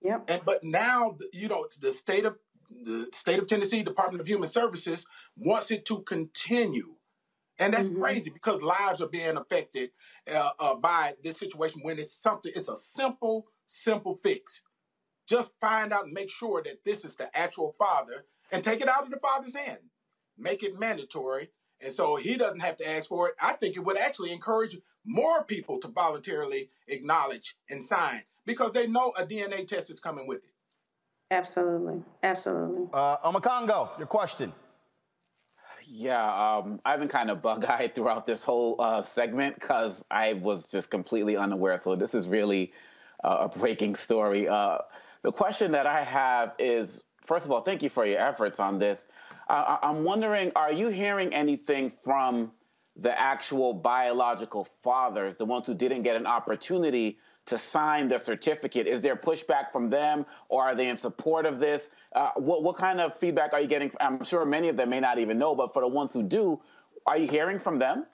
Yep. 0.03 0.25
And 0.29 0.43
but 0.45 0.63
now, 0.63 1.17
you 1.33 1.49
know, 1.49 1.67
the 1.81 1.91
state 1.91 2.25
of 2.25 2.37
the 2.71 3.09
state 3.13 3.39
of 3.39 3.47
Tennessee 3.47 3.83
Department 3.83 4.21
of 4.21 4.27
Human 4.27 4.51
Services 4.51 5.07
wants 5.37 5.71
it 5.71 5.85
to 5.87 6.01
continue 6.03 6.97
and 7.59 7.73
that's 7.73 7.89
mm-hmm. 7.89 8.03
crazy 8.03 8.31
because 8.31 8.63
lives 8.63 9.01
are 9.01 9.09
being 9.09 9.37
affected 9.37 9.91
uh, 10.33 10.51
uh, 10.59 10.75
by 10.75 11.15
this 11.23 11.39
situation 11.39 11.81
when 11.83 11.99
it's 11.99 12.13
something, 12.13 12.53
it's 12.55 12.69
a 12.69 12.77
simple, 12.77 13.47
simple 13.67 14.21
fix. 14.23 14.63
Just 15.27 15.53
find 15.61 15.93
out 15.93 16.05
and 16.05 16.13
make 16.13 16.31
sure 16.31 16.63
that 16.63 16.85
this 16.85 17.05
is 17.05 17.17
the 17.17 17.35
actual 17.37 17.75
father 17.79 18.27
and 18.53 18.63
take 18.63 18.81
it 18.81 18.89
out 18.89 19.05
of 19.05 19.11
the 19.11 19.19
father's 19.19 19.57
hand. 19.57 19.79
Make 20.39 20.63
it 20.63 20.79
mandatory. 20.79 21.51
And 21.81 21.93
so 21.93 22.17
he 22.17 22.37
doesn't 22.37 22.61
have 22.61 22.77
to 22.79 22.89
ask 22.89 23.09
for 23.09 23.29
it. 23.29 23.35
I 23.41 23.53
think 23.53 23.77
it 23.77 23.81
would 23.81 23.99
actually 23.99 24.33
encourage 24.33 24.79
more 25.05 25.45
people 25.45 25.79
to 25.81 25.89
voluntarily 25.89 26.71
acknowledge 26.89 27.57
and 27.71 27.83
sign 27.83 28.23
because 28.45 28.73
they 28.73 28.87
know 28.87 29.13
a 29.17 29.25
DNA 29.25 29.67
test 29.67 29.91
is 29.91 30.01
coming 30.01 30.27
with 30.27 30.45
it. 30.45 30.51
Absolutely. 31.31 32.03
Absolutely. 32.23 32.87
Uh, 32.93 33.17
Omekongo, 33.19 33.99
your 33.99 34.07
question. 34.07 34.53
Yeah, 35.89 36.59
um, 36.59 36.81
I've 36.85 36.99
been 36.99 37.09
kind 37.09 37.31
of 37.31 37.43
bug 37.43 37.65
eyed 37.65 37.93
throughout 37.95 38.27
this 38.27 38.43
whole 38.43 38.77
uh, 38.81 39.03
segment 39.03 39.55
because 39.55 40.05
I 40.11 40.35
was 40.35 40.71
just 40.71 40.91
completely 40.91 41.37
unaware. 41.37 41.77
So 41.77 41.95
this 41.95 42.15
is 42.15 42.29
really 42.29 42.73
uh, 43.23 43.49
a 43.53 43.59
breaking 43.59 43.95
story. 43.97 44.49
Uh, 44.49 44.79
the 45.23 45.33
question 45.33 45.73
that 45.73 45.87
I 45.87 46.03
have 46.03 46.55
is 46.59 47.05
first 47.23 47.45
of 47.45 47.53
all, 47.53 47.61
thank 47.61 47.83
you 47.83 47.89
for 47.89 48.07
your 48.07 48.21
efforts 48.21 48.61
on 48.61 48.79
this. 48.79 49.09
Uh, 49.49 49.79
I'm 49.83 50.05
wondering, 50.05 50.53
are 50.57 50.73
you 50.73 50.89
hearing 50.89 51.33
anything 51.33 51.91
from 51.91 52.53
the 52.97 53.19
actual 53.19 53.75
biological 53.75 54.67
fathers, 54.83 55.37
the 55.37 55.45
ones 55.45 55.67
who 55.67 55.75
didn't 55.75 56.03
get 56.03 56.17
an 56.17 56.27
opportunity 56.27 57.19
to 57.47 57.59
sign 57.59 58.09
the 58.09 58.19
certificate? 58.19 58.87
Is 58.87 59.01
there 59.01 59.15
pushback 59.17 59.71
from 59.73 59.89
them, 59.89 60.27
or 60.49 60.65
are 60.65 60.75
they 60.75 60.89
in 60.89 60.97
support 60.97 61.47
of 61.47 61.61
this? 61.61 61.91
Uh, 62.15 62.31
what 62.37 62.63
what 62.63 62.77
kind 62.77 63.01
of 63.01 63.19
feedback 63.19 63.53
are 63.53 63.61
you 63.61 63.69
getting? 63.69 63.93
I'm 64.01 64.25
sure 64.25 64.45
many 64.45 64.69
of 64.69 64.77
them 64.77 64.91
may 64.91 65.01
not 65.01 65.19
even 65.19 65.39
know, 65.39 65.55
but 65.55 65.73
for 65.73 65.83
the 65.83 65.89
ones 65.89 66.13
who 66.13 66.23
do, 66.23 66.61
are 67.07 67.17
you 67.17 67.29
hearing 67.29 67.59
from 67.59 67.79
them? 67.79 68.07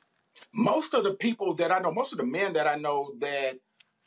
Most 0.54 0.94
of 0.94 1.04
the 1.04 1.14
people 1.14 1.54
that 1.54 1.72
I 1.72 1.78
know, 1.78 1.92
most 1.92 2.12
of 2.12 2.18
the 2.18 2.26
men 2.26 2.52
that 2.54 2.66
I 2.66 2.76
know 2.76 3.12
that 3.20 3.58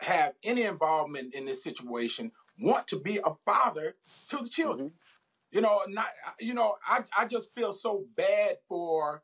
have 0.02 0.34
any 0.43 0.64
involvement 0.64 1.34
in 1.34 1.45
this 1.45 1.64
situation 1.64 2.31
want 2.60 2.88
to 2.88 2.99
be 2.99 3.18
a 3.18 3.31
father 3.45 3.95
to 4.27 4.38
the 4.38 4.49
children. 4.49 4.89
Mm-hmm. 4.89 4.97
You 5.56 5.61
know, 5.61 5.80
not 5.88 6.10
you 6.38 6.53
know, 6.53 6.76
I 6.86 7.06
I 7.18 7.23
just 7.23 7.56
feel 7.56 7.72
so 7.72 8.03
bad 8.18 8.57
for 8.68 9.23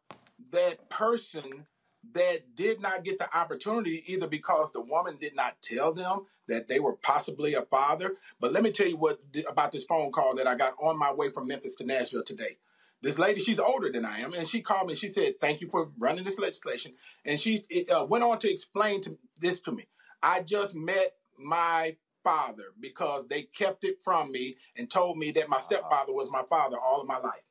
that 0.51 0.89
person 0.89 1.65
that 2.13 2.55
did 2.55 2.79
not 2.79 3.03
get 3.03 3.17
the 3.17 3.37
opportunity 3.37 4.01
either 4.07 4.29
because 4.29 4.71
the 4.71 4.79
woman 4.79 5.17
did 5.19 5.35
not 5.35 5.61
tell 5.61 5.91
them 5.91 6.27
that 6.47 6.69
they 6.69 6.79
were 6.79 6.95
possibly 6.95 7.53
a 7.53 7.63
father. 7.63 8.15
But 8.39 8.53
let 8.53 8.63
me 8.63 8.71
tell 8.71 8.87
you 8.87 8.95
what 8.95 9.19
about 9.45 9.73
this 9.73 9.83
phone 9.83 10.13
call 10.13 10.33
that 10.35 10.47
I 10.47 10.55
got 10.55 10.75
on 10.81 10.97
my 10.97 11.11
way 11.11 11.31
from 11.31 11.47
Memphis 11.47 11.75
to 11.75 11.85
Nashville 11.85 12.23
today. 12.23 12.59
This 13.01 13.19
lady, 13.19 13.41
she's 13.41 13.59
older 13.59 13.91
than 13.91 14.05
I 14.05 14.19
am, 14.19 14.33
and 14.33 14.47
she 14.47 14.61
called 14.61 14.87
me. 14.87 14.95
She 14.95 15.09
said, 15.09 15.37
"Thank 15.41 15.59
you 15.59 15.67
for 15.69 15.89
running 15.99 16.23
this 16.23 16.39
legislation." 16.39 16.93
And 17.25 17.41
she 17.41 17.65
uh, 17.93 18.05
went 18.05 18.23
on 18.23 18.39
to 18.39 18.49
explain 18.49 19.01
to 19.01 19.17
this 19.41 19.59
to 19.63 19.73
me. 19.73 19.89
I 20.23 20.43
just 20.43 20.77
met 20.77 21.11
my 21.37 21.97
father 22.23 22.73
because 22.79 23.27
they 23.27 23.43
kept 23.43 23.83
it 23.83 24.03
from 24.03 24.31
me 24.31 24.55
and 24.75 24.89
told 24.89 25.17
me 25.17 25.31
that 25.31 25.49
my 25.49 25.59
stepfather 25.59 26.13
was 26.13 26.31
my 26.31 26.43
father 26.49 26.77
all 26.79 27.01
of 27.01 27.07
my 27.07 27.17
life. 27.17 27.41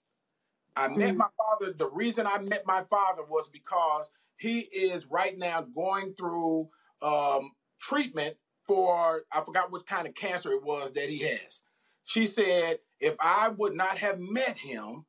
I 0.76 0.88
met 0.88 1.10
mm-hmm. 1.10 1.18
my 1.18 1.28
father. 1.36 1.72
The 1.72 1.90
reason 1.90 2.26
I 2.26 2.38
met 2.38 2.66
my 2.66 2.84
father 2.84 3.22
was 3.28 3.48
because 3.48 4.12
he 4.36 4.60
is 4.60 5.06
right 5.06 5.36
now 5.36 5.62
going 5.62 6.14
through 6.14 6.68
um, 7.02 7.52
treatment 7.80 8.36
for, 8.66 9.24
I 9.32 9.42
forgot 9.42 9.72
what 9.72 9.86
kind 9.86 10.06
of 10.06 10.14
cancer 10.14 10.52
it 10.52 10.62
was 10.62 10.92
that 10.92 11.08
he 11.08 11.18
has. 11.18 11.62
She 12.04 12.26
said, 12.26 12.78
if 13.00 13.16
I 13.20 13.48
would 13.48 13.74
not 13.74 13.98
have 13.98 14.18
met 14.18 14.58
him, 14.58 15.04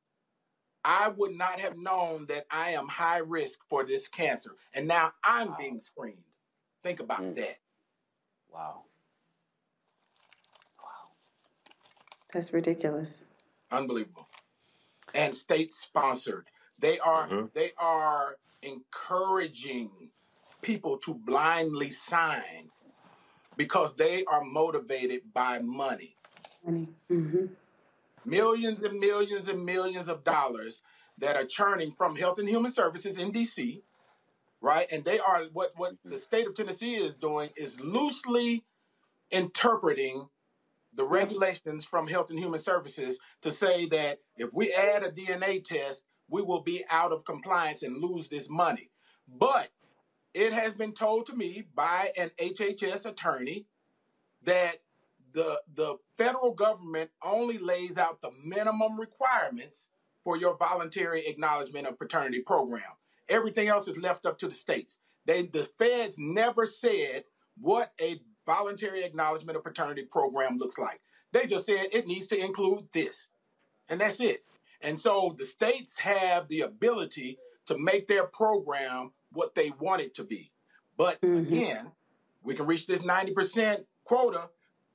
I 0.83 1.09
would 1.09 1.35
not 1.35 1.59
have 1.59 1.77
known 1.77 2.25
that 2.27 2.45
I 2.49 2.71
am 2.71 2.87
high 2.87 3.19
risk 3.19 3.59
for 3.69 3.83
this 3.83 4.07
cancer. 4.07 4.55
And 4.73 4.87
now 4.87 5.13
I'm 5.23 5.49
wow. 5.49 5.55
being 5.59 5.79
screened. 5.79 6.23
Think 6.83 6.99
about 6.99 7.21
mm. 7.21 7.35
that. 7.35 7.59
Wow. 8.51 8.59
Wow. 8.59 8.83
That's 12.31 12.53
ridiculous. 12.53 13.25
Unbelievable. 13.71 14.27
And 15.13 15.35
state 15.35 15.73
sponsored. 15.73 16.47
They 16.79 16.97
are 16.99 17.27
mm-hmm. 17.27 17.45
they 17.53 17.71
are 17.77 18.37
encouraging 18.61 19.89
people 20.61 20.97
to 20.99 21.13
blindly 21.13 21.89
sign 21.89 22.69
because 23.57 23.95
they 23.95 24.23
are 24.25 24.43
motivated 24.43 25.33
by 25.33 25.59
money. 25.59 26.15
Money. 26.65 26.87
Mm-hmm. 27.11 27.45
Millions 28.25 28.83
and 28.83 28.99
millions 28.99 29.47
and 29.47 29.65
millions 29.65 30.07
of 30.07 30.23
dollars 30.23 30.81
that 31.17 31.35
are 31.35 31.45
churning 31.45 31.91
from 31.91 32.15
Health 32.15 32.39
and 32.39 32.47
Human 32.47 32.71
Services 32.71 33.19
in 33.19 33.31
DC, 33.31 33.81
right? 34.61 34.87
And 34.91 35.03
they 35.03 35.19
are 35.19 35.45
what 35.53 35.73
what 35.75 35.95
the 36.05 36.17
state 36.17 36.47
of 36.47 36.53
Tennessee 36.53 36.95
is 36.95 37.17
doing 37.17 37.49
is 37.55 37.79
loosely 37.79 38.63
interpreting 39.31 40.29
the 40.93 41.05
regulations 41.05 41.85
from 41.85 42.07
Health 42.07 42.29
and 42.29 42.39
Human 42.39 42.59
Services 42.59 43.19
to 43.41 43.51
say 43.51 43.85
that 43.87 44.19
if 44.35 44.49
we 44.53 44.73
add 44.73 45.03
a 45.03 45.11
DNA 45.11 45.63
test, 45.63 46.05
we 46.27 46.41
will 46.41 46.61
be 46.61 46.83
out 46.89 47.11
of 47.11 47.25
compliance 47.25 47.83
and 47.83 48.01
lose 48.01 48.29
this 48.29 48.49
money. 48.49 48.89
But 49.27 49.69
it 50.33 50.53
has 50.53 50.75
been 50.75 50.93
told 50.93 51.25
to 51.27 51.35
me 51.35 51.65
by 51.73 52.11
an 52.17 52.31
HHS 52.39 53.05
attorney 53.05 53.67
that 54.43 54.77
the 55.33 55.61
the 55.73 55.95
federal 56.17 56.53
government 56.53 57.09
only 57.23 57.57
lays 57.57 57.97
out 57.97 58.21
the 58.21 58.31
minimum 58.43 58.99
requirements 58.99 59.89
for 60.23 60.37
your 60.37 60.57
voluntary 60.57 61.25
acknowledgement 61.25 61.87
of 61.87 61.97
paternity 61.97 62.41
program. 62.41 62.83
Everything 63.29 63.67
else 63.67 63.87
is 63.87 63.97
left 63.97 64.25
up 64.25 64.37
to 64.39 64.47
the 64.47 64.53
states. 64.53 64.99
They 65.25 65.43
the 65.43 65.69
feds 65.77 66.17
never 66.19 66.65
said 66.65 67.23
what 67.57 67.93
a 67.99 68.19
voluntary 68.55 69.03
acknowledgement 69.03 69.55
of 69.57 69.63
paternity 69.63 70.03
program 70.03 70.57
looks 70.57 70.77
like. 70.77 70.99
They 71.31 71.45
just 71.45 71.65
said 71.65 71.87
it 71.93 72.05
needs 72.05 72.27
to 72.27 72.37
include 72.37 72.87
this. 72.91 73.29
And 73.87 74.01
that's 74.01 74.19
it. 74.19 74.43
And 74.81 74.99
so 74.99 75.33
the 75.37 75.45
states 75.45 75.97
have 75.99 76.49
the 76.49 76.61
ability 76.61 77.37
to 77.67 77.77
make 77.77 78.07
their 78.07 78.25
program 78.25 79.13
what 79.31 79.55
they 79.55 79.71
want 79.79 80.01
it 80.01 80.13
to 80.15 80.23
be. 80.25 80.51
But 80.97 81.21
Mm-hmm. 81.21 81.53
again, 81.53 81.91
we 82.43 82.53
can 82.53 82.65
reach 82.65 82.87
this 82.87 83.03
90% 83.03 83.85
quota 84.03 84.49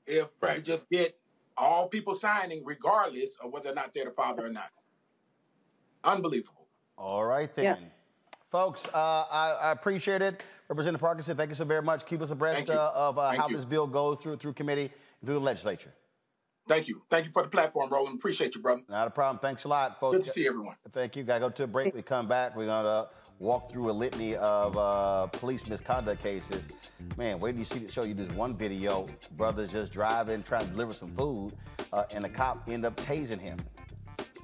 if 0.06 0.32
we 0.42 0.60
just 0.60 0.90
get 0.90 1.18
all 1.56 1.88
people 1.88 2.12
signing, 2.14 2.62
regardless 2.64 3.38
of 3.38 3.52
whether 3.52 3.70
or 3.70 3.74
not 3.74 3.94
they're 3.94 4.04
the 4.04 4.10
father 4.10 4.44
or 4.44 4.50
not. 4.50 4.70
Unbelievable. 6.04 6.68
All 6.98 7.24
right, 7.24 7.52
then. 7.54 7.90
Folks, 8.50 8.86
uh, 8.94 9.24
I, 9.30 9.56
I 9.60 9.72
appreciate 9.72 10.22
it. 10.22 10.42
Representative 10.68 11.00
Parkinson, 11.00 11.36
thank 11.36 11.48
you 11.48 11.54
so 11.54 11.64
very 11.64 11.82
much. 11.82 12.06
Keep 12.06 12.22
us 12.22 12.30
abreast 12.30 12.68
uh, 12.70 12.92
of 12.94 13.18
uh, 13.18 13.32
how 13.32 13.48
you. 13.48 13.56
this 13.56 13.64
bill 13.64 13.86
goes 13.86 14.18
through 14.20 14.36
through 14.36 14.52
committee 14.52 14.82
and 15.20 15.26
through 15.26 15.34
the 15.34 15.40
legislature. 15.40 15.92
Thank 16.68 16.88
you. 16.88 17.02
Thank 17.08 17.26
you 17.26 17.32
for 17.32 17.42
the 17.42 17.48
platform, 17.48 17.90
Roland. 17.90 18.16
Appreciate 18.16 18.54
you, 18.54 18.60
brother. 18.60 18.82
Not 18.88 19.06
a 19.06 19.10
problem. 19.10 19.40
Thanks 19.40 19.64
a 19.64 19.68
lot, 19.68 20.00
folks. 20.00 20.16
Good 20.16 20.24
to 20.24 20.30
see 20.30 20.46
everyone. 20.46 20.76
Thank 20.92 21.16
you. 21.16 21.22
Gotta 21.22 21.40
go 21.40 21.50
to 21.50 21.62
a 21.64 21.66
break. 21.66 21.94
We 21.94 22.02
come 22.02 22.26
back. 22.26 22.56
We're 22.56 22.66
gonna 22.66 23.06
walk 23.38 23.70
through 23.70 23.90
a 23.90 23.92
litany 23.92 24.36
of 24.36 24.76
uh, 24.76 25.26
police 25.26 25.68
misconduct 25.68 26.22
cases. 26.22 26.68
Man, 27.16 27.38
wait 27.38 27.52
till 27.52 27.58
you 27.60 27.64
see 27.64 27.88
show 27.88 28.04
you 28.04 28.14
this 28.14 28.30
one 28.30 28.56
video. 28.56 29.08
Brothers 29.36 29.72
just 29.72 29.92
driving, 29.92 30.42
trying 30.42 30.66
to 30.66 30.70
deliver 30.70 30.92
some 30.92 31.14
food, 31.14 31.52
uh, 31.92 32.04
and 32.12 32.24
the 32.24 32.28
cop 32.28 32.68
end 32.68 32.84
up 32.84 32.96
tasing 32.96 33.40
him. 33.40 33.58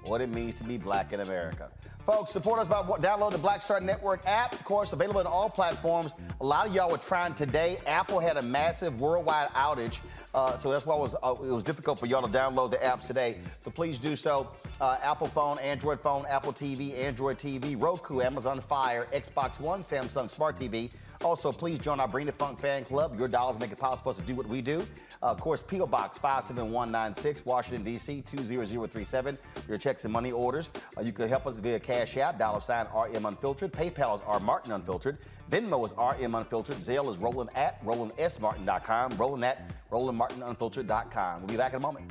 What 0.04 0.20
it 0.20 0.30
means 0.30 0.56
to 0.56 0.64
be 0.64 0.78
black 0.78 1.12
in 1.12 1.20
America. 1.20 1.70
Folks, 2.04 2.32
support 2.32 2.58
us 2.58 2.66
by 2.66 2.82
download 2.82 3.30
the 3.30 3.38
Black 3.38 3.62
Star 3.62 3.80
Network 3.80 4.26
app. 4.26 4.52
Of 4.52 4.64
course, 4.64 4.92
available 4.92 5.20
on 5.20 5.26
all 5.26 5.48
platforms. 5.48 6.14
A 6.40 6.44
lot 6.44 6.66
of 6.66 6.74
y'all 6.74 6.90
were 6.90 6.98
trying 6.98 7.32
today. 7.34 7.78
Apple 7.86 8.18
had 8.18 8.36
a 8.36 8.42
massive 8.42 9.00
worldwide 9.00 9.50
outage, 9.50 10.00
uh, 10.34 10.56
so 10.56 10.72
that's 10.72 10.84
why 10.84 10.96
it 10.96 11.00
was 11.00 11.14
uh, 11.22 11.30
it 11.34 11.52
was 11.52 11.62
difficult 11.62 12.00
for 12.00 12.06
y'all 12.06 12.26
to 12.26 12.36
download 12.36 12.72
the 12.72 12.78
apps 12.78 13.06
today. 13.06 13.38
So 13.62 13.70
please 13.70 14.00
do 14.00 14.16
so. 14.16 14.48
Uh, 14.80 14.98
Apple 15.00 15.28
phone, 15.28 15.60
Android 15.60 16.00
phone, 16.00 16.26
Apple 16.28 16.52
TV, 16.52 16.98
Android 16.98 17.38
TV, 17.38 17.80
Roku, 17.80 18.20
Amazon 18.20 18.60
Fire, 18.60 19.06
Xbox 19.12 19.60
One, 19.60 19.82
Samsung 19.82 20.28
Smart 20.28 20.56
TV. 20.56 20.90
Also, 21.24 21.52
please 21.52 21.78
join 21.78 22.00
our 22.00 22.08
Bring 22.08 22.26
the 22.26 22.32
Funk 22.32 22.60
fan 22.60 22.84
club. 22.84 23.18
Your 23.18 23.28
dollars 23.28 23.58
make 23.58 23.70
it 23.70 23.78
possible 23.78 24.12
for 24.12 24.16
us 24.16 24.16
to 24.16 24.22
do 24.22 24.34
what 24.34 24.46
we 24.46 24.60
do. 24.60 24.80
Uh, 25.22 25.26
of 25.26 25.40
course, 25.40 25.62
P.O. 25.62 25.86
Box 25.86 26.18
57196, 26.18 27.46
Washington, 27.46 27.84
D.C. 27.84 28.22
20037. 28.22 29.38
Your 29.68 29.78
checks 29.78 30.04
and 30.04 30.12
money 30.12 30.32
orders. 30.32 30.70
Uh, 30.96 31.02
you 31.02 31.12
can 31.12 31.28
help 31.28 31.46
us 31.46 31.58
via 31.60 31.78
Cash 31.78 32.16
App, 32.16 32.38
dollar 32.38 32.60
sign 32.60 32.86
RM 32.86 33.26
Unfiltered. 33.26 33.72
PayPal 33.72 34.16
is 34.16 34.22
R 34.26 34.40
Martin 34.40 34.72
Unfiltered. 34.72 35.18
Venmo 35.50 35.86
is 35.86 35.92
RM 35.92 36.34
Unfiltered. 36.34 36.76
Zelle 36.78 37.10
is 37.10 37.18
Roland 37.18 37.50
at 37.54 37.82
RolandSMartin.com. 37.84 39.16
Roland 39.16 39.44
at 39.44 39.70
RolandMartinUnfiltered.com. 39.90 41.40
We'll 41.40 41.48
be 41.48 41.56
back 41.56 41.72
in 41.72 41.76
a 41.76 41.80
moment. 41.80 42.10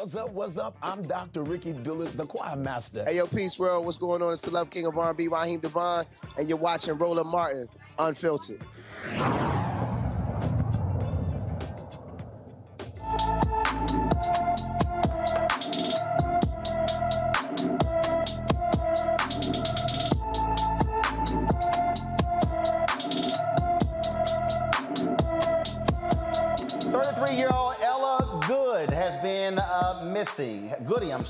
What's 0.00 0.16
up? 0.16 0.30
What's 0.30 0.56
up? 0.56 0.78
I'm 0.82 1.06
Dr. 1.06 1.42
Ricky 1.42 1.74
Dillard, 1.74 2.16
the 2.16 2.24
choir 2.24 2.56
master. 2.56 3.04
Hey, 3.04 3.18
yo, 3.18 3.26
Peace 3.26 3.58
World, 3.58 3.84
what's 3.84 3.98
going 3.98 4.22
on? 4.22 4.32
It's 4.32 4.40
the 4.40 4.50
Love 4.50 4.70
King 4.70 4.86
of 4.86 4.96
R&B, 4.96 5.28
Raheem 5.28 5.60
DeVaughn, 5.60 6.06
and 6.38 6.48
you're 6.48 6.56
watching 6.56 6.96
Roland 6.96 7.28
Martin, 7.28 7.68
Unfiltered. 7.98 8.62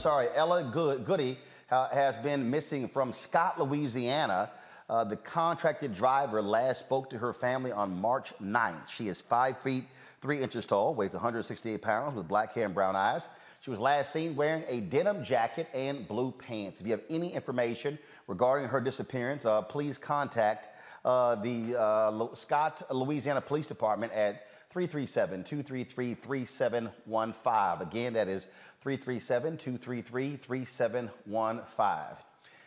Sorry, 0.01 0.29
Ella 0.35 0.65
Good, 0.65 1.05
Goody 1.05 1.39
uh, 1.71 1.89
has 1.91 2.17
been 2.17 2.49
missing 2.49 2.89
from 2.89 3.13
Scott, 3.13 3.61
Louisiana. 3.61 4.51
Uh, 4.89 5.05
the 5.05 5.17
contracted 5.17 5.95
driver 5.95 6.41
last 6.41 6.79
spoke 6.79 7.11
to 7.11 7.19
her 7.19 7.35
family 7.35 7.71
on 7.71 8.01
March 8.01 8.33
9th. 8.43 8.89
She 8.89 9.09
is 9.09 9.21
five 9.21 9.59
feet 9.59 9.85
three 10.23 10.43
inches 10.43 10.65
tall, 10.65 10.95
weighs 10.95 11.13
168 11.13 11.83
pounds, 11.83 12.17
with 12.17 12.27
black 12.27 12.55
hair 12.55 12.65
and 12.65 12.75
brown 12.75 12.97
eyes. 12.97 13.29
She 13.61 13.71
was 13.71 13.79
last 13.79 14.11
seen 14.11 14.35
wearing 14.35 14.65
a 14.69 14.81
denim 14.81 15.23
jacket 15.23 15.69
and 15.75 16.09
blue 16.09 16.31
pants. 16.31 16.81
If 16.81 16.87
you 16.87 16.93
have 16.93 17.05
any 17.11 17.35
information 17.35 17.99
regarding 18.27 18.69
her 18.69 18.81
disappearance, 18.81 19.45
uh, 19.45 19.61
please 19.61 19.99
contact 19.99 20.71
uh, 21.05 21.35
the 21.35 21.79
uh, 21.79 22.35
Scott, 22.35 22.81
Louisiana 22.91 23.43
Police 23.43 23.67
Department 23.67 24.15
at 24.15 24.47
337 24.71 25.43
233 25.43 26.15
3715. 26.15 27.87
Again, 27.87 28.13
that 28.13 28.29
is 28.29 28.47
337 28.81 29.57
233 29.57 30.37
3715. 30.37 32.17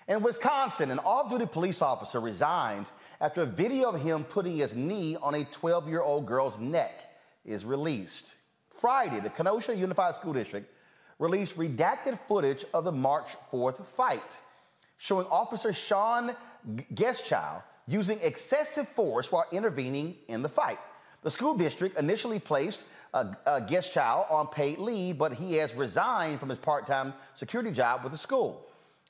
In 0.09 0.21
Wisconsin, 0.21 0.91
an 0.91 0.99
off 0.99 1.29
duty 1.29 1.45
police 1.45 1.81
officer 1.81 2.19
resigned 2.19 2.91
after 3.21 3.43
a 3.43 3.45
video 3.45 3.89
of 3.89 4.01
him 4.01 4.25
putting 4.25 4.57
his 4.57 4.75
knee 4.75 5.15
on 5.21 5.33
a 5.35 5.45
12 5.45 5.87
year 5.87 6.01
old 6.01 6.25
girl's 6.25 6.59
neck 6.59 7.15
is 7.45 7.63
released. 7.63 8.35
Friday, 8.67 9.21
the 9.21 9.29
Kenosha 9.29 9.73
Unified 9.73 10.15
School 10.15 10.33
District 10.33 10.69
released 11.19 11.55
redacted 11.57 12.19
footage 12.19 12.65
of 12.73 12.83
the 12.83 12.91
March 12.91 13.35
4th 13.49 13.85
fight, 13.85 14.39
showing 14.97 15.25
Officer 15.27 15.71
Shawn 15.71 16.35
Guetschow 16.93 17.63
using 17.87 18.19
excessive 18.21 18.89
force 18.89 19.31
while 19.31 19.45
intervening 19.53 20.15
in 20.27 20.41
the 20.41 20.49
fight. 20.49 20.79
The 21.23 21.31
school 21.31 21.53
district 21.53 21.97
initially 21.97 22.37
placed 22.37 22.83
a, 23.13 23.27
a 23.45 23.61
Guetschow 23.61 24.29
on 24.29 24.47
paid 24.47 24.77
leave, 24.77 25.17
but 25.17 25.33
he 25.33 25.53
has 25.53 25.73
resigned 25.73 26.39
from 26.39 26.49
his 26.49 26.57
part 26.57 26.85
time 26.85 27.13
security 27.33 27.71
job 27.71 28.03
with 28.03 28.11
the 28.11 28.17
school. 28.17 28.67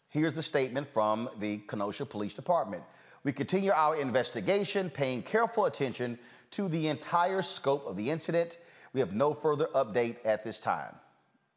Here's 0.10 0.34
the 0.34 0.44
statement 0.44 0.88
from 0.94 1.30
the 1.40 1.57
Kenosha 1.68 2.06
Police 2.06 2.34
Department. 2.34 2.84
We 3.23 3.31
continue 3.31 3.72
our 3.72 3.95
investigation, 3.95 4.91
paying 4.91 5.23
careful 5.23 5.65
attention 5.65 6.19
to 6.52 6.68
the 6.68 6.88
entire 6.90 7.41
scope 7.41 7.88
of 7.88 7.95
the 7.95 8.11
incident. 8.11 8.60
We 8.94 8.99
have 8.99 9.14
no 9.14 9.34
further 9.34 9.69
update 9.73 10.18
at 10.23 10.44
this 10.44 10.60
time. 10.60 10.94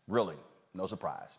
Really, 0.09 0.37
no 0.73 0.87
surprise. 0.87 1.37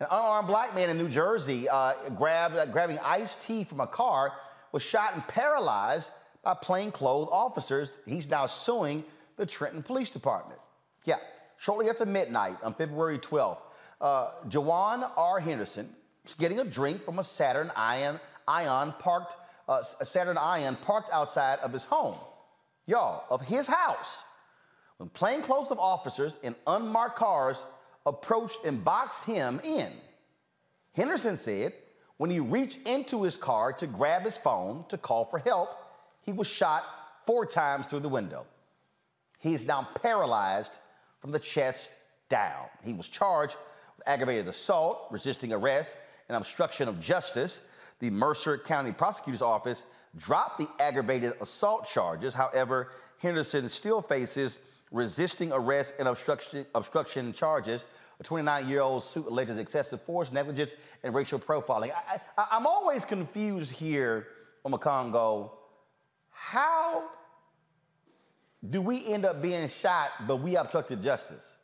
An 0.00 0.08
unarmed 0.10 0.48
black 0.48 0.74
man 0.74 0.90
in 0.90 0.98
New 0.98 1.08
Jersey 1.08 1.68
uh, 1.68 1.94
grabbed, 2.16 2.56
uh, 2.56 2.66
grabbing 2.66 2.98
iced 2.98 3.40
tea 3.40 3.62
from 3.62 3.80
a 3.80 3.86
car 3.86 4.32
was 4.72 4.82
shot 4.82 5.14
and 5.14 5.26
paralyzed 5.28 6.10
by 6.46 6.54
plainclothes 6.54 7.28
officers. 7.32 7.98
He's 8.06 8.28
now 8.28 8.46
suing 8.46 9.02
the 9.36 9.44
Trenton 9.44 9.82
Police 9.82 10.10
Department. 10.10 10.60
Yeah, 11.04 11.16
shortly 11.56 11.90
after 11.90 12.06
midnight 12.06 12.56
on 12.62 12.72
February 12.72 13.18
12th, 13.18 13.58
uh, 14.00 14.30
Jawan 14.48 15.10
R. 15.16 15.40
Henderson 15.40 15.88
was 16.22 16.36
getting 16.36 16.60
a 16.60 16.64
drink 16.64 17.04
from 17.04 17.18
a 17.18 17.24
Saturn 17.24 17.72
Ion, 17.74 18.20
Ion 18.46 18.94
parked, 19.00 19.36
uh, 19.68 19.82
a 20.00 20.04
Saturn 20.04 20.38
Ion 20.38 20.76
parked 20.76 21.10
outside 21.12 21.58
of 21.58 21.72
his 21.72 21.82
home. 21.82 22.16
Y'all, 22.86 23.24
of 23.28 23.40
his 23.40 23.66
house. 23.66 24.22
When 24.98 25.08
plainclothes 25.08 25.72
of 25.72 25.80
officers 25.80 26.38
in 26.44 26.54
unmarked 26.68 27.18
cars 27.18 27.66
approached 28.06 28.60
and 28.64 28.84
boxed 28.84 29.24
him 29.24 29.60
in. 29.64 29.90
Henderson 30.92 31.36
said 31.36 31.72
when 32.18 32.30
he 32.30 32.38
reached 32.38 32.86
into 32.86 33.24
his 33.24 33.34
car 33.34 33.72
to 33.72 33.88
grab 33.88 34.22
his 34.22 34.38
phone 34.38 34.84
to 34.90 34.96
call 34.96 35.24
for 35.24 35.40
help, 35.40 35.82
he 36.26 36.32
was 36.32 36.48
shot 36.48 36.84
four 37.24 37.46
times 37.46 37.86
through 37.86 38.00
the 38.00 38.08
window. 38.08 38.44
He 39.38 39.54
is 39.54 39.64
now 39.64 39.88
paralyzed 40.02 40.80
from 41.20 41.30
the 41.30 41.38
chest 41.38 41.96
down. 42.28 42.66
He 42.84 42.92
was 42.92 43.08
charged 43.08 43.56
with 43.96 44.06
aggravated 44.08 44.48
assault, 44.48 45.06
resisting 45.10 45.52
arrest, 45.52 45.96
and 46.28 46.36
obstruction 46.36 46.88
of 46.88 47.00
justice. 47.00 47.60
The 48.00 48.10
Mercer 48.10 48.58
County 48.58 48.92
Prosecutor's 48.92 49.40
Office 49.40 49.84
dropped 50.16 50.58
the 50.58 50.68
aggravated 50.80 51.34
assault 51.40 51.86
charges. 51.86 52.34
However, 52.34 52.88
Henderson 53.18 53.68
still 53.68 54.02
faces 54.02 54.58
resisting 54.90 55.52
arrest 55.52 55.94
and 55.98 56.08
obstruction, 56.08 56.66
obstruction 56.74 57.32
charges. 57.32 57.84
A 58.18 58.22
29 58.22 58.68
year 58.68 58.80
old 58.80 59.04
suit 59.04 59.26
alleges 59.26 59.58
excessive 59.58 60.00
force, 60.02 60.32
negligence, 60.32 60.74
and 61.02 61.14
racial 61.14 61.38
profiling. 61.38 61.92
I, 62.38 62.46
am 62.50 62.66
always 62.66 63.04
confused 63.04 63.72
here 63.72 64.28
Omekongo. 64.64 65.50
How 66.36 67.04
do 68.70 68.80
we 68.80 69.04
end 69.06 69.24
up 69.24 69.42
being 69.42 69.66
shot, 69.68 70.10
but 70.28 70.36
we 70.36 70.56
obstructed 70.56 71.02
justice? 71.02 71.56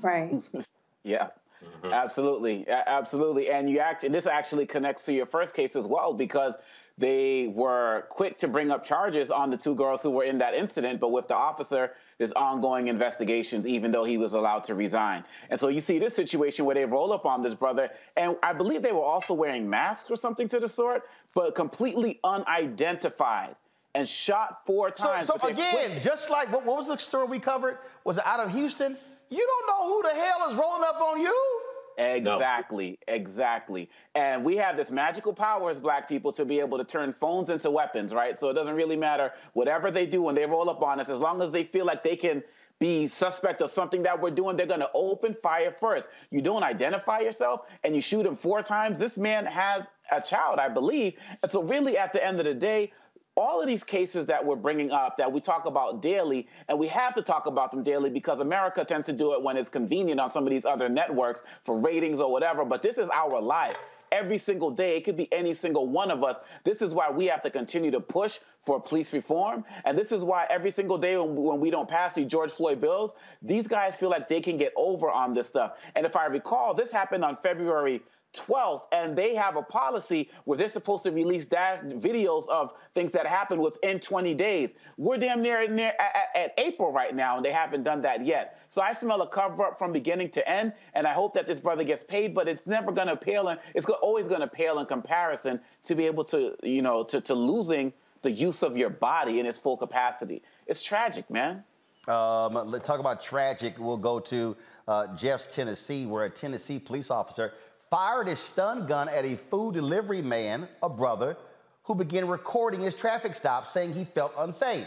Right. 0.00 0.42
yeah. 1.04 1.28
Mm-hmm. 1.62 1.92
Absolutely, 1.92 2.68
absolutely, 2.68 3.50
and 3.50 3.68
you 3.68 3.80
act. 3.80 4.04
And 4.04 4.14
this 4.14 4.26
actually 4.26 4.64
connects 4.66 5.04
to 5.06 5.12
your 5.12 5.26
first 5.26 5.54
case 5.54 5.74
as 5.74 5.86
well 5.86 6.14
because 6.14 6.56
they 6.96 7.48
were 7.54 8.06
quick 8.08 8.38
to 8.38 8.48
bring 8.48 8.70
up 8.70 8.84
charges 8.84 9.30
on 9.30 9.50
the 9.50 9.56
two 9.56 9.74
girls 9.74 10.00
who 10.00 10.10
were 10.10 10.24
in 10.24 10.38
that 10.38 10.54
incident, 10.54 11.00
but 11.00 11.10
with 11.10 11.26
the 11.28 11.34
officer, 11.34 11.92
there's 12.18 12.32
ongoing 12.32 12.88
investigations, 12.88 13.66
even 13.66 13.90
though 13.90 14.04
he 14.04 14.18
was 14.18 14.34
allowed 14.34 14.64
to 14.64 14.74
resign. 14.74 15.24
And 15.50 15.58
so 15.58 15.68
you 15.68 15.80
see 15.80 15.98
this 15.98 16.14
situation 16.14 16.64
where 16.64 16.74
they 16.74 16.84
roll 16.84 17.12
up 17.12 17.26
on 17.26 17.42
this 17.42 17.54
brother, 17.54 17.90
and 18.16 18.36
I 18.42 18.52
believe 18.52 18.82
they 18.82 18.92
were 18.92 19.02
also 19.02 19.34
wearing 19.34 19.68
masks 19.68 20.10
or 20.10 20.16
something 20.16 20.48
to 20.48 20.60
the 20.60 20.68
sort, 20.68 21.02
but 21.34 21.54
completely 21.54 22.20
unidentified 22.24 23.54
and 23.94 24.08
shot 24.08 24.64
four 24.66 24.90
times. 24.90 25.26
So, 25.26 25.36
so 25.40 25.48
again, 25.48 26.00
just 26.02 26.30
like 26.30 26.52
what, 26.52 26.64
what 26.64 26.76
was 26.76 26.88
the 26.88 26.98
story 26.98 27.26
we 27.26 27.38
covered? 27.38 27.78
Was 28.04 28.18
it 28.18 28.26
out 28.26 28.40
of 28.40 28.50
Houston? 28.52 28.96
You 29.30 29.46
don't 29.46 29.66
know 29.66 29.88
who 29.88 30.02
the 30.02 30.14
hell 30.14 30.50
is 30.50 30.56
rolling 30.56 30.84
up 30.84 31.00
on 31.00 31.20
you. 31.20 31.60
Exactly, 31.98 32.98
no. 33.08 33.14
exactly. 33.14 33.90
And 34.14 34.44
we 34.44 34.56
have 34.56 34.76
this 34.76 34.90
magical 34.90 35.32
power 35.32 35.68
as 35.68 35.80
black 35.80 36.08
people 36.08 36.32
to 36.32 36.44
be 36.44 36.60
able 36.60 36.78
to 36.78 36.84
turn 36.84 37.12
phones 37.20 37.50
into 37.50 37.70
weapons, 37.70 38.14
right? 38.14 38.38
So 38.38 38.48
it 38.50 38.54
doesn't 38.54 38.76
really 38.76 38.96
matter 38.96 39.32
whatever 39.52 39.90
they 39.90 40.06
do 40.06 40.22
when 40.22 40.36
they 40.36 40.46
roll 40.46 40.70
up 40.70 40.80
on 40.80 41.00
us, 41.00 41.08
as 41.08 41.18
long 41.18 41.42
as 41.42 41.50
they 41.50 41.64
feel 41.64 41.84
like 41.84 42.04
they 42.04 42.14
can 42.14 42.42
be 42.78 43.08
suspect 43.08 43.60
of 43.60 43.70
something 43.70 44.04
that 44.04 44.20
we're 44.20 44.30
doing, 44.30 44.56
they're 44.56 44.66
going 44.66 44.80
to 44.80 44.90
open 44.94 45.36
fire 45.42 45.74
first. 45.78 46.08
You 46.30 46.40
don't 46.40 46.62
identify 46.62 47.20
yourself 47.20 47.62
and 47.82 47.94
you 47.94 48.00
shoot 48.00 48.24
him 48.24 48.36
four 48.36 48.62
times. 48.62 48.98
This 49.00 49.18
man 49.18 49.46
has 49.46 49.90
a 50.12 50.20
child, 50.20 50.60
I 50.60 50.68
believe. 50.68 51.14
And 51.42 51.50
so, 51.50 51.62
really, 51.62 51.98
at 51.98 52.12
the 52.12 52.24
end 52.24 52.38
of 52.38 52.44
the 52.44 52.54
day, 52.54 52.92
all 53.38 53.60
of 53.60 53.68
these 53.68 53.84
cases 53.84 54.26
that 54.26 54.44
we're 54.44 54.56
bringing 54.56 54.90
up 54.90 55.16
that 55.16 55.30
we 55.30 55.40
talk 55.40 55.64
about 55.64 56.02
daily, 56.02 56.48
and 56.68 56.78
we 56.78 56.88
have 56.88 57.14
to 57.14 57.22
talk 57.22 57.46
about 57.46 57.70
them 57.70 57.84
daily 57.84 58.10
because 58.10 58.40
America 58.40 58.84
tends 58.84 59.06
to 59.06 59.12
do 59.12 59.32
it 59.32 59.42
when 59.42 59.56
it's 59.56 59.68
convenient 59.68 60.18
on 60.18 60.30
some 60.30 60.44
of 60.44 60.50
these 60.50 60.64
other 60.64 60.88
networks 60.88 61.44
for 61.64 61.78
ratings 61.78 62.18
or 62.18 62.32
whatever. 62.32 62.64
But 62.64 62.82
this 62.82 62.98
is 62.98 63.08
our 63.10 63.40
life. 63.40 63.76
Every 64.10 64.38
single 64.38 64.70
day, 64.70 64.96
it 64.96 65.04
could 65.04 65.16
be 65.16 65.32
any 65.32 65.54
single 65.54 65.86
one 65.86 66.10
of 66.10 66.24
us. 66.24 66.38
This 66.64 66.82
is 66.82 66.94
why 66.94 67.10
we 67.10 67.26
have 67.26 67.42
to 67.42 67.50
continue 67.50 67.90
to 67.90 68.00
push 68.00 68.40
for 68.62 68.80
police 68.80 69.12
reform. 69.12 69.64
And 69.84 69.96
this 69.96 70.12
is 70.12 70.24
why 70.24 70.46
every 70.48 70.70
single 70.70 70.98
day 70.98 71.16
when, 71.18 71.36
when 71.36 71.60
we 71.60 71.70
don't 71.70 71.88
pass 71.88 72.14
the 72.14 72.24
George 72.24 72.50
Floyd 72.50 72.80
bills, 72.80 73.12
these 73.42 73.68
guys 73.68 73.96
feel 73.96 74.08
like 74.08 74.28
they 74.28 74.40
can 74.40 74.56
get 74.56 74.72
over 74.76 75.10
on 75.10 75.34
this 75.34 75.46
stuff. 75.46 75.74
And 75.94 76.06
if 76.06 76.16
I 76.16 76.26
recall, 76.26 76.74
this 76.74 76.90
happened 76.90 77.22
on 77.22 77.36
February 77.42 78.02
12th, 78.34 78.82
and 78.92 79.16
they 79.16 79.34
have 79.34 79.56
a 79.56 79.62
policy 79.62 80.30
where 80.44 80.58
they're 80.58 80.68
supposed 80.68 81.04
to 81.04 81.10
release 81.10 81.46
dash 81.46 81.80
videos 81.80 82.48
of 82.48 82.72
things 82.94 83.12
that 83.12 83.26
happen 83.26 83.60
within 83.60 83.98
20 83.98 84.34
days. 84.34 84.74
We're 84.96 85.16
damn 85.16 85.42
near, 85.42 85.66
near 85.68 85.94
at, 85.98 86.28
at, 86.34 86.54
April 86.58 86.92
right 86.92 87.14
now, 87.14 87.36
and 87.36 87.44
they 87.44 87.52
haven't 87.52 87.84
done 87.84 88.02
that 88.02 88.24
yet. 88.24 88.60
So 88.68 88.82
I 88.82 88.92
smell 88.92 89.22
a 89.22 89.28
cover 89.28 89.64
up 89.64 89.78
from 89.78 89.92
beginning 89.92 90.30
to 90.30 90.48
end, 90.48 90.72
and 90.94 91.06
I 91.06 91.12
hope 91.12 91.34
that 91.34 91.46
this 91.46 91.58
brother 91.58 91.84
gets 91.84 92.02
paid, 92.02 92.34
but 92.34 92.48
it's 92.48 92.66
never 92.66 92.92
going 92.92 93.08
to 93.08 93.16
pale, 93.16 93.48
in, 93.48 93.58
it's 93.74 93.86
always 93.86 94.26
going 94.28 94.40
to 94.40 94.48
pale 94.48 94.78
in 94.78 94.86
comparison 94.86 95.60
to 95.84 95.94
be 95.94 96.06
able 96.06 96.24
to, 96.24 96.54
you 96.62 96.82
know, 96.82 97.04
to, 97.04 97.20
to 97.22 97.34
losing 97.34 97.92
the 98.22 98.30
use 98.30 98.62
of 98.62 98.76
your 98.76 98.90
body 98.90 99.40
in 99.40 99.46
its 99.46 99.58
full 99.58 99.76
capacity. 99.76 100.42
It's 100.66 100.82
tragic, 100.82 101.30
man. 101.30 101.64
Um, 102.08 102.54
let's 102.70 102.86
talk 102.86 103.00
about 103.00 103.20
tragic. 103.20 103.74
We'll 103.78 103.98
go 103.98 104.18
to 104.20 104.56
uh, 104.86 105.14
Jeff's 105.14 105.46
Tennessee, 105.46 106.06
where 106.06 106.24
a 106.24 106.30
Tennessee 106.30 106.78
police 106.78 107.10
officer 107.10 107.52
fired 107.90 108.28
his 108.28 108.38
stun 108.38 108.86
gun 108.86 109.08
at 109.08 109.24
a 109.24 109.36
food 109.36 109.74
delivery 109.74 110.22
man, 110.22 110.68
a 110.82 110.88
brother, 110.88 111.36
who 111.84 111.94
began 111.94 112.28
recording 112.28 112.80
his 112.80 112.94
traffic 112.94 113.34
stop 113.34 113.66
saying 113.66 113.94
he 113.94 114.04
felt 114.04 114.32
unsafe. 114.38 114.86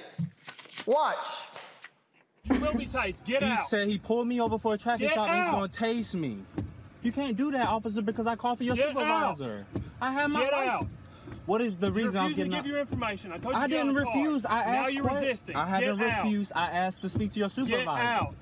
Watch. 0.86 1.50
You 2.44 2.60
will 2.60 2.74
be 2.74 2.86
tased. 2.86 3.16
Get 3.26 3.44
he 3.44 3.50
out. 3.50 3.60
He 3.60 3.66
said 3.66 3.88
he 3.88 3.98
pulled 3.98 4.28
me 4.28 4.40
over 4.42 4.58
for 4.58 4.74
a 4.74 4.78
traffic 4.78 5.08
Get 5.08 5.12
stop 5.12 5.30
out. 5.30 5.36
and 5.36 5.44
he's 5.44 5.52
going 5.52 5.70
to 6.04 6.14
tase 6.14 6.20
me. 6.20 6.38
You 7.02 7.12
can't 7.12 7.36
do 7.36 7.52
that, 7.52 7.68
officer, 7.68 8.02
because 8.02 8.28
I 8.28 8.36
called 8.36 8.60
for 8.60 8.64
your 8.64 8.76
Get 8.76 8.90
supervisor. 8.90 9.66
Out. 9.76 9.82
I 10.02 10.12
have 10.12 10.30
my 10.30 10.44
Get 10.44 10.54
license. 10.54 10.82
Out. 10.84 10.88
What 11.48 11.62
is 11.62 11.78
the 11.78 11.92
reason 11.92 12.18
I'm 12.18 12.34
getting 12.34 12.52
to 12.52 12.58
give 12.58 12.66
out? 12.66 12.68
your 12.68 12.80
information. 12.80 13.32
I 13.32 13.38
told 13.40 13.56
you 13.56 13.62
I 13.62 13.68
didn't 13.68 13.96
refuse. 13.96 14.46
I 14.46 14.60
asked. 14.60 14.68
Now 14.72 14.88
you're 14.88 15.04
what? 15.04 15.14
resisting. 15.24 15.56
I 15.56 15.66
haven't 15.66 15.98
Get 15.98 16.06
refused. 16.24 16.52
Out. 16.56 16.70
I 16.70 16.78
asked 16.78 17.02
to 17.02 17.10
speak 17.10 17.32
to 17.32 17.40
your 17.40 17.50
supervisor. 17.50 17.84
Get 17.84 17.88
out. 17.88 18.36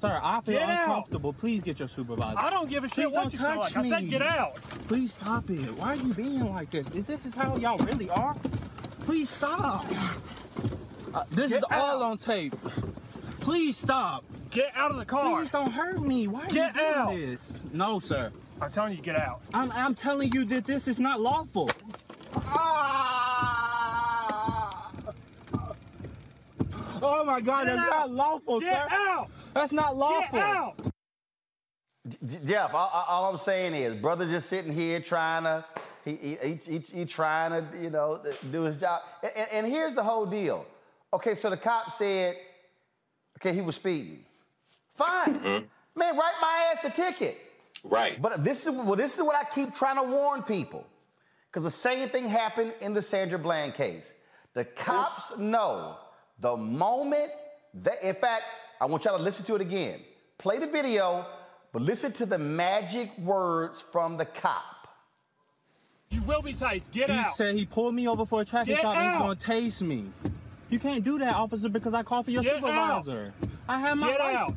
Sir, 0.00 0.18
I 0.22 0.40
feel 0.40 0.58
get 0.58 0.66
uncomfortable. 0.66 1.28
Out. 1.30 1.38
Please 1.38 1.62
get 1.62 1.78
your 1.78 1.86
supervisor. 1.88 2.38
I 2.38 2.48
don't 2.48 2.70
give 2.70 2.84
a 2.84 2.88
shit 2.88 2.94
Please 2.94 3.12
what 3.12 3.22
don't 3.24 3.32
you 3.34 3.38
touch 3.38 3.72
feel 3.72 3.82
like. 3.82 3.84
me. 3.84 3.92
I 3.92 4.00
said 4.00 4.08
get 4.10 4.22
out. 4.22 4.56
Please 4.88 5.12
stop 5.12 5.50
it. 5.50 5.58
Why 5.76 5.88
are 5.88 5.96
you 5.96 6.14
being 6.14 6.48
like 6.48 6.70
this? 6.70 6.88
Is 6.92 7.04
this 7.04 7.26
is 7.26 7.34
how 7.34 7.54
y'all 7.58 7.76
really 7.84 8.08
are? 8.08 8.34
Please 9.04 9.28
stop. 9.28 9.84
Uh, 11.12 11.24
this 11.32 11.50
get 11.50 11.58
is 11.58 11.64
out. 11.70 11.80
all 11.82 12.02
on 12.04 12.16
tape. 12.16 12.56
Please 13.40 13.76
stop. 13.76 14.24
Get 14.50 14.72
out 14.74 14.90
of 14.90 14.96
the 14.96 15.04
car. 15.04 15.36
Please 15.38 15.50
don't 15.50 15.70
hurt 15.70 16.00
me. 16.00 16.28
Why 16.28 16.44
are 16.44 16.48
Get 16.48 16.74
you 16.74 16.80
doing 16.80 16.94
out. 16.94 17.10
this? 17.14 17.60
No, 17.74 18.00
sir. 18.00 18.32
I'm 18.62 18.70
telling 18.72 18.96
you, 18.96 19.02
get 19.02 19.16
out. 19.16 19.42
I'm, 19.52 19.70
I'm 19.72 19.94
telling 19.94 20.32
you 20.32 20.46
that 20.46 20.64
this 20.66 20.88
is 20.88 20.98
not 20.98 21.20
lawful. 21.20 21.68
Oh 27.02 27.24
my 27.24 27.40
God, 27.40 27.66
Get 27.66 27.76
that's 27.76 27.92
out. 27.92 28.10
not 28.10 28.10
lawful, 28.12 28.60
Get 28.60 28.72
sir. 28.90 28.94
out. 28.94 29.30
That's 29.54 29.72
not 29.72 29.96
lawful. 29.96 30.38
Get 30.38 30.42
out. 30.48 30.80
Jeff, 32.44 32.72
all, 32.74 32.88
all- 32.92 33.04
all 33.08 33.32
I'm 33.32 33.38
saying 33.38 33.74
is, 33.74 33.94
brother 33.94 34.26
just 34.26 34.48
sitting 34.48 34.72
here 34.72 35.00
trying 35.00 35.44
to, 35.44 35.64
he, 36.04 36.16
he, 36.16 36.38
he, 36.42 36.54
he, 36.66 36.78
he 36.78 37.04
trying 37.04 37.50
to, 37.50 37.82
you 37.82 37.90
know, 37.90 38.22
do 38.50 38.62
his 38.62 38.76
job. 38.76 39.02
And, 39.22 39.32
and- 39.36 39.50
and 39.52 39.66
here's 39.66 39.94
the 39.94 40.02
whole 40.02 40.26
deal. 40.26 40.66
Okay, 41.12 41.34
so 41.34 41.50
the 41.50 41.56
cop 41.56 41.92
said, 41.92 42.36
okay, 43.38 43.52
he 43.54 43.60
was 43.60 43.76
speeding. 43.76 44.24
Fine. 44.96 45.34
Uh-huh. 45.44 45.60
Man, 45.96 46.16
write 46.16 46.34
my 46.40 46.72
ass 46.72 46.84
a 46.84 46.90
ticket. 46.90 47.36
Right. 47.82 48.22
But 48.22 48.44
this 48.44 48.64
is 48.64 48.70
well, 48.70 48.94
this 48.94 49.16
is 49.16 49.22
what 49.22 49.34
I 49.34 49.42
keep 49.44 49.74
trying 49.74 49.96
to 49.96 50.04
warn 50.04 50.42
people. 50.44 50.86
Because 51.50 51.64
the 51.64 51.70
same 51.70 52.08
thing 52.10 52.28
happened 52.28 52.74
in 52.80 52.94
the 52.94 53.02
Sandra 53.02 53.38
Bland 53.40 53.74
case. 53.74 54.14
The 54.54 54.64
cops 54.64 55.36
know 55.36 55.96
the 56.40 56.56
moment 56.56 57.30
that, 57.74 58.02
in 58.02 58.14
fact, 58.14 58.44
I 58.80 58.86
want 58.86 59.04
y'all 59.04 59.16
to 59.16 59.22
listen 59.22 59.44
to 59.46 59.54
it 59.56 59.60
again. 59.60 60.00
Play 60.38 60.58
the 60.58 60.66
video, 60.66 61.26
but 61.72 61.82
listen 61.82 62.12
to 62.12 62.26
the 62.26 62.38
magic 62.38 63.16
words 63.18 63.80
from 63.80 64.16
the 64.16 64.24
cop. 64.24 64.64
You 66.10 66.22
will 66.22 66.42
be 66.42 66.54
tased. 66.54 66.82
Get 66.92 67.10
he 67.10 67.16
out. 67.16 67.26
He 67.26 67.32
said 67.34 67.54
he 67.54 67.64
pulled 67.66 67.94
me 67.94 68.08
over 68.08 68.26
for 68.26 68.40
a 68.40 68.44
traffic 68.44 68.74
Get 68.74 68.78
stop 68.80 68.96
and 68.96 69.10
he's 69.10 69.18
gonna 69.18 69.36
tase 69.60 69.82
me. 69.82 70.06
You 70.68 70.78
can't 70.78 71.04
do 71.04 71.18
that, 71.18 71.34
officer, 71.34 71.68
because 71.68 71.94
I 71.94 72.02
called 72.02 72.24
for 72.24 72.30
your 72.30 72.42
Get 72.42 72.54
supervisor. 72.56 73.32
I 73.68 73.78
have 73.78 73.96
my 73.98 74.10
Get 74.10 74.20
license. 74.20 74.40
out. 74.50 74.54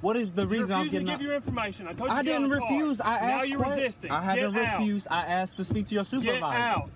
What 0.00 0.16
is 0.16 0.32
the 0.32 0.42
You 0.42 0.48
reason 0.48 0.72
I'm 0.72 0.88
getting 0.88 1.06
to 1.08 1.14
out? 1.14 1.20
your 1.20 1.34
information. 1.34 1.86
I 1.88 1.92
told 1.92 2.10
you 2.10 2.16
I 2.16 2.22
to 2.22 2.24
didn't 2.24 2.44
of 2.44 2.50
the 2.50 2.58
car. 2.58 2.68
refuse. 2.70 3.00
I 3.00 3.04
now 3.04 3.18
asked. 3.38 3.48
you're 3.48 3.58
resisting. 3.64 4.10
I 4.10 4.20
haven't 4.22 4.54
Get 4.54 4.64
out. 4.64 4.78
refused. 4.78 5.06
I 5.10 5.26
asked 5.26 5.56
to 5.56 5.64
speak 5.64 5.88
to 5.88 5.94
your 5.94 6.04
supervisor. 6.04 6.40
Get 6.40 6.42
out. 6.44 6.90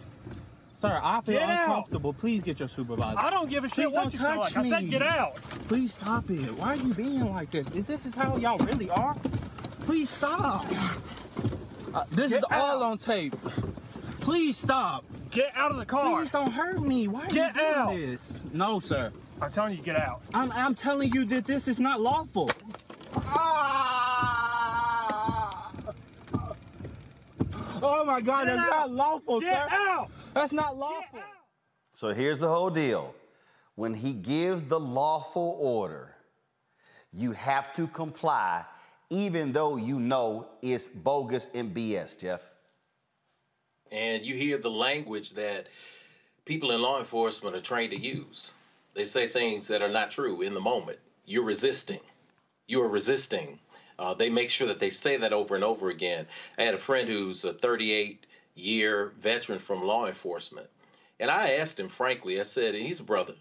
Sir, 0.83 0.99
I 1.01 1.21
feel 1.21 1.39
Get 1.39 1.49
out. 1.49 1.69
uncomfortable. 1.69 2.13
Please 2.13 2.43
get 2.43 2.59
your 2.59 2.67
supervisor. 2.69 3.17
I 3.17 3.31
don't 3.31 3.49
give 3.49 3.63
a 3.63 3.69
shit 3.69 3.85
Please 3.85 3.93
what 3.93 4.03
don't 4.03 4.13
you 4.15 4.19
touch 4.19 4.57
like. 4.57 4.65
me. 4.65 4.73
I 4.73 4.81
said 4.81 4.91
get 4.91 5.03
out. 5.03 5.37
Please 5.69 5.95
stop 5.95 6.29
it. 6.29 6.53
Why 6.59 6.71
are 6.71 6.75
you 6.75 6.93
being 6.93 7.33
like 7.33 7.53
this? 7.53 7.71
Is 7.71 7.85
this 7.85 8.05
is 8.05 8.17
how 8.17 8.37
y'all 8.37 8.59
really 8.59 8.91
are? 8.91 9.15
Please 9.87 10.11
stop. 10.11 10.67
Uh, 11.95 12.03
this 12.11 12.31
Get 12.31 12.39
is 12.39 12.45
all 12.51 12.83
on 12.83 12.99
tape. 12.99 13.37
Please 14.23 14.57
stop. 14.57 15.05
Get 15.31 15.53
out 15.55 15.71
of 15.71 15.77
the 15.77 15.87
car. 15.87 16.19
Please 16.19 16.33
don't 16.33 16.51
hurt 16.51 16.83
me. 16.83 17.07
Why 17.07 17.27
are 17.27 17.29
Get 17.29 17.55
you 17.55 17.61
doing 17.63 17.75
out. 17.77 17.95
this? 17.95 18.41
No, 18.53 18.81
sir. 18.81 19.13
I'm 19.41 19.53
telling 19.53 19.77
you, 19.77 19.85
get 19.85 19.95
out. 19.95 20.23
I'm, 20.35 20.51
I'm 20.51 20.75
telling 20.75 21.13
you 21.13 21.25
that 21.27 21.47
this 21.47 21.69
is 21.69 21.79
not 21.79 22.01
lawful. 22.01 22.51
Oh 27.83 28.05
my 28.05 28.21
God, 28.21 28.47
Get 28.47 28.57
that's 28.57 28.61
out. 28.61 28.71
not 28.71 28.93
lawful, 28.93 29.41
Get 29.41 29.69
sir. 29.71 29.75
out. 29.75 30.11
That's 30.35 30.53
not 30.53 30.77
lawful. 30.77 31.21
So 31.93 32.09
here's 32.13 32.41
the 32.41 32.49
whole 32.49 32.71
deal. 32.71 33.15
When 33.75 33.95
he 33.95 34.13
gives 34.13 34.63
the 34.63 34.79
lawful 34.79 35.57
order, 35.61 36.15
you 37.13 37.33
have 37.33 37.73
to 37.75 37.87
comply, 37.89 38.65
even 39.11 39.53
though 39.53 39.77
you 39.77 39.99
know 39.99 40.49
it's 40.63 40.89
bogus 40.89 41.49
and 41.55 41.75
BS, 41.75 42.19
Jeff. 42.19 42.43
and 43.91 44.25
you 44.25 44.35
hear 44.35 44.57
the 44.59 44.71
language 44.71 45.31
that 45.33 45.67
people 46.47 46.71
in 46.73 46.81
law 46.81 46.99
enforcement 46.99 47.55
are 47.57 47.61
trained 47.61 47.93
to 47.93 47.99
use. 47.99 48.53
They 48.95 49.05
say 49.05 49.27
things 49.27 49.69
that 49.69 49.83
are 49.83 49.89
not 49.89 50.11
true 50.11 50.43
in 50.43 50.55
the 50.55 50.61
moment. 50.61 50.99
You're 51.27 51.45
resisting. 51.45 52.01
You 52.69 52.81
are 52.83 52.89
resisting. 52.89 53.59
Uh, 53.99 54.15
they 54.15 54.31
make 54.31 54.51
sure 54.51 54.69
that 54.69 54.81
they 54.81 54.91
say 54.91 55.17
that 55.17 55.33
over 55.33 55.55
and 55.55 55.65
over 55.65 55.91
again. 55.91 56.27
I 56.59 56.65
had 56.65 56.75
a 56.75 56.79
friend 56.79 57.09
who's 57.09 57.45
a 57.45 57.53
38 57.53 58.27
year 58.55 59.13
veteran 59.19 59.59
from 59.59 59.85
law 59.85 60.07
enforcement. 60.07 60.69
And 61.21 61.31
I 61.31 61.53
asked 61.53 61.79
him, 61.79 61.89
frankly, 61.89 62.41
I 62.41 62.45
said, 62.45 62.75
and 62.75 62.85
he's 62.85 63.01
a 63.01 63.05
brother. 63.05 63.35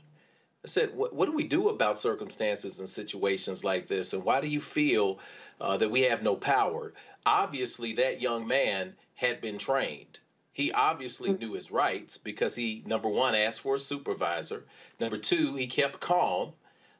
I 0.64 0.68
said, 0.68 0.96
what, 0.96 1.14
what 1.14 1.26
do 1.26 1.32
we 1.32 1.44
do 1.44 1.70
about 1.70 1.98
circumstances 1.98 2.80
and 2.80 2.90
situations 2.90 3.64
like 3.64 3.88
this? 3.88 4.14
And 4.14 4.24
why 4.24 4.42
do 4.42 4.48
you 4.48 4.62
feel 4.62 5.20
uh, 5.60 5.78
that 5.78 5.90
we 5.90 6.02
have 6.02 6.22
no 6.22 6.36
power? 6.36 6.94
Obviously, 7.26 7.94
that 7.94 8.22
young 8.22 8.48
man 8.48 8.94
had 9.16 9.42
been 9.42 9.58
trained. 9.58 10.20
He 10.54 10.72
obviously 10.72 11.32
knew 11.34 11.54
his 11.54 11.72
rights 11.72 12.18
because 12.18 12.54
he, 12.54 12.84
number 12.86 13.08
one, 13.08 13.36
asked 13.36 13.62
for 13.62 13.76
a 13.76 13.80
supervisor. 13.80 14.66
Number 15.00 15.18
two, 15.18 15.56
he 15.56 15.66
kept 15.66 16.00
calm. 16.00 16.52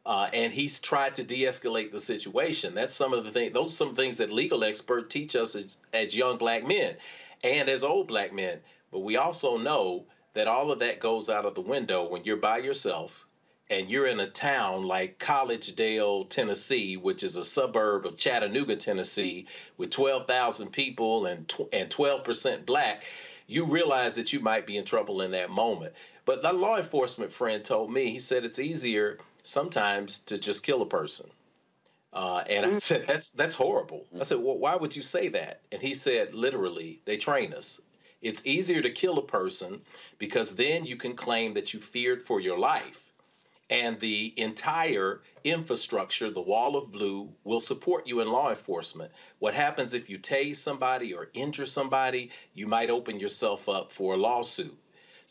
Uh, 0.06 0.30
and 0.34 0.52
he's 0.52 0.80
tried 0.80 1.16
to 1.16 1.24
de-escalate 1.24 1.92
the 1.92 2.00
situation. 2.00 2.74
That's 2.74 2.94
some 2.94 3.14
of 3.14 3.24
the 3.24 3.32
things. 3.32 3.54
Those 3.54 3.68
are 3.70 3.86
some 3.86 3.96
things 3.96 4.18
that 4.18 4.32
legal 4.32 4.64
experts 4.64 5.14
teach 5.14 5.36
us 5.36 5.56
as, 5.56 5.78
as 5.94 6.16
young 6.16 6.38
black 6.38 6.66
men, 6.66 6.96
and 7.44 7.70
as 7.70 7.84
old 7.84 8.08
black 8.08 8.34
men. 8.34 8.60
But 8.92 9.00
we 9.02 9.18
also 9.18 9.58
know 9.58 10.06
that 10.34 10.48
all 10.48 10.72
of 10.72 10.80
that 10.80 11.00
goes 11.00 11.30
out 11.30 11.46
of 11.46 11.56
the 11.56 11.62
window 11.62 12.08
when 12.08 12.24
you're 12.24 12.38
by 12.38 12.58
yourself 12.60 13.26
and 13.70 13.90
you're 13.90 14.08
in 14.08 14.20
a 14.20 14.30
town 14.30 14.84
like 14.84 15.18
Collegedale, 15.18 16.28
Tennessee, 16.30 16.98
which 16.98 17.24
is 17.24 17.38
a 17.38 17.46
suburb 17.46 18.06
of 18.06 18.18
Chattanooga, 18.18 18.76
Tennessee, 18.76 19.48
with 19.78 19.92
12,000 19.92 20.72
people 20.72 21.26
and 21.26 21.48
tw- 21.48 21.74
and 21.74 21.90
12% 21.90 22.66
black, 22.66 23.06
you 23.48 23.66
realize 23.66 24.16
that 24.16 24.34
you 24.34 24.42
might 24.42 24.68
be 24.68 24.76
in 24.76 24.84
trouble 24.84 25.22
in 25.22 25.32
that 25.32 25.50
moment. 25.50 25.94
But 26.26 26.44
the 26.44 26.52
law 26.52 26.78
enforcement 26.78 27.32
friend 27.32 27.64
told 27.64 27.92
me, 27.92 28.12
he 28.12 28.20
said 28.20 28.44
it's 28.44 28.60
easier 28.60 29.20
sometimes 29.44 30.20
to 30.20 30.38
just 30.38 30.66
kill 30.66 30.82
a 30.82 30.86
person. 30.86 31.30
Uh, 32.14 32.44
and 32.50 32.66
I 32.66 32.74
said, 32.74 33.08
that's 33.08 33.32
that's 33.32 33.56
horrible. 33.56 34.06
I 34.20 34.24
said, 34.24 34.40
well, 34.40 34.58
why 34.58 34.76
would 34.76 34.96
you 34.96 35.02
say 35.02 35.30
that? 35.30 35.62
And 35.72 35.82
he 35.82 35.96
said, 35.96 36.34
literally, 36.34 37.00
they 37.06 37.18
train 37.18 37.54
us. 37.54 37.82
It's 38.22 38.46
easier 38.46 38.82
to 38.82 38.90
kill 38.90 39.18
a 39.18 39.26
person 39.26 39.82
because 40.20 40.56
then 40.56 40.86
you 40.86 40.96
can 40.96 41.16
claim 41.16 41.54
that 41.54 41.74
you 41.74 41.80
feared 41.80 42.22
for 42.22 42.40
your 42.40 42.60
life. 42.60 43.14
And 43.70 43.98
the 44.02 44.34
entire 44.36 45.22
infrastructure, 45.46 46.30
the 46.30 46.42
wall 46.42 46.76
of 46.76 46.92
blue, 46.92 47.30
will 47.46 47.62
support 47.62 48.06
you 48.06 48.20
in 48.20 48.30
law 48.30 48.50
enforcement. 48.50 49.12
What 49.40 49.54
happens 49.54 49.94
if 49.94 50.10
you 50.10 50.20
tase 50.20 50.58
somebody 50.58 51.14
or 51.14 51.30
injure 51.34 51.66
somebody, 51.66 52.32
you 52.54 52.68
might 52.68 52.90
open 52.90 53.18
yourself 53.18 53.70
up 53.70 53.94
for 53.94 54.16
a 54.16 54.18
lawsuit. 54.18 54.78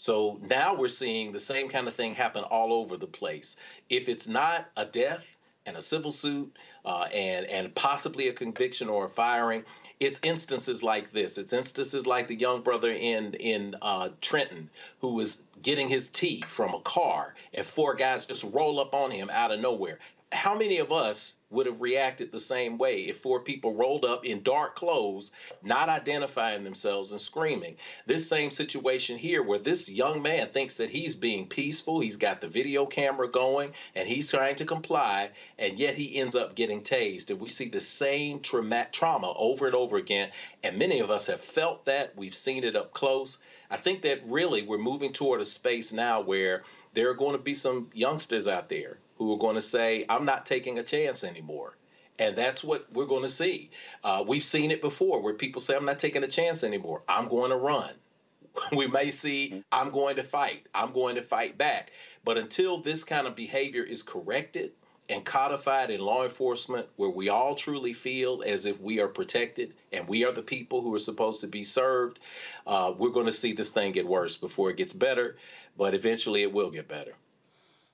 So 0.01 0.41
now 0.49 0.75
we're 0.75 0.89
seeing 0.89 1.31
the 1.31 1.39
same 1.39 1.69
kind 1.69 1.87
of 1.87 1.95
thing 1.95 2.15
happen 2.15 2.43
all 2.43 2.73
over 2.73 2.97
the 2.97 3.07
place. 3.07 3.59
If 3.91 4.09
it's 4.09 4.27
not 4.27 4.67
a 4.75 4.87
death 4.87 5.27
and 5.67 5.77
a 5.77 5.83
civil 5.83 6.11
suit 6.11 6.57
uh, 6.87 7.09
and 7.13 7.45
and 7.45 7.75
possibly 7.75 8.29
a 8.29 8.33
conviction 8.33 8.89
or 8.89 9.05
a 9.05 9.11
firing, 9.11 9.63
it's 10.01 10.19
instances 10.23 10.83
like 10.83 11.13
this. 11.13 11.37
It's 11.37 11.53
instances 11.53 12.07
like 12.07 12.29
the 12.29 12.35
young 12.35 12.63
brother 12.63 12.91
in 12.91 13.35
in 13.35 13.77
uh, 13.83 14.09
Trenton 14.23 14.71
who 15.03 15.17
was 15.17 15.43
getting 15.61 15.91
his 15.91 16.09
tea 16.09 16.43
from 16.49 16.73
a 16.73 16.81
car, 16.81 17.35
and 17.53 17.67
four 17.67 17.95
guys 17.95 18.25
just 18.25 18.45
roll 18.45 18.81
up 18.81 18.95
on 18.95 19.11
him 19.11 19.29
out 19.29 19.53
of 19.53 19.61
nowhere. 19.61 19.99
How 20.33 20.57
many 20.57 20.79
of 20.79 20.93
us 20.93 21.35
would 21.51 21.67
have 21.67 21.81
reacted 21.81 22.31
the 22.31 22.41
same 22.41 22.79
way 22.79 23.03
if 23.03 23.19
four 23.19 23.41
people 23.41 23.75
rolled 23.75 24.05
up 24.05 24.25
in 24.25 24.43
dark 24.43 24.77
clothes, 24.77 25.33
not 25.63 25.89
identifying 25.89 26.65
themselves 26.65 27.13
and 27.13 27.21
screaming? 27.21 27.77
This 28.07 28.29
same 28.29 28.51
situation 28.51 29.19
here, 29.19 29.43
where 29.43 29.59
this 29.59 29.89
young 29.89 30.23
man 30.23 30.49
thinks 30.49 30.77
that 30.77 30.91
he's 30.91 31.15
being 31.15 31.49
peaceful, 31.49 32.01
he's 32.01 32.17
got 32.17 32.41
the 32.41 32.49
video 32.49 32.87
camera 32.87 33.29
going, 33.29 33.73
and 33.95 34.09
he's 34.09 34.31
trying 34.31 34.57
to 34.57 34.65
comply, 34.65 35.31
and 35.59 35.79
yet 35.79 35.95
he 35.95 36.17
ends 36.17 36.37
up 36.37 36.55
getting 36.55 36.83
tased. 36.83 37.31
And 37.31 37.41
we 37.41 37.49
see 37.49 37.69
the 37.69 37.81
same 37.81 38.41
trauma, 38.41 38.87
trauma 38.93 39.33
over 39.37 39.67
and 39.67 39.75
over 39.75 39.97
again. 39.97 40.31
And 40.63 40.79
many 40.79 41.01
of 41.01 41.11
us 41.11 41.27
have 41.27 41.41
felt 41.41 41.85
that, 41.87 42.17
we've 42.17 42.35
seen 42.35 42.65
it 42.65 42.77
up 42.77 42.95
close. 42.95 43.39
I 43.71 43.77
think 43.77 44.03
that 44.03 44.21
really 44.27 44.63
we're 44.63 44.79
moving 44.79 45.13
toward 45.13 45.41
a 45.41 45.45
space 45.45 45.93
now 45.93 46.21
where 46.21 46.63
there 46.95 47.11
are 47.11 47.15
going 47.15 47.37
to 47.37 47.43
be 47.43 47.55
some 47.55 47.91
youngsters 47.93 48.49
out 48.49 48.69
there 48.69 48.99
who 49.21 49.35
are 49.35 49.39
going 49.39 49.55
to 49.55 49.61
say, 49.61 50.07
I'm 50.09 50.25
not 50.25 50.47
taking 50.47 50.79
a 50.79 50.83
chance 50.83 51.25
anymore. 51.25 51.77
And 52.19 52.35
that's 52.35 52.65
what 52.65 52.91
we're 52.91 53.05
going 53.05 53.23
to 53.23 53.29
see. 53.29 53.71
Uh, 54.03 54.25
we've 54.27 54.43
seen 54.43 54.71
it 54.71 54.81
before 54.81 55.21
where 55.21 55.35
people 55.35 55.61
say, 55.61 55.77
I'm 55.77 55.85
not 55.85 55.99
taking 55.99 56.25
a 56.25 56.27
chance 56.27 56.65
anymore. 56.65 57.03
I'm 57.07 57.29
going 57.29 57.51
to 57.51 57.57
run. 57.57 57.93
We 58.77 58.87
may 58.87 59.11
see, 59.11 59.63
I'm 59.71 59.91
going 59.91 60.17
to 60.17 60.25
fight. 60.25 60.67
I'm 60.75 60.93
going 60.93 61.17
to 61.17 61.23
fight 61.23 61.59
back. 61.59 61.93
But 62.25 62.39
until 62.39 62.79
this 62.79 63.05
kind 63.05 63.27
of 63.27 63.37
behavior 63.37 63.83
is 63.83 64.03
corrected 64.03 64.73
and 65.11 65.23
codified 65.23 65.91
in 65.91 66.01
law 66.01 66.25
enforcement, 66.25 66.87
where 66.97 67.11
we 67.11 67.29
all 67.29 67.55
truly 67.55 67.93
feel 67.93 68.43
as 68.45 68.65
if 68.65 68.81
we 68.81 69.01
are 69.01 69.09
protected 69.09 69.75
and 69.93 70.09
we 70.09 70.25
are 70.25 70.33
the 70.33 70.43
people 70.43 70.81
who 70.81 70.95
are 70.95 70.99
supposed 70.99 71.43
to 71.43 71.47
be 71.47 71.63
served, 71.63 72.21
uh, 72.67 72.93
we're 72.97 73.11
going 73.11 73.27
to 73.27 73.33
see 73.33 73.53
this 73.53 73.71
thing 73.71 73.93
get 73.93 74.07
worse 74.07 74.39
before 74.39 74.71
it 74.71 74.79
gets 74.79 74.95
better. 74.95 75.37
But 75.77 75.95
eventually 75.95 76.43
it 76.43 76.53
will 76.53 76.71
get 76.71 76.89
better. 76.89 77.15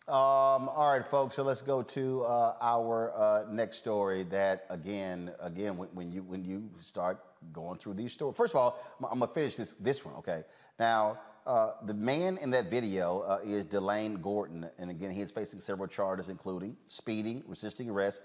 Um, 0.08 0.68
all 0.68 0.92
right, 0.92 1.04
folks. 1.04 1.34
So 1.34 1.42
let's 1.42 1.62
go 1.62 1.82
to 1.82 2.22
uh, 2.22 2.54
our 2.60 3.12
uh, 3.16 3.44
next 3.50 3.78
story. 3.78 4.22
That 4.22 4.64
again, 4.70 5.32
again, 5.40 5.76
when, 5.76 5.88
when 5.94 6.12
you 6.12 6.22
when 6.22 6.44
you 6.44 6.70
start 6.80 7.18
going 7.52 7.80
through 7.80 7.94
these 7.94 8.12
stories, 8.12 8.36
first 8.36 8.54
of 8.54 8.60
all, 8.60 8.78
I'm, 9.00 9.06
I'm 9.06 9.18
gonna 9.18 9.32
finish 9.32 9.56
this 9.56 9.74
this 9.80 10.04
one. 10.04 10.14
Okay. 10.14 10.44
Now, 10.78 11.18
uh, 11.44 11.72
the 11.86 11.94
man 11.94 12.38
in 12.38 12.52
that 12.52 12.70
video 12.70 13.22
uh, 13.22 13.40
is 13.44 13.64
Delane 13.64 14.22
Gordon, 14.22 14.70
and 14.78 14.90
again, 14.90 15.10
he 15.10 15.22
is 15.22 15.32
facing 15.32 15.58
several 15.58 15.88
charges, 15.88 16.28
including 16.28 16.76
speeding, 16.86 17.42
resisting 17.48 17.90
arrest. 17.90 18.22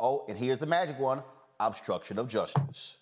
oh, 0.00 0.24
and 0.26 0.38
here's 0.38 0.58
the 0.58 0.66
magic 0.66 0.98
one 0.98 1.22
obstruction 1.58 2.18
of 2.18 2.28
justice. 2.28 2.96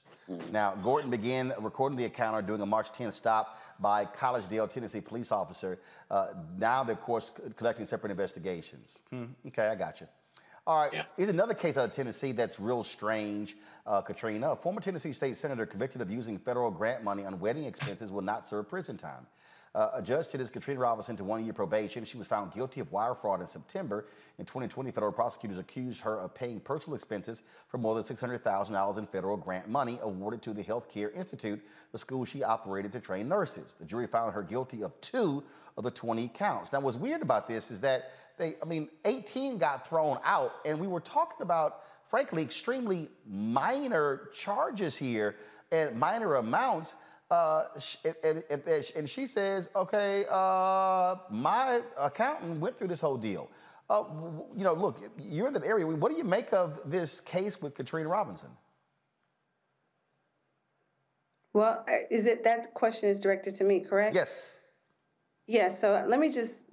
Now, 0.50 0.74
Gordon 0.82 1.10
began 1.10 1.54
recording 1.58 1.96
the 1.96 2.04
encounter 2.04 2.42
during 2.42 2.60
a 2.60 2.66
March 2.66 2.92
10th 2.92 3.14
stop 3.14 3.58
by 3.80 4.04
College 4.04 4.44
Collegedale, 4.44 4.70
Tennessee 4.70 5.00
police 5.00 5.32
officer. 5.32 5.78
Uh, 6.10 6.28
now 6.58 6.84
they're, 6.84 6.94
of 6.94 7.00
course, 7.02 7.32
conducting 7.56 7.86
separate 7.86 8.10
investigations. 8.10 9.00
Hmm, 9.10 9.26
okay, 9.46 9.66
I 9.66 9.74
got 9.74 10.00
you. 10.00 10.08
All 10.66 10.82
right, 10.82 11.06
here's 11.16 11.30
another 11.30 11.54
case 11.54 11.78
out 11.78 11.86
of 11.86 11.92
Tennessee 11.92 12.32
that's 12.32 12.60
real 12.60 12.82
strange, 12.82 13.56
uh, 13.86 14.02
Katrina. 14.02 14.50
A 14.50 14.56
former 14.56 14.82
Tennessee 14.82 15.12
state 15.12 15.34
senator 15.34 15.64
convicted 15.64 16.02
of 16.02 16.10
using 16.10 16.38
federal 16.38 16.70
grant 16.70 17.02
money 17.02 17.24
on 17.24 17.40
wedding 17.40 17.64
expenses 17.64 18.10
will 18.10 18.20
not 18.20 18.46
serve 18.46 18.68
prison 18.68 18.98
time. 18.98 19.26
Uh, 19.78 19.92
a 19.94 20.02
judge 20.02 20.26
sentenced 20.26 20.52
Katrina 20.52 20.80
Robinson 20.80 21.14
to 21.14 21.22
one 21.22 21.44
year 21.44 21.52
probation. 21.52 22.04
She 22.04 22.18
was 22.18 22.26
found 22.26 22.50
guilty 22.50 22.80
of 22.80 22.90
wire 22.90 23.14
fraud 23.14 23.40
in 23.40 23.46
September. 23.46 24.06
In 24.40 24.44
2020, 24.44 24.90
federal 24.90 25.12
prosecutors 25.12 25.56
accused 25.56 26.00
her 26.00 26.18
of 26.18 26.34
paying 26.34 26.58
personal 26.58 26.96
expenses 26.96 27.44
for 27.68 27.78
more 27.78 27.94
than 27.94 28.02
$600,000 28.02 28.98
in 28.98 29.06
federal 29.06 29.36
grant 29.36 29.68
money 29.68 30.00
awarded 30.02 30.42
to 30.42 30.52
the 30.52 30.64
Healthcare 30.64 31.14
Institute, 31.14 31.60
the 31.92 31.98
school 31.98 32.24
she 32.24 32.42
operated 32.42 32.90
to 32.90 32.98
train 32.98 33.28
nurses. 33.28 33.76
The 33.78 33.84
jury 33.84 34.08
found 34.08 34.34
her 34.34 34.42
guilty 34.42 34.82
of 34.82 35.00
two 35.00 35.44
of 35.76 35.84
the 35.84 35.92
20 35.92 36.26
counts. 36.34 36.72
Now, 36.72 36.80
what's 36.80 36.96
weird 36.96 37.22
about 37.22 37.46
this 37.46 37.70
is 37.70 37.80
that 37.82 38.10
they, 38.36 38.56
I 38.60 38.64
mean, 38.64 38.88
18 39.04 39.58
got 39.58 39.88
thrown 39.88 40.18
out, 40.24 40.54
and 40.64 40.80
we 40.80 40.88
were 40.88 40.98
talking 40.98 41.40
about, 41.42 41.82
frankly, 42.08 42.42
extremely 42.42 43.10
minor 43.28 44.30
charges 44.34 44.96
here 44.96 45.36
and 45.70 45.96
minor 45.96 46.34
amounts. 46.34 46.96
Uh, 47.30 47.64
and, 48.24 48.42
and- 48.50 49.08
she 49.08 49.26
says, 49.26 49.68
okay, 49.76 50.24
uh, 50.30 51.16
my 51.30 51.82
accountant 51.98 52.58
went 52.58 52.78
through 52.78 52.88
this 52.88 53.00
whole 53.00 53.18
deal. 53.18 53.50
Uh, 53.90 54.04
you 54.56 54.64
know, 54.64 54.74
look, 54.74 54.98
you're 55.18 55.48
in 55.48 55.54
that 55.54 55.64
area. 55.64 55.86
What 55.86 56.10
do 56.12 56.18
you 56.18 56.24
make 56.24 56.52
of 56.52 56.80
this 56.84 57.20
case 57.20 57.60
with 57.60 57.74
Katrina 57.74 58.08
Robinson? 58.08 58.50
Well, 61.54 61.84
uh, 61.88 61.92
is 62.10 62.26
it 62.26 62.44
that 62.44 62.74
question 62.74 63.08
is 63.08 63.20
directed 63.20 63.54
to 63.56 63.64
me, 63.64 63.80
correct? 63.80 64.14
Yes. 64.14 64.58
Yes. 65.46 65.80
so 65.80 66.04
let 66.06 66.20
me 66.20 66.28
just 66.30 66.66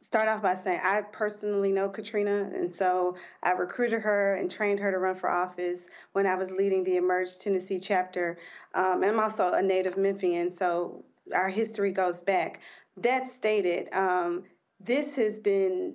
start 0.00 0.28
off 0.28 0.42
by 0.42 0.56
saying 0.56 0.80
I 0.82 1.02
personally 1.02 1.72
know 1.72 1.88
Katrina, 1.88 2.50
and 2.54 2.72
so 2.72 3.16
I 3.42 3.52
recruited 3.52 4.00
her 4.02 4.36
and 4.36 4.50
trained 4.50 4.80
her 4.80 4.90
to 4.90 4.98
run 4.98 5.16
for 5.16 5.30
office 5.30 5.88
when 6.12 6.26
I 6.26 6.34
was 6.34 6.50
leading 6.50 6.84
the 6.84 6.96
Emerge 6.96 7.38
Tennessee 7.38 7.78
chapter. 7.78 8.38
Um, 8.74 9.02
and 9.02 9.12
I'm 9.12 9.20
also 9.20 9.52
a 9.52 9.62
native 9.62 9.96
Memphian, 9.96 10.50
so 10.50 11.04
our 11.34 11.48
history 11.48 11.92
goes 11.92 12.22
back. 12.22 12.60
That 12.96 13.28
stated, 13.28 13.88
um, 13.92 14.44
this 14.80 15.14
has 15.16 15.38
been 15.38 15.94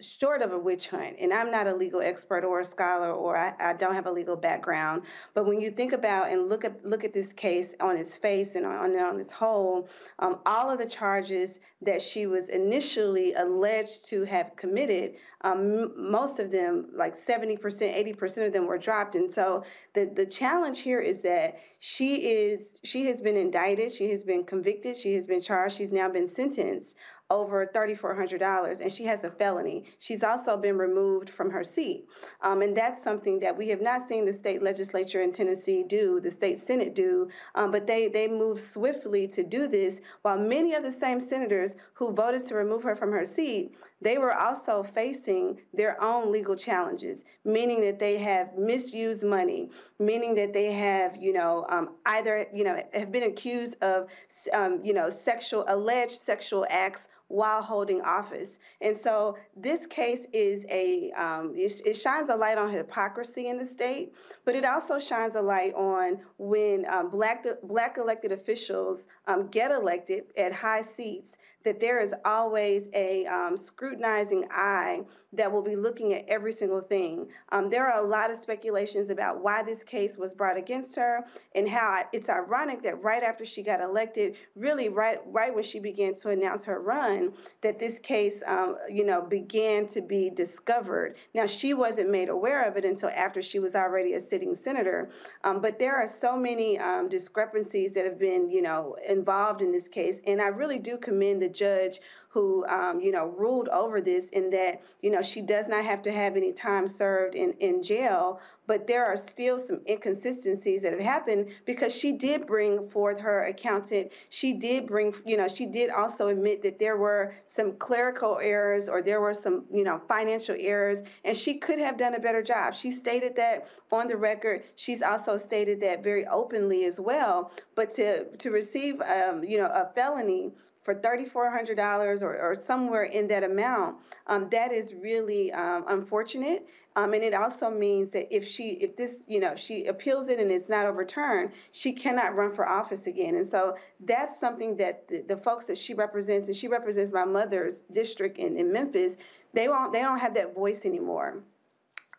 short 0.00 0.42
of 0.42 0.52
a 0.52 0.58
witch 0.58 0.88
hunt, 0.88 1.16
and 1.18 1.32
I'm 1.32 1.50
not 1.50 1.66
a 1.66 1.74
legal 1.74 2.00
expert 2.00 2.44
or 2.44 2.60
a 2.60 2.64
scholar, 2.64 3.10
or 3.10 3.36
I, 3.36 3.54
I 3.58 3.72
don't 3.72 3.94
have 3.94 4.06
a 4.06 4.10
legal 4.10 4.36
background. 4.36 5.02
But 5.34 5.46
when 5.46 5.60
you 5.60 5.70
think 5.70 5.92
about 5.92 6.30
and 6.30 6.48
look 6.48 6.64
at 6.64 6.84
look 6.84 7.04
at 7.04 7.12
this 7.12 7.32
case 7.32 7.74
on 7.80 7.96
its 7.96 8.16
face 8.16 8.54
and 8.54 8.66
on 8.66 8.96
on 8.96 9.20
its 9.20 9.32
whole, 9.32 9.88
um, 10.18 10.38
all 10.46 10.70
of 10.70 10.78
the 10.78 10.86
charges 10.86 11.60
that 11.82 12.02
she 12.02 12.26
was 12.26 12.48
initially 12.48 13.34
alleged 13.34 14.08
to 14.08 14.24
have 14.24 14.56
committed, 14.56 15.14
um, 15.42 16.10
most 16.10 16.38
of 16.38 16.50
them, 16.50 16.88
like 16.94 17.14
70%, 17.26 17.58
80% 17.60 18.46
of 18.46 18.52
them, 18.52 18.66
were 18.66 18.78
dropped. 18.78 19.14
And 19.14 19.30
so 19.30 19.64
the 19.94 20.06
the 20.06 20.26
challenge 20.26 20.80
here 20.80 21.00
is 21.00 21.20
that 21.22 21.58
she 21.78 22.16
is 22.16 22.74
she 22.82 23.06
has 23.06 23.20
been 23.20 23.36
indicted, 23.36 23.92
she 23.92 24.10
has 24.10 24.24
been 24.24 24.44
convicted, 24.44 24.96
she 24.96 25.14
has 25.14 25.26
been 25.26 25.40
charged, 25.40 25.76
she's 25.76 25.92
now 25.92 26.08
been 26.08 26.28
sentenced 26.28 26.96
over 27.30 27.66
$3,400, 27.66 28.80
and 28.80 28.92
she 28.92 29.04
has 29.04 29.24
a 29.24 29.30
felony. 29.30 29.84
She's 29.98 30.22
also 30.22 30.56
been 30.56 30.78
removed 30.78 31.28
from 31.28 31.50
her 31.50 31.64
seat. 31.64 32.06
Um, 32.42 32.62
and 32.62 32.76
that's 32.76 33.02
something 33.02 33.40
that 33.40 33.56
we 33.56 33.68
have 33.68 33.80
not 33.80 34.08
seen 34.08 34.24
the 34.24 34.32
state 34.32 34.62
legislature 34.62 35.22
in 35.22 35.32
Tennessee 35.32 35.82
do, 35.82 36.20
the 36.20 36.30
state 36.30 36.60
Senate 36.60 36.94
do, 36.94 37.28
um, 37.54 37.72
but 37.72 37.86
they, 37.86 38.08
they 38.08 38.28
moved 38.28 38.62
swiftly 38.62 39.26
to 39.28 39.42
do 39.42 39.66
this, 39.66 40.00
while 40.22 40.38
many 40.38 40.74
of 40.74 40.84
the 40.84 40.92
same 40.92 41.20
senators 41.20 41.76
who 41.94 42.12
voted 42.12 42.44
to 42.44 42.54
remove 42.54 42.82
her 42.84 42.94
from 42.94 43.10
her 43.10 43.24
seat 43.24 43.74
they 44.00 44.18
were 44.18 44.34
also 44.34 44.82
facing 44.82 45.58
their 45.72 46.00
own 46.02 46.30
legal 46.30 46.54
challenges, 46.54 47.24
meaning 47.44 47.80
that 47.80 47.98
they 47.98 48.18
have 48.18 48.56
misused 48.56 49.24
money, 49.24 49.70
meaning 49.98 50.34
that 50.34 50.52
they 50.52 50.72
have, 50.72 51.16
you 51.16 51.32
know, 51.32 51.64
um, 51.70 51.94
either, 52.04 52.46
you 52.52 52.64
know, 52.64 52.82
have 52.92 53.10
been 53.10 53.22
accused 53.22 53.82
of, 53.82 54.08
um, 54.52 54.80
you 54.84 54.92
know, 54.92 55.08
sexual, 55.08 55.64
alleged 55.68 56.12
sexual 56.20 56.66
acts 56.68 57.08
while 57.28 57.60
holding 57.62 58.00
office. 58.02 58.58
And 58.80 58.96
so 58.96 59.36
this 59.56 59.86
case 59.86 60.26
is 60.32 60.64
a, 60.68 61.10
um, 61.12 61.54
it, 61.56 61.80
it 61.84 61.94
shines 61.94 62.28
a 62.28 62.36
light 62.36 62.58
on 62.58 62.70
hypocrisy 62.70 63.48
in 63.48 63.56
the 63.56 63.66
state, 63.66 64.14
but 64.44 64.54
it 64.54 64.64
also 64.64 64.98
shines 64.98 65.34
a 65.34 65.42
light 65.42 65.74
on 65.74 66.20
when 66.38 66.84
um, 66.88 67.10
black, 67.10 67.44
black 67.64 67.98
elected 67.98 68.30
officials 68.30 69.08
um, 69.26 69.48
get 69.48 69.70
elected 69.70 70.24
at 70.36 70.52
high 70.52 70.82
seats 70.82 71.36
that 71.66 71.80
there 71.80 71.98
is 71.98 72.14
always 72.24 72.88
a 72.94 73.26
um, 73.26 73.58
scrutinizing 73.58 74.46
eye 74.52 75.00
that 75.32 75.50
will 75.50 75.62
be 75.62 75.76
looking 75.76 76.14
at 76.14 76.24
every 76.28 76.52
single 76.52 76.80
thing. 76.80 77.28
Um, 77.50 77.68
there 77.68 77.90
are 77.90 78.02
a 78.02 78.06
lot 78.06 78.30
of 78.30 78.36
speculations 78.36 79.10
about 79.10 79.42
why 79.42 79.62
this 79.62 79.82
case 79.82 80.16
was 80.16 80.32
brought 80.32 80.56
against 80.56 80.94
her 80.96 81.24
and 81.54 81.68
how 81.68 82.04
it's 82.12 82.28
ironic 82.28 82.82
that 82.82 83.02
right 83.02 83.22
after 83.22 83.44
she 83.44 83.62
got 83.62 83.80
elected, 83.80 84.36
really 84.54 84.88
right 84.88 85.18
right 85.26 85.54
when 85.54 85.64
she 85.64 85.78
began 85.80 86.14
to 86.14 86.30
announce 86.30 86.64
her 86.64 86.80
run, 86.80 87.32
that 87.60 87.78
this 87.78 87.98
case, 87.98 88.42
um, 88.46 88.76
you 88.88 89.04
know, 89.04 89.20
began 89.20 89.86
to 89.88 90.00
be 90.00 90.30
discovered. 90.30 91.16
Now 91.34 91.46
she 91.46 91.74
wasn't 91.74 92.10
made 92.10 92.28
aware 92.28 92.66
of 92.66 92.76
it 92.76 92.84
until 92.84 93.10
after 93.10 93.42
she 93.42 93.58
was 93.58 93.74
already 93.74 94.14
a 94.14 94.20
sitting 94.20 94.54
senator, 94.54 95.10
um, 95.44 95.60
but 95.60 95.78
there 95.78 95.96
are 95.96 96.06
so 96.06 96.36
many 96.36 96.78
um, 96.78 97.08
discrepancies 97.08 97.92
that 97.92 98.04
have 98.04 98.18
been, 98.18 98.48
you 98.48 98.62
know, 98.62 98.96
involved 99.06 99.60
in 99.60 99.72
this 99.72 99.88
case, 99.88 100.20
and 100.26 100.40
I 100.40 100.48
really 100.48 100.78
do 100.78 100.96
commend 100.96 101.42
the 101.42 101.48
judge 101.56 102.00
who, 102.36 102.66
um, 102.66 103.00
you 103.00 103.10
know, 103.10 103.28
ruled 103.28 103.66
over 103.68 103.98
this 103.98 104.28
in 104.28 104.50
that, 104.50 104.82
you 105.00 105.10
know, 105.10 105.22
she 105.22 105.40
does 105.40 105.68
not 105.68 105.82
have 105.82 106.02
to 106.02 106.12
have 106.12 106.36
any 106.36 106.52
time 106.52 106.86
served 106.86 107.34
in, 107.34 107.54
in 107.60 107.82
jail, 107.82 108.38
but 108.66 108.86
there 108.86 109.06
are 109.06 109.16
still 109.16 109.58
some 109.58 109.80
inconsistencies 109.88 110.82
that 110.82 110.92
have 110.92 111.00
happened 111.00 111.48
because 111.64 111.94
she 111.96 112.12
did 112.12 112.46
bring 112.46 112.90
forth 112.90 113.18
her 113.18 113.44
accountant. 113.44 114.12
She 114.28 114.52
did 114.52 114.86
bring, 114.86 115.14
you 115.24 115.38
know, 115.38 115.48
she 115.48 115.64
did 115.64 115.88
also 115.88 116.28
admit 116.28 116.62
that 116.64 116.78
there 116.78 116.98
were 116.98 117.34
some 117.46 117.72
clerical 117.78 118.38
errors 118.42 118.86
or 118.86 119.00
there 119.00 119.22
were 119.22 119.32
some, 119.32 119.64
you 119.72 119.84
know, 119.84 119.98
financial 120.06 120.56
errors, 120.58 121.02
and 121.24 121.34
she 121.34 121.54
could 121.54 121.78
have 121.78 121.96
done 121.96 122.14
a 122.14 122.20
better 122.20 122.42
job. 122.42 122.74
She 122.74 122.90
stated 122.90 123.34
that 123.36 123.66
on 123.90 124.08
the 124.08 124.16
record. 124.18 124.62
She's 124.74 125.00
also 125.00 125.38
stated 125.38 125.80
that 125.80 126.04
very 126.04 126.26
openly 126.26 126.84
as 126.84 127.00
well. 127.00 127.50
But 127.74 127.92
to 127.92 128.24
to 128.36 128.50
receive, 128.50 129.00
um, 129.00 129.42
you 129.42 129.56
know, 129.56 129.70
a 129.72 129.90
felony 129.94 130.52
for 130.86 130.94
$3,400 130.94 132.22
or, 132.22 132.38
or 132.38 132.54
somewhere 132.54 133.02
in 133.02 133.26
that 133.26 133.42
amount, 133.42 133.96
um, 134.28 134.48
that 134.50 134.70
is 134.70 134.94
really 134.94 135.52
um, 135.52 135.84
unfortunate. 135.88 136.68
Um, 136.94 137.12
and 137.12 137.24
it 137.24 137.34
also 137.34 137.68
means 137.68 138.08
that 138.10 138.32
if 138.34 138.46
she, 138.46 138.74
if 138.74 138.96
this, 138.96 139.24
you 139.26 139.40
know, 139.40 139.56
she 139.56 139.86
appeals 139.86 140.28
it 140.28 140.38
and 140.38 140.48
it's 140.48 140.68
not 140.68 140.86
overturned, 140.86 141.50
she 141.72 141.92
cannot 141.92 142.36
run 142.36 142.54
for 142.54 142.68
office 142.68 143.08
again. 143.08 143.34
And 143.34 143.46
so 143.46 143.76
that's 144.04 144.38
something 144.38 144.76
that 144.76 145.08
the, 145.08 145.22
the 145.22 145.36
folks 145.36 145.64
that 145.64 145.76
she 145.76 145.92
represents, 145.92 146.46
and 146.46 146.56
she 146.56 146.68
represents 146.68 147.12
my 147.12 147.24
mother's 147.24 147.80
district 147.90 148.38
in, 148.38 148.56
in 148.56 148.72
Memphis, 148.72 149.16
they 149.54 149.66
won't, 149.66 149.92
they 149.92 150.02
don't 150.02 150.20
have 150.20 150.34
that 150.34 150.54
voice 150.54 150.86
anymore 150.86 151.42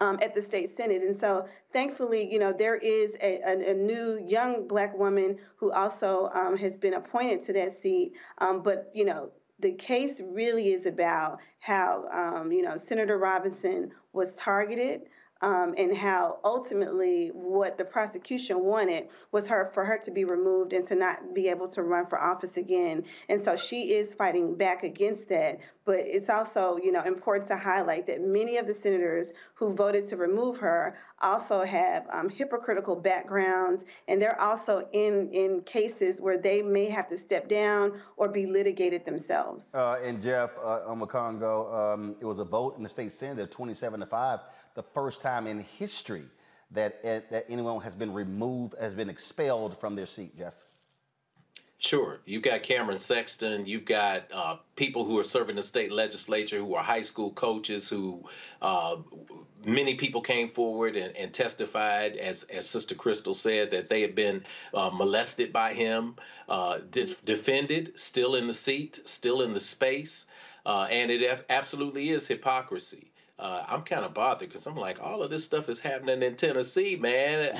um, 0.01 0.19
at 0.21 0.35
the 0.35 0.41
state 0.41 0.75
senate. 0.75 1.01
And 1.01 1.15
so, 1.15 1.47
thankfully, 1.73 2.31
you 2.31 2.39
know, 2.39 2.53
there 2.53 2.75
is 2.75 3.15
a, 3.21 3.39
a, 3.45 3.71
a 3.71 3.73
new 3.73 4.23
young 4.25 4.67
black 4.67 4.97
woman 4.97 5.37
who 5.57 5.71
also 5.71 6.29
um, 6.33 6.57
has 6.57 6.77
been 6.77 6.93
appointed 6.95 7.41
to 7.43 7.53
that 7.53 7.77
seat. 7.77 8.13
Um, 8.39 8.61
but 8.61 8.91
you 8.93 9.05
know, 9.05 9.31
the 9.59 9.73
case 9.73 10.21
really 10.23 10.71
is 10.71 10.85
about 10.85 11.39
how 11.59 12.05
um, 12.11 12.51
you 12.51 12.61
know 12.61 12.77
Senator 12.77 13.17
Robinson 13.17 13.91
was 14.13 14.35
targeted 14.35 15.01
um, 15.41 15.73
and 15.77 15.95
how 15.95 16.39
ultimately 16.43 17.29
what 17.33 17.77
the 17.77 17.85
prosecution 17.85 18.63
wanted 18.63 19.07
was 19.31 19.47
her 19.47 19.71
for 19.73 19.85
her 19.85 19.97
to 19.99 20.11
be 20.11 20.25
removed 20.25 20.73
and 20.73 20.85
to 20.87 20.95
not 20.95 21.33
be 21.33 21.47
able 21.47 21.67
to 21.69 21.83
run 21.83 22.05
for 22.07 22.19
office 22.19 22.57
again. 22.57 23.03
And 23.29 23.43
so 23.43 23.55
she 23.55 23.93
is 23.93 24.13
fighting 24.13 24.55
back 24.55 24.83
against 24.83 25.29
that. 25.29 25.59
But 25.85 25.99
it's 25.99 26.29
also, 26.29 26.77
you 26.83 26.91
know, 26.91 27.01
important 27.03 27.47
to 27.47 27.55
highlight 27.55 28.07
that 28.07 28.21
many 28.21 28.57
of 28.57 28.67
the 28.67 28.73
senators 28.73 29.31
who 29.53 29.73
voted 29.73 30.05
to 30.07 30.17
remove 30.17 30.57
her 30.57 30.97
also 31.21 31.63
have 31.63 32.05
um, 32.11 32.29
hypocritical 32.29 32.95
backgrounds, 32.95 33.85
and 34.07 34.21
they're 34.21 34.39
also 34.39 34.87
in 34.91 35.29
in 35.31 35.61
cases 35.61 36.21
where 36.21 36.37
they 36.37 36.61
may 36.61 36.85
have 36.85 37.07
to 37.07 37.17
step 37.17 37.47
down 37.47 37.99
or 38.17 38.27
be 38.27 38.45
litigated 38.45 39.05
themselves. 39.05 39.73
Uh, 39.73 39.99
and 40.03 40.21
Jeff, 40.21 40.51
uh, 40.63 40.81
Omekongo, 40.87 41.73
um, 41.73 42.15
it 42.19 42.25
was 42.25 42.39
a 42.39 42.45
vote 42.45 42.77
in 42.77 42.83
the 42.83 42.89
state 42.89 43.11
senate, 43.11 43.49
27 43.49 43.99
to 43.99 44.05
five, 44.05 44.41
the 44.77 44.83
first 44.83 45.21
time 45.21 45.47
in 45.47 45.59
history 45.59 46.25
that 46.69 47.01
that 47.03 47.45
anyone 47.49 47.81
has 47.81 47.95
been 47.95 48.13
removed, 48.13 48.75
has 48.79 48.93
been 48.93 49.09
expelled 49.09 49.77
from 49.79 49.95
their 49.95 50.05
seat. 50.05 50.37
Jeff. 50.37 50.53
Sure. 51.79 52.19
You've 52.25 52.43
got 52.43 52.63
Cameron 52.63 52.99
Sexton. 52.99 53.65
You've 53.65 53.85
got 53.85 54.25
uh, 54.31 54.57
people 54.75 55.03
who 55.03 55.19
are 55.19 55.23
serving 55.23 55.55
the 55.55 55.63
state 55.63 55.91
legislature 55.91 56.57
who 56.57 56.75
are 56.75 56.83
high 56.83 57.03
school 57.03 57.31
coaches 57.31 57.87
who 57.87 58.23
uh, 58.61 58.97
many 59.63 59.95
people 59.95 60.21
came 60.21 60.47
forward 60.47 60.95
and, 60.95 61.15
and, 61.15 61.33
testified, 61.33 62.15
as, 62.17 62.43
as 62.43 62.67
Sister 62.67 62.95
Crystal 62.95 63.35
said, 63.35 63.69
that 63.69 63.89
they 63.89 64.01
had 64.01 64.15
been 64.15 64.43
uh, 64.73 64.89
molested 64.91 65.53
by 65.53 65.73
him, 65.73 66.15
uh, 66.49 66.79
de- 66.89 67.15
defended, 67.25 67.93
still 67.99 68.35
in 68.35 68.47
the 68.47 68.55
seat, 68.55 68.99
still 69.05 69.43
in 69.43 69.53
the 69.53 69.61
space. 69.61 70.25
Uh, 70.65 70.87
and 70.89 71.11
it 71.11 71.45
absolutely 71.49 72.09
is 72.09 72.27
hypocrisy 72.27 73.11
uh, 73.39 73.63
I'm 73.67 73.83
kind 73.83 74.03
of 74.03 74.13
bothered 74.13 74.49
because 74.49 74.65
I'm 74.65 74.75
like, 74.75 74.99
all 75.01 75.21
of 75.21 75.29
this 75.29 75.43
stuff 75.43 75.69
is 75.69 75.79
happening 75.79 76.23
in 76.23 76.35
Tennessee, 76.35 76.95
man. 76.95 77.55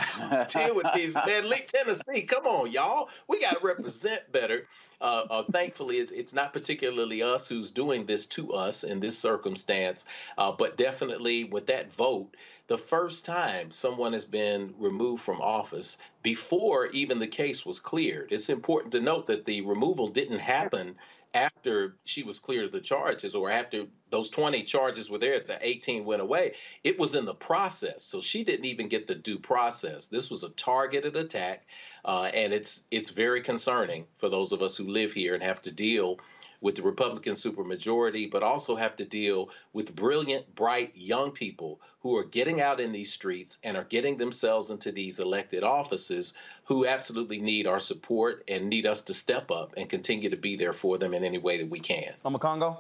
Deal 0.50 0.76
with 0.76 0.88
these, 0.96 1.16
man. 1.16 1.48
Link 1.48 1.68
Tennessee, 1.68 2.24
come 2.24 2.48
on, 2.48 2.72
y'all. 2.72 3.10
We 3.28 3.40
got 3.40 3.60
to 3.60 3.66
represent 3.66 4.32
better. 4.32 4.68
Uh, 5.00 5.26
uh, 5.30 5.44
thankfully, 5.52 5.98
it's, 5.98 6.12
it's, 6.12 6.34
not 6.34 6.54
particularly 6.54 7.22
us 7.22 7.48
who's 7.48 7.70
doing 7.70 8.08
this 8.08 8.26
to 8.26 8.54
us 8.54 8.84
in 8.84 9.00
this 9.00 9.16
circumstance, 9.16 10.06
uh, 10.40 10.52
but 10.52 10.76
definitely 10.76 11.44
with 11.44 11.68
that 11.68 11.94
vote, 11.94 12.36
the 12.66 12.78
first 12.80 13.24
time 13.24 13.70
someone 13.70 14.14
has 14.14 14.26
been 14.26 14.74
removed 14.80 15.22
from 15.22 15.40
office 15.40 16.00
before 16.24 16.88
even 16.88 17.20
the 17.20 17.28
case 17.28 17.64
was 17.64 17.80
cleared. 17.80 18.32
It's 18.32 18.50
important 18.50 18.92
to 18.94 19.00
note 19.00 19.28
that 19.28 19.46
the 19.46 19.62
removal 19.62 20.08
didn't 20.08 20.40
happen 20.40 20.96
after 21.34 21.98
she 22.06 22.24
was 22.24 22.40
cleared 22.40 22.66
of 22.66 22.72
the 22.72 22.80
charges 22.80 23.36
or 23.36 23.50
after 23.52 23.86
those 24.10 24.30
20 24.30 24.64
charges 24.64 25.10
were 25.10 25.18
there, 25.18 25.40
the 25.40 25.58
18 25.62 26.06
went 26.06 26.22
away. 26.22 26.54
It 26.84 26.98
was 26.98 27.16
in 27.16 27.26
the 27.26 27.34
process. 27.34 28.06
So 28.06 28.22
she 28.22 28.44
didn't 28.44 28.66
even 28.66 28.88
get 28.88 29.08
the 29.08 29.16
due 29.16 29.40
process. 29.40 30.08
This 30.08 30.30
was 30.30 30.44
a 30.44 30.50
targeted 30.50 31.16
attack. 31.16 31.66
Uh, 32.06 32.30
and 32.34 32.54
it's 32.54 32.86
it's 32.90 33.10
very 33.10 33.42
concerning 33.42 34.06
for 34.18 34.30
those 34.30 34.54
of 34.54 34.62
us 34.62 34.78
who 34.78 34.88
live 34.88 35.12
here 35.12 35.34
and 35.34 35.44
have 35.44 35.62
to 35.64 35.72
deal 35.72 36.18
with 36.62 36.76
the 36.76 36.82
Republican 36.82 37.34
supermajority, 37.34 38.30
but 38.30 38.44
also 38.44 38.76
have 38.76 38.96
to 38.96 39.06
deal 39.06 39.50
with 39.74 39.96
brilliant, 39.96 40.54
bright 40.56 40.92
young 40.96 41.32
people 41.32 41.80
who 42.00 42.16
are 42.18 42.24
getting 42.24 42.62
out 42.62 42.80
in 42.80 42.92
these 42.92 43.12
streets 43.12 43.60
and 43.64 43.78
are 43.78 43.84
getting 43.84 44.18
themselves 44.18 44.72
into 44.72 44.92
these 44.92 45.20
elected 45.20 45.64
offices 45.64 46.34
who 46.66 46.86
absolutely 46.86 47.40
need 47.40 47.68
our 47.68 47.80
support 47.80 48.44
and 48.48 48.70
need 48.70 48.86
us 48.86 49.02
to 49.02 49.14
step 49.14 49.52
up 49.52 49.74
and 49.78 49.90
continue 49.90 50.30
to 50.30 50.38
be 50.38 50.56
there 50.56 50.74
for 50.74 50.98
them 50.98 51.14
in 51.14 51.24
any 51.24 51.38
way 51.38 51.58
that 51.58 51.70
we 51.70 51.80
can. 51.80 52.14
Omekongo? 52.26 52.78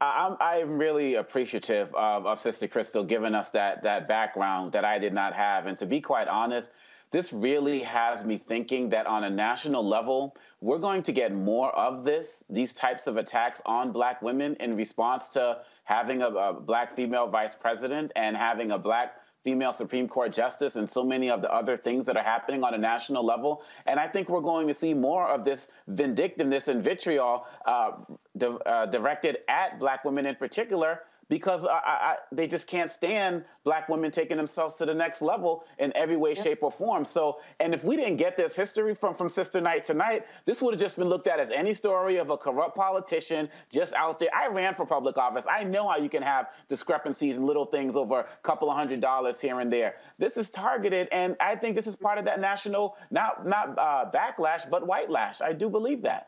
I'm, 0.00 0.36
I'm 0.40 0.78
really 0.78 1.16
appreciative 1.16 1.92
of, 1.94 2.26
of 2.26 2.38
Sister 2.38 2.68
Crystal 2.68 3.02
giving 3.02 3.34
us 3.34 3.50
that, 3.50 3.82
that 3.82 4.06
background 4.06 4.72
that 4.72 4.84
I 4.84 4.98
did 4.98 5.12
not 5.12 5.34
have. 5.34 5.66
And 5.66 5.76
to 5.78 5.86
be 5.86 6.00
quite 6.00 6.28
honest, 6.28 6.70
this 7.10 7.32
really 7.32 7.80
has 7.80 8.24
me 8.24 8.38
thinking 8.38 8.90
that 8.90 9.06
on 9.06 9.24
a 9.24 9.30
national 9.30 9.86
level, 9.86 10.36
we're 10.60 10.78
going 10.78 11.02
to 11.04 11.12
get 11.12 11.34
more 11.34 11.74
of 11.74 12.04
this, 12.04 12.44
these 12.50 12.72
types 12.72 13.06
of 13.06 13.16
attacks 13.16 13.62
on 13.64 13.92
black 13.92 14.20
women 14.22 14.56
in 14.60 14.76
response 14.76 15.28
to 15.30 15.58
having 15.84 16.22
a, 16.22 16.28
a 16.28 16.52
black 16.52 16.94
female 16.94 17.26
vice 17.28 17.54
president 17.54 18.12
and 18.16 18.36
having 18.36 18.72
a 18.72 18.78
black 18.78 19.14
female 19.44 19.72
Supreme 19.72 20.08
Court 20.08 20.32
justice 20.32 20.76
and 20.76 20.88
so 20.88 21.02
many 21.02 21.30
of 21.30 21.40
the 21.40 21.50
other 21.52 21.76
things 21.76 22.04
that 22.06 22.16
are 22.16 22.24
happening 22.24 22.62
on 22.64 22.74
a 22.74 22.78
national 22.78 23.24
level. 23.24 23.62
And 23.86 23.98
I 23.98 24.06
think 24.06 24.28
we're 24.28 24.40
going 24.40 24.68
to 24.68 24.74
see 24.74 24.92
more 24.92 25.26
of 25.28 25.44
this 25.44 25.68
vindictiveness 25.86 26.68
and 26.68 26.84
vitriol 26.84 27.46
uh, 27.64 27.92
di- 28.36 28.46
uh, 28.46 28.86
directed 28.86 29.38
at 29.48 29.78
black 29.78 30.04
women 30.04 30.26
in 30.26 30.34
particular 30.34 31.02
because 31.28 31.66
I, 31.66 31.78
I, 31.78 32.16
they 32.32 32.46
just 32.46 32.66
can't 32.66 32.90
stand 32.90 33.44
black 33.64 33.88
women 33.88 34.10
taking 34.10 34.36
themselves 34.36 34.76
to 34.76 34.86
the 34.86 34.94
next 34.94 35.20
level 35.20 35.64
in 35.78 35.92
every 35.96 36.16
way, 36.16 36.34
yeah. 36.34 36.42
shape, 36.42 36.62
or 36.62 36.72
form. 36.72 37.04
So, 37.04 37.38
and 37.60 37.74
if 37.74 37.84
we 37.84 37.96
didn't 37.96 38.16
get 38.16 38.36
this 38.36 38.56
history 38.56 38.94
from 38.94 39.14
from 39.14 39.28
Sister 39.28 39.60
Night 39.60 39.84
tonight, 39.84 40.26
this 40.44 40.62
would 40.62 40.74
have 40.74 40.80
just 40.80 40.96
been 40.96 41.08
looked 41.08 41.26
at 41.26 41.40
as 41.40 41.50
any 41.50 41.74
story 41.74 42.16
of 42.16 42.30
a 42.30 42.36
corrupt 42.36 42.76
politician 42.76 43.48
just 43.70 43.92
out 43.94 44.18
there. 44.18 44.30
I 44.34 44.48
ran 44.48 44.74
for 44.74 44.86
public 44.86 45.18
office. 45.18 45.46
I 45.50 45.64
know 45.64 45.88
how 45.88 45.98
you 45.98 46.08
can 46.08 46.22
have 46.22 46.46
discrepancies 46.68 47.36
and 47.36 47.46
little 47.46 47.66
things 47.66 47.96
over 47.96 48.20
a 48.20 48.26
couple 48.42 48.70
of 48.70 48.76
hundred 48.76 49.00
dollars 49.00 49.40
here 49.40 49.60
and 49.60 49.72
there. 49.72 49.96
This 50.18 50.36
is 50.36 50.50
targeted, 50.50 51.08
and 51.12 51.36
I 51.40 51.56
think 51.56 51.76
this 51.76 51.86
is 51.86 51.96
part 51.96 52.18
of 52.18 52.24
that 52.24 52.40
national 52.40 52.96
not 53.10 53.46
not 53.46 53.78
uh, 53.78 54.10
backlash, 54.12 54.68
but 54.68 54.86
white 54.86 55.10
lash. 55.10 55.40
I 55.40 55.52
do 55.52 55.68
believe 55.68 56.02
that. 56.02 56.27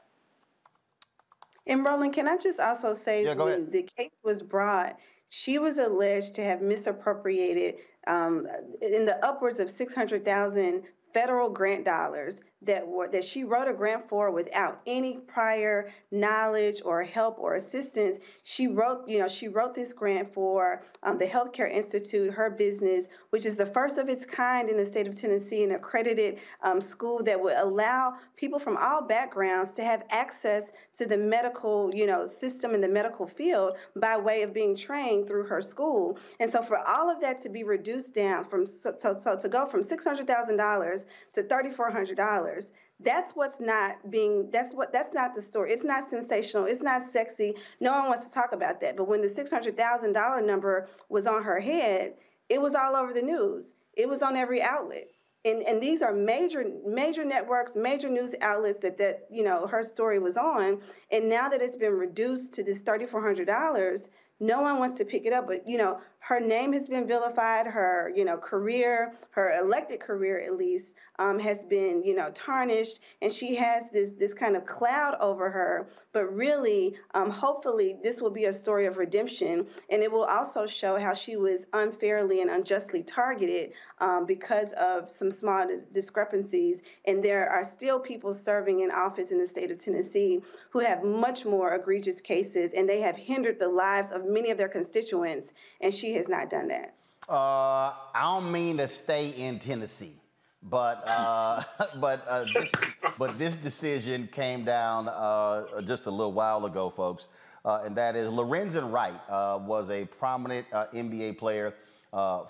And 1.67 1.85
Roland, 1.85 2.15
can 2.15 2.27
I 2.27 2.37
just 2.37 2.61
also 2.61 2.95
say 2.95 3.25
yeah, 3.25 3.35
when 3.35 3.71
the 3.71 3.89
case 3.97 4.19
was 4.25 4.43
brought, 4.43 4.97
she 5.29 5.59
was 5.59 5.79
alleged 5.79 6.35
to 6.37 6.43
have 6.43 6.61
misappropriated 6.61 7.77
um, 8.07 8.47
in 8.81 9.05
the 9.05 9.25
upwards 9.25 9.61
of 9.61 9.71
600,000 9.71 10.83
federal 11.15 11.51
grant 11.51 11.85
dollars 11.85 12.43
that 12.63 12.87
were 12.87 13.09
that 13.09 13.25
she 13.25 13.43
wrote 13.43 13.69
a 13.69 13.73
grant 13.73 14.07
for 14.09 14.31
without 14.31 14.81
any 14.87 15.17
prior 15.17 15.91
knowledge 16.11 16.83
or 16.85 17.03
help 17.03 17.39
or 17.39 17.55
assistance. 17.55 18.19
She 18.43 18.67
wrote, 18.67 19.09
you 19.09 19.19
know, 19.19 19.29
she 19.29 19.49
wrote 19.49 19.75
this 19.75 19.95
grant 19.95 20.35
for 20.35 20.83
um, 21.03 21.17
the 21.17 21.25
Healthcare 21.25 21.73
Institute, 21.73 22.35
her 22.35 22.51
business, 22.51 23.07
which 23.31 23.47
is 23.47 23.57
the 23.57 23.65
first 23.65 23.97
of 23.97 24.11
its 24.11 24.27
kind 24.27 24.69
in 24.69 24.77
the 24.77 24.87
state 24.87 25.07
of 25.07 25.17
Tennessee, 25.17 25.65
an 25.65 25.73
accredited 25.73 26.39
um, 26.63 26.83
school 26.83 27.23
that 27.23 27.41
would 27.41 27.57
allow 27.57 28.17
people 28.37 28.59
from 28.59 28.77
all 28.77 29.03
backgrounds 29.03 29.71
to 29.73 29.85
have 29.85 30.05
access 30.11 30.71
to 30.97 31.07
the 31.07 31.17
medical, 31.17 31.91
you 31.95 32.07
know, 32.07 32.27
system 32.27 32.75
in 32.75 32.83
the 32.83 32.89
medical 32.89 33.27
field 33.27 33.77
by 33.97 34.19
way 34.19 34.43
of 34.43 34.53
being 34.53 34.77
trained 34.77 35.27
through 35.27 35.45
her 35.45 35.63
school. 35.63 36.19
And 36.41 36.51
so, 36.51 36.63
for 36.63 36.87
all 36.87 37.09
of 37.09 37.23
that 37.23 37.41
to 37.43 37.49
be 37.49 37.65
reduced 37.65 38.15
down 38.15 38.45
from 38.45 38.67
so, 38.67 38.95
so, 38.99 39.17
so 39.17 39.39
to 39.39 39.49
go 39.49 39.67
from 39.67 39.83
six 39.83 40.05
hundred 40.05 40.27
thousand 40.27 40.59
dollars 40.59 41.07
to 41.33 41.43
thirty 41.43 41.71
four 41.71 41.91
hundred 41.91 42.19
dollars 42.19 42.50
dollars 42.51 42.73
that's 43.03 43.33
what's 43.33 43.61
not 43.61 44.11
being 44.11 44.51
that's 44.51 44.75
what 44.75 44.93
that's 44.93 45.15
not 45.15 45.35
the 45.35 45.43
story. 45.43 45.73
It's 45.73 45.85
not 45.85 46.09
sensational. 46.09 46.67
It's 46.67 46.83
not 46.83 47.03
sexy. 47.13 47.55
No 47.81 47.93
one 47.93 48.09
wants 48.09 48.27
to 48.27 48.33
talk 48.33 48.53
about 48.53 48.81
that. 48.83 48.97
But 48.97 49.09
when 49.09 49.23
the 49.23 49.29
$600000 49.29 50.47
number 50.47 50.89
was 51.09 51.27
on 51.27 51.43
her 51.43 51.61
head 51.61 52.15
it 52.49 52.61
was 52.61 52.75
all 52.75 52.97
over 52.97 53.13
the 53.13 53.23
news. 53.23 53.75
It 53.95 54.09
was 54.09 54.23
on 54.23 54.37
every 54.37 54.61
outlet. 54.61 55.07
And 55.45 55.63
and 55.63 55.83
these 55.83 56.03
are 56.03 56.13
major 56.13 56.65
major 56.85 57.25
networks 57.25 57.75
major 57.75 58.11
news 58.11 58.35
outlets 58.43 58.81
that 58.81 58.99
that 58.99 59.27
you 59.31 59.43
know 59.43 59.67
her 59.67 59.85
story 59.85 60.19
was 60.19 60.37
on. 60.37 60.81
And 61.11 61.29
now 61.29 61.49
that 61.49 61.63
it's 61.63 61.79
been 61.79 61.95
reduced 61.95 62.53
to 62.55 62.63
this 62.63 62.83
$3400 62.83 64.09
no 64.43 64.63
one 64.63 64.79
wants 64.79 64.99
to 64.99 65.05
pick 65.05 65.27
it 65.27 65.33
up. 65.33 65.47
But 65.47 65.67
you 65.67 65.79
know 65.79 66.01
her 66.21 66.39
name 66.39 66.73
has 66.73 66.89
been 66.89 67.07
vilified 67.07 67.67
her 67.67 68.13
you 68.15 68.25
know 68.25 68.37
career 68.37 69.13
her 69.31 69.59
elected 69.61 70.01
career 70.01 70.41
at 70.41 70.57
least 70.57 70.95
um, 71.21 71.39
has 71.39 71.63
been 71.65 72.03
you 72.03 72.15
know 72.17 72.31
tarnished 72.35 73.01
and 73.21 73.31
she 73.31 73.55
has 73.55 73.91
this 73.91 74.11
this 74.13 74.33
kind 74.35 74.57
of 74.57 74.65
cloud 74.65 75.17
over 75.21 75.51
her. 75.51 75.89
But 76.13 76.35
really 76.35 76.97
um, 77.15 77.31
hopefully 77.31 77.97
this 78.03 78.21
will 78.21 78.31
be 78.31 78.47
a 78.47 78.53
story 78.53 78.87
of 78.87 78.97
redemption 78.97 79.67
and 79.91 80.03
it 80.03 80.11
will 80.11 80.25
also 80.25 80.67
show 80.67 80.99
how 80.99 81.15
she 81.15 81.37
was 81.37 81.67
unfairly 81.73 82.41
and 82.41 82.51
unjustly 82.51 83.05
targeted 83.05 83.73
um, 83.99 84.27
because 84.27 84.73
of 84.73 85.09
some 85.11 85.31
small 85.31 85.69
discrepancies. 85.93 86.81
And 87.05 87.23
there 87.23 87.49
are 87.49 87.65
still 87.65 88.01
people 88.01 88.35
serving 88.35 88.81
in 88.81 88.91
office 88.91 89.31
in 89.31 89.39
the 89.39 89.47
state 89.47 89.71
of 89.71 89.79
tennessee 89.79 90.41
who 90.71 90.79
have 90.81 91.05
much 91.05 91.45
more 91.45 91.75
egregious 91.75 92.21
cases 92.21 92.73
and 92.73 92.89
they 92.89 93.01
have 93.01 93.17
hindered 93.17 93.61
the 93.61 93.69
lives 93.69 94.11
of 94.11 94.25
many 94.25 94.51
of 94.51 94.59
their 94.59 94.69
constituents 94.69 95.53
and 95.81 95.95
she 95.95 96.10
has 96.15 96.29
not 96.29 96.51
done 96.51 96.69
that. 96.69 96.95
Uh, 97.31 97.95
I 98.13 98.23
don't 98.25 98.51
mean 98.51 98.79
to 98.79 98.89
stay 98.89 99.29
in 99.29 99.61
Tennessee, 99.61 100.17
but 100.65 101.09
uh, 101.09 101.63
but 102.01 102.27
uh, 102.27 102.45
this, 102.53 102.73
but 103.19 103.39
this 103.39 103.55
decision 103.55 104.29
came 104.33 104.65
down 104.65 105.07
uh, 105.07 105.81
just 105.83 106.07
a 106.07 106.11
little 106.11 106.33
while 106.33 106.67
ago, 106.67 106.91
folks, 106.91 107.29
uh, 107.65 107.83
and 107.85 107.97
that 107.97 108.17
is 108.17 108.29
Lorenzen 108.33 108.91
Wright 108.91 109.15
uh, 109.29 109.61
was 109.63 109.91
a 109.91 110.07
prominent 110.07 110.69
NBA 110.71 111.39
player 111.39 111.75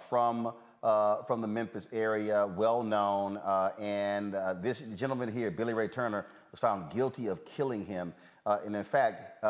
from. 0.09 0.55
from 0.81 1.43
the 1.43 1.47
Memphis 1.47 1.87
area, 1.93 2.47
well 2.57 2.83
known, 2.83 3.39
and 3.79 4.33
this 4.63 4.83
gentleman 4.97 5.31
here, 5.31 5.51
Billy 5.51 5.75
Ray 5.75 5.89
Turner, 5.89 6.25
was 6.53 6.59
found 6.59 6.91
guilty 6.91 7.27
of 7.27 7.45
killing 7.45 7.85
him. 7.85 8.15
and 8.47 8.75
in 8.75 8.85
fact, 8.85 9.43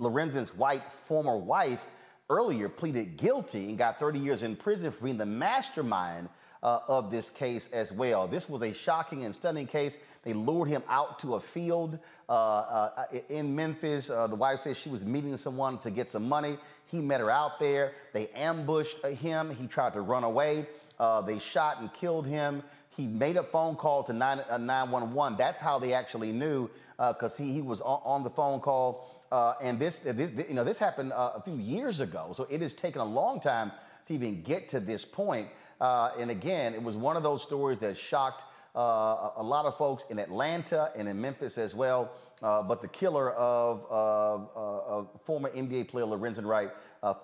Lorenzen's 0.00 0.52
white 0.52 0.92
former 0.92 1.36
wife 1.36 1.86
earlier 2.30 2.68
pleaded 2.68 3.16
guilty 3.16 3.68
and 3.68 3.78
got 3.78 3.98
30 3.98 4.18
years 4.18 4.42
in 4.42 4.56
prison 4.56 4.90
for 4.90 5.04
being 5.04 5.18
the 5.18 5.26
mastermind 5.26 6.28
uh, 6.62 6.80
of 6.88 7.10
this 7.10 7.30
case 7.30 7.68
as 7.72 7.92
well. 7.92 8.26
This 8.26 8.48
was 8.48 8.62
a 8.62 8.72
shocking 8.72 9.24
and 9.24 9.34
stunning 9.34 9.66
case. 9.66 9.98
They 10.22 10.32
lured 10.32 10.68
him 10.68 10.82
out 10.88 11.18
to 11.18 11.34
a 11.34 11.40
field 11.40 11.98
uh, 12.28 12.32
uh, 12.32 13.04
in 13.28 13.54
Memphis. 13.54 14.08
Uh, 14.08 14.26
the 14.26 14.36
wife 14.36 14.60
said 14.60 14.76
she 14.76 14.88
was 14.88 15.04
meeting 15.04 15.36
someone 15.36 15.78
to 15.80 15.90
get 15.90 16.10
some 16.10 16.26
money. 16.26 16.56
He 16.86 17.00
met 17.00 17.20
her 17.20 17.30
out 17.30 17.58
there. 17.58 17.92
They 18.14 18.28
ambushed 18.28 19.04
him. 19.04 19.54
He 19.54 19.66
tried 19.66 19.92
to 19.92 20.00
run 20.00 20.24
away. 20.24 20.66
Uh, 20.98 21.20
they 21.20 21.38
shot 21.38 21.80
and 21.80 21.92
killed 21.92 22.26
him. 22.26 22.62
He 22.96 23.06
made 23.06 23.36
a 23.36 23.42
phone 23.42 23.76
call 23.76 24.02
to 24.04 24.12
911. 24.14 25.18
Uh, 25.18 25.36
That's 25.36 25.60
how 25.60 25.78
they 25.78 25.92
actually 25.92 26.32
knew 26.32 26.70
because 26.96 27.36
he, 27.36 27.52
he 27.52 27.60
was 27.60 27.82
on, 27.82 28.00
on 28.04 28.22
the 28.22 28.30
phone 28.30 28.60
call 28.60 29.10
uh, 29.34 29.56
and 29.60 29.80
this, 29.80 29.98
this, 29.98 30.30
you 30.48 30.54
know, 30.54 30.62
this 30.62 30.78
happened 30.78 31.12
uh, 31.12 31.32
a 31.34 31.42
few 31.42 31.56
years 31.56 31.98
ago, 31.98 32.32
so 32.36 32.46
it 32.48 32.62
has 32.62 32.72
taken 32.72 33.00
a 33.00 33.04
long 33.04 33.40
time 33.40 33.72
to 34.06 34.14
even 34.14 34.40
get 34.42 34.68
to 34.68 34.78
this 34.78 35.04
point. 35.04 35.48
Uh, 35.80 36.12
and 36.16 36.30
again, 36.30 36.72
it 36.72 36.80
was 36.80 36.94
one 36.94 37.16
of 37.16 37.24
those 37.24 37.42
stories 37.42 37.78
that 37.80 37.96
shocked 37.96 38.44
uh, 38.76 39.30
a 39.34 39.42
lot 39.42 39.64
of 39.64 39.76
folks 39.76 40.04
in 40.08 40.20
Atlanta 40.20 40.92
and 40.96 41.08
in 41.08 41.20
Memphis 41.20 41.58
as 41.58 41.74
well. 41.74 42.12
Uh, 42.44 42.62
but 42.62 42.80
the 42.80 42.86
killer 42.86 43.32
of, 43.32 43.84
uh, 43.90 44.98
of 44.98 45.08
former 45.24 45.50
NBA 45.50 45.88
player 45.88 46.04
Lorenzen 46.04 46.46
Wright 46.46 46.70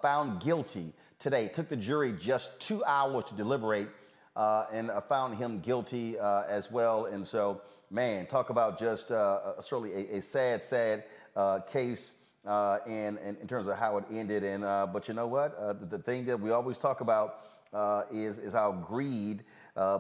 found 0.03 0.43
guilty 0.43 0.93
today. 1.21 1.47
Took 1.47 1.69
the 1.69 1.77
jury 1.77 2.13
just 2.21 2.59
two 2.59 2.85
hours 2.87 3.27
to 3.27 3.35
deliberate 3.35 3.89
and 4.35 4.91
found 5.09 5.37
him 5.37 5.61
guilty 5.61 6.19
as 6.19 6.73
well. 6.73 7.05
And 7.05 7.25
so, 7.25 7.61
man, 7.89 8.27
talk 8.27 8.51
about 8.51 8.81
just 8.81 9.09
certainly 9.09 9.93
a, 9.93 10.17
a, 10.17 10.23
sad, 10.23 10.65
sad 10.65 11.05
case. 11.71 12.15
Uh, 12.47 12.79
and, 12.87 13.19
in 13.19 13.47
terms 13.47 13.69
of 13.69 13.77
how 13.77 13.99
it 13.99 14.05
ended. 14.11 14.43
And 14.43 14.65
uh, 14.65 14.87
but 14.91 15.07
you 15.09 15.13
know 15.13 15.27
what? 15.27 15.55
Uh, 15.59 15.75
the, 15.75 15.85
the, 15.85 15.99
thing 15.99 16.25
that 16.25 16.41
we 16.41 16.53
always 16.53 16.79
talk 16.79 17.03
about 17.03 17.41
is 18.11 18.39
is 18.39 18.55
how 18.55 18.73
greed 18.73 19.45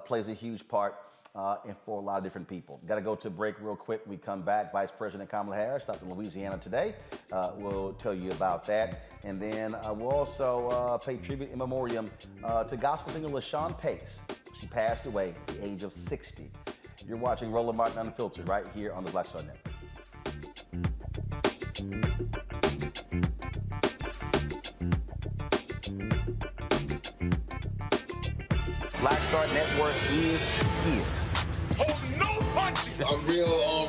plays 0.07 0.27
a 0.27 0.33
huge 0.33 0.67
part 0.67 0.95
uh, 1.35 1.57
and 1.67 1.77
for 1.85 2.01
a 2.01 2.03
lot 2.03 2.19
of 2.19 2.25
different 2.25 2.49
people. 2.49 2.81
Got 2.87 2.97
to 2.97 3.01
go 3.01 3.15
to 3.15 3.31
break 3.31 3.61
real 3.61 3.77
quick. 3.77 4.03
We 4.07 4.17
come 4.17 4.43
back. 4.43 4.73
Vice 4.73 4.91
President 4.97 5.31
Kamala 5.31 5.57
Harris 5.57 5.85
stopped 5.85 6.03
in 6.03 6.13
Louisiana 6.13 6.59
today. 6.59 6.95
Uh, 7.33 7.53
we'll 7.57 7.93
tell 7.95 8.15
you 8.15 8.33
about 8.33 8.67
that. 8.67 9.03
And 9.23 9.41
then 9.41 9.75
uh, 9.75 9.95
we'll 9.95 10.11
also 10.11 10.71
uh, 10.71 10.99
pay 10.99 11.17
tribute 11.17 11.51
in 11.53 11.59
memoriam 11.59 12.11
uh, 12.43 12.65
to 12.65 12.77
gospel 12.77 13.13
singer 13.13 13.29
LaShun 13.29 13.79
Pace. 13.79 14.21
She 14.59 14.67
passed 14.67 15.07
away 15.07 15.35
at 15.49 15.61
the 15.61 15.65
age 15.65 15.83
of 15.83 15.93
60. 15.93 16.51
You're 17.07 17.17
watching 17.17 17.51
Roland 17.51 17.79
Martin 17.79 17.99
Unfiltered 17.99 18.49
right 18.49 18.67
here 18.75 18.93
on 18.93 19.05
the 19.05 19.11
Black 19.11 19.27
Star 19.27 19.43
Network. 19.43 19.70
Black 29.01 29.19
Star 29.23 29.47
Network 29.55 29.95
is 30.13 30.45
here. 30.85 31.03
Hold 31.79 31.97
no 32.19 32.29
punches. 32.55 33.01
I'm 33.01 33.27
real 33.27 33.47
um, 33.47 33.89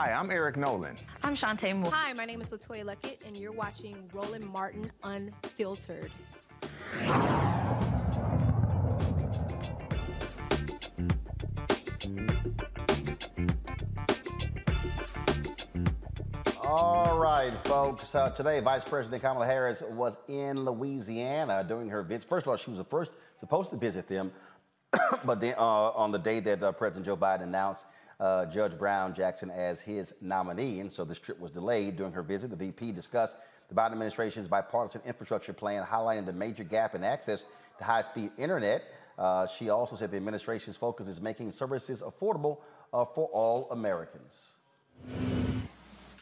Hi, 0.00 0.12
I'm 0.12 0.30
Eric 0.30 0.56
Nolan. 0.56 0.94
I'm 1.24 1.34
Shantae 1.34 1.74
Moore. 1.74 1.90
Hi, 1.90 2.12
my 2.12 2.24
name 2.24 2.40
is 2.40 2.46
LeToya 2.50 2.84
Luckett, 2.84 3.16
and 3.26 3.36
you're 3.36 3.50
watching 3.50 4.08
Roland 4.12 4.46
Martin 4.46 4.92
Unfiltered. 5.02 6.12
All 16.62 17.18
right, 17.18 17.52
folks. 17.64 18.14
Uh, 18.14 18.30
today, 18.30 18.60
Vice 18.60 18.84
President 18.84 19.20
Kamala 19.20 19.46
Harris 19.46 19.82
was 19.82 20.18
in 20.28 20.64
Louisiana 20.64 21.64
doing 21.68 21.88
her 21.88 22.04
visit. 22.04 22.28
First 22.28 22.46
of 22.46 22.50
all, 22.52 22.56
she 22.56 22.70
was 22.70 22.78
the 22.78 22.84
first 22.84 23.16
supposed 23.36 23.70
to 23.70 23.76
visit 23.76 24.06
them, 24.06 24.30
but 25.24 25.40
then 25.40 25.56
uh, 25.58 25.90
on 25.90 26.12
the 26.12 26.18
day 26.18 26.38
that 26.38 26.62
uh, 26.62 26.70
President 26.70 27.04
Joe 27.04 27.16
Biden 27.16 27.42
announced 27.42 27.86
uh, 28.20 28.46
Judge 28.46 28.76
Brown 28.76 29.14
Jackson 29.14 29.50
as 29.50 29.80
his 29.80 30.14
nominee. 30.20 30.80
And 30.80 30.90
so 30.90 31.04
this 31.04 31.18
trip 31.18 31.38
was 31.38 31.50
delayed. 31.50 31.96
During 31.96 32.12
her 32.12 32.22
visit, 32.22 32.50
the 32.50 32.56
VP 32.56 32.92
discussed 32.92 33.36
the 33.68 33.74
Biden 33.74 33.92
administration's 33.92 34.48
bipartisan 34.48 35.02
infrastructure 35.06 35.52
plan, 35.52 35.84
highlighting 35.84 36.26
the 36.26 36.32
major 36.32 36.64
gap 36.64 36.94
in 36.94 37.04
access 37.04 37.44
to 37.78 37.84
high 37.84 38.02
speed 38.02 38.30
internet. 38.38 38.84
Uh, 39.18 39.46
she 39.46 39.68
also 39.68 39.96
said 39.96 40.10
the 40.10 40.16
administration's 40.16 40.76
focus 40.76 41.08
is 41.08 41.20
making 41.20 41.52
services 41.52 42.02
affordable 42.02 42.58
uh, 42.92 43.04
for 43.04 43.26
all 43.28 43.68
Americans. 43.70 44.52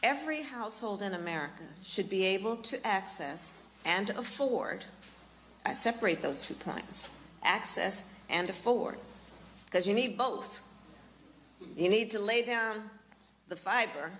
Every 0.03 0.43
household 0.43 1.01
in 1.01 1.13
America 1.13 1.63
should 1.83 2.09
be 2.09 2.25
able 2.25 2.57
to 2.57 2.85
access 2.85 3.57
and 3.85 4.09
afford. 4.11 4.85
I 5.65 5.73
separate 5.73 6.21
those 6.21 6.39
two 6.41 6.53
points 6.53 7.09
access 7.43 8.03
and 8.29 8.49
afford, 8.49 8.97
because 9.65 9.87
you 9.87 9.93
need 9.93 10.17
both. 10.17 10.61
You 11.75 11.89
need 11.89 12.11
to 12.11 12.19
lay 12.19 12.43
down 12.43 12.89
the 13.49 13.55
fiber, 13.55 14.11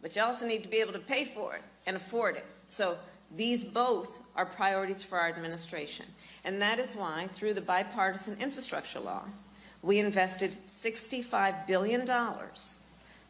but 0.00 0.14
you 0.16 0.22
also 0.22 0.46
need 0.46 0.62
to 0.62 0.68
be 0.68 0.78
able 0.78 0.92
to 0.92 0.98
pay 0.98 1.24
for 1.24 1.56
it 1.56 1.62
and 1.86 1.96
afford 1.96 2.36
it. 2.36 2.46
So 2.68 2.96
these 3.36 3.64
both 3.64 4.22
are 4.36 4.46
priorities 4.46 5.02
for 5.02 5.18
our 5.18 5.28
administration. 5.28 6.06
And 6.44 6.60
that 6.60 6.78
is 6.78 6.94
why, 6.94 7.28
through 7.32 7.54
the 7.54 7.60
bipartisan 7.60 8.36
infrastructure 8.40 9.00
law, 9.00 9.22
we 9.82 9.98
invested 9.98 10.56
$65 10.66 11.66
billion 11.66 12.06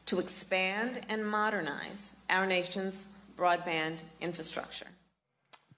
to 0.07 0.19
expand 0.19 1.01
and 1.09 1.27
modernize 1.27 2.13
our 2.29 2.47
nation's 2.47 3.09
broadband 3.37 4.03
infrastructure. 4.21 4.87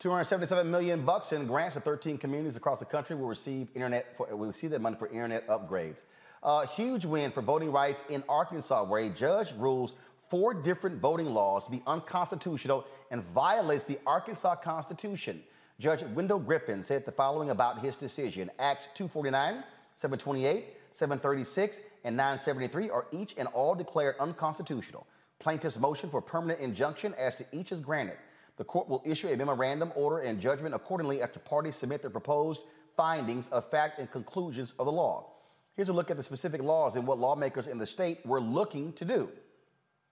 277 0.01 0.71
million 0.71 1.05
bucks 1.05 1.33
in 1.33 1.47
grants 1.47 1.75
to 1.75 1.81
13 1.81 2.19
communities 2.19 2.57
across 2.57 2.79
the 2.79 2.85
country 2.85 3.15
will 3.17 3.29
receive 3.29 3.69
internet 3.75 4.17
for, 4.17 4.27
will 4.35 4.49
receive 4.49 4.71
that 4.71 4.81
money 4.81 4.97
for 4.99 5.07
internet 5.09 5.47
upgrades. 5.49 6.03
A 6.45 6.67
huge 6.67 7.07
win 7.07 7.33
for 7.33 7.41
voting 7.41 7.73
rights 7.73 8.05
in 8.11 8.23
Arkansas, 8.29 8.85
where 8.85 9.01
a 9.01 9.09
judge 9.09 9.55
rules 9.55 9.95
four 10.29 10.53
different 10.53 11.01
voting 11.01 11.33
laws 11.33 11.65
to 11.65 11.71
be 11.71 11.83
unconstitutional 11.87 12.85
and 13.11 13.23
violates 13.35 13.87
the 13.87 13.99
Arkansas 14.07 14.57
Constitution. 14.57 15.43
Judge 15.81 16.03
Wendell 16.15 16.41
Griffen 16.41 16.85
said 16.85 17.07
the 17.07 17.13
following 17.13 17.49
about 17.49 17.81
his 17.81 17.97
decision 17.97 18.51
Acts 18.59 18.91
249, 18.93 19.65
728, 19.97 20.77
736, 20.91 21.81
and 22.05 22.15
973 22.15 22.91
are 22.91 23.07
each 23.11 23.35
and 23.39 23.49
all 23.49 23.75
declared 23.75 24.15
unconstitutional. 24.21 25.07
Plaintiff's 25.41 25.79
motion 25.79 26.11
for 26.11 26.21
permanent 26.21 26.61
injunction 26.61 27.15
as 27.15 27.35
to 27.37 27.47
each 27.53 27.73
is 27.73 27.81
granted. 27.81 28.19
The 28.59 28.65
court 28.65 28.89
will 28.89 29.03
issue 29.07 29.29
a 29.29 29.37
memorandum 29.37 29.93
order 29.97 30.19
and 30.19 30.39
judgment 30.39 30.75
accordingly 30.75 31.23
after 31.23 31.41
parties 31.41 31.77
submit 31.77 32.03
their 32.03 32.11
proposed 32.11 32.61
findings 32.99 33.49
of 33.49 33.69
fact 33.71 33.99
and 33.99 34.11
conclusions 34.11 34.75
of 34.79 34.85
the 34.85 34.93
law. 34.93 35.34
Here's 35.77 35.89
a 35.89 35.93
look 35.93 36.11
at 36.11 36.17
the 36.17 36.23
specific 36.23 36.63
laws 36.63 36.95
and 36.95 37.07
what 37.07 37.19
lawmakers 37.19 37.67
in 37.67 37.79
the 37.79 37.87
state 37.87 38.25
were 38.25 38.41
looking 38.41 38.93
to 38.93 39.05
do. 39.05 39.29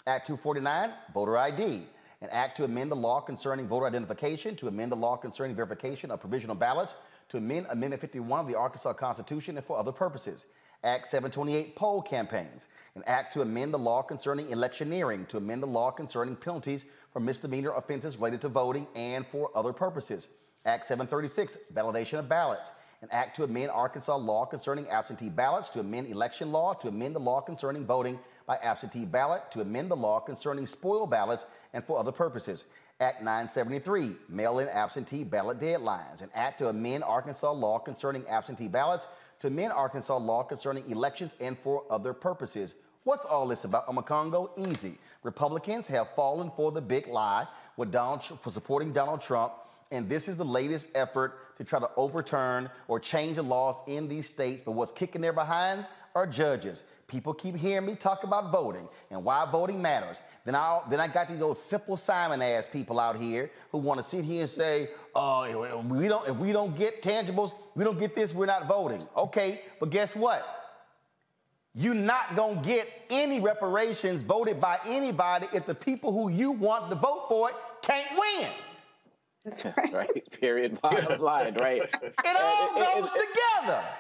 Act 0.07 0.27
249, 0.27 0.91
voter 1.15 1.39
ID. 1.39 1.87
An 2.21 2.29
act 2.31 2.57
to 2.57 2.65
amend 2.65 2.91
the 2.91 2.97
law 2.97 3.21
concerning 3.21 3.69
voter 3.69 3.87
identification, 3.87 4.57
to 4.57 4.69
amend 4.69 4.91
the 4.91 4.97
law 4.97 5.17
concerning 5.17 5.55
verification 5.55 6.11
of 6.11 6.21
provisional 6.21 6.57
ballots, 6.57 6.95
to 7.29 7.37
amend 7.37 7.67
Amendment 7.71 8.01
51 8.01 8.41
of 8.41 8.49
the 8.49 8.57
Arkansas 8.57 8.93
Constitution, 8.95 9.57
and 9.57 9.65
for 9.65 9.79
other 9.79 9.93
purposes. 9.93 10.47
Act 10.85 11.07
728, 11.07 11.77
poll 11.77 12.03
campaigns. 12.03 12.67
An 12.97 13.05
act 13.07 13.33
to 13.35 13.43
amend 13.43 13.73
the 13.73 13.79
law 13.79 14.03
concerning 14.03 14.51
electioneering, 14.51 15.27
to 15.27 15.37
amend 15.37 15.63
the 15.63 15.69
law 15.69 15.93
concerning 15.93 16.35
penalties 16.35 16.85
for 17.13 17.21
misdemeanor 17.21 17.73
offenses 17.75 18.17
related 18.17 18.41
to 18.41 18.49
voting 18.49 18.87
and 18.97 19.25
for 19.27 19.51
other 19.55 19.73
purposes. 19.73 20.29
Act 20.65 20.85
736, 20.87 21.57
validation 21.75 22.19
of 22.19 22.29
ballots 22.29 22.73
an 23.03 23.09
act 23.11 23.35
to 23.37 23.45
amend 23.45 23.71
Arkansas 23.71 24.17
law 24.17 24.47
concerning 24.47 24.89
absentee 24.89 25.29
ballots, 25.29 25.69
to 25.71 25.81
amend 25.81 26.07
election 26.09 26.53
law, 26.53 26.73
to 26.75 26.87
amend 26.87 27.17
the 27.17 27.21
law 27.21 27.41
concerning 27.41 27.85
voting 27.85 28.19
by 28.47 28.57
absentee 28.63 29.05
ballot, 29.05 29.43
to 29.51 29.61
amend 29.61 29.91
the 29.91 29.97
law 29.97 30.21
concerning 30.21 30.67
spoil 30.67 31.05
ballots, 31.05 31.45
and 31.75 31.85
for 31.85 31.99
other 31.99 32.13
purposes. 32.13 32.65
Act 33.01 33.21
973, 33.21 34.15
mail 34.29 34.61
in 34.61 34.69
absentee 34.69 35.25
ballot 35.25 35.59
deadlines. 35.59 36.23
An 36.23 36.31
act 36.35 36.59
to 36.59 36.69
amend 36.69 37.03
Arkansas 37.03 37.51
law 37.51 37.81
concerning 37.81 38.25
absentee 38.29 38.69
ballots, 38.69 39.09
to 39.41 39.49
amend 39.49 39.73
Arkansas 39.73 40.17
law 40.17 40.45
concerning 40.45 40.89
elections, 40.89 41.35
and 41.41 41.59
for 41.59 41.83
other 41.91 42.13
purposes. 42.13 42.77
What's 43.03 43.25
all 43.25 43.49
this 43.49 43.65
about, 43.65 43.89
Omekongo? 43.89 44.51
Easy. 44.71 44.97
Republicans 45.25 45.89
have 45.89 46.15
fallen 46.15 46.53
for 46.55 46.71
the 46.71 46.81
big 46.81 47.09
lie 47.09 47.49
with 47.77 47.91
Donald, 47.91 48.23
for 48.41 48.51
supporting 48.51 48.93
Donald 48.93 49.21
Trump 49.21 49.55
and 49.93 50.09
this 50.09 50.27
is 50.27 50.37
the 50.37 50.45
latest 50.45 50.89
effort 50.97 51.57
to 51.59 51.65
try 51.65 51.79
to 51.79 51.89
overturn 51.97 52.69
or 52.89 52.99
change 52.99 53.37
the 53.37 53.43
laws 53.43 53.77
in 53.87 54.09
these 54.09 54.27
states. 54.27 54.63
But 54.65 54.73
what's 54.73 54.91
kicking 54.91 55.21
their 55.21 55.33
behinds 55.33 55.87
are 56.15 56.27
judges. 56.27 56.83
People 57.07 57.35
keep 57.35 57.55
hearing 57.55 57.87
me 57.87 57.95
talk 57.95 58.25
about 58.25 58.51
voting 58.51 58.89
and 59.11 59.23
why 59.23 59.47
voting 59.51 59.81
matters. 59.81 60.23
Then 60.45 60.55
I 60.55 60.81
then 60.91 60.99
I 60.99 61.09
got 61.09 61.29
these 61.29 61.43
old 61.43 61.59
simple 61.59 61.97
Simon 61.97 62.43
ass 62.43 62.67
people 62.67 62.99
out 62.99 63.17
here 63.17 63.51
who 63.71 63.79
want 63.79 64.01
to 64.01 64.05
sit 64.05 64.25
here 64.25 64.41
and 64.41 64.51
say, 64.51 64.91
"Oh, 65.15 65.83
we 65.89 66.09
don't 66.09 66.27
if 66.27 66.37
we 66.37 66.53
don't 66.53 66.75
get 66.75 67.03
tangibles, 67.03 67.53
we 67.75 67.85
don't 67.85 67.99
get 67.99 68.15
this, 68.15 68.35
we're 68.35 68.47
not 68.47 68.67
voting." 68.67 69.07
Okay, 69.17 69.63
but 69.79 69.91
guess 69.91 70.17
what? 70.17 70.59
you're 71.75 71.95
not 71.95 72.37
to 72.37 72.61
get 72.63 72.87
any 73.09 73.41
reparations 73.41 74.21
voted 74.21 74.61
by 74.61 74.79
anybody 74.85 75.47
if 75.55 75.67
the 75.67 75.75
people 75.75 76.13
who 76.13 76.29
you 76.29 76.51
want 76.51 76.91
to 76.91 76.97
vote 76.97 77.25
for 77.29 77.49
it 77.49 77.57
can't 77.81 78.11
win. 78.13 78.51
That's 79.45 79.65
right. 79.77 79.93
right. 79.93 80.41
Period. 80.41 80.81
Bottom 80.83 81.21
line, 81.21 81.55
right? 81.55 81.83
It 82.03 82.37
all 82.41 83.01
goes 83.01 83.11
together. 83.11 83.85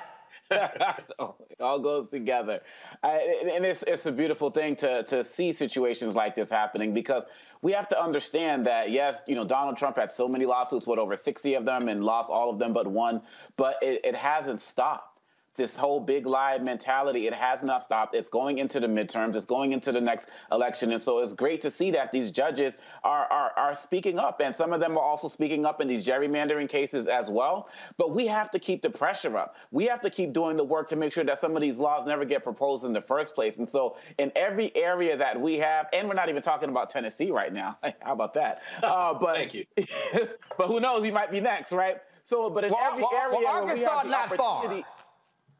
Oh, 1.18 1.34
it 1.48 1.62
all 1.62 1.78
goes 1.78 2.08
together, 2.10 2.60
I, 3.02 3.40
and 3.54 3.64
it's 3.64 3.82
it's 3.84 4.04
a 4.04 4.12
beautiful 4.12 4.50
thing 4.50 4.76
to 4.76 5.02
to 5.04 5.24
see 5.24 5.52
situations 5.52 6.14
like 6.14 6.34
this 6.34 6.50
happening 6.50 6.92
because 6.92 7.24
we 7.62 7.72
have 7.72 7.88
to 7.88 8.02
understand 8.02 8.66
that 8.66 8.90
yes, 8.90 9.22
you 9.26 9.34
know 9.34 9.46
Donald 9.46 9.78
Trump 9.78 9.96
had 9.96 10.10
so 10.10 10.28
many 10.28 10.44
lawsuits, 10.44 10.86
what 10.86 10.98
over 10.98 11.16
sixty 11.16 11.54
of 11.54 11.64
them, 11.64 11.88
and 11.88 12.04
lost 12.04 12.28
all 12.28 12.50
of 12.50 12.58
them 12.58 12.74
but 12.74 12.86
one, 12.86 13.22
but 13.56 13.76
it, 13.82 14.04
it 14.04 14.14
hasn't 14.14 14.60
stopped 14.60 15.11
this 15.56 15.76
whole 15.76 16.00
big 16.00 16.26
lie 16.26 16.58
mentality, 16.58 17.26
it 17.26 17.34
has 17.34 17.62
not 17.62 17.82
stopped. 17.82 18.14
It's 18.14 18.28
going 18.28 18.58
into 18.58 18.80
the 18.80 18.86
midterms, 18.86 19.36
it's 19.36 19.44
going 19.44 19.72
into 19.72 19.92
the 19.92 20.00
next 20.00 20.30
election. 20.50 20.92
And 20.92 21.00
so 21.00 21.18
it's 21.18 21.34
great 21.34 21.60
to 21.62 21.70
see 21.70 21.90
that 21.92 22.12
these 22.12 22.30
judges 22.30 22.78
are, 23.04 23.26
are, 23.26 23.52
are 23.56 23.74
speaking 23.74 24.18
up. 24.18 24.40
And 24.40 24.54
some 24.54 24.72
of 24.72 24.80
them 24.80 24.96
are 24.96 25.02
also 25.02 25.28
speaking 25.28 25.66
up 25.66 25.80
in 25.80 25.88
these 25.88 26.06
gerrymandering 26.06 26.68
cases 26.68 27.06
as 27.06 27.30
well. 27.30 27.68
But 27.98 28.14
we 28.14 28.26
have 28.26 28.50
to 28.52 28.58
keep 28.58 28.82
the 28.82 28.90
pressure 28.90 29.36
up. 29.36 29.56
We 29.70 29.84
have 29.86 30.00
to 30.02 30.10
keep 30.10 30.32
doing 30.32 30.56
the 30.56 30.64
work 30.64 30.88
to 30.88 30.96
make 30.96 31.12
sure 31.12 31.24
that 31.24 31.38
some 31.38 31.54
of 31.54 31.62
these 31.62 31.78
laws 31.78 32.06
never 32.06 32.24
get 32.24 32.44
proposed 32.44 32.84
in 32.84 32.92
the 32.92 33.02
first 33.02 33.34
place. 33.34 33.58
And 33.58 33.68
so 33.68 33.96
in 34.18 34.32
every 34.34 34.74
area 34.74 35.16
that 35.16 35.40
we 35.40 35.56
have, 35.58 35.86
and 35.92 36.08
we're 36.08 36.14
not 36.14 36.28
even 36.28 36.42
talking 36.42 36.70
about 36.70 36.90
Tennessee 36.90 37.30
right 37.30 37.52
now. 37.52 37.78
How 38.00 38.12
about 38.12 38.34
that? 38.34 38.62
Uh, 38.92 39.14
but, 39.14 39.36
Thank 39.36 39.54
you. 39.54 39.64
but 40.58 40.66
who 40.66 40.78
knows? 40.78 41.02
He 41.04 41.10
might 41.10 41.30
be 41.30 41.40
next, 41.40 41.72
right? 41.72 41.98
So, 42.22 42.50
but 42.50 42.64
in 42.64 42.70
well, 42.70 42.80
every 42.84 43.02
well, 43.02 43.14
area 43.14 43.38
well, 43.38 43.64
where 43.66 43.74
we 43.74 43.80
have 43.80 44.04
the 44.04 44.10
not 44.10 44.32
opportunity, 44.32 44.82
far. 44.82 45.01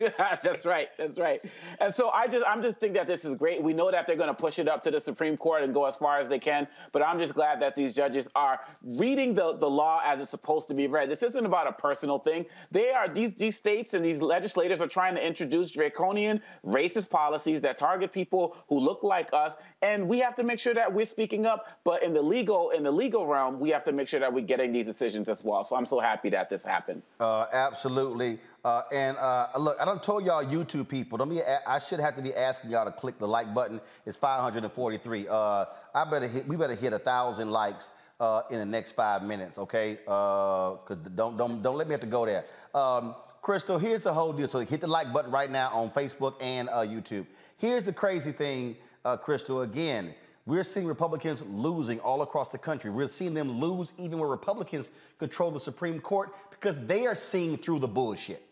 that's 0.42 0.64
right. 0.66 0.88
That's 0.98 1.18
right. 1.18 1.42
And 1.80 1.94
so 1.94 2.10
I 2.10 2.26
just 2.26 2.44
I'm 2.46 2.62
just 2.62 2.78
think 2.78 2.94
that 2.94 3.06
this 3.06 3.24
is 3.24 3.34
great. 3.34 3.62
We 3.62 3.72
know 3.72 3.90
that 3.90 4.06
they're 4.06 4.16
going 4.16 4.28
to 4.28 4.34
push 4.34 4.58
it 4.58 4.68
up 4.68 4.82
to 4.84 4.90
the 4.90 5.00
Supreme 5.00 5.36
Court 5.36 5.62
and 5.62 5.72
go 5.72 5.84
as 5.84 5.96
far 5.96 6.18
as 6.18 6.28
they 6.28 6.38
can, 6.38 6.66
but 6.92 7.02
I'm 7.02 7.18
just 7.18 7.34
glad 7.34 7.60
that 7.60 7.76
these 7.76 7.92
judges 7.94 8.28
are 8.34 8.60
reading 8.82 9.34
the, 9.34 9.56
the 9.56 9.68
law 9.68 10.00
as 10.04 10.20
it's 10.20 10.30
supposed 10.30 10.68
to 10.68 10.74
be 10.74 10.86
read. 10.86 11.10
This 11.10 11.22
isn't 11.22 11.46
about 11.46 11.66
a 11.66 11.72
personal 11.72 12.18
thing. 12.18 12.46
They 12.70 12.90
are 12.90 13.08
these 13.08 13.34
these 13.34 13.56
states 13.56 13.94
and 13.94 14.04
these 14.04 14.20
legislators 14.22 14.80
are 14.80 14.88
trying 14.88 15.14
to 15.14 15.26
introduce 15.26 15.70
draconian 15.70 16.42
racist 16.64 17.10
policies 17.10 17.60
that 17.62 17.78
target 17.78 18.12
people 18.12 18.56
who 18.68 18.78
look 18.78 19.02
like 19.02 19.30
us 19.32 19.54
and 19.82 20.08
we 20.08 20.20
have 20.20 20.34
to 20.36 20.44
make 20.44 20.60
sure 20.60 20.74
that 20.74 20.92
we're 20.92 21.04
speaking 21.04 21.44
up, 21.44 21.66
but 21.84 22.02
in 22.02 22.14
the 22.14 22.22
legal 22.22 22.70
in 22.70 22.84
the 22.84 22.90
legal 22.90 23.26
realm, 23.26 23.58
we 23.58 23.70
have 23.70 23.84
to 23.84 23.92
make 23.92 24.08
sure 24.08 24.20
that 24.20 24.32
we're 24.32 24.46
getting 24.46 24.72
these 24.72 24.86
decisions 24.86 25.28
as 25.28 25.44
well. 25.44 25.64
So 25.64 25.76
I'm 25.76 25.86
so 25.86 25.98
happy 25.98 26.30
that 26.30 26.48
this 26.48 26.64
happened. 26.64 27.02
Uh, 27.18 27.46
absolutely. 27.52 28.38
Uh, 28.64 28.82
and 28.92 29.16
uh, 29.16 29.48
look, 29.58 29.76
I 29.80 29.84
don't 29.84 30.02
told 30.02 30.24
y'all 30.24 30.44
YouTube 30.44 30.88
people. 30.88 31.18
Don't 31.18 31.28
be. 31.28 31.42
I 31.42 31.78
should 31.80 31.98
have 31.98 32.14
to 32.16 32.22
be 32.22 32.34
asking 32.34 32.70
y'all 32.70 32.84
to 32.84 32.92
click 32.92 33.18
the 33.18 33.26
like 33.26 33.52
button. 33.52 33.80
It's 34.06 34.16
543. 34.16 35.26
Uh, 35.28 35.64
I 35.94 36.04
better 36.04 36.28
hit. 36.28 36.46
We 36.46 36.56
better 36.56 36.76
hit 36.76 36.92
a 36.92 36.98
thousand 36.98 37.50
likes 37.50 37.90
uh, 38.20 38.42
in 38.50 38.58
the 38.60 38.64
next 38.64 38.92
five 38.92 39.24
minutes. 39.24 39.58
Okay. 39.58 39.98
Uh, 40.06 40.76
Cause 40.86 40.98
don't 41.16 41.36
don't 41.36 41.60
don't 41.60 41.76
let 41.76 41.88
me 41.88 41.92
have 41.92 42.00
to 42.00 42.06
go 42.06 42.24
there. 42.24 42.44
Um, 42.72 43.16
Crystal, 43.42 43.76
here's 43.76 44.02
the 44.02 44.14
whole 44.14 44.32
deal. 44.32 44.46
So 44.46 44.60
hit 44.60 44.80
the 44.80 44.86
like 44.86 45.12
button 45.12 45.32
right 45.32 45.50
now 45.50 45.70
on 45.72 45.90
Facebook 45.90 46.34
and 46.40 46.68
YouTube. 46.68 47.26
Here's 47.56 47.84
the 47.84 47.92
crazy 47.92 48.30
thing, 48.30 48.76
Uh, 49.04 49.16
Crystal. 49.16 49.62
Again. 49.62 50.14
We're 50.44 50.64
seeing 50.64 50.86
Republicans 50.86 51.44
losing 51.48 52.00
all 52.00 52.22
across 52.22 52.48
the 52.48 52.58
country. 52.58 52.90
We're 52.90 53.06
seeing 53.06 53.32
them 53.32 53.60
lose 53.60 53.92
even 53.96 54.18
where 54.18 54.28
Republicans 54.28 54.90
control 55.18 55.52
the 55.52 55.60
Supreme 55.60 56.00
Court 56.00 56.34
because 56.50 56.84
they 56.84 57.06
are 57.06 57.14
seeing 57.14 57.56
through 57.56 57.78
the 57.78 57.86
bullshit. 57.88 58.42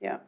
Yeah. 0.00 0.18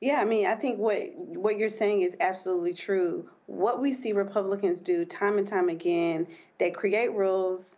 Yeah, 0.00 0.20
I 0.20 0.24
mean, 0.24 0.46
I 0.46 0.54
think 0.54 0.78
what 0.78 1.14
what 1.14 1.58
you're 1.58 1.68
saying 1.68 2.02
is 2.02 2.16
absolutely 2.20 2.74
true. 2.74 3.28
What 3.46 3.80
we 3.80 3.92
see 3.92 4.12
Republicans 4.12 4.80
do 4.80 5.04
time 5.04 5.38
and 5.38 5.48
time 5.48 5.68
again, 5.68 6.26
they 6.58 6.70
create 6.70 7.12
rules, 7.12 7.76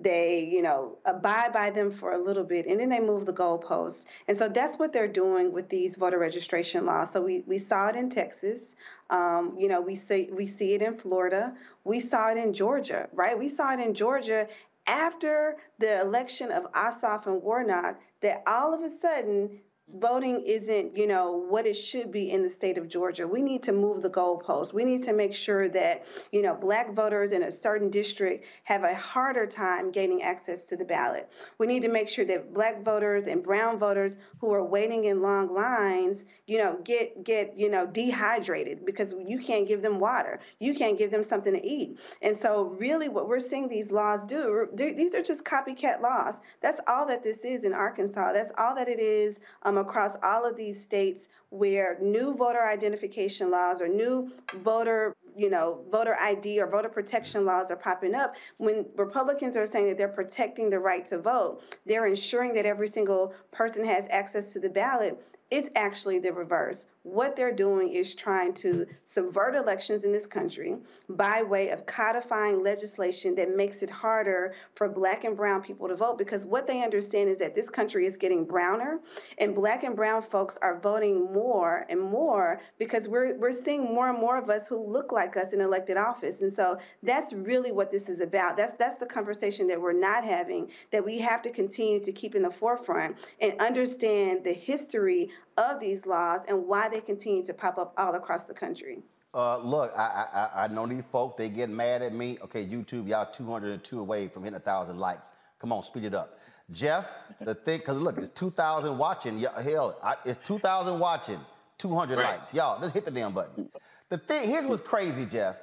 they, 0.00 0.44
you 0.44 0.62
know, 0.62 0.98
abide 1.04 1.52
by 1.52 1.70
them 1.70 1.90
for 1.90 2.12
a 2.12 2.18
little 2.18 2.44
bit, 2.44 2.66
and 2.66 2.78
then 2.78 2.88
they 2.88 3.00
move 3.00 3.26
the 3.26 3.32
goalposts. 3.32 4.04
And 4.28 4.36
so 4.36 4.48
that's 4.48 4.78
what 4.78 4.92
they're 4.92 5.08
doing 5.08 5.52
with 5.52 5.68
these 5.68 5.96
voter 5.96 6.18
registration 6.18 6.84
laws. 6.84 7.12
So 7.12 7.22
we, 7.22 7.42
we 7.46 7.58
saw 7.58 7.88
it 7.88 7.96
in 7.96 8.10
Texas. 8.10 8.76
Um, 9.08 9.56
you 9.58 9.68
know, 9.68 9.80
we 9.80 9.94
see 9.94 10.28
we 10.32 10.46
see 10.46 10.74
it 10.74 10.82
in 10.82 10.96
Florida. 10.96 11.54
We 11.84 12.00
saw 12.00 12.30
it 12.30 12.38
in 12.38 12.52
Georgia, 12.52 13.08
right? 13.12 13.38
We 13.38 13.48
saw 13.48 13.72
it 13.72 13.80
in 13.80 13.94
Georgia 13.94 14.48
after 14.86 15.56
the 15.78 16.00
election 16.00 16.50
of 16.50 16.70
Ossoff 16.72 17.26
and 17.26 17.42
Warnock. 17.42 17.98
That 18.22 18.42
all 18.46 18.74
of 18.74 18.80
a 18.80 18.90
sudden 18.90 19.60
voting 19.94 20.40
isn't, 20.40 20.96
you 20.96 21.06
know, 21.06 21.44
what 21.48 21.64
it 21.64 21.74
should 21.74 22.10
be 22.10 22.30
in 22.30 22.42
the 22.42 22.50
state 22.50 22.76
of 22.76 22.88
Georgia. 22.88 23.26
We 23.26 23.40
need 23.40 23.62
to 23.64 23.72
move 23.72 24.02
the 24.02 24.10
goalposts. 24.10 24.72
We 24.72 24.84
need 24.84 25.04
to 25.04 25.12
make 25.12 25.32
sure 25.32 25.68
that, 25.68 26.04
you 26.32 26.42
know, 26.42 26.54
black 26.54 26.92
voters 26.92 27.30
in 27.30 27.44
a 27.44 27.52
certain 27.52 27.88
district 27.88 28.44
have 28.64 28.82
a 28.82 28.94
harder 28.94 29.46
time 29.46 29.92
gaining 29.92 30.22
access 30.22 30.64
to 30.64 30.76
the 30.76 30.84
ballot. 30.84 31.30
We 31.58 31.68
need 31.68 31.82
to 31.82 31.88
make 31.88 32.08
sure 32.08 32.24
that 32.24 32.52
black 32.52 32.84
voters 32.84 33.28
and 33.28 33.44
brown 33.44 33.78
voters 33.78 34.16
who 34.40 34.52
are 34.52 34.64
waiting 34.64 35.04
in 35.04 35.22
long 35.22 35.54
lines, 35.54 36.24
you 36.46 36.58
know, 36.58 36.78
get 36.84 37.22
get, 37.22 37.56
you 37.56 37.70
know, 37.70 37.86
dehydrated 37.86 38.84
because 38.84 39.14
you 39.26 39.38
can't 39.38 39.68
give 39.68 39.82
them 39.82 40.00
water. 40.00 40.40
You 40.58 40.74
can't 40.74 40.98
give 40.98 41.12
them 41.12 41.22
something 41.22 41.52
to 41.52 41.64
eat. 41.64 41.98
And 42.22 42.36
so 42.36 42.74
really 42.78 43.08
what 43.08 43.28
we're 43.28 43.40
seeing 43.40 43.68
these 43.68 43.92
laws 43.92 44.26
do, 44.26 44.68
these 44.74 45.14
are 45.14 45.22
just 45.22 45.44
copycat 45.44 46.00
laws. 46.00 46.40
That's 46.60 46.80
all 46.88 47.06
that 47.06 47.22
this 47.22 47.44
is 47.44 47.62
in 47.64 47.72
Arkansas. 47.72 48.32
That's 48.32 48.52
all 48.58 48.74
that 48.74 48.88
it 48.88 48.98
is 48.98 49.38
um, 49.62 49.75
um, 49.76 49.86
across 49.86 50.16
all 50.22 50.44
of 50.44 50.56
these 50.56 50.82
states 50.82 51.28
where 51.50 51.98
new 52.00 52.34
voter 52.34 52.66
identification 52.66 53.50
laws 53.50 53.80
or 53.80 53.88
new 53.88 54.30
voter 54.56 55.14
you 55.36 55.50
know 55.50 55.84
voter 55.90 56.16
id 56.20 56.58
or 56.58 56.66
voter 56.66 56.88
protection 56.88 57.44
laws 57.44 57.70
are 57.70 57.76
popping 57.76 58.14
up 58.14 58.34
when 58.56 58.86
republicans 58.96 59.56
are 59.56 59.66
saying 59.66 59.86
that 59.86 59.98
they're 59.98 60.08
protecting 60.08 60.70
the 60.70 60.78
right 60.78 61.06
to 61.06 61.18
vote 61.18 61.62
they're 61.84 62.06
ensuring 62.06 62.54
that 62.54 62.66
every 62.66 62.88
single 62.88 63.34
person 63.52 63.84
has 63.84 64.06
access 64.10 64.52
to 64.52 64.58
the 64.60 64.68
ballot 64.68 65.22
it's 65.50 65.70
actually 65.76 66.18
the 66.18 66.32
reverse. 66.32 66.88
What 67.06 67.36
they're 67.36 67.54
doing 67.54 67.92
is 67.92 68.16
trying 68.16 68.52
to 68.54 68.84
subvert 69.04 69.54
elections 69.54 70.02
in 70.02 70.10
this 70.10 70.26
country 70.26 70.76
by 71.08 71.40
way 71.40 71.68
of 71.68 71.86
codifying 71.86 72.64
legislation 72.64 73.36
that 73.36 73.56
makes 73.56 73.80
it 73.84 73.90
harder 73.90 74.54
for 74.74 74.88
black 74.88 75.22
and 75.22 75.36
brown 75.36 75.62
people 75.62 75.86
to 75.86 75.94
vote 75.94 76.18
because 76.18 76.44
what 76.44 76.66
they 76.66 76.82
understand 76.82 77.28
is 77.28 77.38
that 77.38 77.54
this 77.54 77.70
country 77.70 78.06
is 78.06 78.16
getting 78.16 78.44
browner 78.44 78.98
and 79.38 79.54
black 79.54 79.84
and 79.84 79.94
brown 79.94 80.20
folks 80.20 80.58
are 80.62 80.80
voting 80.80 81.32
more 81.32 81.86
and 81.88 82.00
more 82.00 82.60
because 82.76 83.06
we're 83.06 83.38
we're 83.38 83.52
seeing 83.52 83.84
more 83.84 84.10
and 84.10 84.18
more 84.18 84.36
of 84.36 84.50
us 84.50 84.66
who 84.66 84.76
look 84.76 85.12
like 85.12 85.36
us 85.36 85.52
in 85.52 85.60
elected 85.60 85.96
office. 85.96 86.40
And 86.40 86.52
so 86.52 86.76
that's 87.04 87.32
really 87.32 87.70
what 87.70 87.92
this 87.92 88.08
is 88.08 88.20
about. 88.20 88.56
That's 88.56 88.74
that's 88.74 88.96
the 88.96 89.06
conversation 89.06 89.68
that 89.68 89.80
we're 89.80 89.92
not 89.92 90.24
having 90.24 90.72
that 90.90 91.04
we 91.04 91.18
have 91.18 91.40
to 91.42 91.50
continue 91.50 92.00
to 92.00 92.10
keep 92.10 92.34
in 92.34 92.42
the 92.42 92.50
forefront 92.50 93.16
and 93.40 93.54
understand 93.60 94.42
the 94.42 94.52
history 94.52 95.30
of 95.56 95.80
these 95.80 96.06
laws 96.06 96.42
and 96.48 96.66
why 96.66 96.88
they 96.88 97.00
continue 97.00 97.44
to 97.44 97.54
pop 97.54 97.78
up 97.78 97.94
all 97.96 98.14
across 98.14 98.44
the 98.44 98.54
country. 98.54 99.02
Uh, 99.34 99.58
look, 99.58 99.92
I, 99.96 100.48
I 100.54 100.64
I 100.64 100.68
know 100.68 100.86
these 100.86 101.02
folks. 101.12 101.36
They 101.36 101.50
get 101.50 101.68
mad 101.68 102.00
at 102.02 102.14
me. 102.14 102.38
Okay, 102.42 102.64
YouTube, 102.64 103.06
y'all 103.08 103.30
202 103.30 104.00
away 104.00 104.28
from 104.28 104.44
hitting 104.44 104.56
a 104.56 104.60
thousand 104.60 104.98
likes. 104.98 105.30
Come 105.58 105.72
on, 105.72 105.82
speed 105.82 106.04
it 106.04 106.14
up. 106.14 106.38
Jeff, 106.72 107.06
the 107.40 107.54
thing, 107.54 107.78
because 107.78 107.96
look, 107.96 108.18
it's 108.18 108.30
2,000 108.30 108.96
watching. 108.98 109.38
Hell, 109.38 109.98
I, 110.02 110.16
it's 110.24 110.38
2,000 110.46 110.98
watching, 110.98 111.38
200 111.78 112.18
right. 112.18 112.38
likes. 112.38 112.52
Y'all, 112.52 112.80
just 112.80 112.92
hit 112.92 113.04
the 113.04 113.10
damn 113.10 113.32
button. 113.32 113.68
The 114.08 114.18
thing, 114.18 114.48
here's 114.48 114.66
what's 114.66 114.80
crazy, 114.80 115.26
Jeff. 115.26 115.56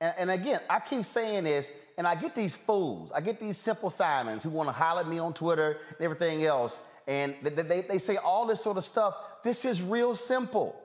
And, 0.00 0.14
and, 0.18 0.30
again, 0.30 0.60
I 0.70 0.78
keep 0.78 1.04
saying 1.06 1.44
this, 1.44 1.70
and 1.96 2.06
I 2.06 2.14
get 2.14 2.34
these 2.34 2.54
fools, 2.54 3.10
I 3.12 3.20
get 3.20 3.40
these 3.40 3.56
simple 3.56 3.90
Simons 3.90 4.44
who 4.44 4.50
want 4.50 4.68
to 4.68 4.72
holler 4.72 5.00
at 5.00 5.08
me 5.08 5.18
on 5.18 5.34
Twitter 5.34 5.78
and 5.88 6.00
everything 6.00 6.44
else 6.44 6.78
and 7.08 7.34
they, 7.42 7.50
they, 7.50 7.80
they 7.80 7.98
say 7.98 8.16
all 8.18 8.46
this 8.46 8.62
sort 8.62 8.76
of 8.76 8.84
stuff. 8.84 9.14
This 9.42 9.64
is 9.64 9.82
real 9.82 10.14
simple. 10.14 10.80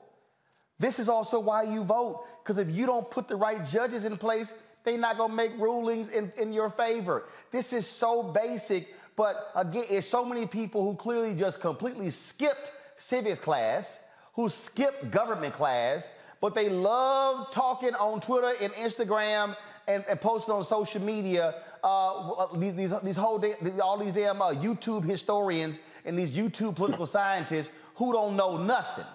This 0.78 0.98
is 0.98 1.08
also 1.08 1.38
why 1.38 1.62
you 1.62 1.84
vote, 1.84 2.24
because 2.42 2.58
if 2.58 2.70
you 2.70 2.86
don't 2.86 3.08
put 3.08 3.28
the 3.28 3.36
right 3.36 3.64
judges 3.64 4.04
in 4.04 4.16
place, 4.16 4.54
they're 4.82 4.98
not 4.98 5.18
gonna 5.18 5.34
make 5.34 5.52
rulings 5.58 6.08
in, 6.08 6.32
in 6.36 6.52
your 6.52 6.70
favor. 6.70 7.24
This 7.52 7.72
is 7.72 7.86
so 7.86 8.22
basic, 8.22 8.88
but 9.16 9.52
again, 9.54 9.84
it's 9.88 10.06
so 10.06 10.24
many 10.24 10.46
people 10.46 10.82
who 10.82 10.96
clearly 10.96 11.34
just 11.34 11.60
completely 11.60 12.10
skipped 12.10 12.72
civics 12.96 13.38
class, 13.38 14.00
who 14.32 14.48
skipped 14.48 15.10
government 15.10 15.54
class, 15.54 16.10
but 16.40 16.54
they 16.54 16.68
love 16.68 17.50
talking 17.50 17.94
on 17.94 18.20
Twitter 18.20 18.52
and 18.60 18.72
Instagram 18.74 19.56
and, 19.86 20.04
and 20.08 20.20
posting 20.20 20.54
on 20.54 20.64
social 20.64 21.00
media. 21.00 21.54
Uh, 21.82 22.46
these, 22.56 22.74
these, 22.74 22.94
these 23.02 23.16
whole 23.16 23.38
day, 23.38 23.54
all 23.82 23.98
these 23.98 24.12
damn 24.12 24.40
uh, 24.42 24.52
YouTube 24.52 25.04
historians 25.04 25.78
and 26.04 26.18
these 26.18 26.30
YouTube 26.30 26.76
political 26.76 27.06
scientists 27.06 27.70
who 27.94 28.12
don't 28.12 28.36
know 28.36 28.56
nothing. 28.56 29.06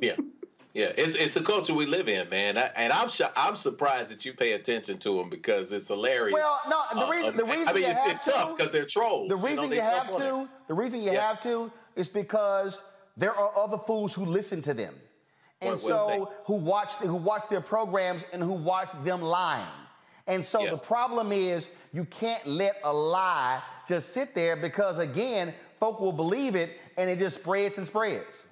Yeah. 0.00 0.16
Yeah, 0.72 0.92
it's 0.96 1.16
it's 1.16 1.34
the 1.34 1.42
culture 1.42 1.74
we 1.74 1.84
live 1.84 2.08
in, 2.08 2.28
man, 2.28 2.56
I, 2.56 2.70
and 2.76 2.92
I'm 2.92 3.08
sh- 3.08 3.22
I'm 3.34 3.56
surprised 3.56 4.12
that 4.12 4.24
you 4.24 4.32
pay 4.32 4.52
attention 4.52 4.98
to 4.98 5.16
them 5.16 5.28
because 5.28 5.72
it's 5.72 5.88
hilarious. 5.88 6.32
Well, 6.32 6.60
no, 6.68 6.82
the 6.94 7.06
uh, 7.06 7.10
reason 7.10 7.36
the 7.36 7.44
reason 7.44 7.68
I 7.68 7.72
mean 7.72 7.84
it's, 7.86 7.98
it's 8.06 8.20
to, 8.26 8.30
tough 8.30 8.56
because 8.56 8.70
they're 8.70 8.86
trolls. 8.86 9.28
The 9.28 9.36
reason 9.36 9.64
you, 9.64 9.70
know, 9.70 9.74
you 9.74 9.80
have 9.80 10.16
to, 10.16 10.48
the 10.68 10.74
reason 10.74 11.02
you 11.02 11.10
yeah. 11.10 11.26
have 11.26 11.40
to, 11.40 11.72
is 11.96 12.08
because 12.08 12.84
there 13.16 13.34
are 13.34 13.50
other 13.58 13.78
fools 13.78 14.14
who 14.14 14.24
listen 14.24 14.62
to 14.62 14.72
them, 14.72 14.94
and 15.60 15.76
so 15.76 16.30
who 16.44 16.54
watch 16.54 16.94
who 16.98 17.16
watch 17.16 17.48
their 17.50 17.60
programs 17.60 18.24
and 18.32 18.40
who 18.40 18.52
watch 18.52 18.90
them 19.02 19.22
lying. 19.22 19.66
And 20.28 20.44
so 20.44 20.60
yes. 20.60 20.70
the 20.70 20.86
problem 20.86 21.32
is 21.32 21.68
you 21.92 22.04
can't 22.04 22.46
let 22.46 22.76
a 22.84 22.92
lie 22.92 23.60
just 23.88 24.10
sit 24.10 24.36
there 24.36 24.54
because 24.54 24.98
again, 24.98 25.52
folk 25.80 25.98
will 25.98 26.12
believe 26.12 26.54
it 26.54 26.78
and 26.96 27.10
it 27.10 27.18
just 27.18 27.36
spreads 27.36 27.78
and 27.78 27.86
spreads. 27.86 28.46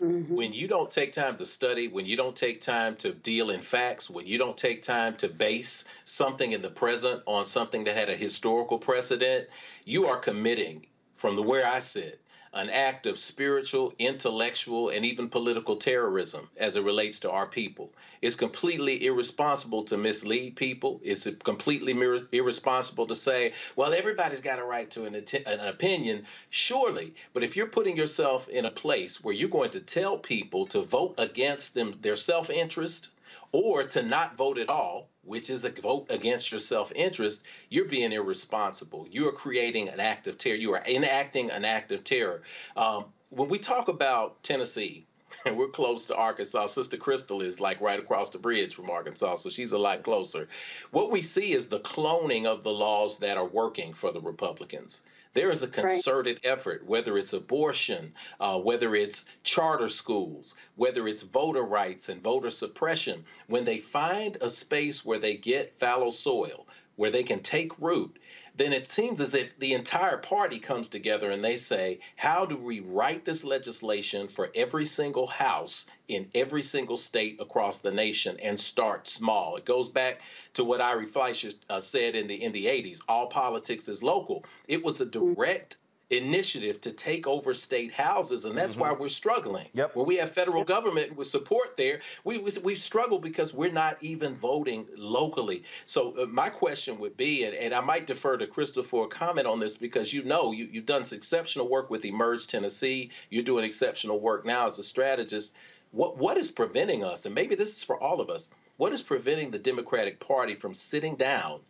Mm-hmm. 0.00 0.32
When 0.32 0.52
you 0.52 0.68
don't 0.68 0.90
take 0.90 1.12
time 1.12 1.36
to 1.38 1.44
study, 1.44 1.88
when 1.88 2.06
you 2.06 2.16
don't 2.16 2.36
take 2.36 2.60
time 2.60 2.94
to 2.96 3.12
deal 3.12 3.50
in 3.50 3.60
facts, 3.60 4.08
when 4.08 4.26
you 4.26 4.38
don't 4.38 4.56
take 4.56 4.80
time 4.80 5.16
to 5.16 5.28
base 5.28 5.84
something 6.04 6.52
in 6.52 6.62
the 6.62 6.70
present 6.70 7.20
on 7.26 7.46
something 7.46 7.82
that 7.84 7.96
had 7.96 8.08
a 8.08 8.16
historical 8.16 8.78
precedent, 8.78 9.48
you 9.84 10.06
are 10.06 10.16
committing, 10.16 10.86
from 11.16 11.34
the 11.34 11.42
where 11.42 11.66
I 11.66 11.80
sit, 11.80 12.20
an 12.52 12.70
act 12.70 13.06
of 13.06 13.18
spiritual, 13.18 13.92
intellectual, 13.98 14.88
and 14.90 15.04
even 15.04 15.28
political 15.28 15.76
terrorism 15.76 16.48
as 16.56 16.76
it 16.76 16.84
relates 16.84 17.20
to 17.20 17.30
our 17.30 17.46
people. 17.46 17.92
It's 18.20 18.36
completely 18.36 19.04
irresponsible 19.06 19.84
to 19.84 19.96
mislead 19.96 20.56
people. 20.56 21.00
It's 21.04 21.28
completely 21.44 21.94
mir- 21.94 22.26
irresponsible 22.32 23.06
to 23.06 23.14
say, 23.14 23.52
well, 23.76 23.92
everybody's 23.92 24.40
got 24.40 24.58
a 24.58 24.64
right 24.64 24.90
to 24.92 25.04
an, 25.04 25.14
an 25.14 25.60
opinion, 25.60 26.26
surely. 26.50 27.14
But 27.32 27.44
if 27.44 27.56
you're 27.56 27.68
putting 27.68 27.96
yourself 27.96 28.48
in 28.48 28.64
a 28.64 28.70
place 28.70 29.22
where 29.22 29.34
you're 29.34 29.48
going 29.48 29.70
to 29.70 29.80
tell 29.80 30.18
people 30.18 30.66
to 30.68 30.80
vote 30.80 31.14
against 31.18 31.74
them, 31.74 31.96
their 32.00 32.16
self 32.16 32.50
interest, 32.50 33.10
or 33.52 33.84
to 33.84 34.02
not 34.02 34.36
vote 34.36 34.58
at 34.58 34.68
all, 34.68 35.08
which 35.22 35.50
is 35.50 35.64
a 35.64 35.70
vote 35.70 36.06
against 36.10 36.50
your 36.50 36.60
self 36.60 36.92
interest, 36.94 37.44
you're 37.68 37.84
being 37.84 38.12
irresponsible. 38.12 39.06
You 39.10 39.28
are 39.28 39.32
creating 39.32 39.88
an 39.88 40.00
act 40.00 40.26
of 40.26 40.38
terror. 40.38 40.56
You 40.56 40.74
are 40.74 40.82
enacting 40.86 41.50
an 41.50 41.64
act 41.64 41.92
of 41.92 42.04
terror. 42.04 42.42
Um, 42.76 43.06
when 43.30 43.48
we 43.48 43.58
talk 43.58 43.88
about 43.88 44.42
Tennessee, 44.42 45.06
and 45.46 45.56
we're 45.56 45.68
close 45.68 46.06
to 46.06 46.16
Arkansas. 46.16 46.66
Sister 46.66 46.96
Crystal 46.96 47.42
is 47.42 47.60
like 47.60 47.80
right 47.80 47.98
across 47.98 48.30
the 48.30 48.38
bridge 48.38 48.74
from 48.74 48.90
Arkansas, 48.90 49.36
so 49.36 49.50
she's 49.50 49.72
a 49.72 49.78
lot 49.78 50.02
closer. 50.02 50.48
What 50.90 51.10
we 51.10 51.22
see 51.22 51.52
is 51.52 51.68
the 51.68 51.80
cloning 51.80 52.46
of 52.46 52.64
the 52.64 52.72
laws 52.72 53.18
that 53.18 53.36
are 53.36 53.46
working 53.46 53.92
for 53.92 54.10
the 54.10 54.20
Republicans. 54.20 55.02
There 55.38 55.52
is 55.52 55.62
a 55.62 55.68
concerted 55.68 56.40
right. 56.42 56.52
effort, 56.52 56.84
whether 56.84 57.16
it's 57.16 57.32
abortion, 57.32 58.12
uh, 58.40 58.58
whether 58.58 58.96
it's 58.96 59.26
charter 59.44 59.88
schools, 59.88 60.56
whether 60.74 61.06
it's 61.06 61.22
voter 61.22 61.62
rights 61.62 62.08
and 62.08 62.20
voter 62.20 62.50
suppression. 62.50 63.24
When 63.46 63.62
they 63.62 63.78
find 63.78 64.36
a 64.40 64.50
space 64.50 65.04
where 65.04 65.20
they 65.20 65.36
get 65.36 65.78
fallow 65.78 66.10
soil, 66.10 66.66
where 66.96 67.12
they 67.12 67.22
can 67.22 67.40
take 67.40 67.70
root, 67.78 68.18
then 68.58 68.72
it 68.72 68.88
seems 68.88 69.20
as 69.20 69.34
if 69.34 69.56
the 69.58 69.72
entire 69.72 70.18
party 70.18 70.58
comes 70.58 70.88
together 70.88 71.30
and 71.30 71.44
they 71.44 71.56
say, 71.56 72.00
how 72.16 72.44
do 72.44 72.56
we 72.56 72.80
write 72.80 73.24
this 73.24 73.44
legislation 73.44 74.26
for 74.26 74.50
every 74.54 74.84
single 74.84 75.28
house 75.28 75.88
in 76.08 76.28
every 76.34 76.64
single 76.64 76.96
state 76.96 77.36
across 77.40 77.78
the 77.78 77.92
nation 77.92 78.36
and 78.42 78.58
start 78.58 79.06
small? 79.06 79.56
It 79.56 79.64
goes 79.64 79.88
back 79.88 80.20
to 80.54 80.64
what 80.64 80.80
Ari 80.80 81.06
Fleischer 81.06 81.52
uh, 81.70 81.80
said 81.80 82.16
in 82.16 82.26
the 82.26 82.42
in 82.42 82.50
the 82.50 82.66
80s, 82.66 82.98
all 83.08 83.28
politics 83.28 83.88
is 83.88 84.02
local. 84.02 84.44
It 84.66 84.84
was 84.84 85.00
a 85.00 85.06
direct 85.06 85.76
initiative 86.10 86.80
to 86.80 86.90
take 86.90 87.26
over 87.26 87.52
state 87.52 87.92
houses, 87.92 88.44
and 88.44 88.56
that's 88.56 88.72
mm-hmm. 88.72 88.82
why 88.82 88.92
we're 88.92 89.08
struggling. 89.08 89.66
Yep. 89.74 89.94
Where 89.94 90.06
we 90.06 90.16
have 90.16 90.30
federal 90.30 90.64
government 90.64 91.14
with 91.16 91.28
support 91.28 91.76
there, 91.76 92.00
we 92.24 92.38
we, 92.38 92.52
we 92.62 92.76
struggle 92.76 93.18
because 93.18 93.52
we're 93.52 93.72
not 93.72 93.98
even 94.02 94.34
voting 94.34 94.86
locally. 94.96 95.64
So 95.84 96.14
uh, 96.18 96.26
my 96.26 96.48
question 96.48 96.98
would 96.98 97.16
be, 97.16 97.44
and, 97.44 97.54
and 97.54 97.74
I 97.74 97.80
might 97.80 98.06
defer 98.06 98.36
to 98.38 98.46
Crystal 98.46 98.82
for 98.82 99.04
a 99.04 99.08
comment 99.08 99.46
on 99.46 99.60
this 99.60 99.76
because 99.76 100.12
you 100.12 100.24
know 100.24 100.52
you, 100.52 100.68
you've 100.70 100.86
done 100.86 101.04
exceptional 101.12 101.68
work 101.68 101.90
with 101.90 102.04
Emerge 102.04 102.46
Tennessee. 102.46 103.10
You're 103.30 103.44
doing 103.44 103.64
exceptional 103.64 104.18
work 104.18 104.46
now 104.46 104.66
as 104.66 104.78
a 104.78 104.84
strategist. 104.84 105.56
What 105.90 106.16
what 106.16 106.38
is 106.38 106.50
preventing 106.50 107.04
us, 107.04 107.26
and 107.26 107.34
maybe 107.34 107.54
this 107.54 107.76
is 107.76 107.84
for 107.84 107.98
all 108.02 108.20
of 108.20 108.30
us, 108.30 108.48
what 108.78 108.92
is 108.92 109.02
preventing 109.02 109.50
the 109.50 109.58
Democratic 109.58 110.20
Party 110.20 110.54
from 110.54 110.72
sitting 110.72 111.16
down? 111.16 111.60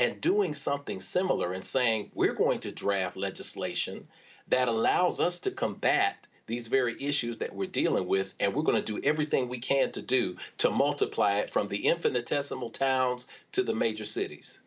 And 0.00 0.18
doing 0.22 0.54
something 0.54 0.98
similar 0.98 1.52
and 1.52 1.62
saying, 1.62 2.10
we're 2.14 2.32
going 2.32 2.58
to 2.58 2.72
draft 2.72 3.18
legislation 3.18 4.08
that 4.48 4.66
allows 4.66 5.20
us 5.20 5.38
to 5.40 5.50
combat 5.50 6.26
these 6.46 6.68
very 6.68 6.96
issues 7.00 7.36
that 7.38 7.54
we're 7.54 7.68
dealing 7.68 8.06
with, 8.06 8.32
and 8.40 8.54
we're 8.54 8.62
going 8.62 8.82
to 8.82 8.92
do 8.92 9.06
everything 9.06 9.46
we 9.46 9.58
can 9.58 9.92
to 9.92 10.00
do 10.00 10.36
to 10.56 10.70
multiply 10.70 11.34
it 11.34 11.50
from 11.50 11.68
the 11.68 11.86
infinitesimal 11.86 12.70
towns 12.70 13.28
to 13.52 13.62
the 13.62 13.74
major 13.74 14.06
cities? 14.06 14.60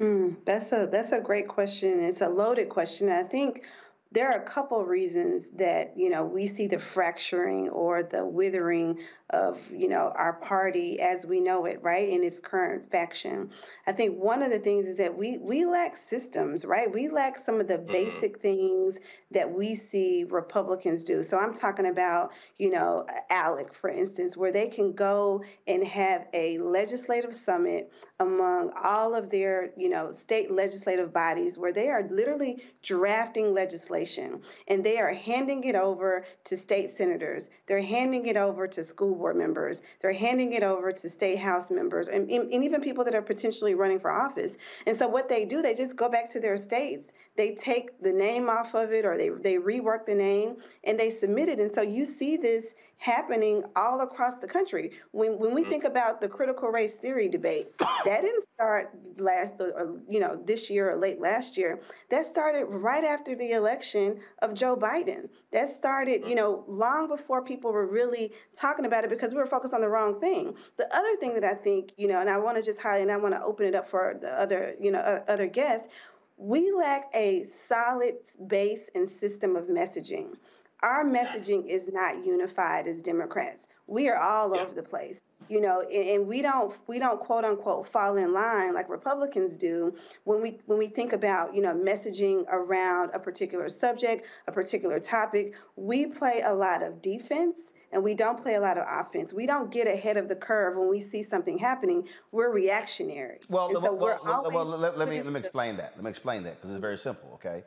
Mm, 0.00 0.36
that's 0.44 0.72
a 0.72 0.88
that's 0.90 1.10
a 1.10 1.20
great 1.20 1.48
question. 1.48 2.00
It's 2.04 2.20
a 2.20 2.28
loaded 2.28 2.68
question. 2.68 3.10
I 3.10 3.24
think 3.24 3.64
there 4.12 4.30
are 4.30 4.40
a 4.40 4.48
couple 4.48 4.84
reasons 4.86 5.50
that 5.50 5.92
you 5.96 6.08
know 6.08 6.24
we 6.24 6.46
see 6.46 6.68
the 6.68 6.78
fracturing 6.78 7.68
or 7.70 8.04
the 8.04 8.24
withering 8.24 9.00
of 9.32 9.58
you 9.70 9.88
know 9.88 10.12
our 10.14 10.34
party 10.34 11.00
as 11.00 11.24
we 11.24 11.40
know 11.40 11.64
it 11.64 11.78
right 11.82 12.08
in 12.08 12.22
its 12.22 12.40
current 12.40 12.90
faction. 12.90 13.50
I 13.86 13.92
think 13.92 14.18
one 14.18 14.42
of 14.42 14.50
the 14.50 14.58
things 14.58 14.86
is 14.86 14.96
that 14.96 15.16
we 15.16 15.38
we 15.38 15.64
lack 15.64 15.96
systems 15.96 16.64
right? 16.64 16.92
We 16.92 17.08
lack 17.08 17.38
some 17.38 17.60
of 17.60 17.68
the 17.68 17.78
mm-hmm. 17.78 17.92
basic 17.92 18.40
things 18.40 18.98
that 19.30 19.50
we 19.50 19.74
see 19.74 20.24
republicans 20.24 21.04
do. 21.04 21.22
So 21.22 21.38
i'm 21.38 21.54
talking 21.54 21.86
about 21.86 22.32
you 22.58 22.70
know 22.70 23.06
alec 23.30 23.72
for 23.74 23.90
instance 23.90 24.36
where 24.36 24.52
they 24.52 24.68
can 24.68 24.92
go 24.92 25.42
and 25.66 25.84
have 25.84 26.26
a 26.32 26.58
legislative 26.58 27.34
summit 27.34 27.92
among 28.20 28.72
all 28.80 29.14
of 29.14 29.30
their 29.30 29.72
you 29.76 29.88
know 29.88 30.10
state 30.10 30.50
legislative 30.50 31.12
bodies 31.12 31.58
where 31.58 31.72
they 31.72 31.88
are 31.88 32.06
literally 32.10 32.62
drafting 32.82 33.54
legislation 33.54 34.40
and 34.68 34.84
they 34.84 34.98
are 34.98 35.12
handing 35.12 35.64
it 35.64 35.74
over 35.74 36.24
to 36.44 36.56
state 36.56 36.90
senators. 36.90 37.50
They're 37.66 37.82
handing 37.82 38.26
it 38.26 38.36
over 38.36 38.66
to 38.68 38.84
school 38.84 39.14
board 39.22 39.36
members. 39.36 39.82
They're 40.00 40.12
handing 40.12 40.52
it 40.52 40.62
over 40.62 40.92
to 40.92 41.08
state 41.08 41.38
house 41.38 41.70
members 41.70 42.08
and, 42.08 42.30
and 42.30 42.64
even 42.64 42.80
people 42.80 43.04
that 43.04 43.14
are 43.14 43.22
potentially 43.22 43.74
running 43.74 44.00
for 44.00 44.10
office. 44.10 44.58
And 44.86 44.96
so 44.96 45.08
what 45.08 45.28
they 45.28 45.44
do, 45.44 45.62
they 45.62 45.74
just 45.74 45.96
go 45.96 46.08
back 46.08 46.30
to 46.32 46.40
their 46.40 46.56
states. 46.56 47.12
They 47.36 47.54
take 47.54 48.02
the 48.02 48.12
name 48.12 48.50
off 48.50 48.74
of 48.74 48.92
it 48.92 49.04
or 49.04 49.16
they, 49.16 49.30
they 49.30 49.54
rework 49.54 50.04
the 50.06 50.14
name 50.14 50.56
and 50.84 50.98
they 50.98 51.10
submit 51.10 51.48
it. 51.48 51.60
And 51.60 51.72
so 51.72 51.80
you 51.80 52.04
see 52.04 52.36
this 52.36 52.74
happening 53.02 53.64
all 53.74 54.00
across 54.00 54.38
the 54.38 54.46
country. 54.46 54.92
When 55.10 55.36
when 55.36 55.54
we 55.54 55.62
mm-hmm. 55.62 55.70
think 55.70 55.84
about 55.84 56.20
the 56.20 56.28
critical 56.28 56.68
race 56.68 56.94
theory 56.94 57.28
debate, 57.28 57.76
that 57.78 58.22
didn't 58.22 58.44
start 58.54 58.96
last, 59.16 59.54
uh, 59.60 59.64
uh, 59.76 59.86
you 60.08 60.20
know, 60.20 60.40
this 60.46 60.70
year 60.70 60.88
or 60.92 60.96
late 60.96 61.20
last 61.20 61.56
year. 61.56 61.80
That 62.10 62.26
started 62.26 62.66
right 62.66 63.02
after 63.02 63.34
the 63.34 63.52
election 63.52 64.20
of 64.40 64.54
Joe 64.54 64.76
Biden. 64.76 65.28
That 65.50 65.70
started, 65.70 66.22
you 66.28 66.36
know, 66.36 66.64
long 66.68 67.08
before 67.08 67.44
people 67.44 67.72
were 67.72 67.88
really 67.88 68.32
talking 68.54 68.84
about 68.84 69.02
it 69.02 69.10
because 69.10 69.32
we 69.32 69.38
were 69.38 69.46
focused 69.46 69.74
on 69.74 69.80
the 69.80 69.88
wrong 69.88 70.20
thing. 70.20 70.54
The 70.76 70.96
other 70.96 71.16
thing 71.16 71.34
that 71.34 71.44
I 71.44 71.54
think, 71.54 71.92
you 71.96 72.06
know, 72.06 72.20
and 72.20 72.30
I 72.30 72.38
want 72.38 72.56
to 72.56 72.62
just 72.62 72.80
highlight, 72.80 73.02
and 73.02 73.10
I 73.10 73.16
want 73.16 73.34
to 73.34 73.42
open 73.42 73.66
it 73.66 73.74
up 73.74 73.90
for 73.90 74.16
the 74.20 74.30
other, 74.40 74.76
you 74.80 74.92
know, 74.92 75.00
uh, 75.00 75.24
other 75.26 75.48
guests. 75.48 75.88
We 76.36 76.70
lack 76.72 77.10
a 77.14 77.44
solid 77.44 78.14
base 78.46 78.88
and 78.94 79.10
system 79.10 79.56
of 79.56 79.64
messaging 79.66 80.36
our 80.82 81.04
messaging 81.04 81.66
is 81.66 81.88
not 81.92 82.24
unified 82.24 82.86
as 82.86 83.00
Democrats. 83.00 83.68
We 83.86 84.08
are 84.08 84.18
all 84.18 84.54
yeah. 84.54 84.62
over 84.62 84.74
the 84.74 84.82
place, 84.82 85.24
you 85.48 85.60
know, 85.60 85.82
and, 85.82 86.26
we 86.26 86.42
don't 86.42 86.74
we 86.86 86.98
don't 86.98 87.20
quote 87.20 87.44
unquote 87.44 87.88
fall 87.88 88.16
in 88.16 88.32
line 88.32 88.74
like 88.74 88.88
Republicans 88.88 89.56
do 89.56 89.94
when 90.24 90.40
we 90.40 90.58
when 90.66 90.78
we 90.78 90.86
think 90.88 91.12
about 91.12 91.54
you 91.54 91.62
know 91.62 91.74
messaging 91.74 92.44
around 92.48 93.10
a 93.14 93.18
particular 93.18 93.68
subject, 93.68 94.26
a 94.48 94.52
particular 94.52 94.98
topic. 94.98 95.54
We 95.76 96.06
play 96.06 96.42
a 96.44 96.54
lot 96.54 96.82
of 96.82 97.02
defense 97.02 97.72
and 97.92 98.02
we 98.02 98.14
don't 98.14 98.42
play 98.42 98.54
a 98.54 98.60
lot 98.60 98.78
of 98.78 98.86
offense. 98.88 99.32
We 99.32 99.46
don't 99.46 99.70
get 99.70 99.86
ahead 99.86 100.16
of 100.16 100.28
the 100.28 100.36
curve 100.36 100.76
when 100.76 100.88
we 100.88 101.00
see 101.00 101.22
something 101.22 101.58
happening. 101.58 102.08
We're 102.32 102.50
reactionary. 102.50 103.38
Well, 103.48 103.70
so 103.72 103.80
well, 103.80 104.20
well, 104.24 104.50
well, 104.50 104.64
let, 104.64 104.98
let 104.98 105.08
me 105.08 105.22
let 105.22 105.32
me 105.32 105.38
explain 105.38 105.76
that. 105.76 105.92
Let 105.96 106.04
me 106.04 106.10
explain 106.10 106.42
that 106.44 106.56
because 106.56 106.70
it's 106.70 106.80
very 106.80 106.98
simple. 106.98 107.30
Okay, 107.34 107.62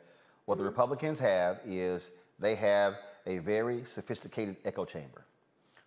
what 0.46 0.56
the 0.56 0.62
mm-hmm. 0.62 0.70
Republicans 0.70 1.18
have 1.20 1.60
is 1.64 2.10
they 2.38 2.54
have 2.54 2.94
a 3.26 3.38
very 3.38 3.84
sophisticated 3.84 4.56
echo 4.64 4.84
chamber. 4.84 5.24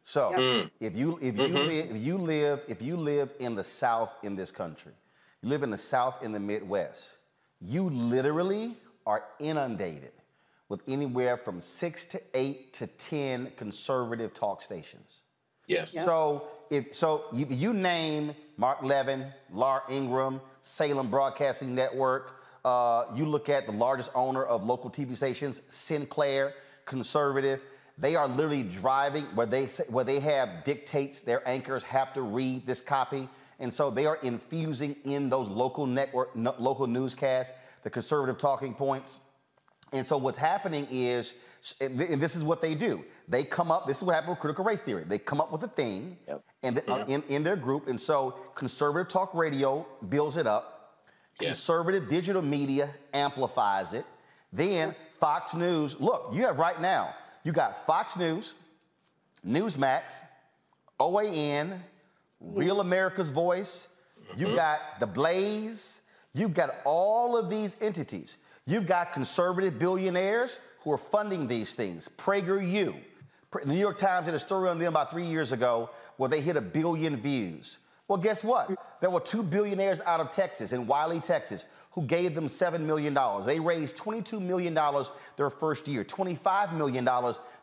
So 0.03 0.33
mm. 0.35 0.69
if 0.79 0.95
you 0.95 1.17
if 1.21 1.37
you 1.37 1.43
mm-hmm. 1.43 1.55
live 1.55 1.95
if 1.95 2.01
you 2.01 2.17
live 2.17 2.61
if 2.67 2.81
you 2.81 2.97
live 2.97 3.33
in 3.39 3.55
the 3.55 3.63
South 3.63 4.11
in 4.23 4.35
this 4.35 4.51
country, 4.51 4.93
you 5.41 5.49
live 5.49 5.63
in 5.63 5.69
the 5.69 5.77
South 5.77 6.23
in 6.23 6.31
the 6.31 6.39
Midwest, 6.39 7.15
you 7.61 7.89
literally 7.89 8.75
are 9.05 9.25
inundated 9.39 10.11
with 10.67 10.81
anywhere 10.87 11.37
from 11.37 11.61
six 11.61 12.05
to 12.05 12.21
eight 12.33 12.73
to 12.73 12.87
ten 12.87 13.51
conservative 13.55 14.33
talk 14.33 14.61
stations. 14.61 15.21
Yes. 15.67 15.93
So 15.93 16.47
if 16.69 16.95
so, 16.95 17.25
you, 17.31 17.45
you 17.49 17.73
name 17.73 18.33
Mark 18.57 18.81
Levin, 18.83 19.27
Laura 19.51 19.81
Ingraham, 19.89 20.41
Salem 20.61 21.09
Broadcasting 21.09 21.73
Network, 21.73 22.38
uh, 22.65 23.05
you 23.15 23.25
look 23.25 23.49
at 23.49 23.65
the 23.65 23.71
largest 23.71 24.11
owner 24.15 24.43
of 24.43 24.63
local 24.63 24.89
TV 24.89 25.15
stations, 25.15 25.61
Sinclair, 25.69 26.53
conservative. 26.85 27.61
They 27.97 28.15
are 28.15 28.27
literally 28.27 28.63
driving 28.63 29.25
where 29.35 29.45
they 29.45 29.67
say, 29.67 29.83
where 29.89 30.05
they 30.05 30.19
have 30.19 30.63
dictates. 30.63 31.19
Their 31.19 31.47
anchors 31.47 31.83
have 31.83 32.13
to 32.13 32.21
read 32.21 32.65
this 32.65 32.81
copy, 32.81 33.27
and 33.59 33.73
so 33.73 33.89
they 33.89 34.05
are 34.05 34.17
infusing 34.23 34.95
in 35.03 35.29
those 35.29 35.49
local 35.49 35.85
network, 35.85 36.35
no, 36.35 36.55
local 36.57 36.87
newscasts 36.87 37.53
the 37.83 37.89
conservative 37.89 38.37
talking 38.37 38.73
points. 38.73 39.19
And 39.91 40.05
so 40.05 40.17
what's 40.17 40.37
happening 40.37 40.87
is, 40.91 41.33
and 41.81 42.21
this 42.21 42.35
is 42.35 42.43
what 42.43 42.61
they 42.61 42.75
do. 42.75 43.03
They 43.27 43.43
come 43.43 43.71
up, 43.71 43.87
this 43.87 43.97
is 43.97 44.03
what 44.03 44.13
happened 44.13 44.31
with 44.31 44.39
critical 44.39 44.63
race 44.63 44.81
theory. 44.81 45.03
They 45.07 45.17
come 45.17 45.41
up 45.41 45.51
with 45.51 45.63
a 45.63 45.67
thing 45.67 46.17
yep. 46.27 46.43
and 46.61 46.81
uh, 46.87 47.05
in, 47.07 47.23
in 47.27 47.43
their 47.43 47.55
group. 47.55 47.87
And 47.87 47.99
so 47.99 48.35
conservative 48.53 49.07
talk 49.07 49.33
radio 49.33 49.85
builds 50.09 50.37
it 50.37 50.45
up. 50.45 50.78
Yeah. 51.39 51.49
Conservative 51.49 52.07
digital 52.07 52.41
media 52.41 52.89
amplifies 53.13 53.93
it. 53.93 54.05
Then 54.51 54.95
Fox 55.19 55.53
News, 55.53 55.99
look, 55.99 56.29
you 56.33 56.43
have 56.43 56.59
right 56.59 56.79
now, 56.81 57.13
you 57.43 57.51
got 57.51 57.85
Fox 57.85 58.17
News, 58.17 58.53
Newsmax, 59.47 60.21
OAN, 60.99 61.79
Real 62.41 62.81
America's 62.81 63.29
Voice, 63.29 63.87
mm-hmm. 64.21 64.39
you 64.39 64.55
got 64.55 64.79
The 64.99 65.07
Blaze, 65.07 66.01
you've 66.33 66.53
got 66.53 66.75
all 66.85 67.37
of 67.37 67.49
these 67.49 67.77
entities. 67.81 68.37
You've 68.65 68.85
got 68.85 69.13
conservative 69.13 69.79
billionaires 69.79 70.59
who 70.81 70.91
are 70.91 70.97
funding 70.97 71.47
these 71.47 71.73
things. 71.73 72.07
PragerU. 72.17 72.95
The 73.51 73.65
New 73.65 73.79
York 73.79 73.97
Times 73.97 74.25
did 74.25 74.35
a 74.35 74.39
story 74.39 74.69
on 74.69 74.77
them 74.77 74.89
about 74.89 75.09
three 75.09 75.25
years 75.25 75.51
ago 75.51 75.89
where 76.17 76.29
they 76.29 76.39
hit 76.39 76.55
a 76.55 76.61
billion 76.61 77.17
views. 77.17 77.79
Well, 78.09 78.17
guess 78.17 78.43
what? 78.43 78.71
There 79.01 79.11
were 79.11 79.19
two 79.19 79.43
billionaires 79.43 80.01
out 80.01 80.19
of 80.19 80.31
Texas, 80.31 80.73
in 80.73 80.87
Wylie, 80.87 81.19
Texas, 81.19 81.63
who 81.91 82.01
gave 82.01 82.33
them 82.33 82.47
$7 82.47 82.81
million. 82.81 83.15
They 83.45 83.59
raised 83.59 83.95
$22 83.95 84.41
million 84.41 84.77
their 85.37 85.49
first 85.51 85.87
year, 85.87 86.03
$25 86.03 86.73
million 86.73 87.07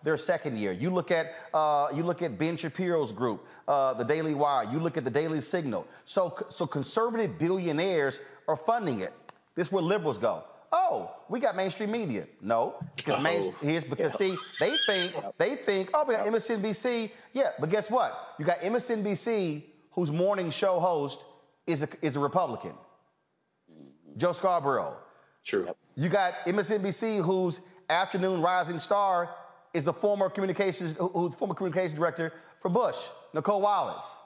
their 0.05 0.17
second 0.17 0.57
year. 0.57 0.71
You 0.71 0.91
look 0.91 1.11
at, 1.11 1.35
uh, 1.53 1.89
you 1.93 2.05
look 2.05 2.23
at 2.23 2.39
Ben 2.39 2.57
Shapiro's 2.57 3.11
group, 3.11 3.45
uh, 3.67 3.95
the 3.95 4.05
Daily 4.05 4.35
Wire, 4.35 4.71
you 4.71 4.79
look 4.79 4.97
at 4.97 5.03
the 5.03 5.11
Daily 5.11 5.41
Signal. 5.41 5.87
So, 6.05 6.39
so 6.49 6.65
conservative 6.65 7.39
billionaires 7.39 8.21
are 8.47 8.57
funding 8.57 9.01
it. 9.01 9.13
This 9.57 9.67
is 9.67 9.73
where 9.73 9.83
liberals 9.83 10.17
go 10.17 10.45
oh, 10.73 11.15
we 11.29 11.41
got 11.41 11.57
mainstream 11.57 11.91
media. 11.91 12.27
No, 12.43 12.75
because 12.97 13.23
main, 13.23 13.53
here's 13.63 13.85
because 13.85 14.13
yeah. 14.21 14.35
see, 14.35 14.37
they 14.61 14.77
think 14.87 15.15
they 15.39 15.55
think, 15.55 15.91
oh, 15.95 16.05
we 16.05 16.15
got 16.15 16.27
MSNBC. 16.27 17.11
Yeah, 17.33 17.51
but 17.59 17.71
guess 17.71 17.91
what? 17.91 18.35
You 18.39 18.45
got 18.45 18.61
MSNBC, 18.61 19.63
whose 19.97 20.13
morning 20.13 20.51
show 20.51 20.79
host 20.79 21.25
is 21.67 21.83
a, 21.83 21.89
is 22.03 22.15
a 22.15 22.21
Republican, 22.21 22.71
mm-hmm. 22.71 24.19
Joe 24.19 24.31
Scarborough. 24.31 24.97
True. 25.45 25.75
You 25.97 26.09
got 26.09 26.35
MSNBC, 26.47 27.25
whose 27.25 27.61
afternoon 27.91 28.41
rising 28.41 28.79
star 28.79 29.35
is 29.75 29.85
the 29.85 29.93
former 29.93 30.31
communications, 30.31 30.97
who's 30.99 31.35
former 31.35 31.55
communications 31.55 31.95
director 31.95 32.33
for 32.61 32.69
Bush, 32.69 32.97
Nicolle 33.35 33.61
Wallace. 33.61 34.21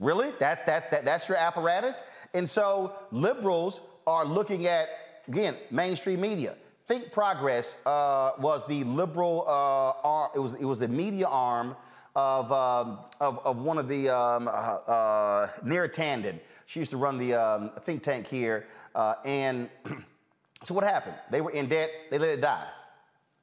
Really? 0.00 0.32
That's 0.40 0.64
that, 0.64 0.90
that 0.90 1.04
that's 1.04 1.28
your 1.28 1.36
apparatus? 1.36 2.02
And 2.34 2.48
so 2.48 2.94
liberals 3.12 3.82
are 4.06 4.24
looking 4.24 4.66
at 4.66 4.88
again, 5.28 5.56
mainstream 5.70 6.20
media. 6.20 6.56
Think 6.86 7.12
Progress 7.12 7.76
uh, 7.86 8.32
was 8.38 8.66
the 8.66 8.84
liberal 8.84 9.44
uh, 9.46 10.06
arm, 10.06 10.30
it 10.34 10.38
was, 10.38 10.54
it 10.54 10.64
was 10.64 10.80
the 10.80 10.88
media 10.88 11.26
arm 11.26 11.76
of, 12.14 12.52
um, 12.52 12.98
of, 13.20 13.38
of, 13.44 13.56
one 13.58 13.78
of 13.78 13.88
the, 13.88 14.08
um, 14.08 14.48
uh, 14.48 14.50
uh 14.50 15.48
Tanden. 15.62 16.38
She 16.66 16.80
used 16.80 16.90
to 16.90 16.96
run 16.96 17.18
the 17.18 17.34
um, 17.34 17.70
think 17.84 18.02
tank 18.02 18.26
here. 18.26 18.66
Uh, 18.94 19.14
and 19.24 19.68
so 20.64 20.74
what 20.74 20.84
happened? 20.84 21.16
They 21.30 21.40
were 21.40 21.50
in 21.50 21.68
debt, 21.68 21.90
they 22.10 22.18
let 22.18 22.30
it 22.30 22.40
die. 22.40 22.66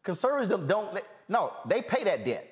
Conservatives 0.03 0.49
don't, 0.49 0.67
don't 0.67 0.93
let, 0.93 1.05
no, 1.27 1.53
they 1.67 1.81
pay 1.81 2.03
that 2.03 2.25
debt. 2.25 2.47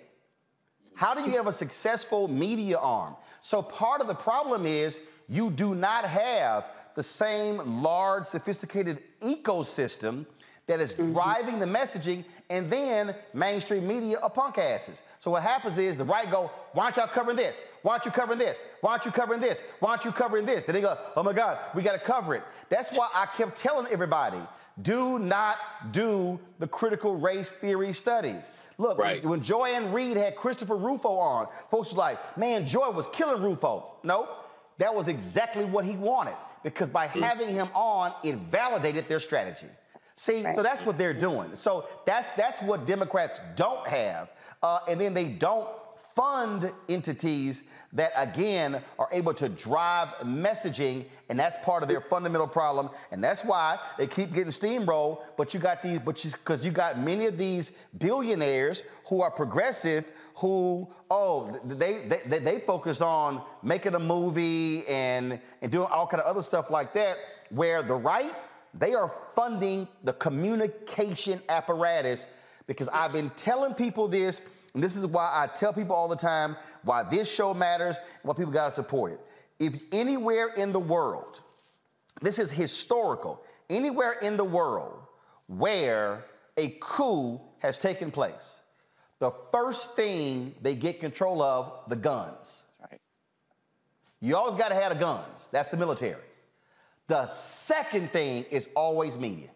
How 0.96 1.14
do 1.14 1.24
you 1.24 1.38
have 1.38 1.48
a 1.48 1.52
successful 1.52 2.28
media 2.28 2.78
arm? 2.78 3.16
So 3.42 3.62
part 3.62 4.02
of 4.02 4.08
the 4.08 4.16
problem 4.16 4.66
is 4.66 5.00
you 5.28 5.52
do 5.52 5.76
not 5.76 6.06
have 6.06 6.66
the 6.96 7.04
same 7.04 7.84
large, 7.84 8.26
sophisticated 8.26 9.04
ecosystem 9.22 10.26
that 10.68 10.82
is 10.82 10.94
mm-hmm. 10.94 11.14
driving 11.14 11.60
the 11.60 11.66
messaging, 11.66 12.24
and 12.50 12.70
then 12.70 13.16
mainstream 13.34 13.88
media 13.88 14.20
are 14.20 14.30
punk 14.30 14.58
asses. 14.58 15.02
So 15.20 15.32
what 15.32 15.44
happens 15.44 15.78
is 15.78 15.98
the 15.98 16.06
right 16.06 16.30
go, 16.30 16.52
why 16.74 16.86
aren't 16.86 16.98
y'all 16.98 17.08
covering 17.08 17.38
this? 17.38 17.66
Why 17.82 17.94
aren't 17.94 18.06
you 18.06 18.12
covering 18.12 18.38
this? 18.38 18.64
Why 18.82 18.92
aren't 18.92 19.06
you 19.06 19.12
covering 19.12 19.40
this? 19.40 19.64
Why 19.80 19.92
aren't 19.92 20.06
you 20.06 20.12
covering 20.12 20.46
this? 20.46 20.66
Then 20.66 20.76
they 20.76 20.82
go, 20.82 20.98
oh 21.16 21.24
my 21.24 21.34
God, 21.34 21.58
we 21.74 21.82
got 21.82 21.94
to 21.94 22.00
cover 22.00 22.36
it. 22.36 22.44
That's 22.70 22.92
why 22.92 23.10
I 23.14 23.26
kept 23.26 23.58
telling 23.58 23.88
everybody, 23.92 24.40
do 24.82 25.18
not 25.18 25.58
do 25.92 26.40
the 26.60 26.68
critical 26.68 27.16
race 27.16 27.52
theory 27.52 27.94
studies. 27.94 28.52
Look, 28.78 29.00
right. 29.00 29.24
when 29.26 29.42
Joy-Ann 29.42 29.92
Reid 29.92 30.18
had 30.18 30.36
Christopher 30.36 30.76
Rufo 30.78 31.10
on, 31.10 31.48
folks 31.72 31.94
were 31.94 32.00
like, 32.00 32.38
man, 32.38 32.68
Joy 32.68 32.92
was 32.92 33.08
killing 33.08 33.42
Rufo. 33.42 33.96
Nope. 34.04 34.30
That 34.78 34.94
was 34.94 35.08
exactly 35.08 35.66
what 35.66 35.84
he 35.86 35.96
wanted 35.96 36.36
because 36.64 36.90
by 36.90 37.08
mm. 37.08 37.22
having 37.22 37.50
him 37.50 37.70
on, 37.74 38.14
it 38.24 38.36
validated 38.36 39.08
their 39.08 39.20
strategy. 39.20 39.68
See, 40.18 40.44
right. 40.44 40.56
so 40.56 40.64
that's 40.64 40.84
what 40.84 40.98
they're 40.98 41.14
doing. 41.14 41.56
So 41.56 41.88
that's 42.06 42.30
that's 42.32 42.62
what 42.62 42.88
Democrats 42.88 43.40
don't 43.56 43.88
have, 43.88 44.32
uh, 44.64 44.80
and 44.88 45.00
then 45.00 45.14
they 45.14 45.30
don't 45.30 45.70
fund 46.18 46.72
entities 46.90 47.62
that 47.94 48.12
again 48.16 48.82
are 48.98 49.08
able 49.12 49.36
to 49.36 49.48
drive 49.48 50.08
messaging 50.24 51.06
and 51.30 51.40
that's 51.40 51.56
part 51.64 51.84
of 51.84 51.90
their 51.90 52.02
fundamental 52.02 52.48
problem 52.48 52.90
and 53.12 53.24
that's 53.24 53.44
why 53.44 53.78
they 54.00 54.08
keep 54.08 54.34
getting 54.34 54.52
steamrolled 54.52 55.20
but 55.38 55.54
you 55.54 55.60
got 55.60 55.80
these 55.80 56.00
but 56.00 56.20
because 56.24 56.66
you 56.66 56.72
got 56.72 57.00
many 57.00 57.28
of 57.28 57.38
these 57.38 57.72
billionaires 58.00 58.82
who 59.06 59.22
are 59.22 59.30
progressive 59.30 60.06
who 60.34 60.88
oh 61.12 61.56
they 61.66 62.08
they, 62.26 62.40
they 62.40 62.60
focus 62.62 63.00
on 63.00 63.40
making 63.62 63.94
a 63.94 64.00
movie 64.00 64.88
and 64.88 65.40
and 65.62 65.72
doing 65.72 65.88
all 65.92 66.08
kind 66.08 66.20
of 66.20 66.28
other 66.28 66.42
stuff 66.42 66.72
like 66.72 66.94
that 66.94 67.18
where 67.52 67.84
the 67.84 67.94
right 67.94 68.34
they 68.74 68.94
are 68.94 69.12
funding 69.36 69.88
the 70.04 70.14
communication 70.14 71.42
apparatus 71.50 72.28
because. 72.68 72.90
I've 72.90 73.14
been 73.14 73.30
telling 73.32 73.74
people 73.74 74.08
this 74.08 74.42
and 74.78 74.84
this 74.84 74.96
is 74.96 75.08
why 75.08 75.32
I 75.34 75.48
tell 75.48 75.74
people 75.74 75.96
all 75.96 76.08
the 76.08 76.16
time 76.16 76.56
why 76.84 77.02
this 77.02 77.28
show 77.28 77.52
matters 77.52 77.98
why 78.22 78.36
people 78.36 78.52
got 78.52 78.66
to 78.70 78.72
support 78.76 79.14
it. 79.14 79.20
If 79.58 79.82
anywhere 79.92 80.50
in 80.50 80.72
the 80.72 80.80
world, 80.80 81.42
this 82.22 82.38
is 82.38 82.52
historical, 82.52 83.42
anywhere 83.72 84.14
in 84.20 84.38
the 84.38 84.44
world 84.44 85.00
where 85.48 86.26
a 86.58 86.78
coup 86.80 87.42
has 87.58 87.80
taken 87.80 88.12
place, 88.12 88.60
the 89.18 89.32
first 89.52 89.96
thing 89.96 90.54
they 90.62 90.76
get 90.76 91.00
control 91.00 91.42
of 91.42 91.74
the 91.88 91.96
guns. 91.96 92.66
Right. 92.80 93.02
You 94.22 94.36
always 94.36 94.54
got 94.54 94.70
to 94.70 94.76
have 94.76 94.94
the 94.94 95.00
guns. 95.00 95.50
That's 95.52 95.70
the 95.70 95.78
military. 95.78 96.22
The 97.08 97.26
second 97.28 98.12
thing 98.12 98.46
is 98.50 98.70
always 98.76 99.18
media. 99.18 99.50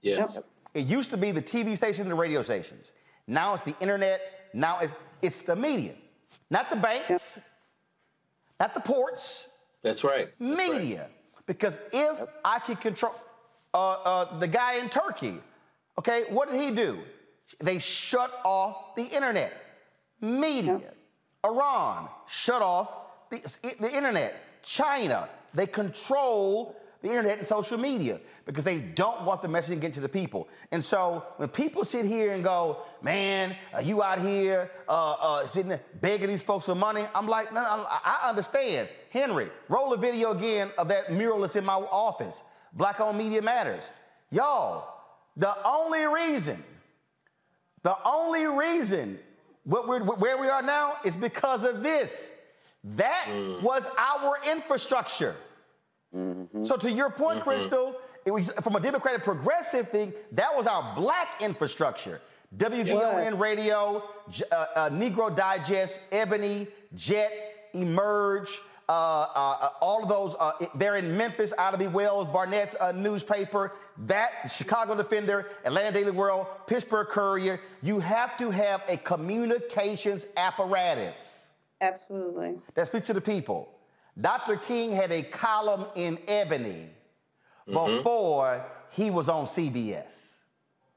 Yes. 0.00 0.38
It 0.74 0.86
used 0.86 1.10
to 1.10 1.16
be 1.16 1.30
the 1.30 1.42
TV 1.42 1.76
stations 1.76 2.00
and 2.00 2.10
the 2.10 2.14
radio 2.14 2.42
stations. 2.42 2.92
Now 3.26 3.54
it's 3.54 3.62
the 3.62 3.76
internet 3.80 4.20
now 4.52 4.78
it's, 4.80 4.94
it's 5.20 5.40
the 5.40 5.56
media, 5.56 5.94
not 6.50 6.70
the 6.70 6.76
banks, 6.76 7.38
not 8.60 8.74
the 8.74 8.80
ports. 8.80 9.48
That's 9.82 10.04
right. 10.04 10.28
That's 10.38 10.58
media. 10.58 11.00
Right. 11.02 11.46
Because 11.46 11.78
if 11.92 12.18
yep. 12.18 12.40
I 12.44 12.58
can 12.58 12.76
control 12.76 13.14
uh, 13.74 13.92
uh, 13.92 14.38
the 14.38 14.46
guy 14.46 14.74
in 14.74 14.88
Turkey, 14.88 15.40
okay, 15.98 16.24
what 16.28 16.50
did 16.50 16.60
he 16.60 16.70
do? 16.70 16.98
They 17.60 17.78
shut 17.78 18.40
off 18.44 18.94
the 18.94 19.04
internet. 19.04 19.52
Media. 20.20 20.78
Yep. 20.80 20.96
Iran 21.44 22.08
shut 22.28 22.62
off 22.62 22.88
the, 23.30 23.40
the 23.80 23.92
internet. 23.92 24.62
China, 24.62 25.28
they 25.54 25.66
control 25.66 26.76
the 27.02 27.08
internet 27.08 27.38
and 27.38 27.46
social 27.46 27.76
media 27.76 28.20
because 28.46 28.62
they 28.62 28.78
don't 28.78 29.24
want 29.24 29.42
the 29.42 29.48
messaging 29.48 29.80
get 29.80 29.92
to 29.94 30.00
the 30.00 30.08
people. 30.08 30.48
And 30.70 30.84
so 30.84 31.24
when 31.36 31.48
people 31.48 31.84
sit 31.84 32.06
here 32.06 32.32
and 32.32 32.44
go, 32.44 32.82
man, 33.02 33.56
are 33.74 33.82
you 33.82 34.02
out 34.02 34.20
here 34.20 34.70
uh, 34.88 35.12
uh, 35.12 35.46
sitting 35.46 35.70
there 35.70 35.82
begging 36.00 36.28
these 36.28 36.42
folks 36.42 36.64
for 36.66 36.76
money? 36.76 37.04
I'm 37.14 37.26
like, 37.26 37.52
no, 37.52 37.60
no, 37.60 37.86
I 37.88 38.28
understand. 38.28 38.88
Henry, 39.10 39.50
roll 39.68 39.92
a 39.92 39.96
video 39.96 40.30
again 40.30 40.70
of 40.78 40.88
that 40.88 41.12
mural 41.12 41.40
that's 41.40 41.56
in 41.56 41.64
my 41.64 41.74
office. 41.74 42.42
Black 42.72 43.00
owned 43.00 43.18
media 43.18 43.42
matters. 43.42 43.90
Y'all, 44.30 44.88
the 45.36 45.54
only 45.66 46.06
reason, 46.06 46.62
the 47.82 47.96
only 48.04 48.46
reason 48.46 49.18
what 49.64 49.88
we're, 49.88 50.02
where 50.02 50.38
we 50.38 50.48
are 50.48 50.62
now 50.62 50.96
is 51.04 51.16
because 51.16 51.64
of 51.64 51.82
this. 51.82 52.30
That 52.84 53.26
mm. 53.28 53.62
was 53.62 53.88
our 53.96 54.38
infrastructure. 54.50 55.36
Mm-hmm. 56.14 56.64
So 56.64 56.76
to 56.76 56.90
your 56.90 57.10
point, 57.10 57.40
mm-hmm. 57.40 57.48
Crystal, 57.48 57.96
it 58.24 58.30
was 58.30 58.50
from 58.60 58.76
a 58.76 58.80
Democratic 58.80 59.22
progressive 59.22 59.90
thing. 59.90 60.12
That 60.32 60.54
was 60.54 60.66
our 60.66 60.94
black 60.94 61.40
infrastructure. 61.40 62.20
WVON 62.56 63.38
radio, 63.38 64.04
uh, 64.50 64.54
uh, 64.54 64.90
Negro 64.90 65.34
Digest, 65.34 66.02
Ebony, 66.12 66.68
Jet, 66.94 67.32
Emerge, 67.72 68.60
uh, 68.88 68.92
uh, 68.92 69.56
uh 69.60 69.70
all 69.80 70.02
of 70.02 70.08
those. 70.08 70.36
Uh, 70.38 70.52
they're 70.74 70.96
in 70.96 71.16
Memphis, 71.16 71.54
Ida 71.56 71.88
Wells, 71.88 72.26
Barnett's 72.26 72.76
newspaper, 72.94 73.72
that 74.06 74.50
Chicago 74.52 74.94
Defender, 74.94 75.46
Atlanta 75.64 75.92
Daily 75.92 76.10
World, 76.10 76.46
Pittsburgh 76.66 77.08
Courier. 77.08 77.58
You 77.80 78.00
have 78.00 78.36
to 78.36 78.50
have 78.50 78.82
a 78.86 78.98
communications 78.98 80.26
apparatus. 80.36 81.41
Absolutely. 81.82 82.54
That 82.74 82.86
speaks 82.86 83.08
to 83.08 83.12
the 83.12 83.20
people. 83.20 83.68
Dr. 84.20 84.56
King 84.56 84.92
had 84.92 85.10
a 85.10 85.22
column 85.22 85.86
in 85.96 86.18
Ebony 86.28 86.88
mm-hmm. 87.68 87.96
before 87.96 88.64
he 88.90 89.10
was 89.10 89.28
on 89.28 89.44
CBS. 89.44 90.38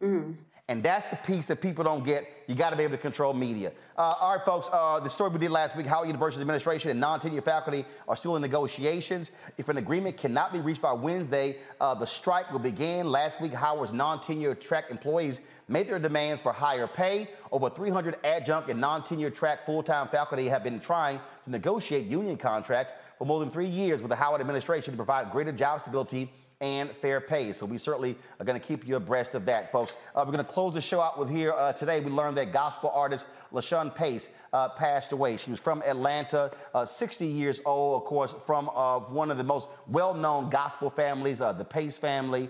Mm-hmm. 0.01 0.33
And 0.67 0.81
that's 0.81 1.07
the 1.11 1.15
piece 1.17 1.45
that 1.45 1.61
people 1.61 1.83
don't 1.83 2.03
get. 2.03 2.27
You 2.47 2.55
got 2.55 2.71
to 2.71 2.75
be 2.75 2.81
able 2.81 2.95
to 2.95 3.01
control 3.01 3.35
media. 3.35 3.71
Uh, 3.95 4.15
all 4.19 4.35
right, 4.35 4.43
folks, 4.43 4.67
uh, 4.73 4.99
the 4.99 5.09
story 5.09 5.29
we 5.29 5.37
did 5.37 5.51
last 5.51 5.75
week 5.77 5.85
Howard 5.85 6.07
University's 6.07 6.41
administration 6.41 6.89
and 6.89 6.99
non 6.99 7.19
tenure 7.19 7.43
faculty 7.43 7.85
are 8.07 8.15
still 8.15 8.35
in 8.35 8.41
negotiations. 8.41 9.29
If 9.59 9.69
an 9.69 9.77
agreement 9.77 10.17
cannot 10.17 10.51
be 10.51 10.59
reached 10.59 10.81
by 10.81 10.91
Wednesday, 10.91 11.57
uh, 11.79 11.93
the 11.93 12.07
strike 12.07 12.51
will 12.51 12.59
begin. 12.59 13.11
Last 13.11 13.39
week, 13.39 13.53
Howard's 13.53 13.93
non 13.93 14.19
tenure 14.19 14.55
track 14.55 14.85
employees 14.89 15.39
made 15.67 15.87
their 15.87 15.99
demands 15.99 16.41
for 16.41 16.51
higher 16.51 16.87
pay. 16.87 17.29
Over 17.51 17.69
300 17.69 18.17
adjunct 18.23 18.67
and 18.67 18.81
non 18.81 19.03
tenure 19.03 19.29
track 19.29 19.67
full 19.67 19.83
time 19.83 20.07
faculty 20.07 20.47
have 20.47 20.63
been 20.63 20.79
trying 20.79 21.19
to 21.43 21.51
negotiate 21.51 22.07
union 22.07 22.37
contracts 22.37 22.95
for 23.19 23.25
more 23.25 23.39
than 23.39 23.51
three 23.51 23.67
years 23.67 24.01
with 24.01 24.09
the 24.09 24.15
Howard 24.15 24.41
administration 24.41 24.93
to 24.93 24.97
provide 24.97 25.29
greater 25.29 25.51
job 25.51 25.81
stability 25.81 26.31
and 26.61 26.89
fair 26.91 27.19
pay. 27.19 27.51
So 27.53 27.65
we 27.65 27.77
certainly 27.77 28.17
are 28.39 28.45
going 28.45 28.59
to 28.59 28.65
keep 28.65 28.87
you 28.87 28.95
abreast 28.95 29.35
of 29.35 29.45
that, 29.45 29.71
folks. 29.71 29.93
Uh, 30.15 30.23
we're 30.25 30.33
going 30.33 30.45
to 30.45 30.51
close 30.51 30.73
the 30.73 30.81
show 30.81 31.01
out 31.01 31.19
with 31.19 31.29
here 31.29 31.51
uh, 31.51 31.73
today. 31.73 31.99
We 31.99 32.11
learned 32.11 32.37
that 32.37 32.53
gospel 32.53 32.91
artist 32.93 33.27
LaShun 33.53 33.93
Pace 33.93 34.29
uh, 34.53 34.69
passed 34.69 35.11
away. 35.11 35.37
She 35.37 35.51
was 35.51 35.59
from 35.59 35.81
Atlanta, 35.85 36.51
uh, 36.73 36.85
60 36.85 37.25
years 37.25 37.61
old, 37.65 38.01
of 38.01 38.07
course, 38.07 38.35
from 38.45 38.69
uh, 38.73 38.99
one 38.99 39.31
of 39.31 39.37
the 39.37 39.43
most 39.43 39.67
well-known 39.87 40.49
gospel 40.49 40.89
families, 40.89 41.41
uh, 41.41 41.51
the 41.51 41.65
Pace 41.65 41.97
family. 41.97 42.49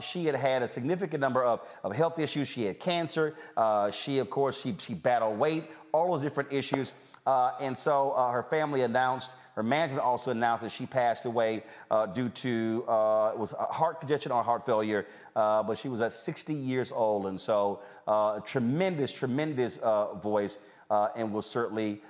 she 0.00 0.26
had 0.26 0.34
had 0.34 0.62
a 0.62 0.68
significant 0.68 1.20
number 1.20 1.42
of, 1.42 1.60
of 1.82 1.94
health 1.94 2.18
issues. 2.18 2.48
She 2.48 2.64
had 2.64 2.78
cancer. 2.78 3.34
she, 3.90 4.18
of 4.18 4.28
course, 4.28 4.60
she, 4.60 4.76
she 4.78 4.94
battled 4.94 5.38
weight, 5.38 5.64
all 5.92 6.10
those 6.10 6.22
different 6.22 6.52
issues. 6.52 6.94
and 7.26 7.76
so 7.76 8.14
her 8.30 8.42
family 8.42 8.82
announced 8.82 9.34
her 9.56 9.62
management 9.62 10.02
also 10.02 10.30
announced 10.30 10.62
that 10.62 10.70
she 10.70 10.84
passed 10.84 11.24
away 11.24 11.64
uh, 11.90 12.04
due 12.04 12.28
to 12.28 12.84
uh, 12.86 13.30
it 13.32 13.38
was 13.38 13.52
heart 13.52 14.00
congestion 14.00 14.30
or 14.30 14.42
heart 14.42 14.64
failure, 14.66 15.06
uh, 15.34 15.62
but 15.62 15.78
she 15.78 15.88
was 15.88 16.02
at 16.02 16.12
60 16.12 16.52
years 16.52 16.92
old, 16.92 17.26
and 17.26 17.40
so 17.40 17.80
uh, 18.06 18.38
tremendous, 18.40 19.10
tremendous 19.12 19.78
uh, 19.78 20.14
voice. 20.14 20.58
Uh, 20.88 21.08
and 21.16 21.32
will 21.32 21.42
certainly 21.42 22.00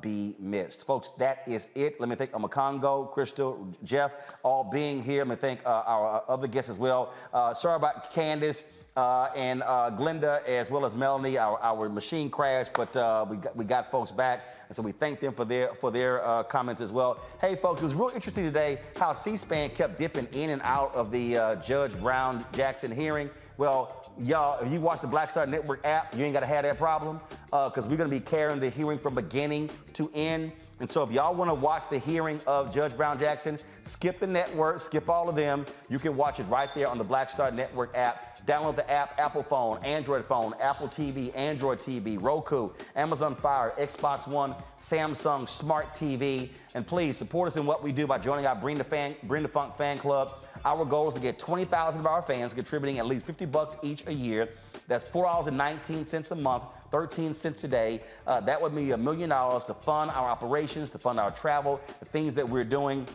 be 0.00 0.34
missed. 0.38 0.86
Folks, 0.86 1.10
that 1.18 1.42
is 1.46 1.68
it. 1.74 2.00
Let 2.00 2.08
me 2.08 2.16
thank 2.16 2.32
Omekongo, 2.32 3.12
Crystal, 3.12 3.68
Jeff, 3.84 4.12
all 4.42 4.64
being 4.64 5.02
here. 5.02 5.18
Let 5.18 5.28
me 5.28 5.36
thank 5.36 5.60
our 5.66 6.24
other 6.26 6.46
guests 6.46 6.70
as 6.70 6.78
well. 6.78 7.12
sorry 7.54 7.76
about 7.76 8.10
Candace. 8.10 8.64
Uh, 8.94 9.30
and 9.34 9.62
uh, 9.62 9.90
Glynda, 9.96 10.44
as 10.44 10.70
well 10.70 10.84
as 10.84 10.94
Melanie, 10.94 11.38
our, 11.38 11.58
our 11.62 11.88
machine 11.88 12.28
crashed, 12.28 12.74
but 12.74 12.94
uh, 12.94 13.24
we, 13.28 13.38
got, 13.38 13.56
we 13.56 13.64
got 13.64 13.90
folks 13.90 14.10
back, 14.10 14.42
and 14.68 14.76
so 14.76 14.82
we 14.82 14.92
thank 14.92 15.18
them 15.18 15.32
for 15.32 15.46
their 15.46 15.72
for 15.74 15.90
their 15.90 16.22
uh, 16.26 16.42
comments 16.42 16.82
as 16.82 16.92
well. 16.92 17.18
Hey, 17.40 17.56
folks, 17.56 17.80
it 17.80 17.84
was 17.84 17.94
real 17.94 18.10
interesting 18.14 18.44
today 18.44 18.80
how 18.96 19.14
C-SPAN 19.14 19.70
kept 19.70 19.96
dipping 19.96 20.28
in 20.32 20.50
and 20.50 20.60
out 20.62 20.94
of 20.94 21.10
the 21.10 21.38
uh, 21.38 21.56
Judge 21.56 21.98
Brown 22.00 22.44
Jackson 22.52 22.94
hearing. 22.94 23.30
Well, 23.56 24.12
y'all, 24.18 24.62
if 24.62 24.70
you 24.70 24.80
watch 24.80 25.00
the 25.00 25.06
Black 25.06 25.30
Star 25.30 25.46
Network 25.46 25.80
app, 25.86 26.14
you 26.14 26.24
ain't 26.24 26.34
got 26.34 26.40
to 26.40 26.46
have 26.46 26.64
that 26.64 26.76
problem 26.76 27.18
because 27.46 27.86
uh, 27.86 27.88
we're 27.88 27.96
to 27.96 28.08
be 28.08 28.20
carrying 28.20 28.60
the 28.60 28.68
hearing 28.68 28.98
from 28.98 29.14
beginning 29.14 29.70
to 29.94 30.10
end. 30.14 30.52
And 30.80 30.90
so 30.90 31.04
if 31.04 31.12
y'all 31.12 31.34
want 31.34 31.48
to 31.48 31.54
watch 31.54 31.88
the 31.88 31.98
hearing 31.98 32.40
of 32.46 32.74
Judge 32.74 32.96
Brown 32.96 33.18
Jackson, 33.18 33.56
skip 33.84 34.18
the 34.18 34.26
network, 34.26 34.80
skip 34.80 35.08
all 35.08 35.28
of 35.28 35.36
them. 35.36 35.64
You 35.88 36.00
can 36.00 36.16
watch 36.16 36.40
it 36.40 36.44
right 36.44 36.68
there 36.74 36.88
on 36.88 36.98
the 36.98 37.04
Black 37.04 37.30
Star 37.30 37.52
Network 37.52 37.96
app. 37.96 38.31
Download 38.46 38.74
the 38.74 38.88
app, 38.90 39.18
Apple 39.18 39.42
phone, 39.42 39.82
Android 39.84 40.24
phone, 40.24 40.54
Apple 40.60 40.88
TV, 40.88 41.34
Android 41.36 41.78
TV, 41.78 42.18
Roku, 42.20 42.70
Amazon 42.96 43.36
Fire, 43.36 43.72
Xbox 43.78 44.26
One, 44.26 44.54
Samsung 44.80 45.48
Smart 45.48 45.94
TV. 45.94 46.50
And 46.74 46.86
please 46.86 47.16
support 47.16 47.46
us 47.46 47.56
in 47.56 47.66
what 47.66 47.82
we 47.82 47.92
do 47.92 48.06
by 48.06 48.18
joining 48.18 48.46
our 48.46 48.56
Bring 48.56 48.78
the, 48.78 48.84
fan, 48.84 49.14
Bring 49.24 49.42
the 49.42 49.48
Funk 49.48 49.74
fan 49.74 49.98
club. 49.98 50.44
Our 50.64 50.84
goal 50.84 51.08
is 51.08 51.14
to 51.14 51.20
get 51.20 51.38
20,000 51.38 52.00
of 52.00 52.06
our 52.06 52.22
fans 52.22 52.54
contributing 52.54 52.98
at 52.98 53.06
least 53.06 53.26
50 53.26 53.46
bucks 53.46 53.76
each 53.82 54.04
a 54.06 54.12
year. 54.12 54.48
That's 54.88 55.04
$4.19 55.04 56.30
a 56.30 56.34
month 56.34 56.64
13 56.92 57.32
cents 57.32 57.64
a 57.64 57.68
day. 57.68 58.02
Uh, 58.26 58.38
that 58.40 58.60
would 58.60 58.76
be 58.76 58.90
a 58.92 58.96
million 58.96 59.30
dollars 59.30 59.64
to 59.64 59.74
fund 59.74 60.10
our 60.10 60.28
operations, 60.28 60.90
to 60.90 60.98
fund 60.98 61.18
our 61.18 61.30
travel, 61.30 61.80
the 61.98 62.04
things 62.04 62.34
that 62.34 62.48
we're 62.48 62.62
doing. 62.62 63.06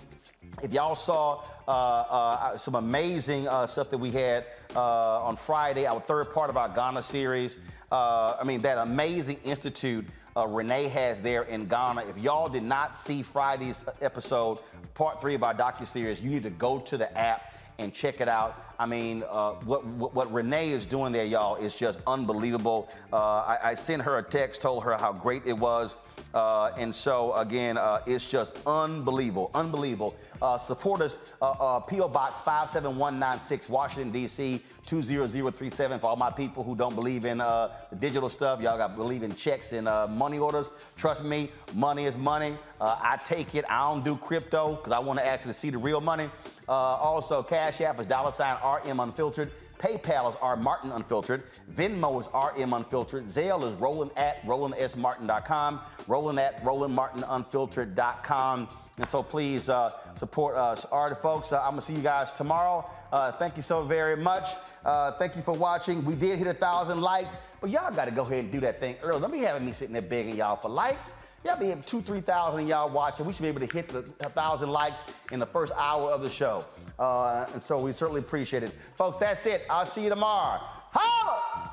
If 0.64 0.74
y'all 0.74 0.95
saw 0.95 1.44
uh, 1.68 1.72
uh, 1.72 2.57
some 2.57 2.76
amazing 2.76 3.48
uh, 3.48 3.68
stuff 3.68 3.90
that 3.91 3.98
we 3.98 4.11
had 4.11 4.45
uh, 4.76 5.24
on 5.24 5.36
Friday, 5.36 5.86
our 5.86 6.02
third 6.02 6.34
part 6.34 6.49
of 6.49 6.57
our 6.57 6.69
Ghana 6.69 7.03
series, 7.03 7.57
uh, 7.91 8.36
I 8.40 8.44
mean, 8.44 8.61
that 8.61 8.78
amazing 8.78 9.40
institute 9.44 10.06
Renee 10.36 10.88
has 10.90 11.19
there 11.19 11.44
in 11.44 11.68
Ghana. 11.68 12.06
If 12.10 12.19
y'all 12.19 12.48
did 12.48 12.61
not 12.61 12.94
see 12.94 13.24
Friday's 13.24 13.84
episode, 14.02 14.60
part 14.94 15.19
three 15.19 15.34
of 15.34 15.41
our 15.41 15.56
docu-series, 15.56 16.22
you 16.22 16.30
need 16.30 16.44
to 16.44 16.52
go 16.52 16.78
to 16.80 16.95
the 16.95 17.18
app 17.18 17.53
and 17.79 17.93
check 17.93 18.21
it 18.21 18.27
out. 18.27 18.63
I 18.79 18.85
mean, 18.85 19.23
uh, 19.29 19.53
what, 19.53 19.85
what, 19.85 20.13
what 20.13 20.31
Renee 20.31 20.71
is 20.71 20.85
doing 20.85 21.11
there, 21.11 21.25
y'all, 21.25 21.55
is 21.55 21.75
just 21.75 21.99
unbelievable. 22.05 22.89
Uh, 23.11 23.17
I, 23.17 23.59
I, 23.63 23.75
sent 23.75 24.03
her 24.03 24.19
a 24.19 24.23
text, 24.23 24.61
told 24.61 24.83
her 24.83 24.95
how 24.95 25.11
great 25.11 25.41
it 25.45 25.53
was. 25.53 25.97
Uh, 26.33 26.71
and 26.77 26.93
so, 26.93 27.33
again, 27.33 27.77
uh, 27.77 28.01
it's 28.05 28.27
just 28.27 28.53
unbelievable, 28.67 29.49
unbelievable. 29.55 30.15
Uh, 30.41 30.59
support 30.59 31.01
us, 31.01 31.17
uh, 31.41 31.79
P.O. 31.79 32.07
Box 32.09 32.41
57196, 32.41 33.67
Washington, 33.67 34.11
D.C. 34.11 34.61
20037 34.85 35.99
for 35.99 36.07
all 36.07 36.15
my 36.15 36.29
people 36.29 36.63
who 36.63 36.75
don't 36.75 36.95
believe 36.95 37.25
in 37.25 37.39
the 37.39 37.71
digital 37.99 38.29
stuff. 38.29 38.61
Y'all 38.61 38.77
got 38.77 38.95
believe 38.95 39.23
in 39.23 39.35
checks 39.35 39.73
and 39.73 39.85
money 40.15 40.37
orders. 40.37 40.69
Trust 40.95 41.23
me, 41.23 41.51
money 41.73 42.05
is 42.05 42.17
money. 42.17 42.57
I 42.79 43.19
take 43.25 43.55
it. 43.55 43.65
I 43.69 43.89
don't 43.89 44.05
do 44.05 44.15
crypto 44.15 44.75
because 44.75 44.93
I 44.93 44.99
want 44.99 45.19
to 45.19 45.25
actually 45.25 45.53
see 45.53 45.71
the 45.71 45.77
real 45.77 45.99
money. 45.99 46.29
Also, 46.73 47.44
Cash 47.44 47.81
App 47.81 47.99
is 47.99 48.07
dollar 48.07 48.31
sign 48.31 48.57
RM 48.64 48.99
Unfiltered. 48.99 49.52
PayPal 49.80 50.30
is 50.30 50.35
R 50.41 50.57
Martin 50.57 50.91
Unfiltered. 50.91 51.44
Venmo 51.72 52.19
is 52.19 52.27
RM 52.34 52.73
Unfiltered. 52.73 53.26
Zelle 53.26 53.72
is 53.72 53.76
Roland 53.76 54.10
at 54.18 54.41
RolandSMartin.com. 54.44 55.80
Roland 56.07 56.39
at 56.39 56.64
RolandMartinUnfiltered.com. 56.64 58.68
And 58.98 59.10
so 59.10 59.22
please 59.22 59.69
uh, 59.69 59.91
support 60.15 60.56
us. 60.56 60.85
All 60.85 61.07
right, 61.07 61.15
folks, 61.15 61.53
uh, 61.53 61.61
I'm 61.61 61.72
going 61.72 61.81
to 61.81 61.85
see 61.85 61.94
you 61.94 62.02
guys 62.02 62.31
tomorrow. 62.31 62.89
Uh, 63.11 63.31
thank 63.34 63.56
you 63.56 63.61
so 63.61 63.84
very 63.84 64.18
much. 64.18 64.56
Uh, 64.84 65.11
thank 65.11 65.35
you 65.35 65.44
for 65.44 65.53
watching. 65.53 66.03
We 66.03 66.15
did 66.15 66.39
hit 66.39 66.48
a 66.48 66.56
thousand 66.56 67.02
likes, 67.02 67.38
but 67.61 67.69
y'all 67.69 67.94
got 67.94 68.06
to 68.06 68.11
go 68.11 68.23
ahead 68.23 68.39
and 68.39 68.52
do 68.52 68.60
that 68.61 68.80
thing 68.80 68.95
early. 69.03 69.22
Don't 69.22 69.31
be 69.31 69.38
having 69.39 69.68
me 69.68 69.73
sitting 69.73 69.94
there 69.94 70.02
begging 70.02 70.35
y'all 70.35 70.56
for 70.56 70.69
likes. 70.69 71.14
Y'all 71.45 71.59
be 71.59 71.68
having 71.68 71.84
two, 71.84 72.01
3,000 72.01 72.61
of 72.61 72.68
y'all 72.68 72.89
watching. 72.89 73.26
We 73.26 73.34
should 73.34 73.43
be 73.43 73.47
able 73.47 73.65
to 73.65 73.73
hit 73.73 73.89
the 73.89 74.01
1,000 74.19 74.69
likes 74.69 75.01
in 75.31 75.39
the 75.39 75.45
first 75.45 75.72
hour 75.77 76.11
of 76.11 76.22
the 76.22 76.30
show. 76.30 76.65
Uh, 76.97 77.45
and 77.53 77.61
so 77.61 77.80
we 77.80 77.93
certainly 77.93 78.19
appreciate 78.19 78.64
it. 78.64 78.73
Folks, 78.95 79.18
that's 79.18 79.45
it. 79.45 79.64
I'll 79.69 79.85
see 79.85 80.03
you 80.03 80.09
tomorrow. 80.09 80.59
Holla! 80.91 81.72